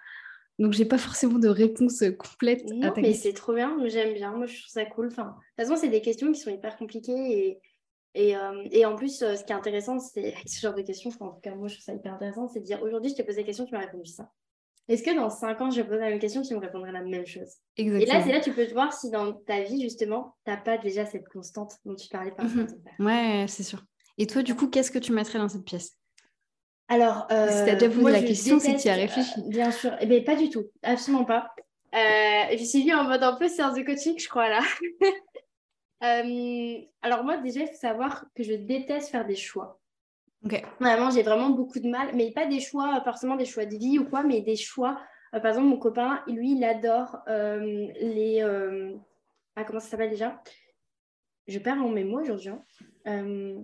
Donc, 0.60 0.74
j'ai 0.74 0.86
pas 0.86 0.98
forcément 0.98 1.38
de 1.38 1.48
réponse 1.48 2.04
complète 2.18 2.64
à 2.82 2.92
ta 2.92 3.02
mais 3.02 3.14
c'est 3.14 3.34
trop 3.34 3.54
bien, 3.54 3.78
j'aime 3.86 4.14
bien, 4.14 4.32
moi 4.32 4.48
je 4.48 4.60
trouve 4.60 4.72
ça 4.72 4.86
cool. 4.86 5.08
Enfin, 5.08 5.26
de 5.26 5.30
toute 5.30 5.68
façon, 5.68 5.76
c'est 5.80 5.90
des 5.90 6.02
questions 6.02 6.32
qui 6.32 6.40
sont 6.40 6.50
hyper 6.50 6.78
compliquées 6.78 7.12
et, 7.14 7.62
et, 8.16 8.36
euh, 8.36 8.68
et 8.72 8.86
en 8.86 8.96
plus, 8.96 9.22
euh, 9.22 9.36
ce 9.36 9.44
qui 9.44 9.52
est 9.52 9.56
intéressant, 9.56 10.00
c'est 10.00 10.34
ce 10.48 10.60
genre 10.60 10.74
de 10.74 10.82
questions, 10.82 11.12
en 11.20 11.30
tout 11.30 11.42
cas, 11.42 11.54
moi 11.54 11.68
je 11.68 11.76
trouve 11.76 11.86
ça 11.86 11.94
hyper 11.94 12.14
intéressant, 12.14 12.48
c'est 12.48 12.60
de 12.60 12.66
dire 12.66 12.82
aujourd'hui, 12.82 13.12
je 13.12 13.16
t'ai 13.16 13.24
posé 13.24 13.42
la 13.42 13.46
question, 13.46 13.66
tu 13.66 13.74
m'as 13.74 13.82
répondu 13.82 14.10
ça. 14.10 14.32
Est-ce 14.88 15.04
que 15.04 15.14
dans 15.14 15.30
5 15.30 15.62
ans, 15.62 15.70
je 15.70 15.82
vais 15.82 15.88
poser 15.88 16.00
la 16.00 16.10
même 16.10 16.20
question, 16.20 16.42
tu 16.42 16.56
me 16.56 16.60
répondrais 16.60 16.94
la 16.94 17.04
même 17.04 17.26
chose? 17.26 17.50
Exactement. 17.76 18.02
Et 18.02 18.18
là, 18.18 18.26
c'est 18.26 18.32
là 18.32 18.40
tu 18.40 18.54
peux 18.54 18.66
te 18.66 18.72
voir 18.72 18.94
si 18.94 19.10
dans 19.10 19.34
ta 19.34 19.62
vie, 19.62 19.82
justement, 19.82 20.36
tu 20.46 20.52
n'as 20.52 20.58
pas 20.58 20.78
déjà 20.78 21.06
cette 21.06 21.28
constante 21.28 21.74
dont 21.86 21.94
tu 21.94 22.08
parlais 22.08 22.32
par 22.32 22.46
mmh 22.46 22.68
Ouais, 23.00 23.46
c'est 23.50 23.64
sûr. 23.64 23.84
Et 24.18 24.26
toi, 24.26 24.44
du 24.44 24.56
coup, 24.56 24.70
qu'est-ce 24.70 24.90
que 24.90 25.00
tu 25.00 25.12
mettrais 25.12 25.40
dans 25.40 25.50
cette 25.50 25.66
pièce? 25.66 25.98
Alors, 26.90 27.28
euh, 27.32 27.48
si 27.50 27.64
tu 27.66 27.70
as 27.70 27.76
déjà 27.76 27.94
posé 27.94 28.12
la 28.12 28.24
question, 28.24 28.60
que 28.60 28.82
tu 28.82 28.88
as 28.88 28.94
réfléchi. 28.94 29.40
Euh, 29.40 29.50
bien 29.50 29.72
sûr. 29.72 29.92
Eh 30.00 30.06
bien, 30.06 30.24
pas 30.24 30.36
du 30.36 30.50
tout. 30.50 30.66
Absolument 30.84 31.26
pas. 31.26 31.54
Euh, 31.94 32.58
je 32.58 32.64
suis 32.64 32.82
venue 32.82 32.94
en 32.94 33.04
mode 33.04 33.24
un 33.24 33.36
peu 33.36 33.50
séance 33.50 33.76
de 33.76 33.82
coaching, 33.82 34.18
je 34.18 34.28
crois, 34.28 34.50
là. 34.50 34.62
Euh, 36.04 36.78
alors, 37.02 37.24
moi, 37.24 37.38
déjà, 37.38 37.62
il 37.62 37.70
faut 37.70 37.74
savoir 37.74 38.26
que 38.36 38.44
je 38.44 38.54
déteste 38.54 39.10
faire 39.10 39.26
des 39.26 39.36
choix. 39.36 39.80
Ok. 40.46 40.64
Vraiment, 40.80 41.10
j'ai 41.10 41.24
vraiment 41.24 41.50
beaucoup 41.50 41.80
de 41.80 41.88
mal. 41.88 42.12
Mais 42.14 42.30
pas 42.30 42.46
des 42.46 42.60
choix, 42.60 43.02
forcément 43.04 43.36
des 43.36 43.46
choix 43.46 43.66
de 43.66 43.76
vie 43.76 43.98
ou 43.98 44.08
quoi, 44.08 44.22
mais 44.22 44.42
des 44.42 44.56
choix. 44.56 45.02
par 45.32 45.48
exemple, 45.48 45.66
mon 45.66 45.80
copain, 45.80 46.22
lui, 46.28 46.52
il 46.52 46.64
adore 46.64 47.18
les. 47.26 48.44
Ah, 49.56 49.64
comment 49.64 49.80
ça 49.80 49.88
s'appelle 49.88 50.12
déjà? 50.12 50.40
Je 51.48 51.58
perds 51.58 51.78
mon 51.78 51.90
mémo 51.90 52.22
aujourd'hui. 52.22 52.52
Hein 53.06 53.64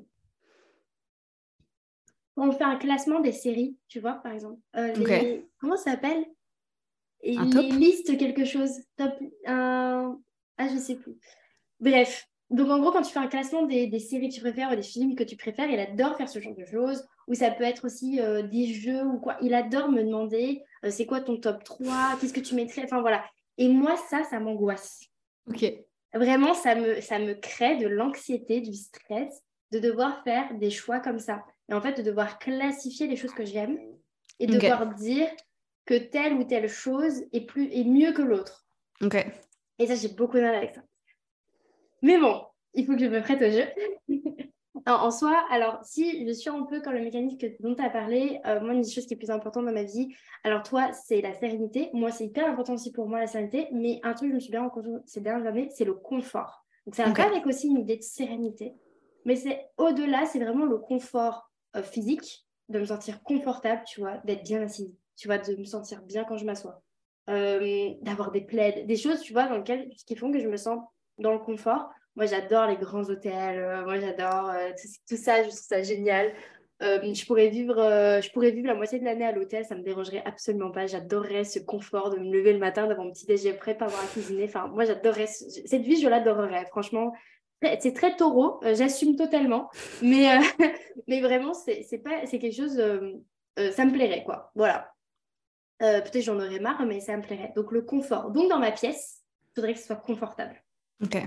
on 2.36 2.52
fait 2.52 2.64
un 2.64 2.78
classement 2.78 3.20
des 3.20 3.32
séries, 3.32 3.78
tu 3.88 4.00
vois, 4.00 4.14
par 4.14 4.32
exemple. 4.32 4.60
Euh, 4.76 5.42
comment 5.60 5.78
ça 5.78 5.92
s'appelle? 5.92 6.26
Les 7.24 7.36
listes 7.72 8.18
quelque 8.18 8.46
chose. 8.46 8.72
Top. 8.98 9.14
Un... 9.46 10.20
Ah, 10.58 10.68
je 10.68 10.78
sais 10.78 10.96
plus. 10.96 11.16
Bref. 11.80 12.28
Donc, 12.50 12.70
en 12.70 12.80
gros, 12.80 12.92
quand 12.92 13.02
tu 13.02 13.12
fais 13.12 13.20
un 13.20 13.28
classement 13.28 13.66
des, 13.66 14.00
séries 14.00 14.30
que 14.30 14.36
tu 14.36 14.42
préfères 14.42 14.72
ou 14.72 14.76
des 14.76 14.84
films 14.84 15.16
que 15.16 15.24
tu 15.24 15.36
préfères, 15.36 15.70
il 15.70 15.80
adore 15.80 16.18
faire 16.18 16.30
ce 16.30 16.40
genre 16.40 16.56
de 16.56 16.66
choses. 16.66 17.04
Ou 17.28 17.34
ça 17.34 17.50
peut 17.52 17.64
être 17.64 17.86
aussi 17.86 18.20
euh, 18.20 18.44
des 18.44 18.68
jeux 18.68 19.04
ou 19.04 19.20
quoi. 19.20 19.38
Il 19.42 19.54
adore 19.54 19.90
me 19.90 20.04
demander 20.04 20.62
euh, 20.84 20.90
c'est 20.92 21.06
quoi 21.06 21.22
ton 21.22 21.38
top 21.38 21.64
3 21.64 22.18
Qu'est-ce 22.20 22.34
que 22.34 22.42
tu 22.42 22.54
mettrais? 22.54 22.84
Enfin, 22.84 23.02
voilà. 23.02 23.24
Et 23.58 23.70
moi, 23.70 23.96
ça, 24.10 24.24
ça 24.24 24.40
m'angoisse. 24.40 25.02
Ok. 25.48 25.66
Vraiment, 26.14 26.54
ça 26.54 26.76
me, 26.76 27.02
ça 27.02 27.18
me 27.18 27.34
crée 27.34 27.78
de 27.78 27.88
l'anxiété, 27.88 28.62
du 28.62 28.74
stress 28.74 29.42
de 29.72 29.80
devoir 29.80 30.24
faire 30.24 30.54
des 30.54 30.70
choix 30.70 31.00
comme 31.00 31.20
ça. 31.20 31.44
Et 31.74 31.76
en 31.76 31.82
fait, 31.82 31.98
de 31.98 32.04
devoir 32.04 32.38
classifier 32.38 33.08
les 33.08 33.16
choses 33.16 33.34
que 33.34 33.46
j'aime 33.46 33.80
et 34.40 34.46
de 34.46 34.54
devoir 34.54 34.94
dire 34.94 35.28
que 35.88 35.96
telle 35.96 36.34
ou 36.34 36.44
telle 36.44 36.70
chose 36.70 37.24
est, 37.34 37.48
plus, 37.48 37.68
est 37.74 37.84
mieux 37.84 38.14
que 38.14 38.22
l'autre. 38.22 38.68
Ok. 39.02 39.16
Et 39.80 39.88
ça, 39.88 39.96
j'ai 39.96 40.10
beaucoup 40.10 40.38
de 40.38 40.44
mal 40.44 40.54
avec 40.54 40.76
ça. 40.76 40.82
Mais 42.04 42.20
bon, 42.20 42.44
il 42.76 42.86
faut 42.86 42.94
que 42.94 43.00
je 43.00 43.08
me 43.08 43.22
prête 43.22 43.42
au 43.42 43.50
jeu. 43.50 43.66
en 44.86 45.10
soi, 45.10 45.36
alors 45.50 45.80
si 45.84 46.28
je 46.28 46.32
suis 46.32 46.52
un 46.52 46.62
peu 46.62 46.80
comme 46.80 46.94
le 46.94 47.02
mécanisme 47.02 47.40
dont 47.60 47.74
tu 47.74 47.84
as 47.84 47.90
parlé, 47.90 48.40
euh, 48.46 48.62
moi, 48.62 48.76
une 48.76 48.84
des 48.84 48.92
choses 48.92 49.08
qui 49.08 49.16
est 49.16 49.18
plus 49.18 49.32
importante 49.32 49.66
dans 49.66 49.74
ma 49.74 49.84
vie, 49.84 50.14
alors 50.44 50.62
toi, 50.62 50.92
c'est 50.94 51.22
la 51.22 51.34
sérénité. 51.34 51.90
Moi, 51.94 52.12
c'est 52.12 52.26
hyper 52.26 52.48
important 52.48 52.74
aussi 52.76 52.92
pour 52.92 53.10
moi, 53.10 53.20
la 53.20 53.26
sérénité. 53.26 53.68
Mais 53.72 54.00
un 54.04 54.14
truc 54.14 54.28
que 54.28 54.34
je 54.34 54.36
me 54.36 54.40
suis 54.40 54.52
bien 54.52 54.62
rendu 54.68 54.74
compte 54.74 55.02
ces 55.08 55.22
dernières 55.22 55.48
années, 55.48 55.70
c'est 55.74 55.86
le 55.86 55.96
confort. 55.96 56.68
Donc, 56.86 56.94
c'est 56.94 57.04
un 57.04 57.14
peu 57.14 57.24
avec 57.24 57.48
aussi 57.48 57.68
une 57.68 57.80
idée 57.80 57.98
de 57.98 58.04
sérénité. 58.04 58.76
Mais 59.26 59.38
c'est 59.38 59.72
au-delà, 59.78 60.28
c'est 60.28 60.40
vraiment 60.40 60.66
le 60.66 60.78
confort 60.78 61.50
physique, 61.82 62.46
de 62.70 62.80
me 62.80 62.86
sentir 62.86 63.24
confortable, 63.24 63.82
tu 63.88 64.02
vois, 64.02 64.18
d'être 64.26 64.44
bien 64.44 64.62
assise, 64.62 64.94
tu 65.16 65.28
vois, 65.28 65.38
de 65.38 65.56
me 65.56 65.66
sentir 65.66 66.02
bien 66.04 66.24
quand 66.24 66.38
je 66.38 66.46
m'assois, 66.46 66.82
euh, 67.30 67.94
d'avoir 68.02 68.32
des 68.32 68.42
plaids, 68.42 68.84
des 68.86 68.98
choses, 68.98 69.22
tu 69.22 69.34
vois, 69.34 69.48
dans 69.48 69.58
lesquelles, 69.58 69.90
qui 70.06 70.16
font 70.16 70.32
que 70.32 70.40
je 70.40 70.48
me 70.48 70.58
sens 70.58 70.80
dans 71.18 71.32
le 71.32 71.40
confort. 71.40 71.90
Moi, 72.16 72.26
j'adore 72.28 72.68
les 72.68 72.78
grands 72.78 73.04
hôtels. 73.04 73.60
Euh, 73.60 73.84
moi, 73.84 74.00
j'adore 74.00 74.50
euh, 74.50 74.70
tout, 75.10 75.18
ça. 75.18 75.38
Je 75.38 75.48
trouve 75.48 75.60
ça 75.60 75.82
génial. 75.82 76.34
Euh, 76.82 77.14
je, 77.14 77.26
pourrais 77.26 77.50
vivre, 77.50 77.76
je 77.76 78.32
pourrais 78.32 78.52
vivre 78.52 78.68
la 78.68 78.76
moitié 78.76 79.00
de 79.00 79.06
l'année 79.06 79.26
à 79.26 79.32
l'hôtel. 79.32 79.66
Ça 79.66 79.76
me 79.76 79.84
dérangerait 79.84 80.22
absolument 80.26 80.70
pas. 80.70 80.86
J'adorerais 80.86 81.44
ce 81.44 81.60
confort 81.60 82.10
de 82.10 82.20
me 82.20 82.32
lever 82.32 82.54
le 82.54 82.60
matin, 82.60 82.88
d'avoir 82.88 83.08
mon 83.08 83.14
petit 83.14 83.26
déjeuner 83.26 83.54
prêt, 83.54 83.76
pas 83.76 83.86
avoir 83.86 84.04
à 84.04 84.08
cuisiner. 84.08 84.44
Enfin, 84.46 84.68
moi, 84.68 84.86
j'adorerais. 84.86 85.28
Cette 85.28 85.82
vie, 85.82 86.00
je 86.00 86.08
l'adorerais. 86.08 86.66
Franchement, 86.68 87.14
c'est 87.80 87.94
très 87.94 88.16
taureau. 88.16 88.60
J'assume 88.64 89.16
totalement. 89.16 89.70
Mais, 90.02 90.40
mais 91.08 91.22
vraiment, 91.22 91.54
c'est 91.54 91.86
quelque 91.86 92.56
chose. 92.56 92.78
ça 93.58 93.86
me 93.86 93.92
plairait, 93.92 94.24
quoi. 94.24 94.52
Voilà. 94.56 94.92
Peut-être 95.80 96.22
j'en 96.22 96.38
aurais 96.38 96.60
marre, 96.60 96.86
mais 96.86 97.00
ça 97.00 97.18
me 97.18 97.22
plairait. 97.22 97.52
Donc, 97.56 97.72
le 97.72 97.82
confort. 97.82 98.32
Donc, 98.32 98.50
dans 98.50 98.60
ma 98.60 98.72
pièce, 98.72 99.22
il 99.52 99.56
faudrait 99.56 99.74
que 99.74 99.80
ce 99.80 99.88
soit 99.88 99.96
confortable. 99.98 100.64
Ok 101.04 101.18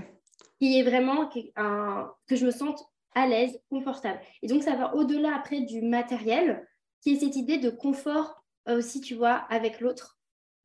qui 0.59 0.79
est 0.79 0.83
vraiment 0.83 1.29
un, 1.55 2.11
que 2.27 2.35
je 2.35 2.45
me 2.45 2.51
sente 2.51 2.83
à 3.13 3.27
l'aise, 3.27 3.59
confortable. 3.69 4.19
Et 4.41 4.47
donc, 4.47 4.63
ça 4.63 4.75
va 4.75 4.95
au-delà 4.95 5.35
après 5.35 5.61
du 5.61 5.81
matériel, 5.81 6.67
qui 7.01 7.13
est 7.13 7.19
cette 7.19 7.35
idée 7.35 7.57
de 7.57 7.69
confort 7.69 8.43
euh, 8.67 8.77
aussi, 8.77 9.01
tu 9.01 9.15
vois, 9.15 9.45
avec 9.49 9.79
l'autre, 9.79 10.17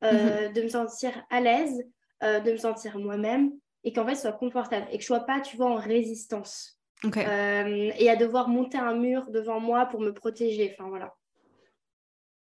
euh, 0.03 0.47
mhm. 0.47 0.53
de 0.53 0.61
me 0.61 0.67
sentir 0.67 1.11
à 1.29 1.41
l'aise, 1.41 1.83
euh, 2.23 2.39
de 2.39 2.51
me 2.51 2.57
sentir 2.57 2.97
moi-même, 2.99 3.51
et 3.83 3.93
qu'en 3.93 4.05
fait, 4.05 4.15
ce 4.15 4.21
soit 4.21 4.33
confortable, 4.33 4.87
et 4.91 4.97
que 4.97 5.01
je 5.01 5.07
sois 5.07 5.21
pas, 5.21 5.41
tu 5.41 5.57
vois, 5.57 5.71
en 5.71 5.75
résistance. 5.75 6.79
et 7.03 8.09
à 8.09 8.15
devoir 8.15 8.47
monter 8.47 8.77
un 8.77 8.95
mur 8.95 9.29
devant 9.29 9.59
moi 9.59 9.85
pour 9.87 9.99
me 9.99 10.13
protéger. 10.13 10.73
Enfin, 10.73 10.89
voilà. 10.89 11.13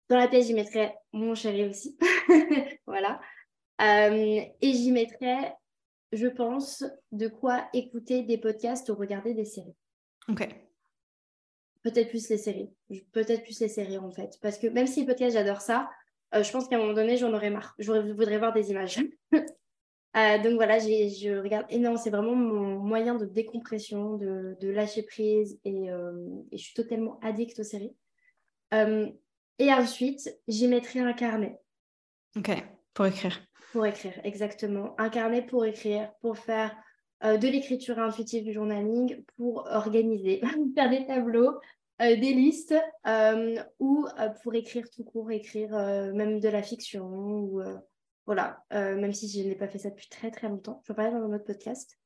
Dans 0.09 0.17
la 0.17 0.27
pièce, 0.27 0.47
j'y 0.47 0.53
mettrais 0.53 0.95
mon 1.11 1.35
chéri 1.35 1.65
aussi. 1.65 1.97
voilà. 2.87 3.19
et 3.79 4.53
j'y 4.61 4.91
mettrais 4.91 5.53
je 6.11 6.27
pense, 6.27 6.85
de 7.11 7.27
quoi 7.27 7.67
écouter 7.73 8.23
des 8.23 8.37
podcasts 8.37 8.89
ou 8.89 8.95
regarder 8.95 9.33
des 9.33 9.45
séries. 9.45 9.75
Ok. 10.29 10.47
Peut-être 11.83 12.09
plus 12.09 12.29
les 12.29 12.37
séries. 12.37 12.69
Peut-être 13.11 13.43
plus 13.43 13.59
les 13.59 13.67
séries, 13.67 13.97
en 13.97 14.11
fait. 14.11 14.37
Parce 14.41 14.57
que 14.57 14.67
même 14.67 14.87
si 14.87 15.01
les 15.01 15.05
podcasts, 15.05 15.35
j'adore 15.35 15.61
ça, 15.61 15.89
euh, 16.33 16.43
je 16.43 16.51
pense 16.51 16.67
qu'à 16.67 16.75
un 16.75 16.79
moment 16.79 16.93
donné, 16.93 17.17
j'en 17.17 17.33
aurais 17.33 17.49
marre. 17.49 17.75
Je 17.77 17.91
voudrais 17.91 18.37
voir 18.37 18.53
des 18.53 18.71
images. 18.71 18.99
Euh, 20.17 20.37
donc 20.39 20.55
voilà, 20.55 20.79
je 20.79 21.41
regarde 21.41 21.71
non, 21.73 21.95
C'est 21.97 22.09
vraiment 22.09 22.35
mon 22.35 22.79
moyen 22.79 23.15
de 23.15 23.25
décompression, 23.25 24.17
de, 24.17 24.69
lâcher 24.69 25.03
prise. 25.03 25.59
Euh, 25.65 26.27
et, 26.51 26.57
je 26.57 26.63
suis 26.63 26.73
totalement 26.73 27.19
addict 27.21 27.59
aux 27.59 27.63
séries. 27.63 27.95
et 28.71 29.73
ensuite, 29.73 30.35
j'y 30.47 30.67
mettrai 30.67 30.99
un 30.99 31.13
carnet. 31.13 31.59
Ok, 32.35 32.51
pour 32.93 33.05
écrire. 33.05 33.39
Pour 33.71 33.85
écrire, 33.85 34.13
exactement. 34.23 34.95
Un 34.97 35.09
carnet 35.09 35.41
pour 35.41 35.65
écrire, 35.65 36.11
pour 36.21 36.37
faire 36.37 36.75
euh, 37.23 37.37
de 37.37 37.47
l'écriture 37.47 37.97
intuitive 37.97 38.43
du 38.43 38.53
journaling, 38.53 39.23
pour 39.37 39.67
organiser, 39.71 40.41
faire 40.75 40.89
des 40.89 41.05
tableaux, 41.07 41.59
euh, 42.01 42.15
des 42.15 42.33
listes, 42.33 42.75
euh, 43.07 43.55
ou 43.79 44.07
pour 44.43 44.53
écrire 44.53 44.87
tout 44.89 45.03
court, 45.03 45.31
écrire 45.31 45.71
même 46.13 46.39
de 46.39 46.49
la 46.49 46.61
fiction, 46.61 47.07
ou 47.07 47.61
voilà, 48.27 48.63
même 48.71 49.13
si 49.13 49.27
je 49.27 49.47
n'ai 49.47 49.55
pas 49.55 49.67
fait 49.67 49.79
ça 49.79 49.89
depuis 49.89 50.09
très 50.09 50.29
très 50.29 50.47
longtemps. 50.47 50.81
Je 50.83 50.93
vais 50.93 50.95
parler 50.95 51.11
dans 51.11 51.25
un 51.25 51.33
autre 51.33 51.45
podcast. 51.45 51.97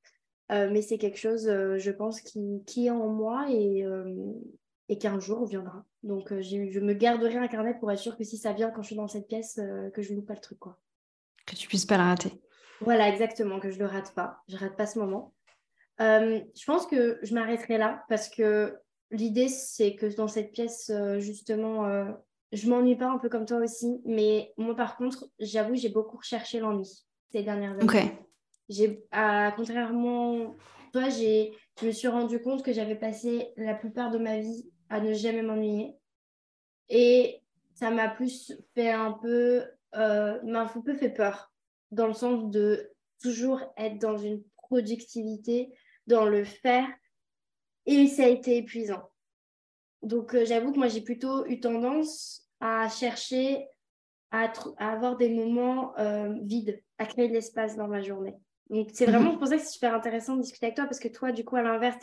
mais 0.49 0.81
c'est 0.81 0.97
quelque 0.97 1.17
chose, 1.17 1.47
je 1.47 1.91
pense, 1.91 2.21
qui, 2.21 2.63
qui, 2.65 2.85
est 2.87 2.91
en 2.91 3.09
moi 3.09 3.47
et, 3.49 3.83
et 4.87 4.97
qu'un 4.97 5.19
jour 5.19 5.45
viendra. 5.45 5.83
Donc, 6.03 6.29
je 6.29 6.79
me 6.79 6.93
garderai 6.93 7.37
un 7.37 7.47
carnet 7.47 7.73
pour 7.79 7.91
être 7.91 7.99
sûr 7.99 8.15
que 8.15 8.23
si 8.23 8.37
ça 8.37 8.53
vient 8.53 8.69
quand 8.71 8.83
je 8.83 8.87
suis 8.87 8.95
dans 8.95 9.07
cette 9.07 9.27
pièce, 9.27 9.59
que 9.93 10.01
je 10.01 10.11
ne 10.11 10.17
loupe 10.17 10.27
pas 10.27 10.35
le 10.35 10.39
truc. 10.39 10.59
quoi 10.59 10.79
que 11.45 11.55
tu 11.55 11.67
puisses 11.67 11.85
pas 11.85 11.97
le 11.97 12.03
rater. 12.03 12.31
Voilà, 12.79 13.09
exactement, 13.09 13.59
que 13.59 13.69
je 13.69 13.79
le 13.79 13.85
rate 13.85 14.13
pas. 14.15 14.41
Je 14.47 14.57
rate 14.57 14.75
pas 14.75 14.87
ce 14.87 14.99
moment. 14.99 15.33
Euh, 15.99 16.39
je 16.55 16.65
pense 16.65 16.87
que 16.87 17.19
je 17.21 17.33
m'arrêterai 17.33 17.77
là 17.77 18.03
parce 18.09 18.29
que 18.29 18.75
l'idée, 19.11 19.49
c'est 19.49 19.95
que 19.95 20.07
dans 20.15 20.27
cette 20.27 20.51
pièce, 20.51 20.89
euh, 20.89 21.19
justement, 21.19 21.85
euh, 21.85 22.05
je 22.51 22.69
m'ennuie 22.69 22.95
pas 22.95 23.09
un 23.09 23.17
peu 23.17 23.29
comme 23.29 23.45
toi 23.45 23.57
aussi. 23.57 24.01
Mais 24.05 24.53
moi, 24.57 24.75
par 24.75 24.97
contre, 24.97 25.29
j'avoue, 25.39 25.75
j'ai 25.75 25.89
beaucoup 25.89 26.17
recherché 26.17 26.59
l'ennui 26.59 27.05
ces 27.31 27.43
dernières 27.43 27.73
années. 27.73 27.83
Ok. 27.83 27.97
J'ai, 28.69 29.03
contrairement, 29.55 30.55
toi, 30.93 31.09
j'ai, 31.09 31.53
je 31.79 31.87
me 31.87 31.91
suis 31.91 32.07
rendu 32.07 32.41
compte 32.41 32.63
que 32.63 32.73
j'avais 32.73 32.95
passé 32.95 33.53
la 33.57 33.73
plupart 33.73 34.11
de 34.11 34.17
ma 34.17 34.39
vie 34.39 34.69
à 34.89 35.01
ne 35.01 35.13
jamais 35.13 35.41
m'ennuyer. 35.41 35.95
Et 36.89 37.41
ça 37.73 37.89
m'a 37.91 38.09
plus 38.09 38.53
fait 38.73 38.91
un 38.91 39.11
peu 39.11 39.63
euh, 39.95 40.41
m'a 40.43 40.61
un 40.61 40.67
peu 40.67 40.93
fait 40.93 41.09
peur, 41.09 41.51
dans 41.91 42.07
le 42.07 42.13
sens 42.13 42.49
de 42.49 42.91
toujours 43.21 43.61
être 43.75 43.99
dans 43.99 44.17
une 44.17 44.41
productivité, 44.55 45.73
dans 46.07 46.25
le 46.25 46.45
faire, 46.45 46.87
et 47.85 48.07
ça 48.07 48.23
a 48.23 48.27
été 48.27 48.57
épuisant. 48.57 49.10
Donc 50.03 50.33
euh, 50.33 50.45
j'avoue 50.45 50.71
que 50.71 50.77
moi 50.77 50.87
j'ai 50.87 51.01
plutôt 51.01 51.45
eu 51.45 51.59
tendance 51.59 52.47
à 52.59 52.89
chercher 52.89 53.67
à, 54.31 54.51
avoir 54.77 55.17
des 55.17 55.29
moments 55.29 55.97
euh, 55.97 56.33
vides, 56.41 56.81
à 56.97 57.05
créer 57.05 57.27
de 57.27 57.33
l'espace 57.33 57.75
dans 57.75 57.87
ma 57.87 58.01
journée. 58.01 58.35
Donc 58.69 58.89
c'est 58.93 59.05
mhm. 59.05 59.13
vraiment 59.13 59.37
pour 59.37 59.47
ça 59.47 59.57
que 59.57 59.63
c'est 59.63 59.73
super 59.73 59.93
intéressant 59.93 60.37
de 60.37 60.41
discuter 60.41 60.67
avec 60.67 60.75
toi 60.75 60.85
parce 60.85 60.99
que 60.99 61.09
toi 61.09 61.31
du 61.31 61.43
coup 61.43 61.57
à 61.57 61.61
l'inverse 61.61 61.97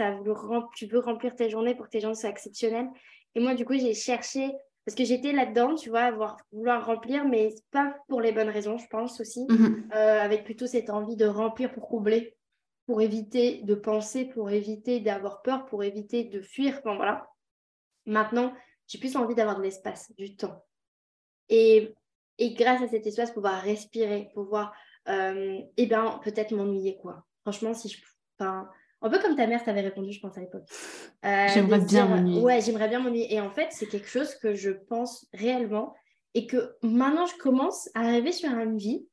tu 0.75 0.87
veux 0.87 0.99
remplir 0.99 1.35
tes 1.35 1.49
journées 1.49 1.75
pour 1.75 1.87
que 1.87 1.91
tes 1.91 2.01
journées 2.01 2.15
soient 2.15 2.31
exceptionnelles 2.31 2.89
et 3.35 3.41
moi 3.41 3.55
du 3.55 3.65
coup 3.65 3.75
j'ai 3.75 3.95
cherché 3.95 4.53
parce 4.89 4.97
que 4.97 5.05
j'étais 5.05 5.33
là-dedans, 5.33 5.75
tu 5.75 5.91
vois, 5.91 6.01
avoir, 6.01 6.39
vouloir 6.51 6.87
remplir, 6.87 7.27
mais 7.27 7.55
pas 7.73 7.95
pour 8.09 8.23
les 8.23 8.33
bonnes 8.33 8.49
raisons, 8.49 8.79
je 8.79 8.87
pense 8.87 9.21
aussi, 9.21 9.45
mhm. 9.47 9.87
euh, 9.95 10.19
avec 10.19 10.45
plutôt 10.45 10.67
cette 10.67 10.89
envie 10.89 11.15
de 11.15 11.27
remplir 11.27 11.71
pour 11.73 11.91
combler, 11.91 12.39
pour 12.87 13.03
éviter 13.03 13.61
de 13.65 13.75
penser, 13.75 14.25
pour 14.25 14.49
éviter 14.49 15.01
d'avoir 15.01 15.43
peur, 15.43 15.67
pour 15.67 15.85
éviter 15.85 16.25
de 16.25 16.41
fuir. 16.41 16.79
Enfin 16.79 16.97
voilà. 16.97 17.29
Maintenant, 18.09 18.55
j'ai 18.87 18.99
plus 18.99 19.17
envie 19.17 19.35
d'avoir 19.35 19.59
de 19.59 19.63
l'espace, 19.63 20.11
du 20.17 20.35
temps. 20.35 20.65
Et, 21.51 21.95
et, 22.39 22.55
grâce 22.55 22.83
à 22.83 22.89
cet 22.89 23.07
espace, 23.07 23.31
pouvoir 23.31 23.63
respirer, 23.63 24.31
pouvoir, 24.33 24.75
euh, 25.09 25.61
eh 25.77 25.87
ben, 25.87 26.19
peut-être 26.25 26.53
m'ennuyer, 26.53 26.97
quoi. 26.97 27.25
Franchement, 27.43 27.75
si 27.75 27.91
je. 27.91 27.99
Enfin, 28.39 28.69
un 29.03 29.11
peu 29.11 29.19
comme 29.19 29.37
ta 29.37 29.47
mère 29.47 29.63
t'avait 29.63 29.83
répondu, 29.83 30.13
je 30.13 30.21
pense, 30.21 30.37
à 30.39 30.41
l'époque. 30.41 30.67
Euh, 31.25 31.47
j'aimerais 31.53 31.81
bien 31.81 32.07
m'ennuyer. 32.07 32.41
Ouais, 32.41 32.61
j'aimerais 32.63 32.89
bien 32.89 33.01
m'ennuyer. 33.01 33.35
Et 33.35 33.41
en 33.41 33.51
fait, 33.51 33.69
c'est 33.73 33.87
quelque 33.87 34.09
chose 34.09 34.35
que 34.37 34.55
je 34.55 34.71
pense 34.71 35.27
réellement 35.35 35.95
et 36.35 36.47
que 36.47 36.77
maintenant, 36.83 37.27
je 37.27 37.37
commence 37.37 37.89
à 37.95 38.01
arriver 38.01 38.33
sur 38.33 38.51
une 38.51 38.79
vie 38.79 39.07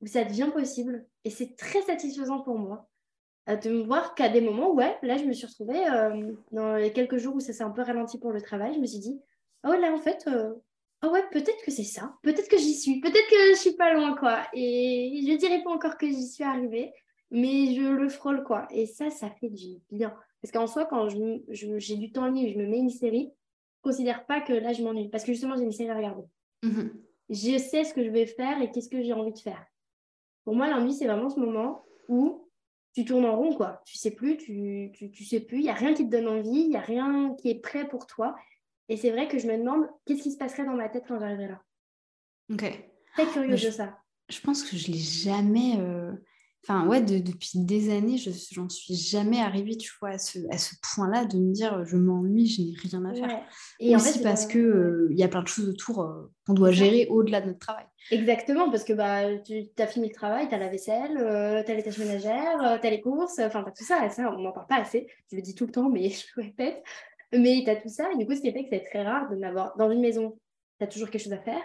où 0.00 0.06
ça 0.06 0.24
devient 0.24 0.50
possible. 0.52 1.06
Et 1.24 1.30
c'est 1.30 1.56
très 1.56 1.82
satisfaisant 1.82 2.40
pour 2.40 2.58
moi 2.58 2.88
de 3.46 3.70
me 3.70 3.82
voir 3.82 4.14
qu'à 4.14 4.28
des 4.28 4.40
moments, 4.40 4.72
ouais, 4.72 4.96
là, 5.02 5.16
je 5.16 5.24
me 5.24 5.32
suis 5.32 5.46
retrouvée 5.46 5.86
euh, 5.88 6.32
dans 6.52 6.76
les 6.76 6.92
quelques 6.92 7.18
jours 7.18 7.34
où 7.34 7.40
ça 7.40 7.52
s'est 7.52 7.64
un 7.64 7.70
peu 7.70 7.82
ralenti 7.82 8.18
pour 8.18 8.32
le 8.32 8.40
travail. 8.40 8.74
Je 8.74 8.80
me 8.80 8.86
suis 8.86 9.00
dit, 9.00 9.20
oh 9.66 9.72
là, 9.72 9.92
en 9.92 9.98
fait, 9.98 10.28
oh 11.04 11.08
ouais, 11.08 11.24
peut-être 11.32 11.64
que 11.64 11.70
c'est 11.70 11.82
ça. 11.82 12.14
Peut-être 12.22 12.48
que 12.48 12.58
j'y 12.58 12.74
suis. 12.74 13.00
Peut-être 13.00 13.28
que 13.28 13.50
je 13.50 13.58
suis 13.58 13.72
pas 13.76 13.92
loin, 13.94 14.16
quoi. 14.16 14.42
Et 14.52 15.24
je 15.26 15.36
dirais 15.36 15.62
pas 15.62 15.70
encore 15.70 15.98
que 15.98 16.06
j'y 16.06 16.28
suis 16.28 16.44
arrivée 16.44 16.92
mais 17.32 17.74
je 17.74 17.80
le 17.80 18.08
frôle, 18.10 18.44
quoi. 18.44 18.68
Et 18.70 18.86
ça, 18.86 19.10
ça 19.10 19.30
fait 19.30 19.48
du 19.48 19.80
bien. 19.90 20.14
Parce 20.40 20.52
qu'en 20.52 20.66
soi, 20.66 20.84
quand 20.84 21.08
j'ai 21.48 21.96
du 21.96 22.12
temps 22.12 22.26
libre, 22.26 22.52
je 22.52 22.58
me 22.58 22.66
mets 22.68 22.78
une 22.78 22.90
série, 22.90 23.32
je 23.82 23.88
ne 23.88 23.92
considère 23.92 24.26
pas 24.26 24.42
que 24.42 24.52
là, 24.52 24.72
je 24.72 24.82
m'ennuie. 24.82 25.08
Parce 25.08 25.24
que 25.24 25.32
justement, 25.32 25.56
j'ai 25.56 25.64
une 25.64 25.72
série 25.72 25.90
à 25.90 25.96
regarder. 25.96 26.24
Mhm. 26.62 26.92
Je 27.30 27.56
sais 27.56 27.84
ce 27.84 27.94
que 27.94 28.04
je 28.04 28.10
vais 28.10 28.26
faire 28.26 28.60
et 28.60 28.70
qu'est-ce 28.70 28.90
que 28.90 29.02
j'ai 29.02 29.14
envie 29.14 29.32
de 29.32 29.38
faire. 29.38 29.64
Pour 30.44 30.54
moi, 30.54 30.68
l'ennui, 30.68 30.92
c'est 30.92 31.06
vraiment 31.06 31.30
ce 31.30 31.40
moment 31.40 31.84
où 32.08 32.41
tu 32.94 33.04
tournes 33.04 33.24
en 33.24 33.36
rond, 33.36 33.54
quoi. 33.54 33.82
Tu 33.86 33.96
sais 33.96 34.10
plus, 34.10 34.36
tu, 34.36 34.92
tu, 34.92 35.24
sais 35.24 35.40
plus, 35.40 35.58
il 35.58 35.62
n'y 35.62 35.70
a 35.70 35.74
rien 35.74 35.94
qui 35.94 36.04
te 36.04 36.10
donne 36.10 36.28
envie, 36.28 36.60
il 36.60 36.68
n'y 36.68 36.76
a 36.76 36.80
rien 36.80 37.34
qui 37.40 37.50
est 37.50 37.60
prêt 37.60 37.88
pour 37.88 38.06
toi. 38.06 38.36
Et 38.88 38.96
c'est 38.96 39.10
vrai 39.10 39.28
que 39.28 39.38
je 39.38 39.46
me 39.46 39.56
demande 39.56 39.86
qu'est-ce 40.04 40.22
qui 40.22 40.32
se 40.32 40.36
passerait 40.36 40.64
dans 40.64 40.76
ma 40.76 40.88
tête 40.88 41.04
quand 41.08 41.18
j'arriverai 41.18 41.48
là? 41.48 41.62
Ok. 42.52 42.88
Très 43.14 43.26
curieux 43.26 43.56
de 43.56 43.70
ça. 43.70 43.98
Je 44.28 44.40
pense 44.40 44.62
que 44.62 44.76
je 44.76 44.88
ne 44.88 44.94
l'ai 44.94 45.00
jamais. 45.00 45.78
Euh, 45.80 46.12
Enfin, 46.64 46.86
ouais, 46.86 47.00
depuis 47.02 47.50
des 47.54 47.92
années, 47.92 48.18
je 48.18 48.30
j'en 48.52 48.68
suis 48.68 48.94
jamais 48.94 49.40
arrivée, 49.40 49.76
tu 49.76 49.90
vois, 49.98 50.10
à 50.10 50.18
ce, 50.18 50.38
à 50.52 50.58
ce 50.58 50.76
point-là 50.94 51.24
de 51.24 51.36
me 51.36 51.52
dire 51.52 51.84
je 51.84 51.96
m'ennuie, 51.96 52.46
je 52.46 52.62
n'ai 52.62 52.74
rien 52.76 53.04
à 53.04 53.14
faire. 53.14 53.42
Et 53.80 53.96
Aussi 53.96 54.22
parce 54.22 54.46
que 54.46 55.08
il 55.10 55.18
y 55.18 55.24
a 55.24 55.28
plein 55.28 55.42
de 55.42 55.48
choses 55.48 55.68
autour 55.68 56.08
qu'on 56.46 56.54
doit 56.54 56.70
gérer 56.70 57.08
au-delà 57.10 57.40
de 57.40 57.46
notre 57.46 57.58
travail. 57.58 57.86
Exactement, 58.10 58.70
parce 58.70 58.84
que 58.84 58.92
bah, 58.92 59.38
tu 59.44 59.68
as 59.78 59.86
fini 59.86 60.08
le 60.08 60.14
travail, 60.14 60.48
tu 60.48 60.54
as 60.54 60.58
la 60.58 60.68
vaisselle, 60.68 61.16
euh, 61.18 61.62
tu 61.64 61.70
as 61.70 61.74
les 61.74 61.82
tâches 61.82 61.98
ménagères, 61.98 62.62
euh, 62.62 62.78
tu 62.78 62.86
as 62.86 62.90
les 62.90 63.00
courses, 63.00 63.38
enfin, 63.38 63.62
tu 63.62 63.68
as 63.68 63.72
tout 63.72 63.84
ça. 63.84 64.08
ça, 64.10 64.30
on 64.30 64.38
n'en 64.38 64.52
parle 64.52 64.66
pas 64.66 64.76
assez. 64.76 65.06
Je 65.30 65.36
le 65.36 65.42
dis 65.42 65.54
tout 65.54 65.66
le 65.66 65.72
temps, 65.72 65.88
mais 65.88 66.08
je 66.10 66.26
le 66.36 66.42
répète. 66.42 66.82
Mais 67.32 67.62
tu 67.64 67.70
as 67.70 67.76
tout 67.76 67.88
ça. 67.88 68.10
Et 68.12 68.16
du 68.16 68.26
coup, 68.26 68.34
ce 68.34 68.40
qui 68.40 68.52
fait 68.52 68.64
que 68.64 68.68
c'est 68.70 68.84
très 68.84 69.02
rare 69.02 69.30
de 69.30 69.36
n'avoir 69.36 69.76
dans 69.76 69.90
une 69.90 70.00
maison, 70.00 70.38
tu 70.78 70.84
as 70.84 70.88
toujours 70.88 71.10
quelque 71.10 71.22
chose 71.22 71.32
à 71.32 71.40
faire. 71.40 71.62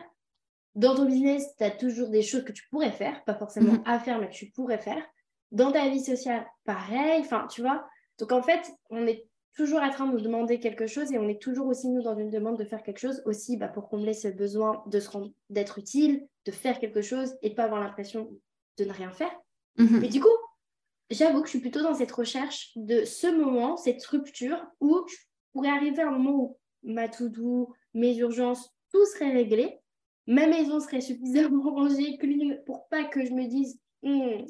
Dans 0.75 0.95
ton 0.95 1.05
business, 1.05 1.55
tu 1.57 1.63
as 1.63 1.71
toujours 1.71 2.09
des 2.09 2.21
choses 2.21 2.43
que 2.43 2.51
tu 2.51 2.63
pourrais 2.69 2.91
faire, 2.91 3.23
pas 3.25 3.33
forcément 3.33 3.73
mhm. 3.73 3.83
à 3.85 3.99
faire, 3.99 4.19
mais 4.19 4.29
que 4.29 4.33
tu 4.35 4.51
pourrais 4.51 4.77
faire. 4.77 5.03
Dans 5.51 5.71
ta 5.71 5.89
vie 5.89 6.03
sociale, 6.03 6.45
pareil. 6.65 7.21
Enfin, 7.21 7.47
tu 7.49 7.61
vois. 7.61 7.87
Donc, 8.19 8.31
en 8.31 8.43
fait, 8.43 8.61
on 8.89 9.05
est 9.07 9.25
toujours 9.57 9.81
en 9.81 9.89
train 9.89 10.05
de 10.05 10.11
nous 10.11 10.21
demander 10.21 10.59
quelque 10.59 10.85
chose 10.85 11.11
et 11.11 11.17
on 11.17 11.27
est 11.27 11.41
toujours 11.41 11.67
aussi, 11.67 11.89
nous, 11.89 12.03
dans 12.03 12.15
une 12.15 12.29
demande 12.29 12.59
de 12.59 12.63
faire 12.63 12.83
quelque 12.83 12.99
chose, 12.99 13.23
aussi 13.25 13.57
bah, 13.57 13.67
pour 13.67 13.89
combler 13.89 14.13
ce 14.13 14.27
besoin 14.27 14.83
de 14.85 14.99
se 14.99 15.09
rendre, 15.09 15.31
d'être 15.49 15.79
utile, 15.79 16.27
de 16.45 16.51
faire 16.51 16.79
quelque 16.79 17.01
chose 17.01 17.35
et 17.41 17.49
de 17.49 17.55
pas 17.55 17.63
avoir 17.63 17.81
l'impression 17.81 18.29
de 18.77 18.85
ne 18.85 18.93
rien 18.93 19.11
faire. 19.11 19.35
Mhm. 19.77 19.99
Mais 19.99 20.09
du 20.09 20.21
coup, 20.21 20.27
j'avoue 21.09 21.41
que 21.41 21.47
je 21.47 21.51
suis 21.51 21.59
plutôt 21.59 21.81
dans 21.81 21.95
cette 21.95 22.11
recherche 22.11 22.71
de 22.75 23.03
ce 23.03 23.25
moment, 23.27 23.77
cette 23.77 24.05
rupture 24.05 24.63
où 24.79 25.03
je 25.07 25.15
pourrais 25.51 25.69
arriver 25.69 26.03
à 26.03 26.09
un 26.09 26.11
moment 26.11 26.35
où 26.35 26.57
ma 26.83 27.09
to-do, 27.09 27.73
mes 27.95 28.15
urgences, 28.17 28.71
tout 28.93 29.05
serait 29.07 29.31
réglé, 29.31 29.79
ma 30.27 30.45
maison 30.45 30.79
serait 30.79 31.01
suffisamment 31.01 31.73
rangée, 31.73 32.17
clean, 32.19 32.57
pour 32.67 32.87
pas 32.89 33.05
que 33.05 33.25
je 33.25 33.33
me 33.33 33.47
dise 33.47 33.79
hmm, 34.03 34.45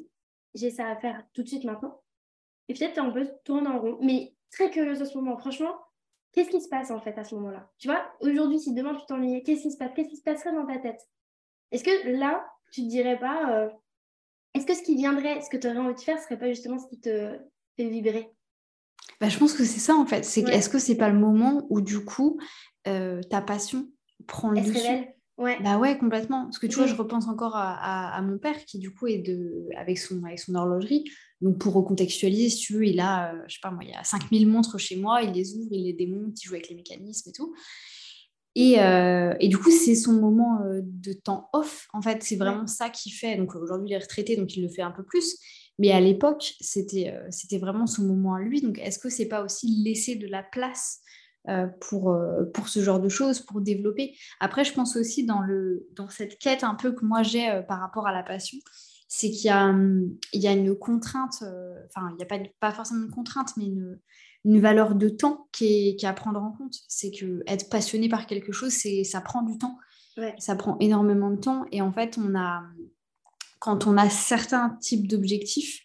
j'ai 0.54 0.70
ça 0.70 0.86
à 0.88 0.96
faire 0.96 1.24
tout 1.32 1.42
de 1.42 1.48
suite 1.48 1.64
maintenant. 1.64 2.02
Et 2.68 2.74
peut-être 2.74 2.98
un 2.98 3.10
peu 3.10 3.26
tourner 3.44 3.68
en 3.68 3.80
rond. 3.80 3.98
Mais 4.02 4.34
très 4.50 4.70
curieuse 4.70 5.02
à 5.02 5.06
ce 5.06 5.16
moment. 5.16 5.36
Franchement, 5.38 5.74
qu'est-ce 6.32 6.50
qui 6.50 6.60
se 6.60 6.68
passe 6.68 6.90
en 6.90 7.00
fait 7.00 7.16
à 7.18 7.24
ce 7.24 7.34
moment-là? 7.34 7.70
Tu 7.78 7.88
vois, 7.88 8.12
aujourd'hui, 8.20 8.60
si 8.60 8.74
demain 8.74 8.94
tu 8.94 9.04
t'ennuyais, 9.06 9.42
qu'est-ce 9.42 9.62
qui 9.62 9.72
se 9.72 9.76
passe? 9.76 9.90
Qu'est-ce 9.94 10.08
qui 10.08 10.16
se 10.16 10.22
passerait 10.22 10.54
dans 10.54 10.66
ta 10.66 10.78
tête? 10.78 11.00
Est-ce 11.72 11.84
que 11.84 12.18
là, 12.18 12.46
tu 12.72 12.82
te 12.82 12.88
dirais 12.88 13.18
pas, 13.18 13.52
euh, 13.52 13.68
est-ce 14.54 14.66
que 14.66 14.74
ce 14.74 14.82
qui 14.82 14.96
viendrait, 14.96 15.40
ce 15.42 15.50
que 15.50 15.56
tu 15.56 15.66
aurais 15.66 15.78
envie 15.78 15.94
de 15.94 16.00
faire, 16.00 16.20
serait 16.20 16.38
pas 16.38 16.48
justement 16.48 16.78
ce 16.78 16.88
qui 16.88 17.00
te 17.00 17.38
fait 17.76 17.88
vibrer? 17.88 18.30
Bah, 19.20 19.28
je 19.28 19.38
pense 19.38 19.52
que 19.52 19.64
c'est 19.64 19.80
ça 19.80 19.94
en 19.94 20.06
fait. 20.06 20.24
C'est 20.24 20.42
est-ce 20.48 20.68
que 20.68 20.78
c'est 20.78 20.96
pas 20.96 21.08
le 21.08 21.18
moment 21.18 21.66
où 21.70 21.80
du 21.80 22.04
coup 22.04 22.38
euh, 22.86 23.20
ta 23.22 23.42
passion 23.42 23.88
prend 24.26 24.50
le 24.50 24.60
dessus? 24.60 25.08
Ouais. 25.38 25.56
Bah 25.62 25.78
ouais, 25.78 25.96
complètement. 25.96 26.44
Parce 26.44 26.58
que 26.58 26.66
tu 26.66 26.76
vois, 26.76 26.86
je 26.86 26.96
repense 26.96 27.28
encore 27.28 27.54
à, 27.54 28.12
à, 28.12 28.22
mon 28.22 28.38
père 28.38 28.64
qui, 28.64 28.78
du 28.78 28.92
coup, 28.92 29.06
est 29.06 29.18
de, 29.18 29.68
avec, 29.76 29.98
son, 29.98 30.22
avec 30.24 30.40
son 30.40 30.56
horlogerie. 30.56 31.04
Donc, 31.40 31.58
pour 31.58 31.74
recontextualiser, 31.74 32.50
si 32.50 32.58
tu 32.58 32.72
veux, 32.74 32.86
il 32.86 32.98
a, 33.00 33.32
euh, 33.32 33.42
je 33.46 33.54
sais 33.54 33.60
pas 33.62 33.70
moi, 33.70 33.84
il 33.84 33.90
y 33.90 33.94
a 33.94 34.02
5000 34.02 34.48
montres 34.48 34.78
chez 34.78 34.96
moi, 34.96 35.22
il 35.22 35.32
les 35.32 35.54
ouvre, 35.56 35.68
il 35.70 35.84
les 35.84 35.92
démonte, 35.92 36.42
il 36.42 36.46
joue 36.46 36.54
avec 36.54 36.68
les 36.68 36.74
mécanismes 36.74 37.30
et 37.30 37.32
tout. 37.32 37.54
Et, 38.56 38.80
euh, 38.80 39.34
et 39.38 39.46
du 39.46 39.56
coup, 39.56 39.70
c'est 39.70 39.94
son 39.94 40.14
moment 40.14 40.60
euh, 40.62 40.80
de 40.82 41.12
temps 41.12 41.48
off. 41.52 41.86
En 41.92 42.02
fait, 42.02 42.24
c'est 42.24 42.34
vraiment 42.34 42.66
ça 42.66 42.90
qu'il 42.90 43.12
fait. 43.12 43.36
Donc, 43.36 43.54
aujourd'hui, 43.54 43.90
il 43.90 43.92
est 43.92 43.98
retraité, 43.98 44.36
donc 44.36 44.56
il 44.56 44.62
le 44.62 44.68
fait 44.68 44.82
un 44.82 44.90
peu 44.90 45.04
plus. 45.04 45.36
Mais 45.78 45.92
à 45.92 46.00
l'époque, 46.00 46.54
c'était 46.60 47.14
c'était 47.30 47.58
vraiment 47.58 47.86
son 47.86 48.02
moment 48.02 48.34
à 48.34 48.40
lui. 48.40 48.60
Donc, 48.60 48.80
est-ce 48.80 48.98
que 48.98 49.08
c'est 49.08 49.28
pas 49.28 49.44
aussi 49.44 49.84
laisser 49.84 50.16
de 50.16 50.26
la 50.26 50.42
place 50.42 50.98
pour, 51.80 52.18
pour 52.52 52.68
ce 52.68 52.80
genre 52.82 52.98
de 52.98 53.08
choses, 53.08 53.38
pour 53.38 53.60
développer? 53.60 54.16
Après, 54.40 54.64
je 54.64 54.72
pense 54.72 54.96
aussi 54.96 55.24
dans, 55.24 55.40
le, 55.40 55.86
dans 55.94 56.08
cette 56.08 56.36
quête 56.40 56.64
un 56.64 56.74
peu 56.74 56.90
que 56.90 57.04
moi 57.04 57.22
j'ai 57.22 57.62
par 57.68 57.78
rapport 57.78 58.08
à 58.08 58.12
la 58.12 58.24
passion, 58.24 58.58
c'est 59.08 59.30
qu'il 59.30 59.46
y 59.46 59.50
a, 59.50 59.66
hum, 59.68 60.16
il 60.32 60.40
y 60.40 60.48
a 60.48 60.52
une 60.52 60.76
contrainte, 60.76 61.42
enfin, 61.86 62.10
il 62.10 62.16
n'y 62.16 62.22
a 62.22 62.26
pas, 62.26 62.38
pas 62.60 62.72
forcément 62.72 63.04
une 63.04 63.10
contrainte, 63.10 63.56
mais 63.56 63.64
une, 63.64 63.98
une 64.44 64.60
valeur 64.60 64.94
de 64.94 65.08
temps 65.08 65.48
qui 65.52 65.88
est, 65.88 65.96
qui 65.96 66.06
à 66.06 66.12
prendre 66.12 66.40
en 66.40 66.52
compte. 66.52 66.74
C'est 66.88 67.10
que 67.10 67.42
être 67.46 67.68
passionné 67.68 68.08
par 68.08 68.26
quelque 68.26 68.52
chose, 68.52 68.72
c'est, 68.72 69.04
ça 69.04 69.20
prend 69.20 69.42
du 69.42 69.58
temps. 69.58 69.78
Ça 70.38 70.56
prend 70.56 70.76
énormément 70.80 71.30
de 71.30 71.36
temps. 71.36 71.64
Et 71.70 71.80
en 71.80 71.92
fait, 71.92 72.18
on 72.18 72.36
a, 72.36 72.64
quand 73.60 73.86
on 73.86 73.96
a 73.96 74.10
certains 74.10 74.70
types 74.80 75.06
d'objectifs, 75.06 75.80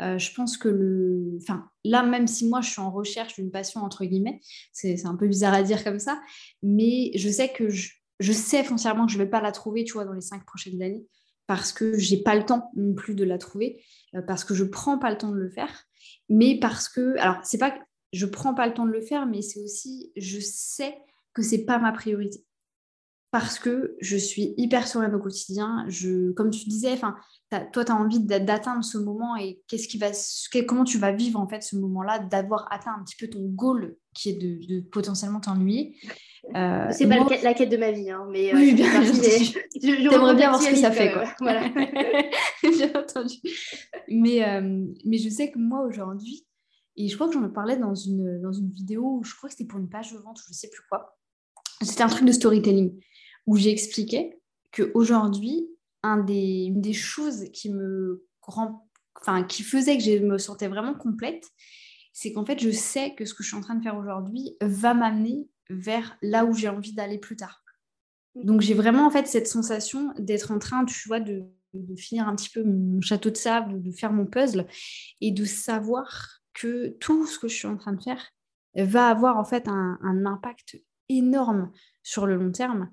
euh, 0.00 0.18
je 0.18 0.34
pense 0.34 0.56
que 0.58 0.68
le. 0.68 1.38
Enfin, 1.40 1.68
là, 1.84 2.02
même 2.02 2.26
si 2.26 2.48
moi, 2.48 2.60
je 2.60 2.70
suis 2.70 2.80
en 2.80 2.90
recherche 2.90 3.36
d'une 3.36 3.50
passion, 3.50 3.82
entre 3.82 4.04
guillemets, 4.04 4.40
c'est 4.72 5.06
un 5.06 5.14
peu 5.14 5.28
bizarre 5.28 5.54
à 5.54 5.62
dire 5.62 5.84
comme 5.84 6.00
ça, 6.00 6.20
mais 6.62 7.12
je 7.14 7.28
sais 7.30 7.52
que 7.52 7.68
je, 7.68 7.92
je 8.18 8.32
sais 8.32 8.64
foncièrement 8.64 9.06
que 9.06 9.12
je 9.12 9.18
ne 9.18 9.22
vais 9.22 9.30
pas 9.30 9.40
la 9.40 9.52
trouver, 9.52 9.84
tu 9.84 9.94
vois, 9.94 10.04
dans 10.04 10.12
les 10.12 10.20
cinq 10.20 10.44
prochaines 10.44 10.82
années, 10.82 11.06
parce 11.46 11.72
que 11.72 11.96
j'ai 11.98 12.22
pas 12.22 12.34
le 12.34 12.44
temps 12.44 12.70
non 12.74 12.94
plus 12.94 13.14
de 13.14 13.24
la 13.24 13.38
trouver, 13.38 13.82
euh, 14.14 14.22
parce 14.22 14.44
que 14.44 14.54
je 14.54 14.64
prends 14.64 14.98
pas 14.98 15.10
le 15.10 15.18
temps 15.18 15.30
de 15.30 15.38
le 15.38 15.50
faire, 15.50 15.84
mais 16.28 16.58
parce 16.58 16.88
que. 16.88 17.16
Alors, 17.18 17.38
c'est 17.44 17.58
pas 17.58 17.70
que 17.70 17.80
je 18.12 18.26
prends 18.26 18.54
pas 18.54 18.66
le 18.66 18.74
temps 18.74 18.86
de 18.86 18.92
le 18.92 19.02
faire, 19.02 19.26
mais 19.26 19.42
c'est 19.42 19.60
aussi, 19.60 20.12
je 20.16 20.38
sais 20.40 20.96
que 21.34 21.42
c'est 21.42 21.64
pas 21.64 21.78
ma 21.78 21.92
priorité 21.92 22.44
parce 23.38 23.58
que 23.58 23.96
je 24.00 24.16
suis 24.16 24.54
hyper 24.56 24.88
sereine 24.88 25.14
au 25.14 25.18
quotidien. 25.18 25.84
Je, 25.88 26.32
comme 26.32 26.48
tu 26.48 26.66
disais, 26.68 26.90
enfin, 26.92 27.16
toi, 27.70 27.84
tu 27.84 27.92
as 27.92 27.94
envie 27.94 28.20
d'atteindre 28.20 28.82
ce 28.82 28.96
moment 28.96 29.36
et 29.36 29.60
qu'est-ce 29.68 29.88
qui 29.88 29.98
va, 29.98 30.08
comment 30.66 30.84
tu 30.84 30.96
vas 30.96 31.12
vivre 31.12 31.38
en 31.38 31.46
fait 31.46 31.62
ce 31.62 31.76
moment-là, 31.76 32.18
d'avoir 32.18 32.66
atteint 32.72 32.94
un 32.98 33.04
petit 33.04 33.16
peu 33.20 33.28
ton 33.28 33.42
goal 33.44 33.96
qui 34.14 34.30
est 34.30 34.38
de, 34.38 34.80
potentiellement 34.88 35.40
t'ennuyer. 35.40 35.96
Euh, 36.54 36.88
c'est 36.92 37.06
pas 37.06 37.16
la 37.42 37.52
quête 37.52 37.68
de 37.68 37.76
ma 37.76 37.90
vie, 37.90 38.10
hein, 38.10 38.26
mais 38.30 38.54
euh, 38.54 38.56
oui, 38.56 38.72
bien, 38.72 39.02
J'aimerais 39.82 40.34
bien 40.34 40.48
voir 40.50 40.62
ce 40.62 40.70
que 40.70 40.76
ça 40.76 40.90
fait. 40.90 41.12
Quoi. 41.12 41.24
Voilà. 41.40 41.68
bien 42.62 42.92
entendu. 42.94 43.34
Mais, 44.08 44.48
euh, 44.48 44.86
mais 45.04 45.18
je 45.18 45.28
sais 45.28 45.50
que 45.50 45.58
moi 45.58 45.82
aujourd'hui, 45.82 46.46
et 46.96 47.08
je 47.08 47.14
crois 47.16 47.28
que 47.28 47.34
j'en 47.34 47.46
parlais 47.50 47.76
dans 47.76 47.94
une, 47.94 48.40
dans 48.40 48.52
une 48.52 48.70
vidéo, 48.70 49.20
je 49.24 49.34
crois 49.34 49.50
que 49.50 49.56
c'était 49.56 49.68
pour 49.68 49.78
une 49.78 49.90
page 49.90 50.14
de 50.14 50.18
vente, 50.18 50.38
je 50.42 50.50
ne 50.50 50.54
sais 50.54 50.70
plus 50.70 50.82
quoi. 50.88 51.18
C'était 51.82 52.02
un 52.02 52.08
truc 52.08 52.24
de 52.24 52.32
storytelling 52.32 52.98
où 53.46 53.56
j'expliquais 53.56 54.38
qu'aujourd'hui, 54.72 55.68
un 56.02 56.18
des, 56.18 56.64
une 56.64 56.80
des 56.80 56.92
choses 56.92 57.44
qui 57.52 57.72
me 57.72 58.26
enfin, 59.20 59.42
qui 59.44 59.62
faisait 59.62 59.96
que 59.96 60.02
je 60.02 60.18
me 60.18 60.38
sentais 60.38 60.68
vraiment 60.68 60.94
complète, 60.94 61.50
c'est 62.12 62.32
qu'en 62.32 62.44
fait, 62.44 62.58
je 62.58 62.70
sais 62.70 63.14
que 63.14 63.24
ce 63.24 63.34
que 63.34 63.42
je 63.42 63.48
suis 63.48 63.56
en 63.56 63.60
train 63.60 63.74
de 63.74 63.82
faire 63.82 63.96
aujourd'hui 63.96 64.56
va 64.60 64.94
m'amener 64.94 65.48
vers 65.68 66.16
là 66.22 66.44
où 66.44 66.54
j'ai 66.54 66.68
envie 66.68 66.94
d'aller 66.94 67.18
plus 67.18 67.36
tard. 67.36 67.62
Donc, 68.34 68.60
j'ai 68.60 68.74
vraiment 68.74 69.06
en 69.06 69.10
fait 69.10 69.26
cette 69.26 69.48
sensation 69.48 70.12
d'être 70.18 70.50
en 70.52 70.58
train, 70.58 70.84
tu 70.84 71.08
vois, 71.08 71.20
de, 71.20 71.44
de, 71.72 71.96
finir 71.96 72.28
un 72.28 72.36
petit 72.36 72.50
peu 72.50 72.62
mon 72.62 73.00
château 73.00 73.30
de 73.30 73.36
sable, 73.36 73.82
de 73.82 73.90
faire 73.90 74.12
mon 74.12 74.26
puzzle 74.26 74.66
et 75.20 75.32
de 75.32 75.44
savoir 75.44 76.40
que 76.52 76.88
tout 77.00 77.26
ce 77.26 77.38
que 77.38 77.48
je 77.48 77.54
suis 77.54 77.66
en 77.66 77.76
train 77.76 77.92
de 77.92 78.02
faire 78.02 78.22
va 78.74 79.08
avoir 79.08 79.38
en 79.38 79.44
fait 79.44 79.68
un, 79.68 79.98
un 80.02 80.26
impact 80.26 80.78
énorme 81.08 81.72
sur 82.02 82.26
le 82.26 82.36
long 82.36 82.52
terme 82.52 82.90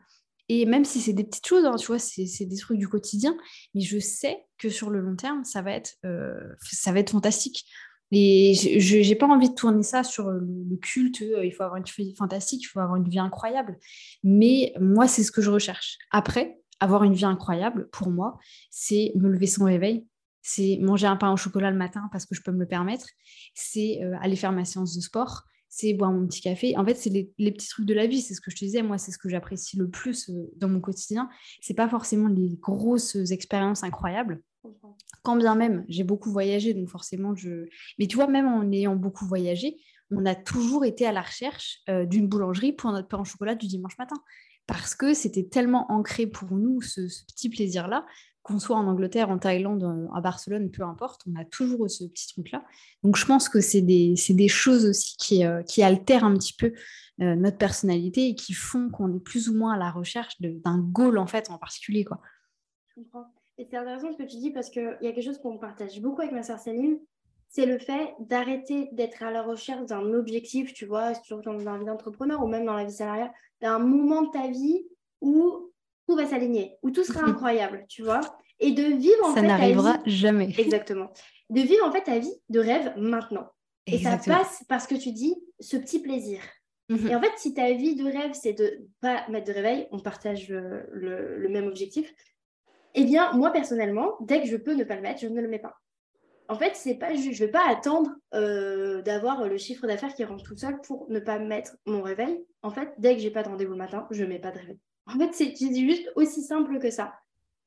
et 0.62 0.66
même 0.66 0.86
si 0.86 1.00
c'est 1.00 1.14
des 1.14 1.24
petites 1.24 1.48
choses, 1.48 1.66
hein, 1.66 1.76
tu 1.78 1.88
vois, 1.88 2.00
c'est 2.00 2.46
des 2.46 2.58
trucs 2.58 2.78
du 2.78 2.88
quotidien, 2.88 3.36
mais 3.74 3.82
je 3.82 4.00
sais 4.00 4.46
que 4.58 4.70
sur 4.70 4.90
le 4.90 5.00
long 5.00 5.16
terme, 5.16 5.44
ça 5.44 5.62
va 5.62 5.72
être, 5.72 5.96
euh, 6.06 6.40
ça 6.62 6.92
va 6.92 7.00
être 7.00 7.12
fantastique. 7.12 7.66
Et 8.12 8.54
je 8.54 8.98
n'ai 8.98 9.16
pas 9.16 9.26
envie 9.26 9.50
de 9.50 9.56
tourner 9.56 9.82
ça 9.82 10.04
sur 10.04 10.30
le 10.30 10.78
culte, 10.78 11.24
euh, 11.24 11.44
il 11.44 11.52
faut 11.52 11.64
avoir 11.64 11.78
une 11.78 11.86
vie 11.86 12.14
fantastique, 12.16 12.62
il 12.62 12.68
faut 12.68 12.80
avoir 12.80 12.98
une 12.98 13.10
vie 13.10 13.18
incroyable. 13.18 13.80
Mais 14.24 14.74
moi, 14.80 15.08
c'est 15.08 15.24
ce 15.24 15.32
que 15.32 15.42
je 15.42 15.50
recherche. 15.50 15.98
Après, 16.12 16.60
avoir 16.80 17.04
une 17.04 17.14
vie 17.14 17.26
incroyable, 17.26 17.90
pour 17.92 18.12
moi, 18.12 18.38
c'est 18.70 19.14
me 19.16 19.30
lever 19.30 19.48
sans 19.48 19.66
réveil, 19.66 20.06
c'est 20.44 20.78
manger 20.82 21.08
un 21.08 21.16
pain 21.16 21.32
au 21.32 21.38
chocolat 21.38 21.72
le 21.72 21.78
matin 21.78 22.08
parce 22.12 22.26
que 22.26 22.36
je 22.36 22.42
peux 22.44 22.52
me 22.52 22.60
le 22.60 22.68
permettre, 22.68 23.08
c'est 23.56 24.04
euh, 24.04 24.16
aller 24.22 24.36
faire 24.36 24.52
ma 24.52 24.66
séance 24.66 24.96
de 24.96 25.02
sport, 25.02 25.44
c'est 25.76 25.96
boire 25.96 26.12
mon 26.12 26.28
petit 26.28 26.42
café. 26.42 26.78
En 26.78 26.86
fait, 26.86 26.94
c'est 26.94 27.10
les, 27.10 27.52
petits 27.52 27.68
trucs 27.68 27.88
de 27.88 27.96
la 27.96 28.06
vie. 28.06 28.22
C'est 28.22 28.36
ce 28.36 28.42
que 28.42 28.52
je 28.52 28.56
te 28.56 28.64
disais. 28.64 28.84
Moi, 28.84 29.00
c'est 29.00 29.12
ce 29.12 29.18
que 29.18 29.28
j'apprécie 29.28 29.76
le 29.76 29.90
plus 29.90 30.30
euh, 30.30 30.52
dans 30.56 30.70
mon 30.70 30.80
quotidien. 30.80 31.30
C'est 31.62 31.74
pas 31.74 31.90
forcément 31.90 32.28
les 32.28 32.58
grosses 32.62 33.16
expériences 33.32 33.84
incroyables. 33.84 34.40
Quand 35.24 35.36
bien 35.36 35.56
même, 35.56 35.84
j'ai 35.90 36.04
beaucoup 36.04 36.30
voyagé, 36.30 36.76
donc 36.76 36.90
forcément, 36.90 37.34
je. 37.36 37.66
Mais 37.98 38.06
tu 38.06 38.18
vois, 38.18 38.28
même 38.28 38.46
en 38.46 38.72
ayant 38.72 38.96
beaucoup 38.96 39.26
voyagé, 39.26 39.78
on 40.12 40.28
a 40.28 40.36
toujours 40.36 40.86
été 40.86 41.08
à 41.08 41.12
la 41.12 41.24
recherche 41.24 41.80
euh, 41.90 42.06
d'une 42.06 42.28
boulangerie 42.28 42.74
pour 42.74 42.92
notre 42.92 43.08
pain 43.08 43.20
au 43.20 43.26
chocolat 43.26 43.56
du 43.56 43.66
dimanche 43.66 43.98
matin. 43.98 44.18
Parce 44.68 44.96
que 44.96 45.14
c'était 45.14 45.44
tellement 45.44 45.92
ancré 45.92 46.28
pour 46.28 46.52
nous, 46.52 46.82
ce 46.82 47.02
petit 47.28 47.50
plaisir-là, 47.50 48.06
qu'on 48.44 48.60
soit 48.60 48.76
en 48.76 48.88
Angleterre, 48.88 49.30
en 49.30 49.40
Thaïlande, 49.40 50.10
à 50.14 50.20
Barcelone, 50.20 50.70
peu 50.70 50.84
importe, 50.84 51.22
on 51.32 51.40
a 51.40 51.46
toujours 51.46 51.90
ce 51.90 52.04
petit 52.04 52.28
truc-là. 52.34 52.66
Donc 53.02 53.16
je 53.16 53.26
pense 53.26 53.48
que 53.48 53.62
c'est 53.62 53.82
des, 53.82 54.16
des, 54.30 54.48
choses 54.50 54.86
aussi 54.86 55.16
qui, 55.18 55.46
euh, 55.46 55.64
qui, 55.64 55.82
altèrent 55.82 56.26
un 56.26 56.34
petit 56.34 56.54
peu 56.54 56.74
euh, 57.22 57.36
notre 57.36 57.58
personnalité 57.58 58.28
et 58.28 58.36
qui 58.36 58.54
font 58.54 58.90
qu'on 58.90 59.16
est 59.16 59.24
plus 59.24 59.48
ou 59.48 59.58
moins 59.58 59.74
à 59.74 59.78
la 59.78 59.92
recherche 59.92 60.34
d'un 60.42 60.78
goal 60.78 61.18
en 61.18 61.28
fait 61.28 61.50
en 61.50 61.58
particulier. 61.58 62.04
Quoi. 62.04 62.20
Je 62.90 63.02
comprends. 63.02 63.28
Et 63.58 63.66
c'est 63.70 63.78
intéressant 63.78 64.12
ce 64.12 64.18
que 64.18 64.30
tu 64.30 64.38
dis 64.38 64.52
parce 64.52 64.70
qu'il 64.70 64.98
y 65.02 65.08
a 65.08 65.12
quelque 65.14 65.24
chose 65.24 65.38
qu'on 65.38 65.58
partage 65.58 66.02
beaucoup 66.02 66.22
avec 66.22 66.34
ma 66.34 66.44
sœur 66.44 66.60
Céline, 66.60 67.00
c'est 67.54 67.68
le 67.68 67.78
fait 67.78 68.16
d'arrêter 68.20 68.90
d'être 68.94 69.22
à 69.22 69.30
la 69.30 69.44
recherche 69.44 69.86
d'un 69.86 70.12
objectif, 70.14 70.74
tu 70.74 70.88
vois, 70.88 71.14
surtout 71.14 71.52
dans 71.52 71.72
la 71.72 71.78
vie 71.78 71.86
d'entrepreneur 71.86 72.42
ou 72.44 72.48
même 72.48 72.66
dans 72.66 72.74
la 72.74 72.84
vie 72.84 72.92
salariale, 72.92 73.32
d'un 73.62 73.78
moment 73.78 74.24
de 74.24 74.32
ta 74.32 74.48
vie 74.48 74.88
où 75.22 75.72
tout 76.08 76.16
va 76.16 76.26
s'aligner, 76.26 76.78
où 76.82 76.90
tout 76.90 77.04
sera 77.04 77.24
incroyable, 77.30 77.86
tu 77.88 78.02
vois. 78.02 78.22
Et 78.60 78.72
de 78.72 78.82
vivre 78.84 79.24
en 79.24 79.36
ça 79.36 79.36
fait. 79.36 79.42
Ça 79.42 79.48
n'arrivera 79.48 80.00
jamais. 80.08 80.52
Exactement. 80.58 81.12
De 81.52 81.62
vivre 81.62 81.86
en 81.86 81.92
fait 81.92 82.02
ta 82.02 82.18
vie 82.18 82.34
de 82.50 82.60
rêve 82.60 82.92
maintenant. 82.98 83.48
Et 83.86 84.00
ça 84.00 84.18
passe 84.18 84.64
parce 84.68 84.88
que 84.88 84.96
tu 84.96 85.12
dis 85.12 85.36
ce 85.60 85.78
petit 85.78 86.02
plaisir. 86.02 86.40
Mhm. 86.90 87.08
Et 87.08 87.16
en 87.16 87.22
fait, 87.22 87.32
si 87.38 87.54
ta 87.54 87.72
vie 87.74 87.96
de 87.96 88.06
rêve, 88.06 88.32
c'est 88.34 88.54
de 88.54 88.88
pas 89.00 89.28
mettre 89.30 89.46
de 89.46 89.54
réveil, 89.54 89.88
on 89.92 90.00
partage 90.00 90.50
le, 90.50 90.88
le, 90.92 91.50
même 91.50 91.68
objectif, 91.68 92.12
Eh 92.96 93.06
bien, 93.06 93.32
moi, 93.34 93.52
personnellement, 93.52 94.16
dès 94.22 94.42
que 94.42 94.48
je 94.48 94.58
peux 94.58 94.74
ne 94.74 94.84
pas 94.84 94.96
le 94.96 95.02
mettre, 95.02 95.22
je 95.22 95.28
ne 95.28 95.40
le 95.40 95.48
mets 95.48 95.60
pas. 95.60 95.76
En 96.54 96.56
fait, 96.56 96.76
c'est 96.76 96.94
pas, 96.94 97.16
je 97.16 97.30
ne 97.30 97.34
vais 97.34 97.48
pas 97.48 97.68
attendre 97.68 98.12
euh, 98.36 99.02
d'avoir 99.02 99.48
le 99.48 99.58
chiffre 99.58 99.88
d'affaires 99.88 100.14
qui 100.14 100.24
rentre 100.24 100.44
tout 100.44 100.56
seul 100.56 100.80
pour 100.82 101.10
ne 101.10 101.20
pas 101.20 101.40
mettre 101.40 101.78
mon 101.88 102.04
réveil. 102.04 102.46
En 102.62 102.70
fait, 102.70 102.94
dès 103.00 103.16
que 103.16 103.22
j'ai 103.22 103.32
pas 103.32 103.42
de 103.42 103.50
rendez-vous 103.50 103.72
le 103.72 103.80
matin, 103.80 104.06
je 104.12 104.24
ne 104.24 104.30
mets 104.30 104.38
pas 104.38 104.52
de 104.52 104.60
réveil. 104.60 104.78
En 105.08 105.18
fait, 105.18 105.34
c'est 105.34 105.56
juste 105.56 106.12
aussi 106.16 106.44
simple 106.44 106.78
que 106.78 106.92
ça. 106.92 107.16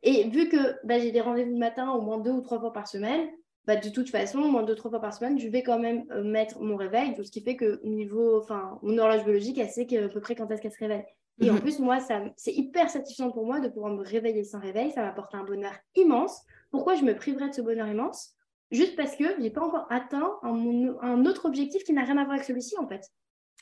Et 0.04 0.28
vu 0.28 0.48
que 0.48 0.76
bah, 0.86 1.00
j'ai 1.00 1.10
des 1.10 1.20
rendez-vous 1.20 1.50
le 1.50 1.58
matin 1.58 1.90
au 1.90 2.00
moins 2.00 2.18
deux 2.18 2.30
ou 2.30 2.42
trois 2.42 2.60
fois 2.60 2.72
par 2.72 2.86
semaine, 2.86 3.28
bah, 3.64 3.74
de 3.74 3.88
toute 3.88 4.08
façon, 4.08 4.38
moins 4.38 4.62
deux, 4.62 4.76
trois 4.76 4.92
fois 4.92 5.00
par 5.00 5.12
semaine, 5.12 5.36
je 5.36 5.48
vais 5.48 5.64
quand 5.64 5.80
même 5.80 6.04
euh, 6.12 6.22
mettre 6.22 6.60
mon 6.60 6.76
réveil. 6.76 7.12
ce 7.20 7.28
qui 7.28 7.40
fait 7.40 7.56
que 7.56 7.84
niveau, 7.84 8.40
enfin, 8.40 8.78
mon 8.82 8.98
horloge 8.98 9.24
biologique, 9.24 9.58
elle 9.58 9.68
sait 9.68 9.88
à 9.98 10.08
peu 10.08 10.20
près 10.20 10.36
quand 10.36 10.48
est-ce 10.52 10.62
qu'elle 10.62 10.70
se 10.70 10.78
réveille. 10.78 11.04
Et 11.40 11.50
en 11.50 11.54
mhm. 11.54 11.60
plus, 11.60 11.80
moi, 11.80 11.98
c'est 12.36 12.52
hyper 12.52 12.88
satisfaisant 12.88 13.32
pour 13.32 13.46
moi 13.46 13.58
de 13.58 13.66
pouvoir 13.66 13.92
me 13.92 14.04
réveiller 14.04 14.44
sans 14.44 14.60
réveil. 14.60 14.92
Ça 14.92 15.02
m'apporte 15.02 15.34
un 15.34 15.42
bonheur 15.42 15.74
immense. 15.96 16.40
Pourquoi 16.70 16.94
je 16.94 17.02
me 17.02 17.16
priverais 17.16 17.48
de 17.48 17.54
ce 17.54 17.62
bonheur 17.62 17.88
immense? 17.88 18.35
Juste 18.70 18.96
parce 18.96 19.14
que 19.16 19.24
je 19.36 19.40
n'ai 19.40 19.50
pas 19.50 19.62
encore 19.62 19.86
atteint 19.90 20.38
un, 20.42 20.96
un, 21.00 21.24
autre 21.24 21.46
objectif 21.46 21.84
qui 21.84 21.92
n'a 21.92 22.02
rien 22.02 22.16
à 22.16 22.24
voir 22.24 22.34
avec 22.34 22.44
celui-ci, 22.44 22.76
en 22.78 22.88
fait. 22.88 23.02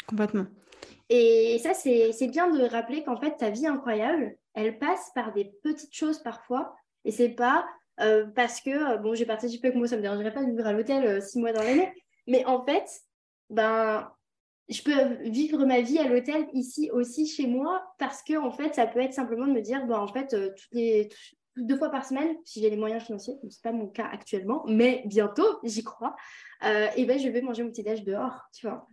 Complètement. 0.07 0.47
Et 1.11 1.59
ça, 1.63 1.75
c'est 1.75 2.29
bien 2.29 2.51
de 2.51 2.63
rappeler 2.63 3.05
qu'en 3.05 3.17
fait, 3.17 3.37
ta 3.37 3.51
vie 3.51 3.67
incroyable, 3.67 4.37
elle 4.55 4.79
passe 4.79 5.11
par 5.15 5.33
des 5.33 5.53
petites 5.63 5.95
choses 5.95 6.21
parfois. 6.21 6.75
Et 7.05 7.13
c'est 7.13 7.29
pas 7.29 7.67
euh, 8.01 8.27
parce 8.35 8.61
que, 8.61 8.71
euh, 8.71 8.97
bon, 8.97 9.15
j'ai 9.15 9.27
participé 9.27 9.69
avec 9.69 9.77
moi, 9.77 9.87
ça 9.87 9.97
me 9.97 10.03
dérangerait 10.03 10.33
pas 10.33 10.43
de 10.43 10.51
vivre 10.51 10.67
à 10.67 10.73
l'hôtel 10.73 11.07
euh, 11.07 11.21
six 11.21 11.39
mois 11.39 11.53
dans 11.53 11.63
l'année. 11.63 11.93
Mais 12.27 12.45
en 12.47 12.65
fait, 12.65 12.89
ben, 13.51 14.11
je 14.69 14.83
peux 14.83 15.29
vivre 15.29 15.65
ma 15.67 15.81
vie 15.83 15.99
à 15.99 16.09
l'hôtel 16.09 16.49
ici 16.55 16.91
aussi 16.91 17.27
chez 17.27 17.47
moi 17.47 17.85
parce 17.99 18.23
que, 18.23 18.37
en 18.39 18.51
fait, 18.51 18.75
ça 18.75 18.87
peut 18.87 19.01
être 19.01 19.13
simplement 19.13 19.47
de 19.47 19.53
me 19.53 19.61
dire, 19.61 19.87
ben, 19.87 19.99
en 19.99 20.09
fait, 20.09 20.29
toutes 20.29 20.73
les, 20.73 21.11
deux 21.57 21.77
fois 21.77 21.91
par 21.91 22.05
semaine, 22.05 22.37
si 22.45 22.61
j'ai 22.61 22.71
les 22.71 22.77
moyens 22.77 23.03
financiers, 23.03 23.35
ce 23.43 23.47
n'est 23.47 23.53
pas 23.63 23.73
mon 23.73 23.89
cas 23.89 24.09
actuellement, 24.13 24.65
mais 24.67 25.03
bientôt, 25.07 25.47
j'y 25.63 25.85
crois, 25.85 26.17
et 26.63 27.05
ben, 27.05 27.19
je 27.19 27.29
vais 27.29 27.43
manger 27.43 27.63
mon 27.63 27.71
petit 27.71 27.83
déj 27.83 28.05
dehors, 28.05 28.41
tu 28.53 28.67
vois. 28.67 28.87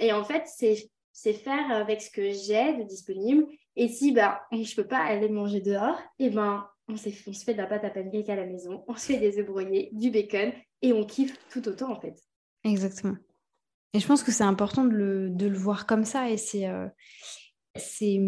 et 0.00 0.12
en 0.12 0.24
fait, 0.24 0.44
c'est 0.46 1.32
faire 1.32 1.70
avec 1.70 2.02
ce 2.02 2.10
que 2.10 2.30
j'ai 2.30 2.74
de 2.76 2.82
disponible. 2.82 3.46
Et 3.76 3.88
si 3.88 4.12
ben, 4.12 4.38
je 4.52 4.58
ne 4.58 4.76
peux 4.76 4.86
pas 4.86 4.98
aller 4.98 5.28
manger 5.28 5.60
dehors, 5.60 5.98
et 6.18 6.30
ben, 6.30 6.66
on, 6.88 6.96
se 6.96 7.10
fait 7.10 7.54
de 7.54 7.58
la 7.58 7.66
pâte 7.66 7.84
à 7.84 7.90
pancake 7.90 8.28
à 8.28 8.36
la 8.36 8.46
maison, 8.46 8.84
on 8.88 8.94
se 8.94 9.06
fait 9.06 9.18
des 9.18 9.38
œufs 9.38 9.46
brouillés, 9.46 9.90
du 9.92 10.10
bacon, 10.10 10.52
et 10.82 10.92
on 10.92 11.04
kiffe 11.04 11.36
tout 11.48 11.66
autant 11.68 11.92
en 11.92 12.00
fait. 12.00 12.14
Exactement. 12.64 13.16
Et 13.94 14.00
je 14.00 14.06
pense 14.06 14.22
que 14.22 14.32
c'est 14.32 14.44
important 14.44 14.84
de 14.84 14.90
le, 14.90 15.56
voir 15.56 15.86
comme 15.86 16.04
ça. 16.04 16.28
Et 16.28 16.36
c'est, 16.36 16.66
euh, 16.66 16.88
c'est, 17.76 18.20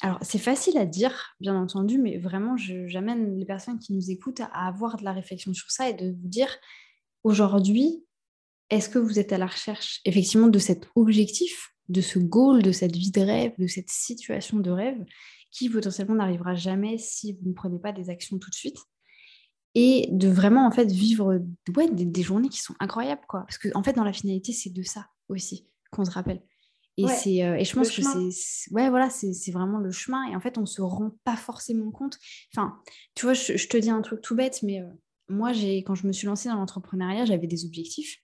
alors 0.00 0.18
c'est 0.22 0.38
facile 0.38 0.78
à 0.78 0.86
dire, 0.86 1.34
bien 1.40 1.54
entendu, 1.54 1.98
mais 1.98 2.18
vraiment, 2.18 2.56
j'amène 2.56 3.38
les 3.38 3.44
personnes 3.44 3.78
qui 3.78 3.92
nous 3.92 4.10
écoutent 4.10 4.40
à, 4.40 4.66
avoir 4.66 4.96
de 4.96 5.04
la 5.04 5.12
réflexion 5.12 5.52
sur 5.52 5.70
ça 5.70 5.90
et 5.90 5.94
de 5.94 6.12
vous 6.12 6.28
dire 6.28 6.48
aujourd'hui, 7.22 8.04
est-ce 8.70 8.88
que 8.88 8.98
vous 8.98 9.18
êtes 9.18 9.32
à 9.32 9.38
la 9.38 9.46
recherche 9.46 10.00
effectivement 10.04 10.48
de 10.48 10.58
cet 10.58 10.88
objectif, 10.94 11.74
de 11.88 12.00
ce 12.00 12.18
goal, 12.18 12.62
de 12.62 12.72
cette 12.72 12.96
vie 12.96 13.10
de 13.10 13.20
rêve, 13.20 13.52
de 13.58 13.66
cette 13.66 13.90
situation 13.90 14.58
de 14.58 14.70
rêve 14.70 15.04
qui 15.50 15.68
potentiellement 15.70 16.16
n'arrivera 16.16 16.54
jamais 16.54 16.98
si 16.98 17.32
vous 17.32 17.50
ne 17.50 17.54
prenez 17.54 17.78
pas 17.78 17.92
des 17.92 18.10
actions 18.10 18.38
tout 18.38 18.50
de 18.50 18.54
suite. 18.54 18.78
Et 19.74 20.08
de 20.10 20.28
vraiment 20.28 20.66
en 20.66 20.70
fait 20.70 20.90
vivre 20.90 21.38
ouais, 21.76 21.90
des, 21.90 22.22
journées 22.22 22.48
qui 22.48 22.60
sont 22.60 22.74
incroyables. 22.80 23.24
Quoi. 23.28 23.40
Parce 23.40 23.58
qu'en 23.58 23.78
en 23.78 23.82
fait, 23.82 23.92
dans 23.92 24.04
la 24.04 24.12
finalité, 24.12 24.52
c'est 24.52 24.72
de 24.72 24.82
ça 24.82 25.06
aussi 25.28 25.68
qu'on 25.90 26.04
se 26.04 26.10
rappelle. 26.10 26.42
Et, 26.98 27.06
c'est, 27.08 27.44
euh, 27.44 27.56
et 27.56 27.64
je 27.64 27.74
pense 27.74 27.90
que 27.90 28.02
c'est, 28.02 28.72
ouais, 28.72 28.88
voilà, 28.88 29.10
c'est, 29.10 29.50
vraiment 29.50 29.78
le 29.78 29.90
chemin. 29.90 30.24
Et 30.30 30.36
en 30.36 30.40
fait, 30.40 30.56
on 30.56 30.62
ne 30.62 30.66
se 30.66 30.80
rend 30.80 31.10
pas 31.24 31.36
forcément 31.36 31.90
compte. 31.90 32.18
Enfin, 32.54 32.80
tu 33.14 33.26
vois, 33.26 33.34
je, 33.34 33.66
te 33.68 33.76
dis 33.76 33.90
un 33.90 34.00
truc 34.00 34.22
tout 34.22 34.34
bête, 34.34 34.60
mais 34.62 34.80
euh, 34.80 34.88
moi, 35.28 35.52
j'ai, 35.52 35.82
quand 35.82 35.94
je 35.94 36.06
me 36.06 36.12
suis 36.12 36.26
lancée 36.26 36.48
dans 36.48 36.56
l'entrepreneuriat, 36.56 37.26
j'avais 37.26 37.46
des 37.46 37.66
objectifs. 37.66 38.16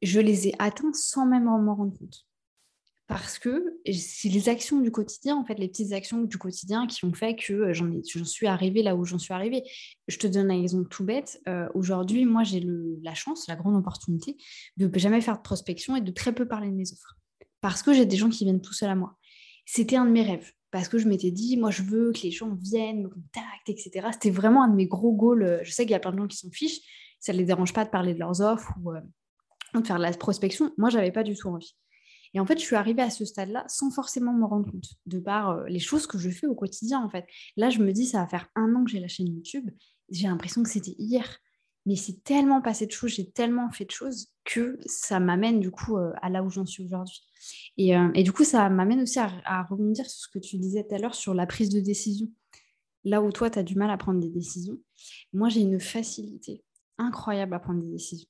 Je 0.00 0.20
les 0.20 0.48
ai 0.48 0.54
atteints 0.58 0.92
sans 0.94 1.26
même 1.26 1.44
m'en 1.44 1.74
rendre 1.74 1.98
compte 1.98 2.24
parce 3.08 3.38
que 3.38 3.78
c'est 3.90 4.28
les 4.28 4.50
actions 4.50 4.80
du 4.80 4.90
quotidien, 4.90 5.36
en 5.36 5.44
fait, 5.44 5.54
les 5.54 5.68
petites 5.68 5.92
actions 5.92 6.22
du 6.22 6.36
quotidien 6.36 6.86
qui 6.86 7.06
ont 7.06 7.14
fait 7.14 7.34
que 7.34 7.54
euh, 7.54 7.72
j'en, 7.72 7.90
suis 8.24 8.46
arrivée 8.46 8.82
là 8.82 8.94
où 8.94 9.04
j'en 9.04 9.18
suis 9.18 9.32
arrivée. 9.32 9.62
Je 10.08 10.18
te 10.18 10.26
donne 10.26 10.50
un 10.50 10.62
exemple 10.62 10.88
tout 10.90 11.04
bête. 11.04 11.40
Euh, 11.48 11.66
aujourd'hui, 11.74 12.26
moi, 12.26 12.44
j'ai 12.44 12.62
la 13.02 13.14
chance, 13.14 13.48
la 13.48 13.56
grande 13.56 13.76
opportunité 13.76 14.36
de 14.76 14.88
ne 14.88 14.98
jamais 14.98 15.22
faire 15.22 15.38
de 15.38 15.42
prospection 15.42 15.96
et 15.96 16.02
de 16.02 16.12
très 16.12 16.34
peu 16.34 16.46
parler 16.46 16.68
de 16.68 16.74
mes 16.74 16.92
offres. 16.92 17.17
Parce 17.60 17.82
que 17.82 17.92
j'ai 17.92 18.06
des 18.06 18.16
gens 18.16 18.28
qui 18.28 18.44
viennent 18.44 18.60
tout 18.60 18.72
seuls 18.72 18.90
à 18.90 18.94
moi. 18.94 19.16
C'était 19.66 19.96
un 19.96 20.04
de 20.04 20.10
mes 20.10 20.22
rêves. 20.22 20.52
Parce 20.70 20.88
que 20.88 20.98
je 20.98 21.08
m'étais 21.08 21.30
dit, 21.30 21.56
moi, 21.56 21.70
je 21.70 21.82
veux 21.82 22.12
que 22.12 22.20
les 22.22 22.30
gens 22.30 22.54
viennent, 22.60 23.02
me 23.02 23.08
contactent, 23.08 23.68
etc. 23.68 24.08
C'était 24.12 24.30
vraiment 24.30 24.62
un 24.62 24.68
de 24.68 24.74
mes 24.74 24.86
gros 24.86 25.12
goals. 25.12 25.60
Je 25.62 25.70
sais 25.70 25.84
qu'il 25.84 25.92
y 25.92 25.94
a 25.94 26.00
plein 26.00 26.12
de 26.12 26.18
gens 26.18 26.26
qui 26.26 26.36
s'en 26.36 26.50
fichent. 26.50 26.80
Ça 27.20 27.32
ne 27.32 27.38
les 27.38 27.44
dérange 27.44 27.72
pas 27.72 27.84
de 27.84 27.90
parler 27.90 28.14
de 28.14 28.18
leurs 28.18 28.40
offres 28.40 28.72
ou, 28.82 28.92
euh, 28.92 29.00
ou 29.74 29.80
de 29.80 29.86
faire 29.86 29.96
de 29.96 30.02
la 30.02 30.12
prospection. 30.12 30.72
Moi, 30.76 30.90
je 30.90 30.96
n'avais 30.96 31.10
pas 31.10 31.22
du 31.22 31.34
tout 31.34 31.48
envie. 31.48 31.74
Et 32.34 32.40
en 32.40 32.46
fait, 32.46 32.58
je 32.58 32.64
suis 32.64 32.76
arrivée 32.76 33.02
à 33.02 33.10
ce 33.10 33.24
stade-là 33.24 33.64
sans 33.68 33.90
forcément 33.90 34.32
me 34.32 34.44
rendre 34.44 34.70
compte, 34.70 34.90
de 35.06 35.18
par 35.18 35.50
euh, 35.50 35.64
les 35.68 35.78
choses 35.78 36.06
que 36.06 36.18
je 36.18 36.28
fais 36.30 36.46
au 36.46 36.54
quotidien, 36.54 37.02
en 37.02 37.08
fait. 37.08 37.26
Là, 37.56 37.70
je 37.70 37.78
me 37.78 37.92
dis, 37.92 38.06
ça 38.06 38.20
va 38.20 38.28
faire 38.28 38.48
un 38.54 38.74
an 38.74 38.84
que 38.84 38.90
j'ai 38.90 39.00
la 39.00 39.08
chaîne 39.08 39.28
YouTube. 39.28 39.70
J'ai 40.10 40.28
l'impression 40.28 40.62
que 40.62 40.68
c'était 40.68 40.94
hier. 40.98 41.38
Mais 41.86 41.96
c'est 41.96 42.22
tellement 42.22 42.60
passé 42.60 42.86
de 42.86 42.92
choses, 42.92 43.14
j'ai 43.14 43.30
tellement 43.30 43.70
fait 43.70 43.84
de 43.84 43.90
choses 43.90 44.28
que 44.44 44.78
ça 44.84 45.20
m'amène 45.20 45.60
du 45.60 45.70
coup 45.70 45.96
euh, 45.96 46.12
à 46.20 46.28
là 46.28 46.42
où 46.42 46.50
j'en 46.50 46.66
suis 46.66 46.84
aujourd'hui. 46.84 47.22
Et, 47.76 47.96
euh, 47.96 48.10
et, 48.14 48.22
du 48.24 48.32
coup, 48.32 48.44
ça 48.44 48.68
m'amène 48.68 49.00
aussi 49.00 49.18
à, 49.18 49.30
à, 49.44 49.62
rebondir 49.62 50.04
sur 50.10 50.20
ce 50.20 50.28
que 50.28 50.38
tu 50.38 50.58
disais 50.58 50.84
tout 50.84 50.94
à 50.94 50.98
l'heure 50.98 51.14
sur 51.14 51.34
la 51.34 51.46
prise 51.46 51.70
de 51.70 51.80
décision. 51.80 52.28
Là 53.04 53.22
où 53.22 53.30
toi, 53.30 53.48
tu 53.48 53.58
as 53.58 53.62
du 53.62 53.76
mal 53.76 53.90
à 53.90 53.96
prendre 53.96 54.20
des 54.20 54.28
décisions, 54.28 54.78
moi, 55.32 55.48
j'ai 55.48 55.60
une 55.60 55.80
facilité 55.80 56.64
incroyable 56.98 57.54
à 57.54 57.60
prendre 57.60 57.80
des 57.80 57.90
décisions. 57.90 58.28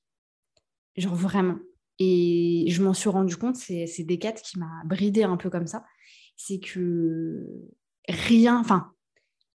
Genre 0.95 1.15
vraiment. 1.15 1.57
Et 1.99 2.65
je 2.69 2.81
m'en 2.81 2.93
suis 2.93 3.09
rendu 3.09 3.35
compte, 3.35 3.57
c'est 3.57 4.03
Descartes 4.03 4.41
qui 4.41 4.57
m'a 4.57 4.83
bridé 4.85 5.23
un 5.23 5.35
peu 5.35 5.49
comme 5.49 5.67
ça. 5.67 5.85
C'est 6.37 6.59
que 6.59 7.45
rien, 8.07 8.59
enfin, 8.59 8.93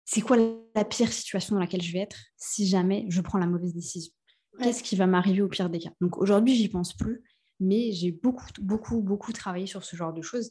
c'est 0.05 0.21
quoi 0.21 0.37
la 0.75 0.85
pire 0.85 1.13
situation 1.13 1.55
dans 1.55 1.61
laquelle 1.61 1.83
je 1.83 1.93
vais 1.93 2.01
être 2.01 2.17
si 2.37 2.67
jamais 2.67 3.07
je 3.09 3.21
prends 3.21 3.39
la 3.39 3.47
mauvaise 3.47 3.75
décision? 3.75 4.13
Qu'est-ce 4.61 4.83
qui 4.83 4.97
va 4.97 5.07
m'arriver 5.07 5.43
au 5.43 5.49
pire 5.49 5.69
des 5.69 5.81
cas? 5.81 5.91
Donc 6.01 6.19
aujourd'hui, 6.19 6.55
j'y 6.55 6.69
pense 6.69 6.95
plus, 6.95 7.23
mais 7.61 7.93
j'ai 7.93 8.13
beaucoup, 8.13 8.47
beaucoup, 8.61 9.01
beaucoup 9.01 9.33
travaillé 9.33 9.67
sur 9.67 9.83
ce 9.83 9.97
genre 9.97 10.13
de 10.13 10.23
choses. 10.23 10.51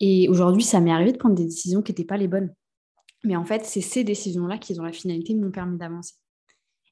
Et 0.00 0.28
aujourd'hui, 0.28 0.62
ça 0.62 0.80
m'est 0.80 0.90
arrivé 0.90 1.12
de 1.12 1.18
prendre 1.18 1.34
des 1.34 1.44
décisions 1.44 1.82
qui 1.82 1.92
n'étaient 1.92 2.04
pas 2.04 2.16
les 2.16 2.28
bonnes. 2.28 2.54
Mais 3.24 3.36
en 3.36 3.44
fait, 3.44 3.64
c'est 3.64 3.80
ces 3.80 4.04
décisions-là 4.04 4.58
qui, 4.58 4.74
dans 4.74 4.84
la 4.84 4.92
finalité, 4.92 5.34
m'ont 5.34 5.50
permis 5.50 5.78
d'avancer. 5.78 6.14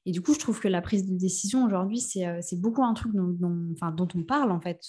Et 0.05 0.11
du 0.11 0.21
coup, 0.21 0.33
je 0.33 0.39
trouve 0.39 0.59
que 0.59 0.67
la 0.67 0.81
prise 0.81 1.05
de 1.07 1.17
décision 1.17 1.65
aujourd'hui, 1.65 1.99
c'est 1.99 2.27
euh, 2.27 2.39
beaucoup 2.53 2.83
un 2.83 2.93
truc 2.93 3.13
dont, 3.13 3.35
dont, 3.39 4.07
on 4.15 4.23
parle, 4.23 4.51
en 4.51 4.61
fait, 4.61 4.79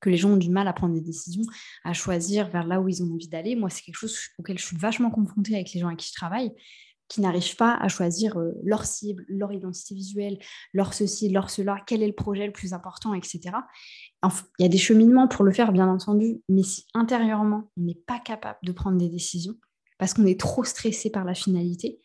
que 0.00 0.10
les 0.10 0.16
gens 0.16 0.30
ont 0.30 0.36
du 0.36 0.50
mal 0.50 0.66
à 0.66 0.72
prendre 0.72 0.94
des 0.94 1.00
décisions, 1.00 1.44
à 1.84 1.92
choisir 1.92 2.48
vers 2.48 2.66
là 2.66 2.80
où 2.80 2.88
ils 2.88 3.02
ont 3.02 3.12
envie 3.12 3.28
d'aller. 3.28 3.54
Moi, 3.54 3.70
c'est 3.70 3.82
quelque 3.82 3.96
chose 3.96 4.18
auquel 4.38 4.58
je 4.58 4.64
suis 4.64 4.76
vachement 4.76 5.10
confrontée 5.10 5.54
avec 5.54 5.72
les 5.72 5.80
gens 5.80 5.86
avec 5.86 6.00
qui 6.00 6.08
je 6.08 6.14
travaille, 6.14 6.52
qui 7.10 7.20
n'arrivent 7.20 7.56
pas 7.56 7.74
à 7.74 7.88
choisir 7.88 8.38
euh, 8.38 8.52
leur 8.64 8.86
cible, 8.86 9.24
leur 9.28 9.52
identité 9.52 9.94
visuelle, 9.94 10.38
leur 10.72 10.94
ceci, 10.94 11.28
leur 11.28 11.50
cela, 11.50 11.76
quel 11.86 12.02
est 12.02 12.06
le 12.06 12.14
projet 12.14 12.46
le 12.46 12.52
plus 12.52 12.72
important, 12.72 13.14
etc. 13.14 13.56
il 14.22 14.30
y 14.62 14.64
a 14.64 14.68
des 14.68 14.78
cheminements 14.78 15.28
pour 15.28 15.44
le 15.44 15.52
faire, 15.52 15.72
bien 15.72 15.88
entendu, 15.88 16.40
mais 16.48 16.62
si 16.62 16.86
intérieurement, 16.94 17.70
on 17.76 17.82
n'est 17.82 18.00
pas 18.06 18.20
capable 18.20 18.58
de 18.62 18.72
prendre 18.72 18.96
des 18.96 19.08
décisions, 19.08 19.54
parce 19.98 20.14
qu'on 20.14 20.24
est 20.24 20.38
trop 20.38 20.64
stressé 20.64 21.10
par 21.10 21.24
la 21.24 21.34
finalité, 21.34 22.00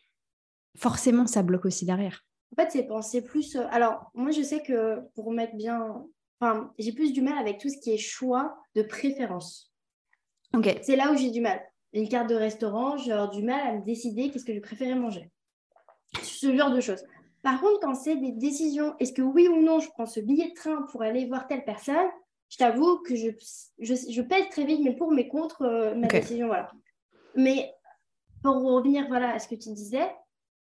forcément, 0.76 1.26
ça 1.26 1.42
bloque 1.42 1.66
aussi 1.66 1.86
derrière. 1.86 2.24
En 2.56 2.62
fait, 2.62 2.70
c'est 2.70 2.84
penser 2.84 3.22
plus. 3.22 3.56
Euh, 3.56 3.66
alors, 3.70 4.10
moi, 4.14 4.30
je 4.30 4.42
sais 4.42 4.62
que 4.62 5.00
pour 5.14 5.30
mettre 5.32 5.56
bien. 5.56 6.04
Enfin, 6.40 6.72
j'ai 6.78 6.92
plus 6.92 7.12
du 7.12 7.22
mal 7.22 7.38
avec 7.38 7.58
tout 7.58 7.68
ce 7.68 7.78
qui 7.78 7.92
est 7.92 7.98
choix 7.98 8.58
de 8.74 8.82
préférence. 8.82 9.72
Ok. 10.54 10.78
C'est 10.82 10.96
là 10.96 11.12
où 11.12 11.16
j'ai 11.16 11.30
du 11.30 11.40
mal. 11.40 11.60
Une 11.92 12.08
carte 12.08 12.28
de 12.28 12.34
restaurant, 12.34 12.96
j'ai 12.98 13.16
du 13.32 13.42
mal 13.42 13.66
à 13.66 13.72
me 13.72 13.84
décider 13.84 14.30
qu'est-ce 14.30 14.44
que 14.44 14.54
je 14.54 14.60
préférais 14.60 14.94
manger. 14.94 15.30
Ce 16.22 16.54
genre 16.54 16.70
de 16.70 16.80
choses. 16.80 17.02
Par 17.42 17.60
contre, 17.60 17.80
quand 17.80 17.94
c'est 17.94 18.16
des 18.16 18.32
décisions, 18.32 18.94
est-ce 18.98 19.12
que 19.12 19.22
oui 19.22 19.48
ou 19.48 19.62
non, 19.62 19.78
je 19.80 19.88
prends 19.90 20.06
ce 20.06 20.20
billet 20.20 20.50
de 20.50 20.54
train 20.54 20.82
pour 20.90 21.02
aller 21.02 21.26
voir 21.26 21.46
telle 21.46 21.64
personne, 21.64 22.08
je 22.48 22.58
t'avoue 22.58 22.98
que 22.98 23.14
je, 23.16 23.30
je, 23.78 24.22
pèse 24.22 24.48
très 24.50 24.64
vite, 24.64 24.80
mais 24.82 24.94
pour 24.94 25.10
mes 25.12 25.28
contre 25.28 25.62
euh, 25.62 25.94
ma 25.94 26.06
décision, 26.06 26.48
voilà. 26.48 26.70
Mais 27.34 27.72
pour 28.42 28.62
revenir 28.62 29.06
voilà, 29.08 29.34
à 29.34 29.38
ce 29.38 29.48
que 29.48 29.54
tu 29.54 29.72
disais, 29.72 30.10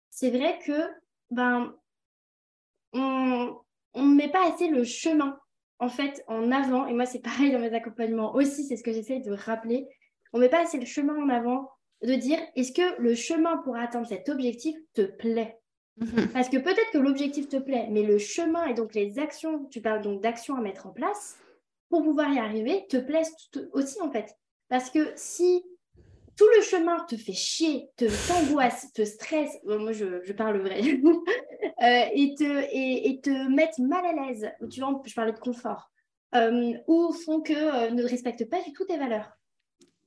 c'est 0.09 0.29
vrai 0.29 0.59
que 0.65 0.89
ben, 1.31 1.73
on 3.01 4.03
ne 4.03 4.15
met 4.15 4.29
pas 4.29 4.51
assez 4.51 4.67
le 4.67 4.83
chemin 4.83 5.39
en 5.79 5.89
fait 5.89 6.23
en 6.27 6.51
avant. 6.51 6.87
Et 6.87 6.93
moi, 6.93 7.05
c'est 7.05 7.19
pareil 7.19 7.51
dans 7.51 7.59
mes 7.59 7.73
accompagnements 7.73 8.33
aussi, 8.35 8.65
c'est 8.65 8.77
ce 8.77 8.83
que 8.83 8.93
j'essaie 8.93 9.19
de 9.19 9.33
rappeler. 9.33 9.87
On 10.33 10.37
ne 10.37 10.43
met 10.43 10.49
pas 10.49 10.61
assez 10.61 10.79
le 10.79 10.85
chemin 10.85 11.15
en 11.15 11.29
avant 11.29 11.69
de 12.03 12.13
dire 12.13 12.39
est-ce 12.55 12.71
que 12.71 13.01
le 13.01 13.15
chemin 13.15 13.57
pour 13.57 13.75
atteindre 13.77 14.07
cet 14.07 14.29
objectif 14.29 14.75
te 14.93 15.01
plaît? 15.01 15.57
Mhm. 15.97 16.27
Parce 16.33 16.49
que 16.49 16.57
peut-être 16.57 16.91
que 16.91 16.97
l'objectif 16.97 17.47
te 17.47 17.57
plaît, 17.57 17.87
mais 17.89 18.03
le 18.03 18.17
chemin 18.17 18.65
et 18.65 18.73
donc 18.73 18.93
les 18.93 19.17
actions, 19.17 19.65
tu 19.65 19.81
parles 19.81 20.01
donc 20.01 20.21
d'actions 20.21 20.55
à 20.55 20.61
mettre 20.61 20.87
en 20.87 20.91
place 20.91 21.37
pour 21.89 22.03
pouvoir 22.03 22.33
y 22.33 22.39
arriver, 22.39 22.85
te 22.89 22.97
plaisent 22.97 23.33
aussi 23.71 24.01
en 24.01 24.11
fait. 24.11 24.35
Parce 24.67 24.89
que 24.89 25.13
si 25.15 25.63
tout 26.37 26.47
le 26.55 26.61
chemin 26.61 27.03
te 27.05 27.15
fait 27.15 27.33
chier, 27.33 27.89
te 27.95 28.05
t'angoisse, 28.27 28.91
te 28.93 29.05
stresse, 29.05 29.57
moi 29.63 29.91
je, 29.91 30.33
parle 30.33 30.59
vrai, 30.59 30.81
euh, 31.81 32.09
et, 32.13 32.35
te, 32.35 32.67
et, 32.71 33.19
te 33.21 33.49
mettre 33.49 33.81
mal 33.81 34.05
à 34.05 34.13
l'aise, 34.13 34.51
tu 34.69 34.81
vois, 34.81 35.01
je 35.05 35.13
parlais 35.13 35.31
de 35.31 35.39
confort, 35.39 35.91
euh, 36.35 36.73
ou 36.87 37.13
font 37.13 37.41
que 37.41 37.53
euh, 37.53 37.91
ne 37.91 38.03
respectent 38.03 38.49
pas 38.49 38.61
du 38.61 38.73
tout 38.73 38.85
tes 38.85 38.97
valeurs, 38.97 39.31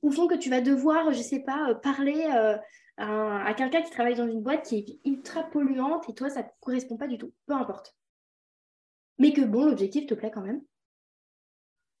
ou 0.01 0.11
font 0.11 0.27
que 0.27 0.35
tu 0.35 0.49
vas 0.49 0.61
devoir, 0.61 1.11
je 1.11 1.21
sais 1.21 1.41
pas, 1.41 1.73
parler 1.75 2.23
à, 2.25 2.61
à 2.97 3.53
quelqu'un 3.53 3.81
qui 3.81 3.91
travaille 3.91 4.15
dans 4.15 4.27
une 4.27 4.41
boîte 4.41 4.67
qui 4.67 4.77
est 4.77 5.09
ultra 5.09 5.43
polluante 5.43 6.07
et 6.09 6.13
toi 6.13 6.29
ça 6.29 6.43
ne 6.43 6.47
correspond 6.59 6.97
pas 6.97 7.07
du 7.07 7.17
tout, 7.17 7.33
peu 7.47 7.53
importe. 7.53 7.95
Mais 9.17 9.33
que 9.33 9.41
bon, 9.41 9.65
l'objectif 9.65 10.05
te 10.05 10.13
plaît 10.13 10.31
quand 10.31 10.41
même. 10.41 10.61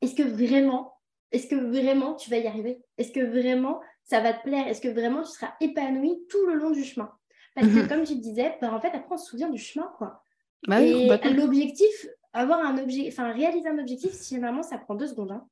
Est-ce 0.01 0.15
que 0.15 0.23
vraiment 0.23 0.98
est-ce 1.31 1.47
que 1.47 1.55
vraiment 1.55 2.15
tu 2.15 2.29
vas 2.29 2.37
y 2.37 2.47
arriver? 2.47 2.81
Est-ce 2.97 3.11
que 3.11 3.19
vraiment 3.19 3.79
ça 4.03 4.19
va 4.19 4.33
te 4.33 4.43
plaire? 4.43 4.67
Est-ce 4.67 4.81
que 4.81 4.87
vraiment 4.87 5.21
tu 5.23 5.31
seras 5.31 5.53
épanoui 5.61 6.25
tout 6.29 6.45
le 6.47 6.55
long 6.55 6.71
du 6.71 6.83
chemin? 6.83 7.11
Parce 7.55 7.67
que 7.67 7.79
mhm. 7.79 7.87
comme 7.87 8.03
tu 8.03 8.15
disais, 8.15 8.55
bah, 8.61 8.73
en 8.73 8.79
fait, 8.79 8.89
après, 8.89 9.15
on 9.15 9.17
se 9.17 9.29
souvient 9.29 9.49
du 9.49 9.59
chemin, 9.59 9.91
quoi. 9.97 10.23
Bah 10.67 10.81
et 10.81 11.07
l'objectif, 11.33 12.07
avoir 12.33 12.59
un 12.59 12.77
objectif, 12.77 13.13
enfin, 13.13 13.31
réaliser 13.31 13.67
un 13.69 13.79
objectif, 13.79 14.11
généralement, 14.27 14.63
ça 14.63 14.77
prend 14.77 14.95
deux 14.95 15.07
secondes. 15.07 15.31
Hein. 15.31 15.45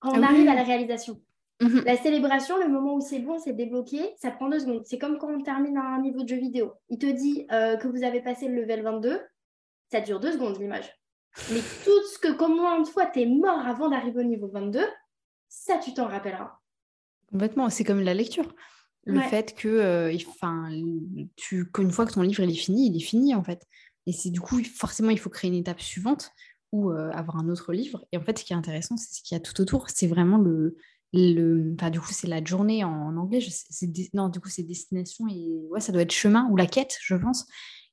Quand 0.00 0.18
on 0.18 0.22
ah 0.22 0.26
arrive 0.26 0.48
à 0.48 0.54
la 0.54 0.62
réalisation. 0.62 1.20
Mhm. 1.60 1.84
La 1.84 1.96
célébration, 1.96 2.58
le 2.58 2.68
moment 2.68 2.94
où 2.94 3.00
c'est 3.00 3.18
bon, 3.18 3.38
c'est 3.38 3.52
débloqué, 3.52 4.14
ça 4.16 4.30
prend 4.30 4.48
deux 4.48 4.60
secondes. 4.60 4.82
C'est 4.84 4.98
comme 4.98 5.18
quand 5.18 5.32
on 5.32 5.40
termine 5.40 5.78
un 5.78 6.00
niveau 6.00 6.22
de 6.22 6.28
jeu 6.28 6.36
vidéo. 6.36 6.74
Il 6.88 6.98
te 6.98 7.06
dit 7.06 7.46
euh, 7.50 7.76
que 7.76 7.88
vous 7.88 8.02
avez 8.02 8.20
passé 8.20 8.48
le 8.48 8.62
level 8.62 8.82
22, 8.82 9.20
ça 9.90 10.00
dure 10.00 10.20
deux 10.20 10.32
secondes 10.32 10.58
l'image. 10.58 10.90
Mais 11.50 11.60
tout 11.84 12.02
ce 12.12 12.18
que, 12.18 12.32
combien 12.32 12.80
de 12.80 12.86
fois 12.86 13.06
tu 13.06 13.20
es 13.20 13.26
mort 13.26 13.66
avant 13.66 13.88
d'arriver 13.88 14.20
au 14.20 14.24
niveau 14.24 14.48
22, 14.48 14.80
ça, 15.48 15.78
tu 15.78 15.94
t'en 15.94 16.08
rappelleras. 16.08 16.58
Complètement, 17.30 17.70
c'est 17.70 17.84
comme 17.84 18.00
la 18.00 18.14
lecture. 18.14 18.54
Le 19.04 19.20
fait 19.20 19.54
que, 19.54 19.68
euh, 19.68 20.16
enfin, 20.28 20.68
tu, 21.36 21.70
qu'une 21.70 21.92
fois 21.92 22.06
que 22.06 22.12
ton 22.12 22.22
livre 22.22 22.42
il 22.42 22.50
est 22.50 22.54
fini, 22.54 22.88
il 22.88 22.96
est 22.96 23.04
fini 23.04 23.36
en 23.36 23.44
fait. 23.44 23.64
Et 24.06 24.12
c'est 24.12 24.30
du 24.30 24.40
coup, 24.40 24.62
forcément, 24.64 25.10
il 25.10 25.18
faut 25.18 25.30
créer 25.30 25.48
une 25.48 25.56
étape 25.56 25.80
suivante 25.80 26.32
ou 26.72 26.90
euh, 26.90 27.10
avoir 27.12 27.36
un 27.36 27.48
autre 27.48 27.72
livre. 27.72 28.04
Et 28.10 28.16
en 28.16 28.22
fait, 28.22 28.38
ce 28.38 28.44
qui 28.44 28.52
est 28.52 28.56
intéressant, 28.56 28.96
c'est 28.96 29.14
ce 29.14 29.22
qu'il 29.22 29.36
y 29.36 29.40
a 29.40 29.40
tout 29.40 29.60
autour. 29.60 29.88
C'est 29.90 30.08
vraiment 30.08 30.38
le, 30.38 30.76
le, 31.12 31.74
enfin, 31.78 31.90
du 31.90 32.00
coup, 32.00 32.12
c'est 32.12 32.26
la 32.26 32.44
journée 32.44 32.84
en, 32.84 33.16
anglais. 33.16 33.40
c'est 33.48 33.90
non, 34.12 34.28
du 34.28 34.40
coup, 34.40 34.48
c'est 34.48 34.64
destination 34.64 35.26
et 35.28 35.66
ouais, 35.70 35.80
ça 35.80 35.92
doit 35.92 36.02
être 36.02 36.12
chemin 36.12 36.48
ou 36.50 36.56
la 36.56 36.66
quête, 36.66 36.96
je 37.00 37.14
pense, 37.14 37.46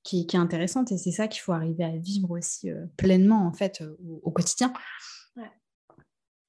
qui, 0.04 0.26
qui 0.26 0.36
est 0.36 0.40
intéressante. 0.40 0.92
Et 0.92 0.98
c'est 0.98 1.12
ça 1.12 1.28
qu'il 1.28 1.42
faut 1.42 1.54
arriver 1.54 1.84
à 1.84 1.96
vivre 1.96 2.32
aussi 2.32 2.72
euh, 2.72 2.86
pleinement 2.98 3.46
en 3.46 3.54
fait 3.54 3.84
au, 4.24 4.32
quotidien. 4.32 4.74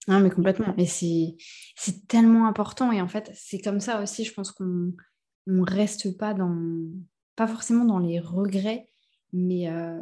Non, 0.08 0.20
mais 0.20 0.30
complètement. 0.30 0.74
Et 0.76 0.86
c'est 0.86 2.06
tellement 2.08 2.46
important. 2.46 2.92
Et 2.92 3.00
en 3.00 3.08
fait, 3.08 3.30
c'est 3.34 3.60
comme 3.60 3.80
ça 3.80 4.02
aussi, 4.02 4.24
je 4.24 4.32
pense 4.32 4.52
qu'on 4.52 4.92
ne 5.46 5.70
reste 5.70 6.16
pas 6.18 6.34
dans, 6.34 6.56
pas 7.36 7.46
forcément 7.46 7.84
dans 7.84 7.98
les 7.98 8.20
regrets, 8.20 8.86
mais 9.32 9.68
euh, 9.68 9.98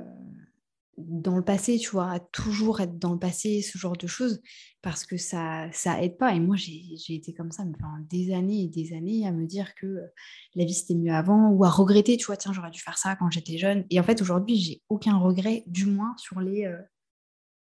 dans 0.99 1.37
le 1.37 1.45
passé, 1.45 1.79
tu 1.79 1.91
vois, 1.91 2.11
à 2.11 2.20
toujours 2.20 2.81
être 2.81 2.99
dans 2.99 3.12
le 3.12 3.19
passé, 3.19 3.62
ce 3.62 3.79
genre 3.79 3.97
de 3.97 4.07
choses, 4.07 4.43
parce 4.83 5.07
que 5.07 5.16
ça 5.16 5.69
ça 5.73 6.03
aide 6.03 6.19
pas. 6.19 6.35
Et 6.35 6.41
moi, 6.41 6.57
j'ai 6.57 7.15
été 7.15 7.33
comme 7.33 7.53
ça 7.53 7.65
pendant 7.79 8.05
des 8.11 8.35
années 8.35 8.65
et 8.65 8.69
des 8.69 8.93
années 8.95 9.27
à 9.27 9.33
me 9.33 9.47
dire 9.47 9.74
que 9.74 9.87
euh, 9.87 10.07
la 10.55 10.65
vie 10.65 10.74
c'était 10.74 10.95
mieux 10.95 11.12
avant, 11.12 11.51
ou 11.51 11.65
à 11.65 11.70
regretter, 11.70 12.16
tu 12.16 12.27
vois, 12.27 12.37
tiens, 12.37 12.53
j'aurais 12.53 12.70
dû 12.70 12.81
faire 12.81 12.99
ça 12.99 13.16
quand 13.16 13.31
j'étais 13.31 13.57
jeune. 13.59 13.85
Et 13.91 14.01
en 14.01 14.03
fait, 14.03 14.20
aujourd'hui, 14.20 14.57
j'ai 14.57 14.83
aucun 14.89 15.16
regret, 15.16 15.62
du 15.66 15.87
moins 15.87 16.15
sur 16.19 16.41
les, 16.41 16.66
euh, 16.66 16.79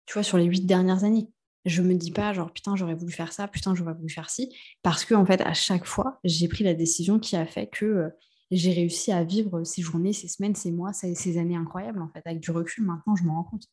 tu 0.07 0.15
vois, 0.15 0.23
sur 0.23 0.39
les 0.39 0.45
huit 0.45 0.67
dernières 0.67 1.05
années 1.05 1.29
je 1.67 1.83
me 1.83 1.95
dis 1.95 2.13
pas 2.13 2.33
genre 2.33 2.51
putain 2.53 2.77
j'aurais 2.77 2.95
voulu 2.95 3.13
faire 3.13 3.33
ça, 3.33 3.49
putain 3.49 3.75
j'aurais 3.75 3.93
voulu 3.93 4.09
faire 4.09 4.31
ci, 4.31 4.57
parce 4.83 5.05
que 5.05 5.15
en 5.15 5.27
fait 5.27 5.41
à 5.43 5.53
chaque 5.53 5.85
fois 5.85 6.19
j'ai 6.25 6.49
pris 6.49 6.65
la 6.65 6.75
décision 6.75 7.19
qui 7.19 7.37
a 7.37 7.45
fait 7.45 7.67
que 7.67 7.85
euh, 7.85 8.09
j'ai 8.53 8.73
réussi 8.73 9.11
à 9.11 9.25
vivre 9.25 9.65
ces 9.65 9.83
journées, 9.83 10.13
ces 10.13 10.29
semaines, 10.29 10.55
ces 10.55 10.71
mois, 10.71 10.93
ces, 10.93 11.39
années 11.39 11.57
incroyables 11.57 12.01
en 12.01 12.09
fait. 12.09 12.23
Avec 12.25 12.41
du 12.41 12.53
recul 12.53 12.85
maintenant 12.85 13.17
je 13.17 13.25
m'en 13.25 13.35
rends 13.35 13.51
compte. 13.51 13.65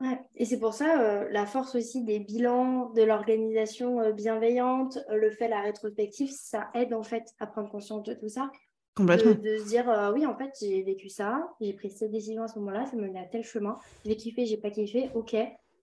Ouais, 0.00 0.20
et 0.34 0.44
c'est 0.44 0.58
pour 0.58 0.74
ça 0.74 1.00
euh, 1.00 1.28
la 1.30 1.46
force 1.46 1.74
aussi 1.74 2.04
des 2.04 2.18
bilans, 2.18 2.90
de 2.90 3.02
l'organisation 3.02 4.00
euh, 4.00 4.12
bienveillante, 4.12 4.98
le 5.10 5.30
fait 5.30 5.48
la 5.48 5.62
rétrospective, 5.62 6.30
ça 6.30 6.68
aide 6.74 6.92
en 6.92 7.02
fait 7.02 7.24
à 7.38 7.46
prendre 7.46 7.70
conscience 7.70 8.02
de 8.02 8.14
tout 8.14 8.28
ça. 8.28 8.50
Complètement. 8.94 9.32
De, 9.32 9.58
se 9.58 9.68
dire 9.68 10.10
oui 10.14 10.26
en 10.26 10.36
fait 10.36 10.50
j'ai 10.60 10.82
vécu 10.82 11.08
ça, 11.08 11.48
j'ai 11.60 11.74
pris 11.74 11.90
cette 11.90 12.10
décision 12.10 12.42
à 12.42 12.48
ce 12.48 12.58
moment-là, 12.58 12.86
ça 12.86 12.96
me 12.96 13.08
met 13.08 13.20
à 13.20 13.26
tel 13.26 13.44
chemin, 13.44 13.78
j'ai 14.04 14.16
kiffé, 14.16 14.46
j'ai 14.46 14.56
pas 14.56 14.70
kiffé, 14.70 15.10
ok, 15.14 15.36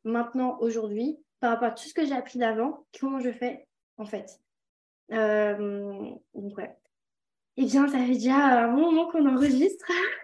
maintenant, 0.04 0.58
aujourd'hui, 0.60 1.18
par 1.40 1.52
rapport 1.52 1.70
à 1.70 1.72
tout 1.72 1.88
ce 1.88 1.94
que 1.94 2.06
j'ai 2.06 2.14
appris 2.14 2.40
d'avant, 2.40 2.86
comment 3.00 3.20
je 3.20 3.32
fais 3.32 3.68
en 3.98 4.06
fait. 4.06 4.40
Euh, 5.12 6.12
donc 6.34 6.58
ouais. 6.58 6.76
Eh 7.58 7.66
bien, 7.66 7.88
ça 7.88 8.00
fait 8.00 8.14
déjà 8.14 8.64
un 8.64 8.72
moment 8.72 9.12
qu'on 9.12 9.28
enregistre. 9.28 9.86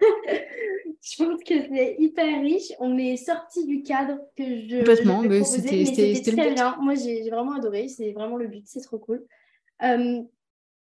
je 1.02 1.24
pense 1.24 1.40
que 1.44 1.54
c'est 1.68 1.96
hyper 1.98 2.40
riche. 2.40 2.72
On 2.80 2.98
est 2.98 3.16
sorti 3.16 3.64
du 3.66 3.82
cadre 3.82 4.18
que 4.36 4.44
je. 4.44 4.78
Complètement, 4.78 5.22
mais 5.22 5.44
c'était 5.44 6.20
très 6.22 6.54
bien. 6.54 6.76
Moi, 6.80 6.94
j'ai 6.94 7.30
vraiment 7.30 7.54
adoré. 7.54 7.88
C'est 7.88 8.12
vraiment 8.12 8.36
le 8.36 8.48
but. 8.48 8.64
C'est 8.66 8.80
trop 8.80 8.98
cool. 8.98 9.24
Euh, 9.82 10.22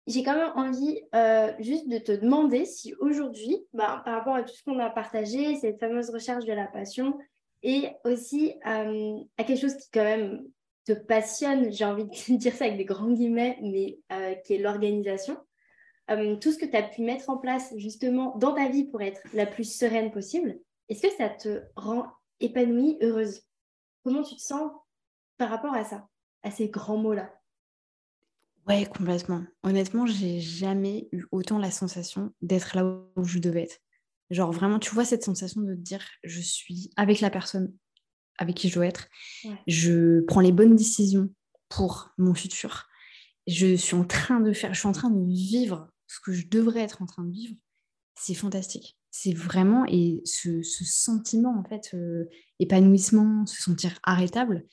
j'ai 0.08 0.24
quand 0.24 0.36
même 0.36 0.52
envie 0.56 1.00
euh, 1.16 1.52
juste 1.60 1.88
de 1.88 1.98
te 1.98 2.12
demander 2.12 2.66
si 2.66 2.94
aujourd'hui, 2.96 3.66
bah, 3.74 4.02
par 4.04 4.16
rapport 4.16 4.36
à 4.36 4.44
tout 4.44 4.54
ce 4.54 4.64
qu'on 4.64 4.80
a 4.80 4.90
partagé, 4.90 5.56
cette 5.56 5.80
fameuse 5.80 6.10
recherche 6.10 6.46
de 6.46 6.54
la 6.54 6.68
passion, 6.68 7.18
et 7.64 7.90
aussi 8.04 8.54
euh, 8.68 9.18
à 9.38 9.44
quelque 9.44 9.62
chose 9.62 9.76
qui 9.78 9.90
quand 9.92 10.04
même 10.04 10.46
te 10.86 10.92
passionne, 10.92 11.72
j'ai 11.72 11.86
envie 11.86 12.06
de 12.06 12.10
dire 12.38 12.54
ça 12.54 12.66
avec 12.66 12.78
des 12.78 12.86
grands 12.86 13.12
guillemets, 13.12 13.58
mais 13.62 14.00
euh, 14.12 14.36
qui 14.36 14.56
est 14.56 14.60
l'organisation. 14.60 15.38
Euh, 16.12 16.36
tout 16.36 16.52
ce 16.52 16.58
que 16.58 16.66
tu 16.66 16.76
as 16.76 16.84
pu 16.84 17.02
mettre 17.02 17.30
en 17.30 17.38
place 17.38 17.74
justement 17.78 18.38
dans 18.38 18.54
ta 18.54 18.68
vie 18.68 18.84
pour 18.84 19.02
être 19.02 19.22
la 19.34 19.46
plus 19.46 19.64
sereine 19.64 20.12
possible, 20.12 20.60
est-ce 20.90 21.02
que 21.08 21.14
ça 21.14 21.30
te 21.30 21.64
rend 21.78 22.08
épanouie, 22.42 22.98
heureuse? 23.02 23.42
Comment 24.04 24.22
tu 24.22 24.36
te 24.36 24.42
sens 24.42 24.70
par 25.38 25.50
rapport 25.50 25.74
à 25.74 25.86
ça, 25.86 26.06
à 26.44 26.52
ces 26.52 26.68
grands 26.68 26.98
mots-là? 26.98 27.34
Ouais, 28.68 28.86
complètement. 28.86 29.44
Honnêtement, 29.64 30.06
j'ai 30.06 30.40
jamais 30.40 31.08
eu 31.12 31.26
autant 31.32 31.58
la 31.58 31.72
sensation 31.72 32.34
d'être 32.42 32.76
là 32.76 32.84
où 33.16 33.24
je 33.24 33.40
devais 33.40 33.64
être. 33.64 33.80
Genre 34.34 34.52
vraiment, 34.52 34.80
tu 34.80 34.94
vois 34.94 35.06
cette 35.06 35.24
sensation 35.24 35.62
de 35.62 35.76
te 35.76 35.80
dire, 35.80 36.04
je 36.24 36.42
suis 36.42 36.90
avec 36.96 37.22
la 37.22 37.30
personne 37.30 37.72
avec 38.40 38.56
qui 38.56 38.68
je 38.68 38.74
dois 38.74 38.88
être. 38.88 39.08
Je 39.68 40.22
prends 40.22 40.42
les 40.42 40.52
bonnes 40.52 40.76
décisions 40.76 41.30
pour 41.70 42.10
mon 42.18 42.34
futur. 42.34 42.88
Je 43.46 43.76
suis 43.76 43.96
en 43.96 44.06
train 44.06 44.40
de 44.40 44.52
faire, 44.52 44.74
je 44.74 44.80
suis 44.80 44.88
en 44.88 44.94
train 44.94 45.12
de 45.12 45.24
vivre 45.24 45.88
ce 46.08 46.20
que 46.20 46.34
je 46.34 46.48
devrais 46.48 46.82
être 46.82 47.02
en 47.02 47.06
train 47.06 47.24
de 47.24 47.32
vivre. 47.32 47.56
C'est 48.20 48.34
fantastique. 48.34 48.98
C'est 49.12 49.34
vraiment, 49.34 49.86
et 49.88 50.22
ce, 50.26 50.64
sentiment, 50.64 51.56
en 51.60 51.64
fait, 51.64 51.94
euh, 51.94 52.26
épanouissement, 52.60 53.46
se 53.46 53.62
sentir 53.62 54.00
arrêtable, 54.02 54.66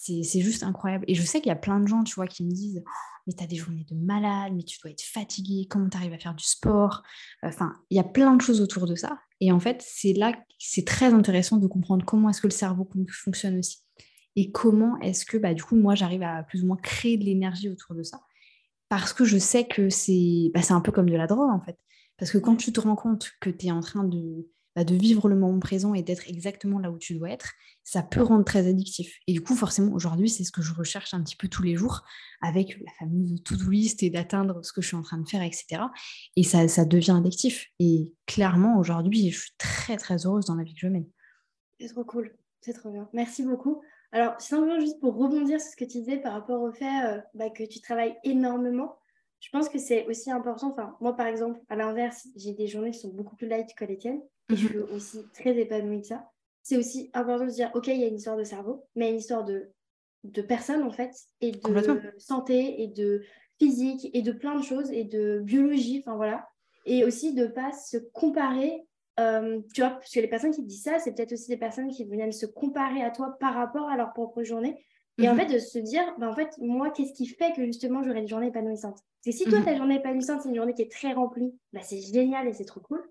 c'est 0.00 0.40
juste 0.40 0.62
incroyable. 0.62 1.04
Et 1.08 1.14
je 1.14 1.22
sais 1.22 1.40
qu'il 1.40 1.48
y 1.48 1.52
a 1.52 1.56
plein 1.56 1.80
de 1.80 1.88
gens, 1.88 2.04
tu 2.04 2.14
vois, 2.14 2.26
qui 2.26 2.44
me 2.44 2.50
disent 2.50 2.82
Mais 3.26 3.32
tu 3.32 3.42
as 3.42 3.46
des 3.46 3.56
journées 3.56 3.84
de 3.90 3.96
malade, 3.96 4.52
mais 4.54 4.62
tu 4.62 4.78
dois 4.80 4.90
être 4.90 5.02
fatigué, 5.02 5.66
comment 5.68 5.88
tu 5.88 5.96
arrives 5.96 6.12
à 6.12 6.18
faire 6.18 6.34
du 6.34 6.44
sport? 6.44 7.02
Enfin, 7.42 7.74
il 7.90 7.96
y 7.96 8.00
a 8.00 8.04
plein 8.04 8.36
de 8.36 8.40
choses 8.40 8.60
autour 8.60 8.86
de 8.86 8.94
ça. 8.94 9.18
Et 9.40 9.52
en 9.52 9.60
fait, 9.60 9.84
c'est 9.86 10.12
là 10.12 10.32
que 10.32 10.38
c'est 10.58 10.86
très 10.86 11.12
intéressant 11.12 11.56
de 11.56 11.66
comprendre 11.66 12.04
comment 12.04 12.30
est-ce 12.30 12.40
que 12.40 12.46
le 12.46 12.52
cerveau 12.52 12.88
fonctionne 13.10 13.58
aussi. 13.58 13.78
Et 14.36 14.52
comment 14.52 14.98
est-ce 15.00 15.26
que, 15.26 15.36
bah, 15.36 15.52
du 15.52 15.64
coup, 15.64 15.76
moi, 15.76 15.94
j'arrive 15.94 16.22
à 16.22 16.44
plus 16.44 16.62
ou 16.62 16.66
moins 16.68 16.76
créer 16.76 17.16
de 17.16 17.24
l'énergie 17.24 17.68
autour 17.68 17.96
de 17.96 18.04
ça. 18.04 18.20
Parce 18.88 19.12
que 19.12 19.24
je 19.24 19.36
sais 19.36 19.66
que 19.66 19.90
c'est 19.90 20.50
bah, 20.54 20.60
un 20.70 20.80
peu 20.80 20.92
comme 20.92 21.10
de 21.10 21.16
la 21.16 21.26
drogue, 21.26 21.50
en 21.50 21.60
fait. 21.60 21.76
Parce 22.16 22.30
que 22.30 22.38
quand 22.38 22.56
tu 22.56 22.72
te 22.72 22.80
rends 22.80 22.96
compte 22.96 23.32
que 23.40 23.50
tu 23.50 23.66
es 23.66 23.70
en 23.72 23.80
train 23.80 24.04
de 24.04 24.46
bah, 24.78 24.84
de 24.84 24.94
vivre 24.94 25.28
le 25.28 25.34
moment 25.34 25.58
présent 25.58 25.92
et 25.92 26.04
d'être 26.04 26.28
exactement 26.28 26.78
là 26.78 26.92
où 26.92 26.98
tu 26.98 27.12
dois 27.18 27.30
être, 27.30 27.50
ça 27.82 28.00
peut 28.00 28.22
rendre 28.22 28.44
très 28.44 28.68
addictif. 28.68 29.18
Et 29.26 29.32
du 29.32 29.40
coup, 29.40 29.56
forcément, 29.56 29.92
aujourd'hui, 29.92 30.28
c'est 30.28 30.44
ce 30.44 30.52
que 30.52 30.62
je 30.62 30.72
recherche 30.72 31.14
un 31.14 31.24
petit 31.24 31.34
peu 31.34 31.48
tous 31.48 31.64
les 31.64 31.74
jours 31.74 32.04
avec 32.42 32.78
la 32.78 32.92
fameuse 32.92 33.42
to-do 33.42 33.70
list 33.70 34.04
et 34.04 34.10
d'atteindre 34.10 34.64
ce 34.64 34.72
que 34.72 34.80
je 34.80 34.86
suis 34.86 34.96
en 34.96 35.02
train 35.02 35.18
de 35.18 35.28
faire, 35.28 35.42
etc. 35.42 35.82
Et 36.36 36.44
ça, 36.44 36.68
ça 36.68 36.84
devient 36.84 37.16
addictif. 37.18 37.66
Et 37.80 38.14
clairement, 38.26 38.78
aujourd'hui, 38.78 39.32
je 39.32 39.40
suis 39.40 39.50
très, 39.58 39.96
très 39.96 40.26
heureuse 40.26 40.44
dans 40.44 40.54
la 40.54 40.62
vie 40.62 40.74
que 40.74 40.80
je 40.80 40.86
mène. 40.86 41.08
C'est 41.80 41.88
trop 41.88 42.04
cool. 42.04 42.36
C'est 42.60 42.74
trop 42.74 42.92
bien. 42.92 43.08
Merci 43.12 43.42
beaucoup. 43.42 43.82
Alors, 44.12 44.40
simplement 44.40 44.78
juste 44.78 45.00
pour 45.00 45.16
rebondir 45.16 45.60
sur 45.60 45.72
ce 45.72 45.76
que 45.76 45.86
tu 45.86 45.98
disais 45.98 46.18
par 46.18 46.34
rapport 46.34 46.62
au 46.62 46.70
fait 46.70 47.04
euh, 47.04 47.20
bah, 47.34 47.50
que 47.50 47.64
tu 47.64 47.80
travailles 47.80 48.16
énormément, 48.22 48.96
je 49.40 49.48
pense 49.50 49.68
que 49.68 49.80
c'est 49.80 50.06
aussi 50.06 50.30
important. 50.30 50.70
Enfin, 50.70 50.96
moi, 51.00 51.16
par 51.16 51.26
exemple, 51.26 51.58
à 51.68 51.74
l'inverse, 51.74 52.28
j'ai 52.36 52.52
des 52.52 52.68
journées 52.68 52.92
qui 52.92 53.00
sont 53.00 53.12
beaucoup 53.12 53.34
plus 53.34 53.48
light 53.48 53.74
que 53.74 53.84
les 53.84 53.98
tiennes 53.98 54.22
et 54.50 54.56
je 54.56 54.64
mhm. 54.64 54.68
suis 54.68 54.78
aussi 54.94 55.26
très 55.34 55.56
épanouie 55.56 56.00
de 56.00 56.06
ça. 56.06 56.30
C'est 56.62 56.76
aussi 56.76 57.10
important 57.14 57.44
de 57.44 57.50
se 57.50 57.56
dire, 57.56 57.70
OK, 57.74 57.86
il 57.86 58.00
y 58.00 58.04
a 58.04 58.08
une 58.08 58.16
histoire 58.16 58.36
de 58.36 58.44
cerveau, 58.44 58.84
mais 58.94 59.06
il 59.06 59.08
y 59.08 59.10
a 59.10 59.12
une 59.14 59.20
histoire 59.20 59.44
de, 59.44 59.70
de 60.24 60.42
personne, 60.42 60.82
en 60.82 60.90
fait, 60.90 61.12
et 61.40 61.52
de 61.52 62.14
santé, 62.18 62.82
et 62.82 62.88
de 62.88 63.22
physique, 63.58 64.10
et 64.12 64.22
de 64.22 64.32
plein 64.32 64.56
de 64.56 64.62
choses, 64.62 64.90
et 64.90 65.04
de 65.04 65.40
biologie, 65.40 66.02
enfin 66.04 66.16
voilà. 66.16 66.48
Et 66.84 67.04
aussi 67.04 67.34
de 67.34 67.42
ne 67.42 67.48
pas 67.48 67.72
se 67.72 67.96
comparer, 68.12 68.86
euh, 69.20 69.60
tu 69.74 69.80
vois, 69.80 69.90
parce 69.90 70.12
que 70.12 70.20
les 70.20 70.28
personnes 70.28 70.52
qui 70.52 70.62
disent 70.62 70.82
ça, 70.82 70.98
c'est 70.98 71.14
peut-être 71.14 71.32
aussi 71.32 71.48
des 71.48 71.56
personnes 71.56 71.88
qui 71.88 72.04
viennent 72.04 72.32
se 72.32 72.46
comparer 72.46 73.02
à 73.02 73.10
toi 73.10 73.36
par 73.40 73.54
rapport 73.54 73.88
à 73.88 73.96
leur 73.96 74.12
propre 74.12 74.42
journée. 74.42 74.76
Et 75.20 75.28
en 75.28 75.34
mhm. 75.34 75.40
fait, 75.40 75.54
de 75.54 75.58
se 75.58 75.78
dire, 75.78 76.02
bah, 76.18 76.30
en 76.30 76.34
fait, 76.34 76.56
moi, 76.58 76.90
qu'est-ce 76.90 77.12
qui 77.12 77.26
fait 77.26 77.52
que 77.52 77.64
justement 77.64 78.02
j'aurai 78.02 78.20
une 78.20 78.28
journée 78.28 78.48
épanouissante? 78.48 79.00
C'est 79.20 79.32
si 79.32 79.44
toi, 79.44 79.58
mhm. 79.58 79.64
ta 79.64 79.76
journée 79.76 79.96
épanouissante, 79.96 80.42
c'est 80.42 80.48
une 80.48 80.54
journée 80.54 80.74
qui 80.74 80.82
est 80.82 80.92
très 80.92 81.12
remplie, 81.12 81.52
bah, 81.72 81.80
c'est 81.82 82.00
génial 82.00 82.46
et 82.46 82.52
c'est 82.52 82.64
trop 82.64 82.80
cool. 82.80 83.02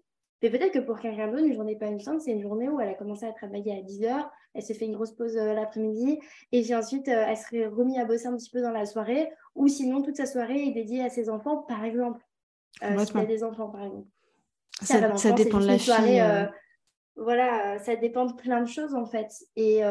Mais 0.41 0.49
peut-être 0.49 0.71
que 0.71 0.79
pour 0.79 0.99
quelqu'un 0.99 1.27
d'autre, 1.27 1.45
une 1.45 1.53
journée 1.53 1.73
épanouissante, 1.73 2.21
c'est 2.21 2.31
une 2.31 2.41
journée 2.41 2.69
où 2.69 2.79
elle 2.79 2.89
a 2.89 2.93
commencé 2.93 3.25
à 3.25 3.31
travailler 3.31 3.77
à 3.77 3.81
10 3.81 4.03
heures, 4.03 4.29
elle 4.53 4.61
se 4.61 4.73
fait 4.73 4.85
une 4.85 4.93
grosse 4.93 5.13
pause 5.13 5.35
euh, 5.35 5.53
l'après-midi, 5.53 6.19
et 6.51 6.61
puis 6.61 6.75
ensuite, 6.75 7.07
euh, 7.07 7.25
elle 7.27 7.37
serait 7.37 7.65
remise 7.65 7.97
à 7.97 8.05
bosser 8.05 8.27
un 8.27 8.37
petit 8.37 8.51
peu 8.51 8.61
dans 8.61 8.71
la 8.71 8.85
soirée, 8.85 9.29
ou 9.55 9.67
sinon, 9.67 10.01
toute 10.01 10.15
sa 10.15 10.25
soirée 10.25 10.67
est 10.67 10.71
dédiée 10.71 11.03
à 11.03 11.09
ses 11.09 11.29
enfants, 11.29 11.57
par 11.57 11.83
exemple. 11.83 12.21
Euh, 12.83 13.05
si 13.05 13.17
a 13.17 13.25
des 13.25 13.43
enfants, 13.43 13.69
par 13.69 13.83
exemple. 13.83 14.07
Ça, 14.81 15.17
ça, 15.17 15.31
dépend 15.31 15.59
de 15.59 15.65
la 15.65 15.79
soirée, 15.79 16.21
euh, 16.21 16.45
voilà, 17.15 17.79
ça 17.79 17.95
dépend 17.95 18.25
de 18.25 18.33
plein 18.33 18.61
de 18.61 18.67
choses, 18.67 18.93
en 18.93 19.07
fait. 19.07 19.31
Et, 19.55 19.81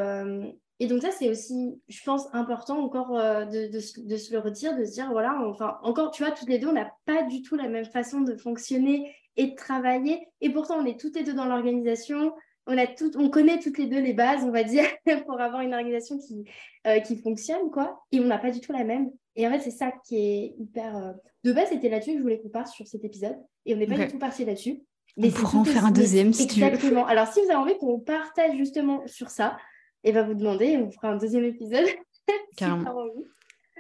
et 0.79 0.87
donc 0.89 1.03
ça, 1.03 1.11
c'est 1.11 1.31
aussi, 1.31 1.81
je 1.89 2.03
pense, 2.05 2.27
important 2.35 2.79
encore 2.79 3.13
de, 3.13 3.73
de, 3.73 4.17
se 4.17 4.33
le 4.33 4.39
retirer, 4.39 4.77
de 4.79 4.85
se 4.85 4.93
dire, 4.93 5.11
voilà, 5.11 5.41
enfin, 5.47 5.79
encore, 5.83 6.11
tu 6.11 6.23
vois, 6.23 6.33
toutes 6.33 6.49
les 6.49 6.59
deux, 6.59 6.69
on 6.69 6.75
n'a 6.75 6.93
pas 7.07 7.23
du 7.23 7.41
tout 7.43 7.57
la 7.57 7.69
même 7.69 7.87
façon 7.87 8.21
de 8.21 8.37
fonctionner 8.37 9.11
et 9.37 9.47
de 9.49 9.55
travailler. 9.55 10.29
Et 10.41 10.51
pourtant, 10.51 10.77
on 10.79 10.85
est 10.85 10.99
toutes 10.99 11.17
les 11.17 11.23
deux 11.23 11.35
dans 11.35 11.47
l'organisation. 11.47 12.33
On, 12.67 12.77
a 12.77 12.87
tout, 12.87 13.13
on 13.17 13.31
connaît 13.31 13.59
toutes 13.59 13.79
les 13.79 13.87
deux 13.87 14.01
les 14.01 14.13
bases, 14.13 14.45
on 14.45 14.51
va 14.51 14.65
dire, 14.65 14.85
pour 15.27 15.41
avoir 15.41 15.63
une 15.63 15.73
organisation 15.73 16.19
qui, 16.19 16.45
euh, 16.87 17.01
qui 17.01 17.17
fonctionne, 17.17 17.71
quoi. 17.71 18.03
Et 18.13 18.21
on 18.21 18.25
n'a 18.25 18.39
pas 18.39 18.51
du 18.51 18.61
tout 18.61 18.73
la 18.73 18.85
même. 18.85 19.11
Et 19.35 19.47
en 19.47 19.51
fait, 19.51 19.61
c'est 19.61 19.71
ça 19.71 19.93
qui 20.07 20.17
est 20.17 20.55
hyper... 20.59 20.97
Euh, 20.97 21.13
de 21.45 21.53
base, 21.53 21.69
c'était 21.69 21.89
là-dessus 21.89 22.13
que 22.13 22.19
je 22.19 22.23
voulais 22.23 22.41
qu'on 22.41 22.49
parte 22.49 22.69
sur 22.69 22.87
cet 22.87 23.05
épisode. 23.05 23.37
Et 23.67 23.75
on 23.75 23.79
n'est 23.79 23.87
pas 23.87 23.97
du 23.97 24.09
tout 24.09 24.19
parti 24.19 24.45
là-dessus. 24.45 24.83
Mais 25.17 25.29
on 25.29 25.31
pourra 25.31 25.59
en 25.59 25.65
faire 25.65 25.87
un 25.87 25.91
deuxième, 25.91 26.33
si 26.33 26.47
tu 26.47 26.61
veux. 26.61 26.67
Exactement. 26.67 27.07
Alors, 27.07 27.29
si 27.29 27.41
vous 27.41 27.47
avez 27.47 27.55
envie 27.55 27.79
qu'on 27.79 28.01
partage 28.01 28.57
justement 28.57 29.07
sur 29.07 29.31
ça, 29.31 29.57
et 30.05 30.13
va 30.13 30.23
vous 30.23 30.35
demander, 30.35 30.77
on 30.77 30.91
fera 30.91 31.09
un 31.09 31.17
deuxième 31.17 31.45
épisode. 31.45 31.87
Carrément. 32.57 33.07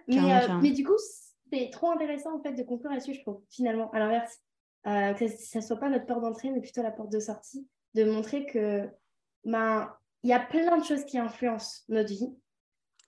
mais, 0.09 0.19
euh, 0.19 0.59
mais 0.61 0.71
du 0.71 0.85
coup, 0.85 0.97
c'est 1.53 1.71
trop 1.71 1.91
intéressant 1.91 2.37
en 2.37 2.43
fait 2.43 2.53
de 2.53 2.63
conclure 2.63 2.91
là-dessus, 2.91 3.15
je 3.15 3.21
trouve, 3.23 3.43
finalement, 3.51 3.91
à 3.93 3.99
l'inverse. 3.99 4.41
Euh, 4.87 5.15
que 5.15 5.27
ça 5.27 5.59
ne 5.59 5.65
soit 5.65 5.79
pas 5.79 5.89
notre 5.89 6.07
porte 6.07 6.23
d'entrée, 6.23 6.51
mais 6.51 6.61
plutôt 6.61 6.83
la 6.83 6.93
porte 6.93 7.11
de 7.11 7.19
sortie, 7.19 7.67
de 7.95 8.05
montrer 8.05 8.47
que 8.47 8.89
ben, 9.45 9.93
il 10.23 10.31
y 10.31 10.33
a 10.33 10.39
plein 10.39 10.79
de 10.79 10.85
choses 10.85 11.05
qui 11.05 11.19
influencent 11.19 11.83
notre 11.89 12.11
vie. 12.11 12.33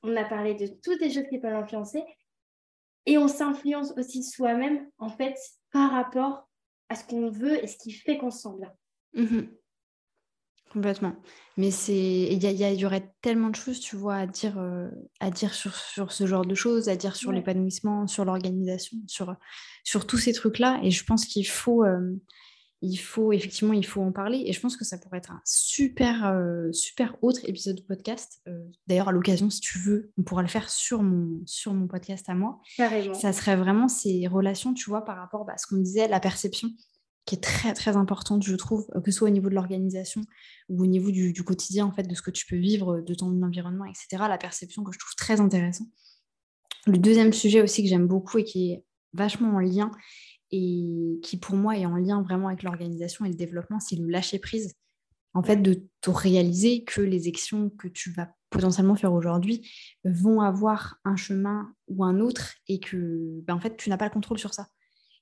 On 0.03 0.17
a 0.17 0.25
parlé 0.25 0.55
de 0.55 0.67
toutes 0.67 1.01
les 1.01 1.11
choses 1.11 1.29
qui 1.29 1.39
peuvent 1.39 1.53
l'influencer. 1.53 2.03
Et 3.07 3.17
on 3.17 3.29
s'influence 3.29 3.93
aussi 3.97 4.25
soi-même, 4.25 4.91
en 4.99 5.09
fait, 5.09 5.37
par 5.73 5.93
rapport 5.93 6.49
à 6.89 6.97
ce 6.97 7.05
qu'on 7.07 7.31
veut 7.31 7.63
et 7.63 7.69
ce 7.69 7.79
qui 7.79 7.93
fait 7.93 8.19
qu'on 8.19 8.33
se 8.33 8.43
sent 8.43 8.57
bien. 8.59 8.73
Mhm. 9.15 9.49
Complètement. 10.73 11.17
Mais 11.57 11.71
c'est 11.71 11.95
il 11.95 12.45
y, 12.45 12.85
aurait 12.85 13.13
tellement 13.23 13.49
de 13.49 13.57
choses, 13.57 13.81
tu 13.81 13.97
vois, 13.97 14.17
à 14.17 14.27
dire, 14.27 14.59
euh, 14.59 14.89
à 15.19 15.31
dire 15.31 15.55
sur, 15.55 15.75
sur, 15.75 16.13
ce 16.13 16.27
genre 16.27 16.45
de 16.45 16.55
choses, 16.55 16.89
à 16.89 16.97
dire 16.97 17.17
sur 17.17 17.33
l'épanouissement, 17.33 18.07
sur 18.07 18.25
l'organisation, 18.25 18.99
sur, 19.07 19.35
sur 19.83 20.07
tous 20.07 20.19
ces 20.19 20.33
trucs-là. 20.33 20.79
Et 20.83 20.91
je 20.91 21.05
pense 21.05 21.25
qu'il 21.25 21.47
faut, 21.47 21.85
euh, 21.85 22.15
il 22.83 22.97
faut, 22.97 23.33
effectivement, 23.33 23.73
il 23.73 23.87
faut 23.87 24.03
en 24.03 24.13
parler. 24.13 24.45
Et 24.47 24.53
je 24.53 24.61
pense 24.61 24.77
que 24.77 24.85
ça 24.85 24.99
pourrait 24.99 25.19
être 25.19 25.33
un 25.33 25.41
super, 25.45 26.27
euh, 26.27 26.71
super 26.73 27.17
autre 27.23 27.41
épisode 27.45 27.77
de 27.77 27.83
podcast. 27.83 28.41
D'ailleurs, 28.87 29.09
à 29.09 29.13
l'occasion, 29.13 29.49
si 29.49 29.61
tu 29.61 29.79
veux, 29.79 30.13
on 30.19 30.23
pourra 30.23 30.43
le 30.43 30.49
faire 30.49 30.69
sur 30.69 31.03
mon, 31.03 31.41
sur 31.47 31.73
mon 31.73 31.89
podcast 31.89 32.29
à 32.29 32.35
moi. 32.35 32.61
Carrément. 32.77 33.15
Ça 33.15 33.33
serait 33.33 33.57
vraiment 33.57 33.89
ces 33.89 34.29
relations, 34.29 34.75
tu 34.75 34.91
vois, 34.91 35.05
par 35.05 35.17
rapport 35.17 35.45
bah, 35.47 35.55
à 35.55 35.59
ce 35.59 35.67
qu'on 35.67 35.79
disait, 35.79 36.09
la 36.09 36.21
perception 36.21 36.69
qui 37.29 37.35
est 37.35 37.43
très 37.43 37.75
très 37.75 37.95
importante, 37.95 38.43
je 38.43 38.57
trouve, 38.57 38.87
euh, 38.97 39.03
que 39.03 39.11
ce 39.11 39.19
soit 39.19 39.29
au 39.29 39.31
niveau 39.31 39.51
de 39.51 39.55
l'organisation 39.55 40.23
ou 40.71 40.83
au 40.83 40.87
niveau 40.87 41.11
du, 41.11 41.35
quotidien, 41.45 41.85
en 41.85 41.93
fait, 41.93 42.05
de 42.05 42.15
ce 42.15 42.23
que 42.23 42.31
tu 42.31 42.47
peux 42.47 42.57
vivre, 42.57 43.03
de 43.03 43.15
ton 43.15 43.43
environnement, 43.43 43.85
etc. 43.85 44.25
La 44.31 44.39
perception 44.39 44.83
que 44.83 44.93
je 44.93 44.99
trouve 44.99 45.15
très 45.15 45.39
intéressant. 45.39 45.85
Le 46.87 46.97
deuxième 46.97 47.35
sujet 47.35 47.61
aussi 47.61 47.83
que 47.83 47.89
j'aime 47.91 48.07
beaucoup 48.07 48.39
et 48.39 48.45
qui 48.45 48.73
est 48.73 48.85
vachement 49.13 49.57
en 49.57 49.59
lien 49.59 49.91
et 50.53 51.19
qui 51.23 51.37
pour 51.37 51.55
moi 51.55 51.77
est 51.77 51.85
en 51.85 51.97
lien 51.97 52.23
vraiment 52.23 52.49
avec 52.49 52.63
l'organisation 52.63 53.27
et 53.27 53.29
le 53.29 53.35
développement, 53.35 53.79
c'est 53.79 53.97
le 53.97 54.07
lâcher 54.07 54.39
prise. 54.39 54.75
En 55.35 55.43
fait, 55.43 55.57
de 55.57 55.87
te 56.01 56.09
réaliser 56.09 56.85
que 56.85 57.03
les 57.03 57.29
actions 57.29 57.69
que 57.69 57.89
tu 57.89 58.11
vas 58.13 58.31
potentiellement 58.49 58.97
faire 58.97 59.13
aujourd'hui 59.13 59.71
vont 60.03 60.41
avoir 60.41 60.97
un 61.05 61.17
chemin 61.17 61.75
ou 61.89 62.05
un 62.05 62.21
autre 62.21 62.55
et 62.69 62.81
que 62.81 63.43
ben, 63.43 63.55
en 63.55 63.61
fait, 63.61 63.77
tu 63.77 63.91
n'as 63.91 63.99
pas 63.99 64.07
le 64.07 64.13
contrôle 64.13 64.39
sur 64.39 64.55
ça. 64.55 64.69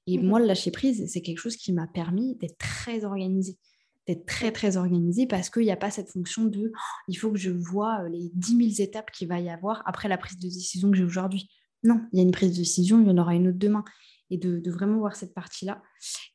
Et 0.07 0.19
mmh 0.19 0.27
moi, 0.27 0.41
le 0.41 0.47
lâcher 0.47 0.71
prise, 0.71 1.05
c'est 1.09 1.21
quelque 1.21 1.39
chose 1.39 1.57
qui 1.57 1.73
m'a 1.73 1.87
permis 1.87 2.37
d'être 2.37 2.59
très 2.59 3.05
organisée 3.05 3.59
d'être 4.07 4.27
très 4.27 4.53
très 4.53 4.77
organisée 4.77 5.27
parce 5.27 5.51
qu'il 5.51 5.63
n'y 5.63 5.73
a 5.73 5.77
pas 5.77 5.91
cette 5.91 6.11
fonction 6.11 6.45
de 6.45 6.71
«Oh, 6.73 6.79
il 7.09 7.15
faut 7.15 7.31
que 7.31 7.39
je 7.39 7.51
vois 7.51 8.03
euh, 8.05 8.09
les 8.09 8.31
10 8.35 8.75
000 8.77 8.89
étapes 8.89 9.11
qu'il 9.11 9.29
va 9.29 9.41
y 9.41 9.51
avoir 9.51 9.83
après 9.87 10.09
la 10.09 10.17
prise 10.17 10.39
de 10.39 10.49
décision 10.49 10.91
que 10.91 10.97
j'ai 10.97 11.05
aujourd'hui. 11.05 11.49
Non, 11.83 12.01
il 12.13 12.19
y 12.19 12.21
a 12.21 12.23
une 12.23 12.31
prise 12.33 12.53
de 12.53 12.57
décision, 12.57 13.01
il 13.01 13.09
y 13.09 13.11
en 13.11 13.19
aura 13.19 13.35
une 13.35 13.49
autre 13.49 13.59
demain. 13.59 13.85
Et 14.29 14.39
de, 14.39 14.61
vraiment 14.73 14.99
voir 14.99 15.15
cette 15.15 15.35
partie-là. 15.35 15.81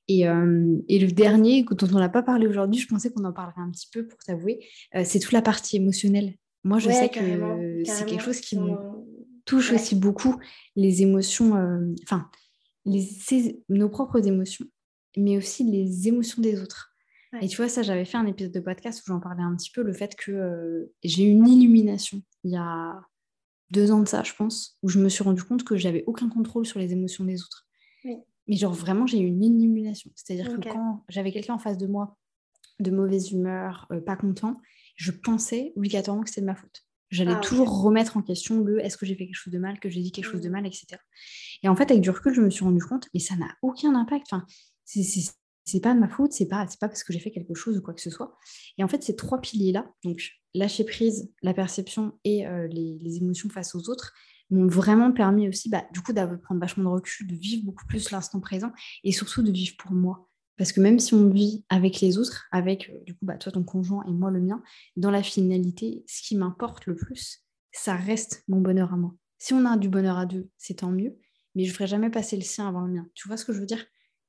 Et, 0.07 0.25
euh, 0.25 0.77
et, 0.87 0.97
le 0.97 1.11
dernier, 1.11 1.65
dont 1.69 1.87
on 1.91 1.99
n'a 1.99 2.07
pas 2.07 2.23
parlé 2.23 2.47
aujourd'hui, 2.47 2.79
je 2.79 2.87
pensais 2.87 3.11
qu'on 3.11 3.25
en 3.25 3.33
parlerait 3.33 3.59
un 3.59 3.69
petit 3.69 3.89
peu 3.91 4.07
pour 4.07 4.17
t'avouer, 4.19 4.65
euh, 4.95 5.01
c'est 5.03 5.19
toute 5.19 5.33
la 5.33 5.41
partie 5.41 5.75
émotionnelle. 5.75 6.35
Moi, 6.63 6.79
je 6.79 6.89
sais 6.89 7.09
que 7.09 7.19
c'est 7.83 8.05
quelque 8.05 8.23
chose 8.23 8.39
qui 8.39 8.57
me 8.57 8.77
touche 9.43 9.73
aussi 9.73 9.95
beaucoup, 9.95 10.37
les 10.77 11.01
émotions, 11.01 11.53
enfin, 12.03 12.29
les, 12.85 13.63
nos 13.69 13.89
propres 13.89 14.25
émotions, 14.27 14.65
mais 15.17 15.37
aussi 15.37 15.63
les 15.63 16.07
émotions 16.07 16.41
des 16.41 16.61
autres. 16.61 16.89
Et 17.41 17.47
tu 17.47 17.55
vois, 17.55 17.69
ça, 17.69 17.81
j'avais 17.81 18.03
fait 18.03 18.17
un 18.17 18.25
épisode 18.25 18.51
de 18.51 18.59
podcast 18.59 19.01
où 19.01 19.03
j'en 19.07 19.21
parlais 19.21 19.41
un 19.41 19.55
petit 19.55 19.71
peu, 19.71 19.83
le 19.83 19.93
fait 19.93 20.15
que 20.15 20.31
euh, 20.31 20.93
j'ai 21.01 21.23
eu 21.23 21.29
une 21.29 21.47
illumination 21.47 22.21
il 22.43 22.51
y 22.51 22.57
a 22.57 22.99
deux 23.69 23.91
ans 23.91 24.01
de 24.01 24.07
ça, 24.07 24.23
je 24.23 24.33
pense, 24.33 24.77
où 24.83 24.89
je 24.89 24.99
me 24.99 25.09
suis 25.09 25.23
rendu 25.23 25.43
compte 25.43 25.63
que 25.63 25.77
j'avais 25.77 26.03
aucun 26.07 26.29
contrôle 26.29 26.65
sur 26.65 26.79
les 26.79 26.91
émotions 26.91 27.23
des 27.23 27.41
autres. 27.41 27.67
Mais 28.47 28.57
genre, 28.57 28.73
vraiment, 28.73 29.07
j'ai 29.07 29.19
eu 29.19 29.27
une 29.27 29.43
illumination. 29.43 30.11
C'est-à-dire 30.15 30.59
que 30.59 30.67
quand 30.67 31.05
j'avais 31.07 31.31
quelqu'un 31.31 31.53
en 31.53 31.59
face 31.59 31.77
de 31.77 31.87
moi 31.87 32.17
de 32.79 32.91
mauvaise 32.91 33.31
humeur, 33.31 33.87
euh, 33.91 34.01
pas 34.01 34.15
content, 34.15 34.59
je 34.95 35.11
pensais 35.11 35.71
obligatoirement 35.75 36.23
que 36.23 36.29
c'était 36.29 36.41
de 36.41 36.47
ma 36.47 36.55
faute. 36.55 36.83
J'allais 37.11 37.33
ah, 37.35 37.41
toujours 37.41 37.83
remettre 37.83 38.15
en 38.15 38.21
question 38.21 38.63
le 38.63 38.79
est-ce 38.79 38.97
que 38.97 39.05
j'ai 39.05 39.15
fait 39.15 39.25
quelque 39.25 39.35
chose 39.35 39.53
de 39.53 39.59
mal, 39.59 39.79
que 39.79 39.89
j'ai 39.89 40.01
dit 40.01 40.13
quelque 40.13 40.31
chose 40.31 40.41
de 40.41 40.47
mmh. 40.47 40.53
mal, 40.53 40.65
etc. 40.65 40.87
Et 41.61 41.67
en 41.67 41.75
fait, 41.75 41.91
avec 41.91 42.01
du 42.01 42.09
recul, 42.09 42.33
je 42.33 42.41
me 42.41 42.49
suis 42.49 42.63
rendu 42.63 42.81
compte, 42.81 43.09
mais 43.13 43.19
ça 43.19 43.35
n'a 43.35 43.49
aucun 43.61 43.93
impact. 43.95 44.27
Enfin, 44.31 44.45
c'est 44.85 45.81
pas 45.81 45.93
de 45.93 45.99
ma 45.99 46.07
faute, 46.07 46.31
c'est 46.31 46.47
pas, 46.47 46.65
pas 46.79 46.87
parce 46.87 47.03
que 47.03 47.11
j'ai 47.11 47.19
fait 47.19 47.31
quelque 47.31 47.53
chose 47.53 47.77
ou 47.77 47.81
quoi 47.81 47.93
que 47.93 48.01
ce 48.01 48.09
soit. 48.09 48.37
Et 48.77 48.83
en 48.83 48.87
fait, 48.87 49.03
ces 49.03 49.15
trois 49.15 49.41
piliers-là, 49.41 49.91
donc 50.05 50.21
lâcher 50.53 50.85
prise, 50.85 51.31
la 51.41 51.53
perception 51.53 52.17
et 52.23 52.47
euh, 52.47 52.67
les, 52.67 53.17
émotions 53.17 53.49
face 53.49 53.75
aux 53.75 53.89
autres, 53.89 54.13
m'ont 54.49 54.67
vraiment 54.67 55.11
permis 55.11 55.49
aussi, 55.49 55.69
bah, 55.69 55.83
du 55.93 56.01
coup, 56.01 56.13
de 56.13 56.35
prendre 56.37 56.61
vachement 56.61 56.83
de 56.83 56.95
recul, 56.95 57.27
de 57.27 57.35
vivre 57.35 57.65
beaucoup 57.65 57.85
plus 57.87 58.11
l'instant 58.11 58.39
présent 58.39 58.71
et 59.03 59.11
surtout 59.11 59.43
de 59.43 59.51
vivre 59.51 59.75
pour 59.77 59.91
moi. 59.91 60.29
Parce 60.61 60.73
que 60.73 60.79
même 60.79 60.99
si 60.99 61.15
on 61.15 61.27
vit 61.27 61.65
avec 61.69 62.01
les 62.01 62.19
autres, 62.19 62.45
avec 62.51 62.91
euh, 62.91 63.03
du 63.03 63.15
coup 63.15 63.25
bah, 63.25 63.35
toi 63.35 63.51
ton 63.51 63.63
conjoint 63.63 64.03
et 64.07 64.11
moi 64.11 64.29
le 64.29 64.39
mien, 64.39 64.61
dans 64.95 65.09
la 65.09 65.23
finalité, 65.23 66.03
ce 66.07 66.21
qui 66.21 66.37
m'importe 66.37 66.85
le 66.85 66.95
plus, 66.95 67.43
ça 67.71 67.95
reste 67.95 68.43
mon 68.47 68.61
bonheur 68.61 68.93
à 68.93 68.95
moi. 68.95 69.11
Si 69.39 69.55
on 69.55 69.65
a 69.65 69.75
du 69.75 69.89
bonheur 69.89 70.19
à 70.19 70.27
deux, 70.27 70.49
c'est 70.59 70.75
tant 70.75 70.91
mieux, 70.91 71.17
mais 71.55 71.63
je 71.63 71.71
ne 71.71 71.73
ferai 71.73 71.87
jamais 71.87 72.11
passer 72.11 72.35
le 72.35 72.43
sien 72.43 72.67
avant 72.67 72.81
le 72.81 72.93
mien. 72.93 73.07
Tu 73.15 73.27
vois 73.27 73.37
ce 73.37 73.45
que 73.45 73.53
je 73.53 73.59
veux 73.59 73.65
dire? 73.65 73.83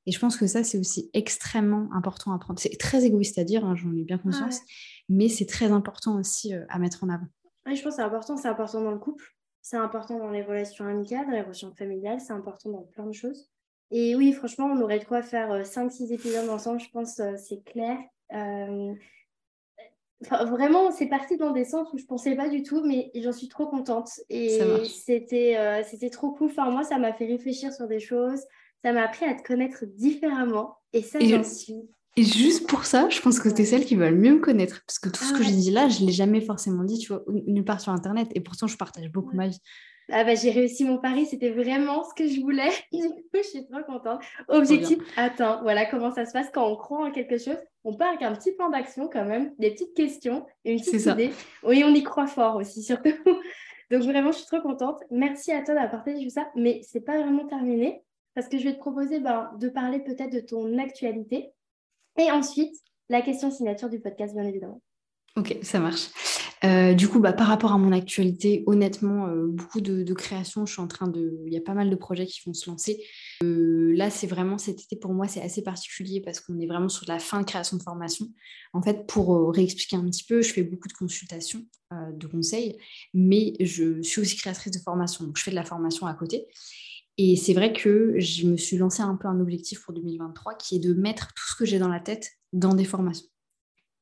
Et 0.06 0.10
je 0.10 0.18
pense 0.18 0.38
que 0.38 0.46
ça, 0.46 0.64
c'est 0.64 0.78
aussi 0.78 1.10
extrêmement 1.12 1.90
important 1.92 2.32
à 2.32 2.38
prendre. 2.38 2.58
C'est 2.58 2.78
très 2.78 3.04
égoïste 3.04 3.36
à 3.36 3.44
dire, 3.44 3.66
hein, 3.66 3.76
j'en 3.76 3.94
ai 3.94 4.02
bien 4.02 4.16
conscience, 4.16 4.62
mais 5.10 5.28
c'est 5.28 5.44
très 5.44 5.70
important 5.70 6.18
aussi 6.18 6.54
euh, 6.54 6.64
à 6.70 6.78
mettre 6.78 7.04
en 7.04 7.10
avant. 7.10 7.28
Oui, 7.66 7.76
je 7.76 7.82
pense 7.82 7.92
que 7.92 7.96
c'est 7.96 8.06
important, 8.06 8.38
c'est 8.38 8.48
important 8.48 8.80
dans 8.80 8.92
le 8.92 8.98
couple, 8.98 9.36
c'est 9.60 9.76
important 9.76 10.18
dans 10.18 10.30
les 10.30 10.42
relations 10.42 10.86
amicales, 10.86 11.30
les 11.30 11.42
relations 11.42 11.74
familiales, 11.74 12.22
c'est 12.22 12.32
important 12.32 12.70
dans 12.70 12.84
plein 12.84 13.06
de 13.06 13.12
choses. 13.12 13.51
Et 13.92 14.16
oui, 14.16 14.32
franchement, 14.32 14.72
on 14.72 14.80
aurait 14.80 14.98
de 14.98 15.04
quoi 15.04 15.22
faire 15.22 15.62
5-6 15.62 16.04
euh, 16.04 16.14
épisodes 16.14 16.48
ensemble, 16.48 16.80
je 16.80 16.88
pense, 16.90 17.20
euh, 17.20 17.34
c'est 17.36 17.62
clair. 17.62 17.98
Euh, 18.32 18.94
vraiment, 20.30 20.90
c'est 20.90 21.08
parti 21.08 21.36
dans 21.36 21.50
des 21.50 21.66
sens 21.66 21.92
où 21.92 21.98
je 21.98 22.04
ne 22.04 22.08
pensais 22.08 22.34
pas 22.34 22.48
du 22.48 22.62
tout, 22.62 22.82
mais 22.82 23.10
j'en 23.14 23.32
suis 23.32 23.48
trop 23.48 23.66
contente. 23.66 24.08
Et 24.30 24.58
c'était 24.88 25.84
c'était 25.84 26.08
trop 26.08 26.30
cool. 26.30 26.48
Enfin, 26.50 26.70
moi, 26.70 26.84
ça 26.84 26.98
m'a 26.98 27.12
fait 27.12 27.26
réfléchir 27.26 27.70
sur 27.72 27.86
des 27.86 28.00
choses. 28.00 28.40
Ça 28.82 28.92
m'a 28.92 29.02
appris 29.02 29.26
à 29.26 29.34
te 29.34 29.42
connaître 29.42 29.84
différemment. 29.84 30.78
Et 30.94 31.02
ça, 31.02 31.18
j'en 31.20 31.44
suis. 31.44 31.82
Et 32.16 32.24
juste 32.24 32.68
pour 32.68 32.84
ça, 32.84 33.08
je 33.08 33.20
pense 33.20 33.40
que 33.40 33.48
tu 33.48 33.62
es 33.62 33.64
celle 33.64 33.84
qui 33.84 33.96
va 33.96 34.10
le 34.10 34.16
mieux 34.16 34.34
me 34.34 34.40
connaître. 34.40 34.82
Parce 34.86 34.98
que 34.98 35.08
tout 35.08 35.24
ce 35.24 35.34
ah 35.34 35.38
que 35.38 35.44
je 35.44 35.50
dis 35.50 35.70
là, 35.70 35.88
je 35.88 36.02
ne 36.02 36.06
l'ai 36.06 36.12
jamais 36.12 36.40
forcément 36.40 36.84
dit, 36.84 36.98
tu 36.98 37.12
vois, 37.12 37.24
nulle 37.28 37.64
part 37.64 37.80
sur 37.80 37.92
Internet. 37.92 38.28
Et 38.34 38.40
pourtant, 38.40 38.66
je 38.66 38.76
partage 38.76 39.10
beaucoup 39.10 39.34
ma 39.34 39.48
vie. 39.48 39.60
Ah 40.10 40.24
bah, 40.24 40.34
j'ai 40.34 40.50
réussi 40.50 40.84
mon 40.84 40.98
pari, 40.98 41.26
c'était 41.26 41.50
vraiment 41.50 42.04
ce 42.04 42.14
que 42.14 42.28
je 42.28 42.40
voulais. 42.40 42.70
Du 42.92 43.08
coup, 43.08 43.22
je 43.34 43.42
suis 43.42 43.66
trop 43.66 43.82
contente. 43.84 44.20
Objectif 44.48 44.98
atteint. 45.16 45.60
Voilà 45.62 45.86
comment 45.86 46.10
ça 46.10 46.26
se 46.26 46.32
passe 46.32 46.50
quand 46.52 46.66
on 46.66 46.76
croit 46.76 47.06
en 47.06 47.10
quelque 47.10 47.38
chose. 47.38 47.56
On 47.84 47.94
part 47.96 48.08
avec 48.08 48.22
un 48.22 48.34
petit 48.34 48.52
plan 48.52 48.68
d'action 48.70 49.08
quand 49.08 49.24
même, 49.24 49.54
des 49.58 49.70
petites 49.70 49.94
questions, 49.94 50.46
une 50.64 50.78
petite 50.80 51.06
idée. 51.06 51.30
Oui, 51.62 51.82
on 51.84 51.94
y 51.94 52.02
croit 52.02 52.26
fort 52.26 52.56
aussi, 52.56 52.82
surtout. 52.82 53.10
Donc 53.90 54.02
vraiment, 54.02 54.32
je 54.32 54.38
suis 54.38 54.46
trop 54.46 54.60
contente. 54.60 55.00
Merci 55.10 55.52
à 55.52 55.62
toi 55.62 55.74
d'avoir 55.74 55.90
partagé 55.90 56.24
tout 56.24 56.30
ça. 56.30 56.48
Mais 56.56 56.80
c'est 56.82 57.00
pas 57.00 57.18
vraiment 57.18 57.46
terminé 57.46 58.02
parce 58.34 58.48
que 58.48 58.58
je 58.58 58.64
vais 58.64 58.74
te 58.74 58.78
proposer 58.78 59.20
ben, 59.20 59.50
de 59.58 59.68
parler 59.68 60.00
peut-être 60.00 60.32
de 60.32 60.40
ton 60.40 60.78
actualité. 60.78 61.50
Et 62.18 62.30
ensuite, 62.30 62.74
la 63.08 63.22
question 63.22 63.50
signature 63.50 63.88
du 63.88 64.00
podcast, 64.00 64.34
bien 64.34 64.44
évidemment. 64.44 64.80
Ok, 65.36 65.56
ça 65.62 65.78
marche. 65.78 66.08
Euh, 66.64 66.94
du 66.94 67.08
coup, 67.08 67.18
bah, 67.18 67.32
par 67.32 67.48
rapport 67.48 67.72
à 67.72 67.78
mon 67.78 67.90
actualité, 67.90 68.62
honnêtement, 68.66 69.26
euh, 69.26 69.48
beaucoup 69.48 69.80
de, 69.80 70.12
créations. 70.14 70.66
Je 70.66 70.72
suis 70.72 70.82
en 70.82 70.86
train 70.86 71.08
de. 71.08 71.40
Il 71.46 71.52
y 71.52 71.56
a 71.56 71.60
pas 71.60 71.74
mal 71.74 71.90
de 71.90 71.96
projets 71.96 72.26
qui 72.26 72.40
vont 72.46 72.54
se 72.54 72.70
lancer. 72.70 73.02
Euh, 73.42 73.92
là, 73.96 74.10
c'est 74.10 74.26
vraiment 74.26 74.58
cet 74.58 74.80
été 74.82 74.94
pour 74.96 75.12
moi, 75.12 75.26
c'est 75.26 75.42
assez 75.42 75.62
particulier 75.62 76.20
parce 76.20 76.40
qu'on 76.40 76.58
est 76.60 76.66
vraiment 76.66 76.88
sur 76.88 77.08
la 77.08 77.18
fin 77.18 77.40
de 77.40 77.44
création 77.44 77.76
de 77.76 77.82
formation. 77.82 78.26
En 78.72 78.82
fait, 78.82 79.06
pour 79.06 79.52
réexpliquer 79.52 79.96
un 79.96 80.04
petit 80.04 80.24
peu, 80.24 80.42
je 80.42 80.52
fais 80.52 80.62
beaucoup 80.62 80.88
de 80.88 80.92
consultations, 80.92 81.64
de 81.90 82.26
conseils, 82.26 82.78
mais 83.12 83.54
je 83.60 84.00
suis 84.02 84.20
aussi 84.20 84.36
créatrice 84.36 84.72
de 84.72 84.78
formation. 84.78 85.24
Donc, 85.24 85.36
je 85.38 85.42
fais 85.42 85.50
de 85.50 85.56
la 85.56 85.64
formation 85.64 86.06
à 86.06 86.14
côté. 86.14 86.46
Et 87.18 87.36
c'est 87.36 87.52
vrai 87.54 87.72
que 87.72 88.14
je 88.18 88.46
me 88.46 88.56
suis 88.56 88.76
lancé 88.76 89.02
un 89.02 89.16
peu 89.16 89.28
un 89.28 89.40
objectif 89.40 89.82
pour 89.82 89.92
2023 89.94 90.54
qui 90.54 90.76
est 90.76 90.78
de 90.78 90.94
mettre 90.94 91.28
tout 91.34 91.44
ce 91.46 91.56
que 91.56 91.64
j'ai 91.64 91.78
dans 91.78 91.88
la 91.88 92.00
tête 92.00 92.30
dans 92.52 92.74
des 92.74 92.84
formations 92.84 93.26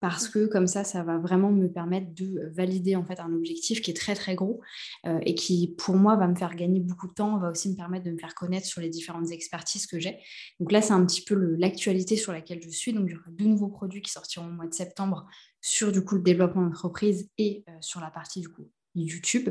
parce 0.01 0.29
que 0.29 0.47
comme 0.47 0.67
ça, 0.67 0.83
ça 0.83 1.03
va 1.03 1.19
vraiment 1.19 1.53
me 1.53 1.69
permettre 1.69 2.13
de 2.15 2.51
valider 2.55 2.97
en 2.97 3.05
fait 3.05 3.21
un 3.21 3.33
objectif 3.33 3.83
qui 3.83 3.91
est 3.91 3.95
très 3.95 4.15
très 4.15 4.35
gros 4.35 4.61
euh, 5.07 5.19
et 5.23 5.35
qui 5.35 5.75
pour 5.77 5.97
moi 5.97 6.17
va 6.17 6.27
me 6.27 6.35
faire 6.35 6.57
gagner 6.57 6.81
beaucoup 6.81 7.07
de 7.07 7.13
temps, 7.13 7.39
va 7.39 7.51
aussi 7.51 7.71
me 7.71 7.77
permettre 7.77 8.07
de 8.07 8.11
me 8.11 8.19
faire 8.19 8.35
connaître 8.35 8.67
sur 8.67 8.81
les 8.81 8.89
différentes 8.89 9.31
expertises 9.31 9.87
que 9.87 9.99
j'ai. 9.99 10.19
Donc 10.59 10.73
là, 10.73 10.81
c'est 10.81 10.95
un 10.95 11.05
petit 11.05 11.23
peu 11.23 11.35
l'actualité 11.35 12.17
sur 12.17 12.33
laquelle 12.33 12.63
je 12.63 12.71
suis. 12.71 12.93
Donc 12.93 13.05
il 13.09 13.13
y 13.13 13.17
aura 13.17 13.31
deux 13.31 13.47
nouveaux 13.47 13.69
produits 13.69 14.01
qui 14.01 14.11
sortiront 14.11 14.47
au 14.47 14.53
mois 14.53 14.67
de 14.67 14.75
septembre 14.75 15.27
sur 15.61 15.93
du 15.93 16.03
coup 16.03 16.17
le 16.17 16.23
développement 16.23 16.63
d'entreprise 16.63 17.29
et 17.37 17.65
euh, 17.69 17.73
sur 17.81 18.01
la 18.01 18.11
partie 18.11 18.41
du 18.41 18.49
coup 18.49 18.71
YouTube. 18.95 19.49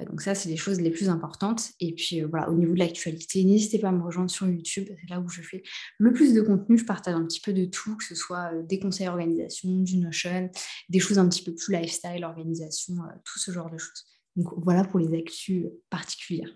Euh, 0.00 0.04
donc 0.04 0.20
ça, 0.20 0.34
c'est 0.34 0.48
les 0.48 0.56
choses 0.56 0.80
les 0.80 0.90
plus 0.90 1.08
importantes. 1.08 1.70
Et 1.80 1.94
puis 1.94 2.22
euh, 2.22 2.26
voilà, 2.26 2.50
au 2.50 2.54
niveau 2.54 2.74
de 2.74 2.78
l'actualité, 2.78 3.44
n'hésitez 3.44 3.78
pas 3.78 3.88
à 3.88 3.92
me 3.92 4.02
rejoindre 4.02 4.30
sur 4.30 4.48
YouTube. 4.48 4.88
C'est 4.88 5.10
là 5.10 5.20
où 5.20 5.28
je 5.28 5.42
fais 5.42 5.62
le 5.98 6.12
plus 6.12 6.34
de 6.34 6.40
contenu. 6.40 6.78
Je 6.78 6.84
partage 6.84 7.14
un 7.14 7.24
petit 7.24 7.40
peu 7.40 7.52
de 7.52 7.64
tout, 7.64 7.96
que 7.96 8.04
ce 8.04 8.14
soit 8.14 8.52
euh, 8.52 8.62
des 8.62 8.80
conseils 8.80 9.08
organisation, 9.08 9.68
du 9.80 9.98
Notion, 9.98 10.50
des 10.88 11.00
choses 11.00 11.18
un 11.18 11.28
petit 11.28 11.44
peu 11.44 11.54
plus 11.54 11.72
lifestyle, 11.72 12.24
organisation, 12.24 12.94
tout 13.24 13.38
ce 13.38 13.50
genre 13.50 13.70
de 13.70 13.78
choses. 13.78 14.06
Donc 14.36 14.48
voilà 14.56 14.84
pour 14.84 15.00
les 15.00 15.16
actus 15.18 15.66
particulières. 15.88 16.54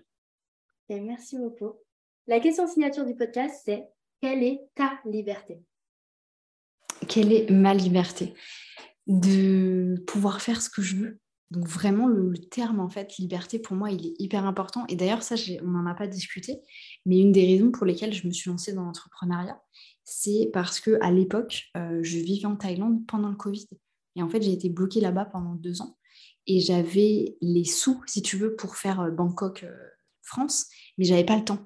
Et 0.89 0.99
merci 0.99 1.37
beaucoup. 1.37 1.73
La 2.27 2.39
question 2.39 2.67
signature 2.67 3.05
du 3.05 3.15
podcast, 3.15 3.61
c'est 3.65 3.85
quelle 4.21 4.43
est 4.43 4.61
ta 4.75 4.99
liberté? 5.05 5.59
Quelle 7.07 7.31
est 7.31 7.49
ma 7.51 7.73
liberté? 7.73 8.33
De 9.05 10.03
pouvoir 10.07 10.41
faire 10.41 10.61
ce 10.61 10.69
que 10.69 10.81
je 10.81 10.95
veux? 10.95 11.19
Donc 11.51 11.67
vraiment, 11.67 12.07
le, 12.07 12.37
terme, 12.37 12.79
en 12.79 12.89
fait, 12.89 13.17
liberté, 13.17 13.59
pour 13.59 13.75
moi, 13.75 13.91
il 13.91 14.07
est 14.07 14.13
hyper 14.19 14.45
important. 14.45 14.85
Et 14.89 14.95
d'ailleurs, 14.95 15.21
ça, 15.21 15.35
on 15.63 15.67
n'en 15.67 15.85
a 15.85 15.93
pas 15.93 16.07
discuté, 16.07 16.59
mais 17.05 17.19
une 17.19 17.31
des 17.31 17.45
raisons 17.45 17.71
pour 17.71 17.85
lesquelles 17.85 18.13
je 18.13 18.27
me 18.27 18.33
suis 18.33 18.49
lancée 18.49 18.73
dans 18.73 18.83
l'entrepreneuriat, 18.83 19.61
c'est 20.03 20.49
parce 20.53 20.79
que 20.79 20.97
à 21.01 21.11
l'époque, 21.11 21.65
euh, 21.77 21.99
je 22.01 22.17
vivais 22.17 22.47
en 22.47 22.55
Thaïlande 22.55 23.05
pendant 23.07 23.29
le 23.29 23.35
Covid. 23.35 23.67
Et 24.15 24.23
en 24.23 24.29
fait, 24.29 24.41
j'ai 24.41 24.53
été 24.53 24.69
bloquée 24.69 25.01
là-bas 25.01 25.25
pendant 25.25 25.55
deux 25.55 25.81
ans. 25.81 25.97
Et 26.47 26.59
j'avais 26.59 27.37
les 27.41 27.65
sous, 27.65 28.01
si 28.07 28.21
tu 28.21 28.37
veux, 28.37 28.55
pour 28.55 28.75
faire 28.75 29.01
euh, 29.01 29.11
Bangkok-France, 29.11 30.63
euh, 30.63 30.75
mais 30.97 31.05
j'avais 31.05 31.25
pas 31.25 31.37
le 31.37 31.43
temps. 31.43 31.59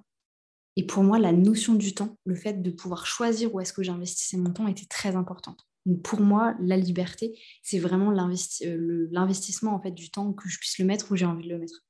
Et 0.75 0.85
pour 0.85 1.03
moi, 1.03 1.19
la 1.19 1.31
notion 1.31 1.75
du 1.75 1.93
temps, 1.93 2.17
le 2.25 2.35
fait 2.35 2.61
de 2.61 2.71
pouvoir 2.71 3.05
choisir 3.05 3.53
où 3.53 3.59
est-ce 3.59 3.73
que 3.73 3.83
j'investissais 3.83 4.37
mon 4.37 4.51
temps 4.51 4.67
était 4.67 4.85
très 4.85 5.15
importante 5.15 5.68
pour 6.03 6.21
moi, 6.21 6.55
la 6.59 6.77
liberté, 6.77 7.37
c'est 7.63 7.79
vraiment 7.79 8.11
euh, 8.11 9.07
l'investissement 9.11 9.73
en 9.73 9.81
fait 9.81 9.91
du 9.91 10.11
temps 10.11 10.33
que 10.33 10.47
je 10.49 10.57
puisse 10.57 10.77
le 10.79 10.85
mettre 10.85 11.11
où 11.11 11.15
j'ai 11.15 11.25
envie 11.25 11.47
de 11.47 11.53
le 11.53 11.59
mettre. 11.59 11.85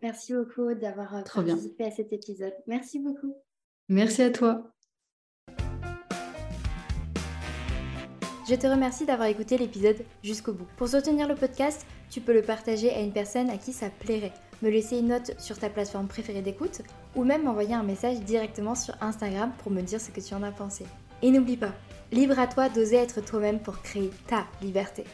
Merci 0.00 0.32
beaucoup 0.32 0.74
d'avoir 0.74 1.16
euh, 1.16 1.22
participé 1.22 1.84
à 1.84 1.90
cet 1.90 2.12
épisode. 2.12 2.54
Merci 2.66 3.00
beaucoup. 3.00 3.34
Merci 3.88 4.22
à 4.22 4.30
toi. 4.30 4.72
Je 8.48 8.54
te 8.54 8.66
remercie 8.66 9.04
d'avoir 9.04 9.28
écouté 9.28 9.58
l'épisode 9.58 9.98
jusqu'au 10.22 10.54
bout. 10.54 10.66
Pour 10.78 10.88
soutenir 10.88 11.28
le 11.28 11.34
podcast, 11.34 11.86
tu 12.08 12.22
peux 12.22 12.32
le 12.32 12.40
partager 12.40 12.90
à 12.90 13.00
une 13.00 13.12
personne 13.12 13.50
à 13.50 13.58
qui 13.58 13.74
ça 13.74 13.90
plairait, 13.90 14.32
me 14.62 14.70
laisser 14.70 14.98
une 14.98 15.08
note 15.08 15.38
sur 15.38 15.58
ta 15.58 15.68
plateforme 15.68 16.08
préférée 16.08 16.40
d'écoute 16.40 16.80
ou 17.14 17.24
même 17.24 17.42
m'envoyer 17.42 17.74
un 17.74 17.82
message 17.82 18.20
directement 18.20 18.74
sur 18.74 18.94
Instagram 19.02 19.52
pour 19.62 19.70
me 19.70 19.82
dire 19.82 20.00
ce 20.00 20.10
que 20.10 20.20
tu 20.20 20.32
en 20.32 20.42
as 20.42 20.52
pensé. 20.52 20.86
Et 21.20 21.30
n'oublie 21.30 21.58
pas, 21.58 21.74
Libre 22.10 22.38
à 22.38 22.46
toi 22.46 22.70
d'oser 22.70 22.96
être 22.96 23.20
toi-même 23.20 23.60
pour 23.60 23.82
créer 23.82 24.10
ta 24.26 24.46
liberté. 24.62 25.04